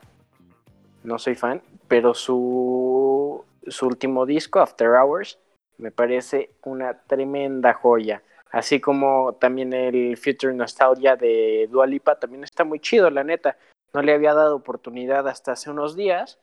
no 1.03 1.19
soy 1.19 1.35
fan, 1.35 1.61
pero 1.87 2.13
su, 2.13 3.45
su 3.67 3.87
último 3.87 4.25
disco, 4.25 4.59
After 4.59 4.89
Hours, 4.89 5.39
me 5.77 5.91
parece 5.91 6.51
una 6.63 7.01
tremenda 7.03 7.73
joya. 7.73 8.23
Así 8.51 8.79
como 8.79 9.35
también 9.35 9.73
el 9.73 10.17
Future 10.17 10.53
Nostalgia 10.53 11.15
de 11.15 11.67
Dualipa 11.69 12.19
también 12.19 12.43
está 12.43 12.63
muy 12.63 12.79
chido, 12.79 13.09
la 13.09 13.23
neta. 13.23 13.57
No 13.93 14.01
le 14.01 14.13
había 14.13 14.33
dado 14.33 14.55
oportunidad 14.55 15.27
hasta 15.27 15.53
hace 15.53 15.69
unos 15.69 15.95
días. 15.95 16.39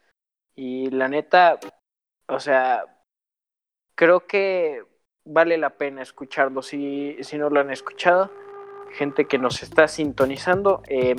Y 0.57 0.91
la 0.91 1.09
neta, 1.09 1.59
o 2.29 2.39
sea, 2.39 2.85
creo 3.95 4.27
que 4.27 4.85
vale 5.25 5.57
la 5.57 5.71
pena 5.71 6.03
escucharlo 6.03 6.63
si, 6.63 7.17
si 7.23 7.39
no 7.39 7.51
lo 7.51 7.61
han 7.61 7.71
escuchado. 7.71 8.31
Gente 8.93 9.25
que 9.27 9.39
nos 9.39 9.63
está 9.63 9.89
sintonizando, 9.89 10.83
eh, 10.87 11.17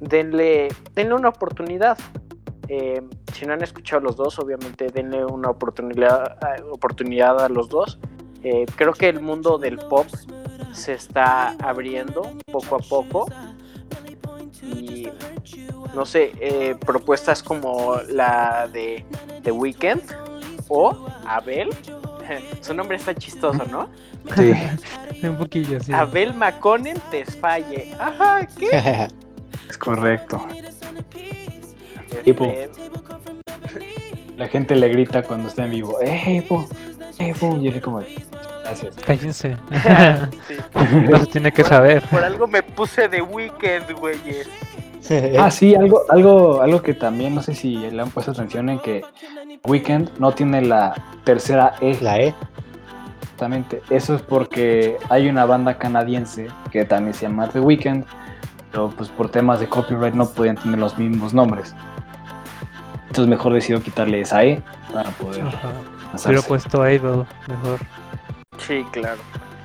denle, 0.00 0.68
denle 0.92 1.14
una 1.14 1.30
oportunidad. 1.30 1.96
Eh, 2.68 3.02
si 3.32 3.46
no 3.46 3.52
han 3.52 3.62
escuchado 3.62 4.02
los 4.02 4.16
dos, 4.16 4.38
obviamente 4.38 4.88
denle 4.88 5.24
una 5.24 5.50
oportunidad, 5.50 6.38
oportunidad 6.70 7.40
a 7.40 7.48
los 7.48 7.68
dos. 7.68 7.98
Eh, 8.44 8.66
creo 8.76 8.92
que 8.92 9.08
el 9.08 9.20
mundo 9.20 9.58
del 9.58 9.78
pop 9.78 10.06
se 10.72 10.92
está 10.92 11.56
abriendo 11.62 12.30
poco 12.52 12.76
a 12.76 12.78
poco. 12.78 13.26
Y 14.62 15.08
no 15.94 16.04
sé, 16.04 16.32
eh, 16.40 16.76
propuestas 16.84 17.42
como 17.42 17.96
la 18.08 18.68
de 18.72 19.04
The 19.42 19.50
Weeknd 19.50 20.02
o 20.68 21.08
Abel. 21.26 21.70
Su 22.60 22.74
nombre 22.74 22.96
está 22.96 23.14
chistoso, 23.14 23.64
¿no? 23.70 23.88
Sí. 24.36 24.52
Un 25.26 25.36
poquillo, 25.36 25.80
sí. 25.80 25.92
Abel 25.92 26.34
Maconen 26.34 26.98
Tesfaye. 27.10 27.94
Ajá, 27.98 28.46
¿qué? 28.58 29.08
Es 29.68 29.78
correcto. 29.78 30.46
Este, 32.14 32.22
Tipo. 32.22 32.52
La 34.36 34.48
gente 34.48 34.74
le 34.76 34.88
grita 34.88 35.22
cuando 35.22 35.48
está 35.48 35.64
en 35.64 35.70
vivo, 35.70 35.98
¡eh, 36.02 36.44
po! 36.48 36.66
¡Eh, 37.18 37.34
po! 37.38 37.56
Y 37.60 37.68
él 37.68 37.80
como, 37.80 38.02
gracias. 38.62 38.94
Cállense. 39.06 39.56
sí. 40.48 40.54
no 41.10 41.18
se 41.18 41.26
tiene 41.26 41.52
que 41.52 41.64
saber. 41.64 42.02
Por 42.08 42.24
algo 42.24 42.46
me 42.46 42.62
puse 42.62 43.08
The 43.08 43.22
Weeknd, 43.22 43.92
güeyes. 43.98 44.48
Ah, 45.38 45.50
sí, 45.50 45.74
algo, 45.74 46.00
algo, 46.08 46.62
algo 46.62 46.80
que 46.80 46.94
también 46.94 47.34
no 47.34 47.42
sé 47.42 47.54
si 47.54 47.76
le 47.76 48.00
han 48.00 48.08
puesto 48.08 48.30
atención 48.30 48.70
en 48.70 48.78
que 48.78 49.02
Weekend 49.64 50.10
no 50.18 50.32
tiene 50.32 50.62
la 50.62 50.94
tercera 51.24 51.74
E. 51.82 51.98
La 52.00 52.18
E. 52.18 52.34
Exactamente. 53.20 53.82
Eso 53.90 54.14
es 54.14 54.22
porque 54.22 54.96
hay 55.10 55.28
una 55.28 55.44
banda 55.44 55.76
canadiense 55.76 56.48
que 56.70 56.86
también 56.86 57.12
se 57.12 57.26
llama 57.26 57.48
The 57.48 57.60
Weeknd, 57.60 58.04
pero 58.70 58.88
pues 58.90 59.10
por 59.10 59.28
temas 59.28 59.60
de 59.60 59.68
copyright 59.68 60.14
no 60.14 60.26
podían 60.26 60.56
tener 60.56 60.78
los 60.78 60.96
mismos 60.96 61.34
nombres. 61.34 61.74
Entonces 63.08 63.28
mejor 63.28 63.52
decidió 63.52 63.82
quitarle 63.82 64.22
esa 64.22 64.42
E 64.42 64.62
para 64.92 65.10
poder 65.10 65.42
Ajá. 65.42 65.70
Hubiera 66.24 66.42
puesto 66.42 66.88
Idol 66.88 67.26
mejor. 67.48 67.80
Sí, 68.58 68.84
claro. 68.92 69.20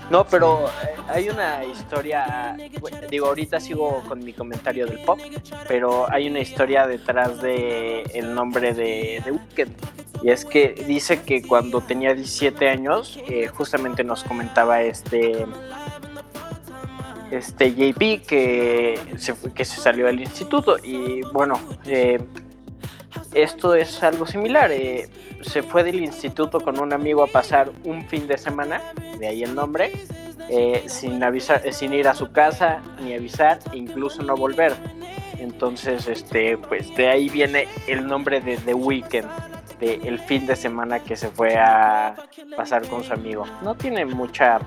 No, 0.09 0.25
pero 0.25 0.67
eh, 0.67 0.95
hay 1.07 1.29
una 1.29 1.63
historia, 1.63 2.57
bueno, 2.79 2.97
digo, 3.09 3.27
ahorita 3.27 3.59
sigo 3.59 4.03
con 4.07 4.23
mi 4.23 4.33
comentario 4.33 4.87
del 4.87 4.99
pop, 4.99 5.19
pero 5.67 6.11
hay 6.11 6.27
una 6.27 6.39
historia 6.39 6.87
detrás 6.87 7.41
de 7.41 8.01
el 8.13 8.33
nombre 8.33 8.73
de, 8.73 9.21
de. 9.23 9.67
Y 10.23 10.31
es 10.31 10.45
que 10.45 10.69
dice 10.87 11.21
que 11.21 11.43
cuando 11.43 11.81
tenía 11.81 12.15
17 12.15 12.69
años, 12.69 13.19
eh, 13.27 13.47
justamente 13.47 14.03
nos 14.03 14.23
comentaba 14.23 14.81
este 14.81 15.45
este 17.31 17.75
JP 17.75 18.25
que 18.25 18.99
se, 19.17 19.35
que 19.53 19.63
se 19.63 19.79
salió 19.79 20.07
del 20.07 20.19
instituto 20.19 20.77
y 20.83 21.21
bueno, 21.31 21.59
eh, 21.85 22.19
esto 23.33 23.75
es 23.75 24.01
algo 24.03 24.25
similar. 24.25 24.71
eh, 24.71 25.09
se 25.41 25.63
fue 25.63 25.83
del 25.83 26.01
instituto 26.01 26.59
con 26.59 26.79
un 26.79 26.93
amigo 26.93 27.23
a 27.23 27.27
pasar 27.27 27.71
un 27.83 28.05
fin 28.07 28.27
de 28.27 28.37
semana, 28.37 28.81
de 29.19 29.27
ahí 29.27 29.43
el 29.43 29.55
nombre, 29.55 29.91
eh, 30.49 30.83
sin 30.87 31.23
avisar, 31.23 31.61
eh, 31.65 31.71
sin 31.71 31.93
ir 31.93 32.07
a 32.07 32.13
su 32.13 32.31
casa 32.31 32.81
ni 33.01 33.13
avisar, 33.13 33.59
incluso 33.73 34.21
no 34.23 34.35
volver. 34.35 34.73
Entonces, 35.37 36.07
este, 36.07 36.57
pues 36.57 36.93
de 36.95 37.07
ahí 37.07 37.29
viene 37.29 37.67
el 37.87 38.05
nombre 38.05 38.41
de 38.41 38.57
The 38.57 38.73
Weeknd, 38.73 39.27
de 39.79 39.95
el 40.03 40.19
fin 40.19 40.45
de 40.45 40.55
semana 40.55 40.99
que 40.99 41.15
se 41.15 41.29
fue 41.29 41.55
a 41.55 42.15
pasar 42.57 42.85
con 42.87 43.03
su 43.03 43.13
amigo. 43.13 43.45
No 43.63 43.75
tiene 43.75 44.05
mucha, 44.05 44.59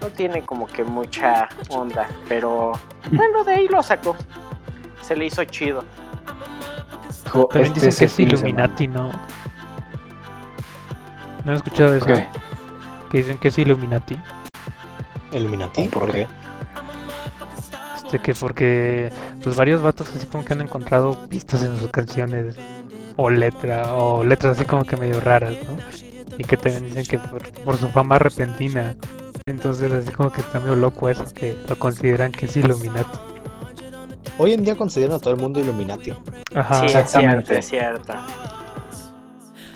no 0.00 0.08
tiene 0.08 0.42
como 0.42 0.68
que 0.68 0.84
mucha 0.84 1.48
onda, 1.68 2.08
pero 2.28 2.72
bueno, 3.10 3.42
de 3.42 3.54
ahí 3.54 3.68
lo 3.68 3.82
sacó. 3.82 4.16
Se 5.00 5.16
le 5.16 5.26
hizo 5.26 5.42
chido. 5.44 5.84
Dijo, 7.32 7.46
También 7.46 7.72
"Este 7.72 7.86
dicen 7.86 7.98
que 7.98 8.04
es 8.04 8.12
fin 8.12 8.28
de 8.28 8.36
semana". 8.36 8.48
Illuminati, 8.64 8.88
¿no? 8.88 9.10
¿No 11.44 11.52
he 11.52 11.56
escuchado 11.56 11.94
eso? 11.94 12.04
Ok. 12.04 12.18
Que 13.10 13.18
dicen 13.18 13.38
que 13.38 13.48
es 13.48 13.58
Illuminati. 13.58 14.18
Illuminati. 15.32 15.88
¿Por 15.88 16.10
qué? 16.12 16.26
Este, 17.96 18.18
que 18.18 18.34
porque 18.34 19.10
pues 19.42 19.56
varios 19.56 19.80
vatos 19.82 20.08
así 20.14 20.26
como 20.26 20.44
que 20.44 20.52
han 20.52 20.60
encontrado 20.60 21.26
pistas 21.28 21.62
en 21.62 21.78
sus 21.78 21.90
canciones 21.90 22.56
o 23.16 23.30
letra 23.30 23.94
o 23.94 24.22
letras 24.22 24.58
así 24.58 24.66
como 24.66 24.84
que 24.84 24.96
medio 24.96 25.20
raras, 25.20 25.54
¿no? 25.66 25.78
Y 26.38 26.44
que 26.44 26.56
también 26.56 26.84
dicen 26.84 27.06
que 27.06 27.18
por, 27.18 27.50
por 27.64 27.76
su 27.78 27.88
fama 27.88 28.18
repentina. 28.18 28.94
Entonces 29.46 29.90
así 29.90 30.10
como 30.12 30.30
que 30.30 30.42
está 30.42 30.60
medio 30.60 30.76
loco 30.76 31.08
eso, 31.08 31.24
que 31.34 31.56
lo 31.68 31.78
consideran 31.78 32.32
que 32.32 32.46
es 32.46 32.56
Illuminati. 32.56 33.18
Hoy 34.38 34.52
en 34.52 34.64
día 34.64 34.74
consideran 34.76 35.16
a 35.16 35.18
todo 35.18 35.34
el 35.34 35.40
mundo 35.40 35.60
Illuminati. 35.60 36.12
Ajá. 36.54 36.80
sí, 36.80 36.86
es 36.86 36.92
cierto, 36.92 36.98
exactamente. 36.98 37.58
es 37.58 37.68
cierto. 37.68 38.14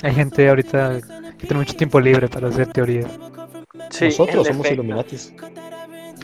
Hay 0.02 0.14
gente 0.14 0.48
ahorita 0.48 1.00
que 1.38 1.46
tiene 1.46 1.56
mucho 1.56 1.74
tiempo 1.74 2.00
libre 2.00 2.28
para 2.28 2.48
hacer 2.48 2.72
teorías. 2.72 3.10
Sí, 3.90 4.06
Nosotros 4.06 4.46
somos. 4.46 4.70
Illuminatis. 4.70 5.32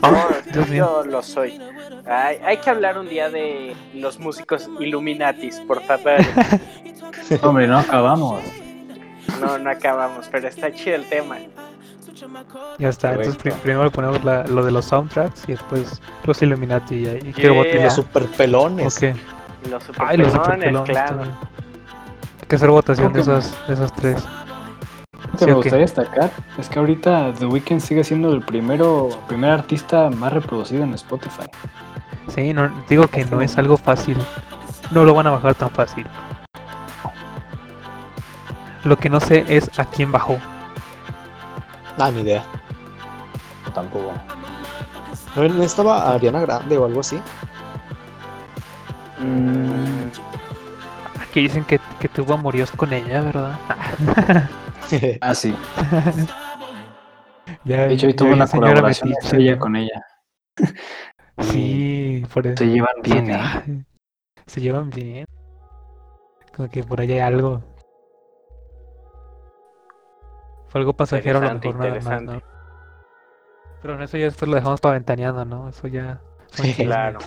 No, 0.01 0.27
Dios 0.53 0.69
yo 0.69 1.03
lo 1.05 1.21
soy. 1.21 1.59
Hay, 2.05 2.37
hay 2.43 2.57
que 2.57 2.69
hablar 2.69 2.97
un 2.97 3.07
día 3.07 3.29
de 3.29 3.75
los 3.93 4.19
músicos 4.19 4.69
Illuminatis, 4.79 5.59
por 5.61 5.81
favor. 5.83 6.19
Hombre, 7.41 7.67
no 7.67 7.79
acabamos. 7.79 8.41
No, 9.39 9.57
no 9.57 9.69
acabamos, 9.69 10.27
pero 10.31 10.47
está 10.47 10.71
chido 10.73 10.95
el 10.95 11.05
tema. 11.07 11.37
Ya 12.79 12.89
está. 12.89 13.13
Entonces 13.13 13.53
primero 13.61 13.89
ponemos 13.91 14.23
la- 14.23 14.43
lo 14.45 14.63
de 14.63 14.71
los 14.71 14.85
soundtracks 14.85 15.43
y 15.47 15.53
después 15.53 16.01
los 16.25 16.41
Illuminati 16.41 16.95
y, 16.95 17.07
y 17.29 17.33
Yeah. 17.33 17.83
los 17.83 17.93
super 17.95 18.25
pelones. 18.27 18.95
Ok. 18.97 19.15
Y 19.65 19.69
los 19.69 19.83
Ay, 19.99 20.17
los 20.17 20.31
superpelones, 20.31 20.33
superpelones 20.33 20.89
claro. 20.89 21.07
también. 21.17 21.35
Hay 22.41 22.47
que 22.47 22.55
hacer 22.55 22.69
votación 22.69 23.13
de 23.13 23.21
esas, 23.21 23.67
de 23.67 23.73
esas 23.73 23.93
tres. 23.95 24.23
Lo 25.13 25.31
que 25.31 25.37
Sí, 25.39 25.45
me 25.45 25.51
ok. 25.53 25.57
gustaría 25.57 25.85
destacar 25.85 26.31
es 26.57 26.69
que 26.69 26.79
ahorita 26.79 27.33
The 27.39 27.45
Weeknd 27.47 27.79
sigue 27.79 28.03
siendo 28.03 28.31
el 28.33 28.41
primero 28.41 29.09
primer 29.27 29.51
artista 29.51 30.09
más 30.09 30.33
reproducido 30.33 30.83
en 30.83 30.93
Spotify. 30.93 31.45
Sí, 32.27 32.53
no, 32.53 32.69
digo 32.89 33.07
que 33.07 33.25
no 33.25 33.41
es 33.41 33.57
algo 33.57 33.77
fácil. 33.77 34.17
No 34.91 35.03
lo 35.05 35.13
van 35.15 35.27
a 35.27 35.31
bajar 35.31 35.55
tan 35.55 35.71
fácil. 35.71 36.05
Lo 38.83 38.97
que 38.97 39.09
no 39.09 39.19
sé 39.19 39.45
es 39.47 39.79
a 39.79 39.85
quién 39.85 40.11
bajó. 40.11 40.37
Ah, 41.97 42.11
ni 42.11 42.21
idea. 42.21 42.43
Tampoco. 43.73 44.13
¿No 45.35 45.63
estaba 45.63 46.13
Ariana 46.13 46.41
Grande 46.41 46.77
o 46.77 46.85
algo 46.85 46.99
así? 46.99 47.19
Mm, 49.19 50.09
Aquí 51.21 51.41
dicen 51.41 51.63
que, 51.65 51.79
que 51.99 52.07
tuvo 52.09 52.35
amoríos 52.35 52.71
con 52.71 52.93
ella, 52.93 53.21
¿verdad? 53.21 53.59
ah, 55.21 55.33
sí. 55.33 55.55
Ya, 57.65 57.87
De 57.87 57.93
hecho, 57.93 58.07
hoy 58.07 58.13
tuvo 58.13 58.33
una 58.33 58.45
señora 58.47 58.69
colaboración 58.71 59.11
estrella 59.11 59.57
con 59.57 59.75
ella. 59.75 60.05
Sí, 61.39 62.23
por 62.31 62.45
eso. 62.45 62.57
Se 62.57 62.67
llevan 62.67 63.01
bien, 63.01 63.31
¿eh? 63.31 63.85
Se 64.45 64.61
llevan 64.61 64.91
bien. 64.91 65.25
Como 66.55 66.69
que 66.69 66.83
por 66.83 67.01
allá 67.01 67.15
hay 67.15 67.19
algo. 67.21 67.63
Fue 70.73 70.81
algo 70.81 70.93
pasajero 70.93 71.37
a 71.37 71.41
lo 71.41 71.53
mejor 71.53 71.75
nada 71.75 71.99
más, 72.01 72.23
¿no? 72.23 72.41
Pero 73.83 73.93
en 73.93 74.01
eso 74.01 74.17
ya 74.17 74.25
después 74.25 74.49
lo 74.49 74.55
dejamos 74.55 74.81
para 74.81 74.95
ventaneando, 74.95 75.45
¿no? 75.45 75.69
Eso 75.69 75.87
ya. 75.87 76.19
Sí. 76.51 76.73
Claro. 76.73 77.19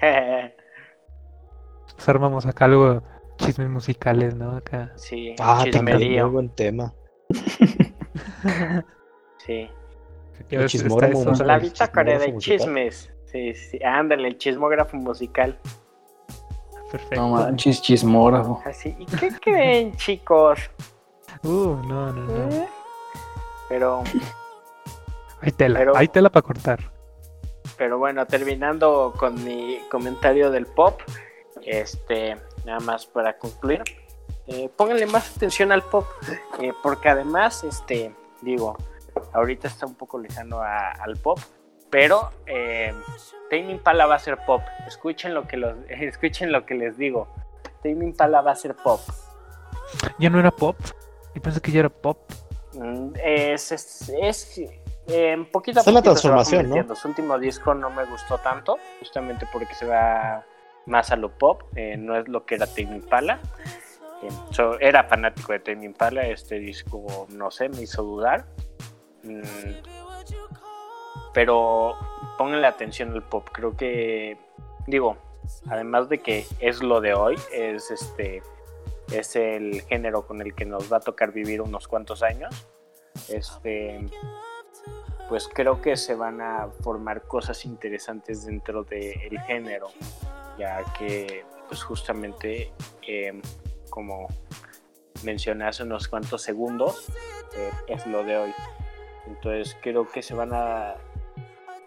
Pues 1.94 2.08
armamos 2.08 2.46
acá 2.46 2.64
algo 2.64 3.02
chismes 3.36 3.68
musicales, 3.68 4.34
¿no? 4.34 4.56
Acá. 4.56 4.90
sí, 4.96 5.36
ah, 5.38 5.58
también, 5.70 5.98
chismerío. 5.98 6.24
muy 6.24 6.32
buen 6.32 6.48
tema. 6.48 6.92
Sí. 9.46 9.68
El 10.50 10.66
chismógrafo. 10.66 11.24
¿no? 11.24 11.44
La 11.44 11.58
bitácora 11.58 12.18
de 12.18 12.32
musical. 12.32 12.58
chismes. 12.58 13.12
Sí, 13.26 13.54
sí. 13.54 13.78
Ándale, 13.84 14.28
el 14.28 14.38
chismógrafo 14.38 14.96
musical. 14.96 15.58
Perfecto. 16.90 17.20
No 17.20 17.28
manches, 17.30 17.82
chismógrafo. 17.82 18.60
Así. 18.64 18.94
¿Y 18.98 19.06
qué 19.06 19.30
creen, 19.40 19.94
chicos? 19.96 20.70
Uh, 21.44 21.76
no, 21.86 22.12
no, 22.12 22.12
no. 22.12 22.48
¿Eh? 22.54 22.68
Pero, 23.68 24.04
Hay 25.40 25.52
tela, 25.52 25.78
Pero- 25.78 25.96
hay 25.96 26.08
tela 26.08 26.30
para 26.30 26.42
cortar. 26.46 26.90
pero 27.76 27.98
bueno, 27.98 28.26
terminando 28.26 29.12
con 29.18 29.42
mi 29.44 29.80
comentario 29.90 30.50
del 30.50 30.66
pop, 30.66 31.00
este, 31.62 32.36
nada 32.64 32.78
más 32.80 33.06
para 33.06 33.38
concluir, 33.38 33.82
eh, 34.46 34.68
pónganle 34.76 35.06
más 35.06 35.36
atención 35.36 35.72
al 35.72 35.82
pop, 35.82 36.06
eh, 36.60 36.72
porque 36.82 37.08
además, 37.08 37.64
este, 37.64 38.14
digo, 38.40 38.76
ahorita 39.32 39.66
está 39.68 39.86
un 39.86 39.94
poco 39.94 40.18
lejano 40.18 40.60
a- 40.60 40.90
al 40.90 41.16
pop, 41.16 41.38
pero 41.90 42.30
eh, 42.46 42.94
Tame 43.50 43.70
Impala 43.72 44.06
va 44.06 44.14
a 44.16 44.18
ser 44.20 44.38
pop. 44.46 44.62
Escuchen 44.86 45.34
lo 45.34 45.46
que 45.48 45.56
los, 45.56 45.74
escuchen 45.88 46.52
lo 46.52 46.64
que 46.66 46.74
les 46.74 46.96
digo. 46.96 47.26
Tame 47.82 48.04
Impala 48.04 48.42
va 48.42 48.52
a 48.52 48.56
ser 48.56 48.76
pop. 48.76 49.00
¿Ya 50.18 50.30
no 50.30 50.38
era 50.38 50.50
pop? 50.52 50.76
Y 51.34 51.40
pensé 51.40 51.60
que 51.60 51.72
ya 51.72 51.80
era 51.80 51.88
pop. 51.88 52.18
Mm, 52.74 53.12
Es, 53.22 53.72
es, 53.72 54.08
es 54.20 54.58
eh, 55.08 55.46
poquito 55.52 55.80
a 55.80 55.82
la 55.82 55.84
poquito 55.84 56.16
se 56.16 56.28
va 56.28 56.36
transformación, 56.42 56.70
¿no? 56.88 56.94
Su 56.94 57.08
último 57.08 57.38
disco 57.38 57.74
no 57.74 57.90
me 57.90 58.04
gustó 58.04 58.38
tanto, 58.38 58.78
justamente 59.00 59.46
porque 59.52 59.74
se 59.74 59.86
va 59.86 60.44
más 60.86 61.10
a 61.10 61.16
lo 61.16 61.30
pop, 61.36 61.62
eh, 61.76 61.96
no 61.96 62.16
es 62.16 62.28
lo 62.28 62.44
que 62.44 62.56
era 62.56 62.66
Tame 62.66 62.96
Impala. 62.96 63.40
Eh, 64.22 64.28
so- 64.50 64.78
era 64.80 65.04
fanático 65.04 65.52
de 65.52 65.58
Tame 65.60 65.84
Impala, 65.84 66.26
este 66.26 66.58
disco, 66.58 67.26
no 67.30 67.50
sé, 67.50 67.68
me 67.68 67.82
hizo 67.82 68.02
dudar. 68.02 68.46
Mm, 69.24 69.42
pero 71.34 71.94
pónganle 72.38 72.66
atención 72.66 73.12
al 73.12 73.22
pop, 73.22 73.48
creo 73.52 73.76
que, 73.76 74.36
digo, 74.86 75.16
además 75.68 76.08
de 76.08 76.18
que 76.20 76.46
es 76.60 76.82
lo 76.82 77.00
de 77.00 77.14
hoy, 77.14 77.36
es 77.52 77.90
este 77.90 78.42
es 79.12 79.36
el 79.36 79.82
género 79.82 80.26
con 80.26 80.40
el 80.40 80.54
que 80.54 80.64
nos 80.64 80.92
va 80.92 80.98
a 80.98 81.00
tocar 81.00 81.32
vivir 81.32 81.60
unos 81.60 81.88
cuantos 81.88 82.22
años. 82.22 82.66
Este, 83.28 84.00
pues 85.28 85.48
creo 85.52 85.80
que 85.80 85.96
se 85.96 86.14
van 86.14 86.40
a 86.40 86.68
formar 86.82 87.22
cosas 87.22 87.64
interesantes 87.64 88.46
dentro 88.46 88.84
del 88.84 89.38
género, 89.46 89.88
ya 90.58 90.82
que 90.98 91.44
pues 91.68 91.82
justamente 91.82 92.72
eh, 93.06 93.40
como 93.88 94.28
mencioné 95.24 95.66
hace 95.66 95.82
unos 95.82 96.08
cuantos 96.08 96.42
segundos, 96.42 97.08
eh, 97.56 97.70
es 97.88 98.06
lo 98.06 98.24
de 98.24 98.36
hoy. 98.36 98.54
Entonces 99.26 99.76
creo 99.82 100.08
que 100.10 100.22
se 100.22 100.34
van 100.34 100.52
a 100.52 100.94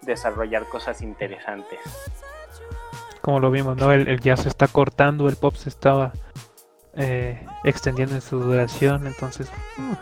desarrollar 0.04 0.68
cosas 0.68 1.02
interesantes. 1.02 1.80
Como 3.22 3.40
lo 3.40 3.50
vimos, 3.50 3.76
¿no? 3.78 3.92
El, 3.92 4.08
el 4.08 4.20
jazz 4.20 4.44
se 4.44 4.50
está 4.50 4.68
cortando, 4.68 5.28
el 5.28 5.36
pop 5.36 5.56
se 5.56 5.70
estaba 5.70 6.14
eh, 6.96 7.46
extendiendo 7.64 8.16
en 8.16 8.22
su 8.22 8.40
duración. 8.40 9.08
Entonces, 9.08 9.52
mm, 9.78 9.94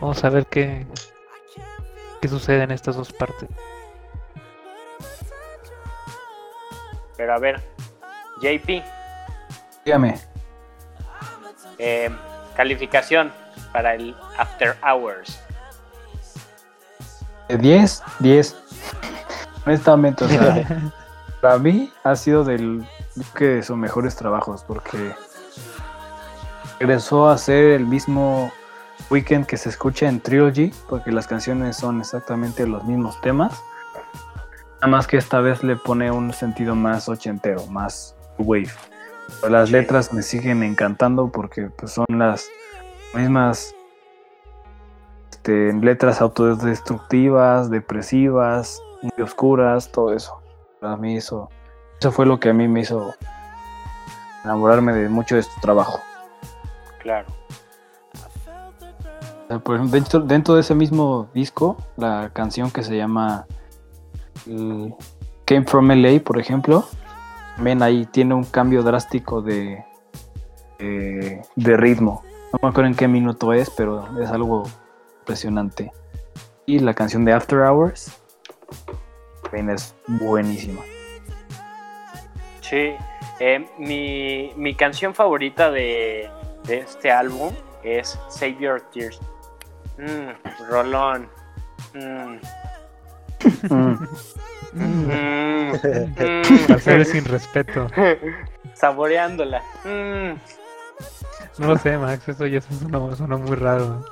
vamos 0.00 0.22
a 0.24 0.30
ver 0.30 0.46
qué, 0.46 0.86
qué 2.20 2.28
sucede 2.28 2.62
en 2.62 2.70
estas 2.70 2.96
dos 2.96 3.12
partes. 3.12 3.48
Pero 7.16 7.34
a 7.34 7.38
ver, 7.38 7.60
JP, 8.40 8.82
Dígame. 9.84 10.20
eh, 11.78 12.10
calificación 12.56 13.32
para 13.72 13.94
el 13.94 14.16
After 14.38 14.76
Hours. 14.82 15.40
De 17.48 17.56
10, 17.56 18.02
10. 18.20 18.56
Honestamente, 19.66 20.24
o 20.24 20.28
sea, 20.28 20.64
para 21.40 21.58
mí 21.58 21.92
ha 22.04 22.14
sido 22.14 22.44
del 22.44 22.86
que 23.34 23.44
de 23.46 23.62
sus 23.62 23.76
mejores 23.76 24.14
trabajos 24.14 24.62
porque 24.62 25.12
regresó 26.78 27.28
a 27.28 27.38
ser 27.38 27.72
el 27.72 27.86
mismo 27.86 28.52
weekend 29.10 29.46
que 29.46 29.56
se 29.56 29.68
escucha 29.68 30.08
en 30.08 30.20
Trilogy, 30.20 30.72
porque 30.88 31.10
las 31.10 31.26
canciones 31.26 31.76
son 31.76 32.00
exactamente 32.00 32.66
los 32.66 32.84
mismos 32.84 33.20
temas. 33.20 33.62
Nada 34.76 34.88
más 34.88 35.06
que 35.06 35.16
esta 35.16 35.40
vez 35.40 35.64
le 35.64 35.76
pone 35.76 36.10
un 36.10 36.32
sentido 36.32 36.74
más 36.74 37.08
ochentero, 37.08 37.66
más 37.66 38.14
wave. 38.38 38.70
Pero 39.40 39.52
las 39.52 39.70
letras 39.70 40.12
me 40.12 40.22
siguen 40.22 40.62
encantando 40.62 41.30
porque 41.30 41.70
pues, 41.76 41.92
son 41.92 42.06
las 42.10 42.48
mismas 43.14 43.74
este, 45.30 45.72
letras 45.72 46.20
autodestructivas, 46.20 47.70
depresivas, 47.70 48.80
muy 49.02 49.22
oscuras, 49.22 49.90
todo 49.90 50.12
eso. 50.12 50.40
Para 50.80 50.96
mí 50.96 51.16
eso, 51.16 51.50
eso 51.98 52.12
fue 52.12 52.26
lo 52.26 52.38
que 52.38 52.50
a 52.50 52.52
mí 52.52 52.68
me 52.68 52.80
hizo 52.80 53.14
enamorarme 54.44 54.92
de 54.92 55.08
mucho 55.08 55.34
de 55.34 55.40
este 55.40 55.60
trabajo. 55.60 56.00
Claro. 56.98 57.26
Por 59.48 59.76
ejemplo, 59.76 59.98
dentro, 59.98 60.20
dentro 60.20 60.54
de 60.54 60.60
ese 60.60 60.74
mismo 60.74 61.30
disco, 61.32 61.76
la 61.96 62.30
canción 62.34 62.70
que 62.70 62.82
se 62.82 62.96
llama 62.96 63.46
mm, 64.44 64.92
Came 65.46 65.64
From 65.64 65.90
LA, 65.90 66.20
por 66.20 66.38
ejemplo, 66.38 66.84
también 67.56 67.82
ahí 67.82 68.04
tiene 68.04 68.34
un 68.34 68.44
cambio 68.44 68.82
drástico 68.82 69.40
de, 69.40 69.84
de, 70.78 71.42
de 71.56 71.76
ritmo. 71.78 72.22
No 72.52 72.58
me 72.62 72.68
acuerdo 72.68 72.88
en 72.88 72.94
qué 72.94 73.08
minuto 73.08 73.54
es, 73.54 73.70
pero 73.70 74.06
es 74.20 74.30
algo 74.30 74.64
impresionante. 75.20 75.92
Y 76.66 76.80
la 76.80 76.92
canción 76.92 77.24
de 77.24 77.32
After 77.32 77.60
Hours 77.60 78.20
también 79.42 79.70
es 79.70 79.94
buenísima. 80.06 80.82
Sí, 82.60 82.92
eh, 83.40 83.66
mi, 83.78 84.52
mi 84.56 84.74
canción 84.74 85.14
favorita 85.14 85.70
de, 85.70 86.30
de 86.68 86.78
este 86.78 87.10
álbum 87.10 87.52
es 87.82 88.18
Save 88.28 88.56
Your 88.60 88.80
Tears. 88.92 89.18
Mm, 89.98 90.30
Rolón. 90.70 91.28
Mm, 91.94 92.36
Mm. 93.70 94.06
mm, 94.72 95.72
mm. 95.72 97.04
Sin 97.04 97.24
respeto. 97.24 97.86
Saboreándola. 98.74 99.62
Mm. 99.84 100.32
No 101.58 101.66
lo 101.68 101.78
sé, 101.78 101.96
Max, 101.96 102.28
eso 102.28 102.46
ya 102.46 102.60
sonó, 102.60 103.14
sonó 103.16 103.38
muy 103.38 103.56
raro. 103.56 104.04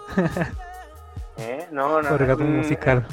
¿Eh? 1.39 1.67
No, 1.73 2.01
no. 2.03 2.15
Orgasmo 2.15 2.45
mm, 2.45 2.57
musical. 2.59 3.07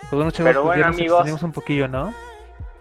Pues 0.00 0.10
bueno, 0.12 0.30
chavos, 0.30 0.50
Pero 0.50 0.62
pues 0.62 0.76
ya 0.78 0.82
bueno, 0.82 0.86
nos 0.88 0.96
amigos. 0.96 1.18
extendimos 1.20 1.42
un 1.42 1.52
poquillo, 1.52 1.88
¿no? 1.88 2.14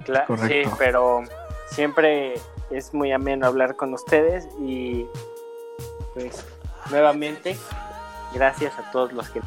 Cla- 0.06 0.26
sí, 0.48 0.64
pero 0.78 1.24
siempre 1.70 2.34
es 2.72 2.94
muy 2.94 3.12
ameno 3.12 3.46
hablar 3.48 3.76
con 3.76 3.94
ustedes 3.94 4.48
y 4.60 5.06
pues 6.14 6.46
nuevamente 6.90 7.58
gracias 8.34 8.78
a 8.80 8.92
todos 8.92 9.12
los 9.14 9.30
que 9.30 9.42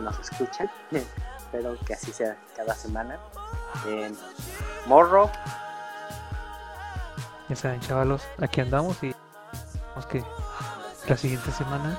nos 0.00 0.18
escuchan. 0.18 0.70
Espero 1.38 1.76
que 1.86 1.94
así 1.94 2.12
sea 2.12 2.36
cada 2.56 2.74
semana. 2.74 3.18
Eh, 3.86 4.12
Morro, 4.86 5.30
Ya 7.48 7.56
saben, 7.56 7.80
chavalos, 7.80 8.22
aquí 8.40 8.60
andamos 8.60 9.02
y 9.02 9.14
vamos 9.90 10.06
que 10.06 10.24
la 11.08 11.16
siguiente 11.16 11.50
semana. 11.52 11.98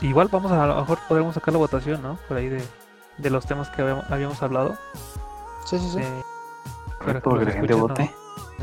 Igual 0.00 0.28
vamos 0.28 0.52
a, 0.52 0.62
a 0.62 0.66
lo 0.66 0.76
mejor 0.76 0.98
podremos 1.08 1.34
sacar 1.34 1.52
la 1.52 1.58
votación, 1.58 2.02
¿no? 2.02 2.18
Por 2.28 2.36
ahí 2.36 2.48
de, 2.48 2.62
de 3.18 3.30
los 3.30 3.46
temas 3.46 3.68
que 3.70 3.82
habíamos, 3.82 4.08
habíamos 4.10 4.40
hablado. 4.42 4.76
Sí, 5.64 5.78
sí, 5.78 5.90
sí. 5.90 5.98
eh, 6.00 6.22
para 7.04 7.20
que 7.20 7.30
la 7.44 7.50
gente 7.52 7.74
vote. 7.74 8.14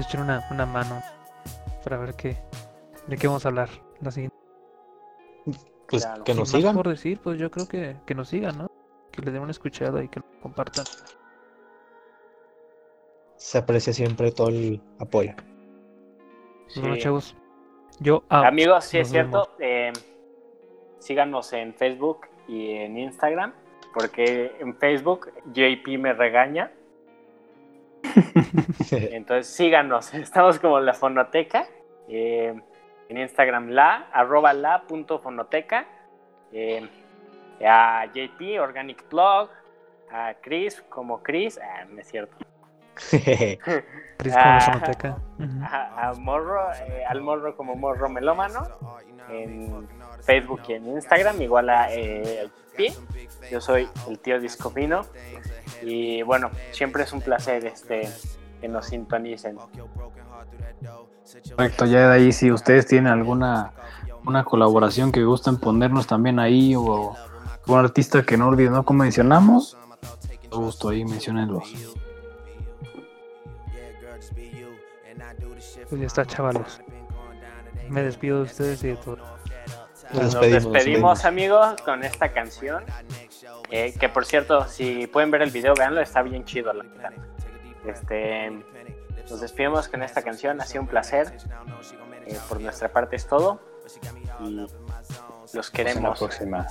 Echen 0.01 0.21
una, 0.21 0.45
una 0.51 0.65
mano 0.65 1.01
para 1.83 1.97
ver 1.97 2.15
qué, 2.15 2.37
de 3.07 3.17
qué 3.17 3.27
vamos 3.27 3.45
a 3.45 3.49
hablar 3.49 3.69
la 4.01 4.11
siguiente. 4.11 4.35
Pues 5.87 6.03
claro. 6.05 6.23
que 6.23 6.31
Sin 6.33 6.39
nos 6.39 6.51
más 6.53 6.61
sigan. 6.61 6.75
por 6.75 6.87
decir, 6.87 7.19
pues 7.23 7.37
yo 7.39 7.51
creo 7.51 7.67
que, 7.67 7.95
que 8.05 8.15
nos 8.15 8.29
sigan, 8.29 8.57
¿no? 8.57 8.71
Que 9.11 9.21
les 9.21 9.33
den 9.33 9.41
una 9.43 9.51
escuchada 9.51 10.03
y 10.03 10.07
que 10.09 10.19
lo 10.19 10.25
compartan. 10.41 10.85
Se 13.37 13.57
aprecia 13.57 13.93
siempre 13.93 14.31
todo 14.31 14.49
el 14.49 14.81
apoyo. 14.99 15.33
Pues 16.65 16.79
bueno, 16.79 16.95
sí. 16.95 17.01
chavos. 17.01 17.35
Yo 17.99 18.23
ah, 18.29 18.47
amigos, 18.47 18.85
sí 18.85 18.97
es 18.97 19.07
nos 19.07 19.11
cierto. 19.11 19.49
eh, 19.59 19.93
síganos 20.99 21.53
en 21.53 21.73
Facebook 21.73 22.27
y 22.47 22.71
en 22.71 22.97
Instagram, 22.97 23.53
porque 23.93 24.55
en 24.59 24.75
Facebook 24.77 25.31
JP 25.53 25.87
me 25.99 26.13
regaña. 26.13 26.71
Entonces 28.91 29.47
síganos, 29.53 30.13
estamos 30.13 30.59
como 30.59 30.79
la 30.79 30.93
fonoteca. 30.93 31.67
eh, 32.07 32.53
en 33.07 33.17
Instagram 33.17 33.69
la, 33.69 34.09
arroba 34.11 34.53
la 34.53 34.83
punto 34.83 35.19
fonoteca. 35.19 35.85
eh, 36.51 36.87
a 37.65 38.05
JP, 38.05 38.59
Organic 38.59 39.07
Blog. 39.09 39.49
A 40.11 40.35
Chris 40.35 40.81
como 40.87 41.21
Chris, 41.23 41.59
ah, 41.61 41.85
no 41.89 41.99
es 41.99 42.07
cierto. 42.07 42.37
Ah. 44.33 44.81
A, 45.61 46.09
a 46.09 46.13
Morro, 46.13 46.71
eh, 46.73 47.03
al 47.07 47.21
Morro 47.21 47.55
como 47.55 47.75
Morro 47.75 48.07
Melómano. 48.09 48.65
En 49.29 49.87
Facebook 50.21 50.61
y 50.69 50.73
en 50.73 50.87
Instagram, 50.87 51.41
igual 51.41 51.69
a 51.69 51.93
eh, 51.93 52.47
JP. 52.77 53.51
Yo 53.51 53.59
soy 53.59 53.89
el 54.07 54.19
tío 54.19 54.39
Discofino. 54.39 55.05
Y 55.81 56.21
bueno, 56.23 56.49
siempre 56.71 57.03
es 57.03 57.11
un 57.11 57.21
placer 57.21 57.65
este 57.65 58.09
que 58.61 58.67
nos 58.67 58.87
sintonicen. 58.87 59.57
Correcto, 61.55 61.85
ya 61.85 62.09
de 62.09 62.15
ahí 62.15 62.31
si 62.31 62.51
ustedes 62.51 62.85
tienen 62.87 63.11
alguna 63.11 63.73
una 64.25 64.43
colaboración 64.43 65.11
que 65.11 65.23
gusten 65.23 65.57
ponernos 65.57 66.07
también 66.07 66.39
ahí 66.39 66.75
o 66.75 67.15
un 67.67 67.77
artista 67.77 68.23
que 68.23 68.37
no 68.37 68.47
olviden, 68.47 68.73
¿no? 68.73 68.83
Como 68.83 69.03
mencionamos, 69.03 69.77
todo 70.49 70.61
gusto 70.61 70.89
ahí, 70.89 71.03
menciónenlos. 71.03 71.73
Pues 75.89 76.01
ya 76.01 76.07
está, 76.07 76.25
chavalos. 76.25 76.81
Me 77.89 78.01
despido 78.03 78.37
de 78.37 78.43
ustedes 78.43 78.83
y 78.83 78.87
de 78.89 78.95
todo. 78.97 79.17
Nos 80.13 80.33
despedimos, 80.33 80.63
nos 80.63 80.73
despedimos 80.73 81.25
amigos 81.25 81.81
con 81.83 82.03
esta 82.03 82.31
canción. 82.31 82.83
eh, 83.71 83.93
que 83.99 84.09
por 84.09 84.25
cierto, 84.25 84.67
si 84.67 85.07
pueden 85.07 85.31
ver 85.31 85.41
el 85.41 85.51
video, 85.51 85.73
veanlo, 85.75 86.01
está 86.01 86.21
bien 86.21 86.45
chido 86.45 86.73
la 86.73 86.83
verdad. 86.83 87.13
Este, 87.85 88.51
nos 89.29 89.41
despedimos 89.41 89.87
con 89.87 90.03
esta 90.03 90.21
canción, 90.21 90.59
ha 90.61 90.65
sido 90.65 90.81
un 90.81 90.87
placer. 90.87 91.35
Eh, 92.27 92.37
por 92.49 92.59
nuestra 92.61 92.89
parte 92.89 93.15
es 93.15 93.27
todo. 93.27 93.59
Y 94.43 94.49
los 94.51 94.71
Hasta 95.53 95.57
la 95.61 95.63
queremos. 95.71 96.19
próxima. 96.19 96.67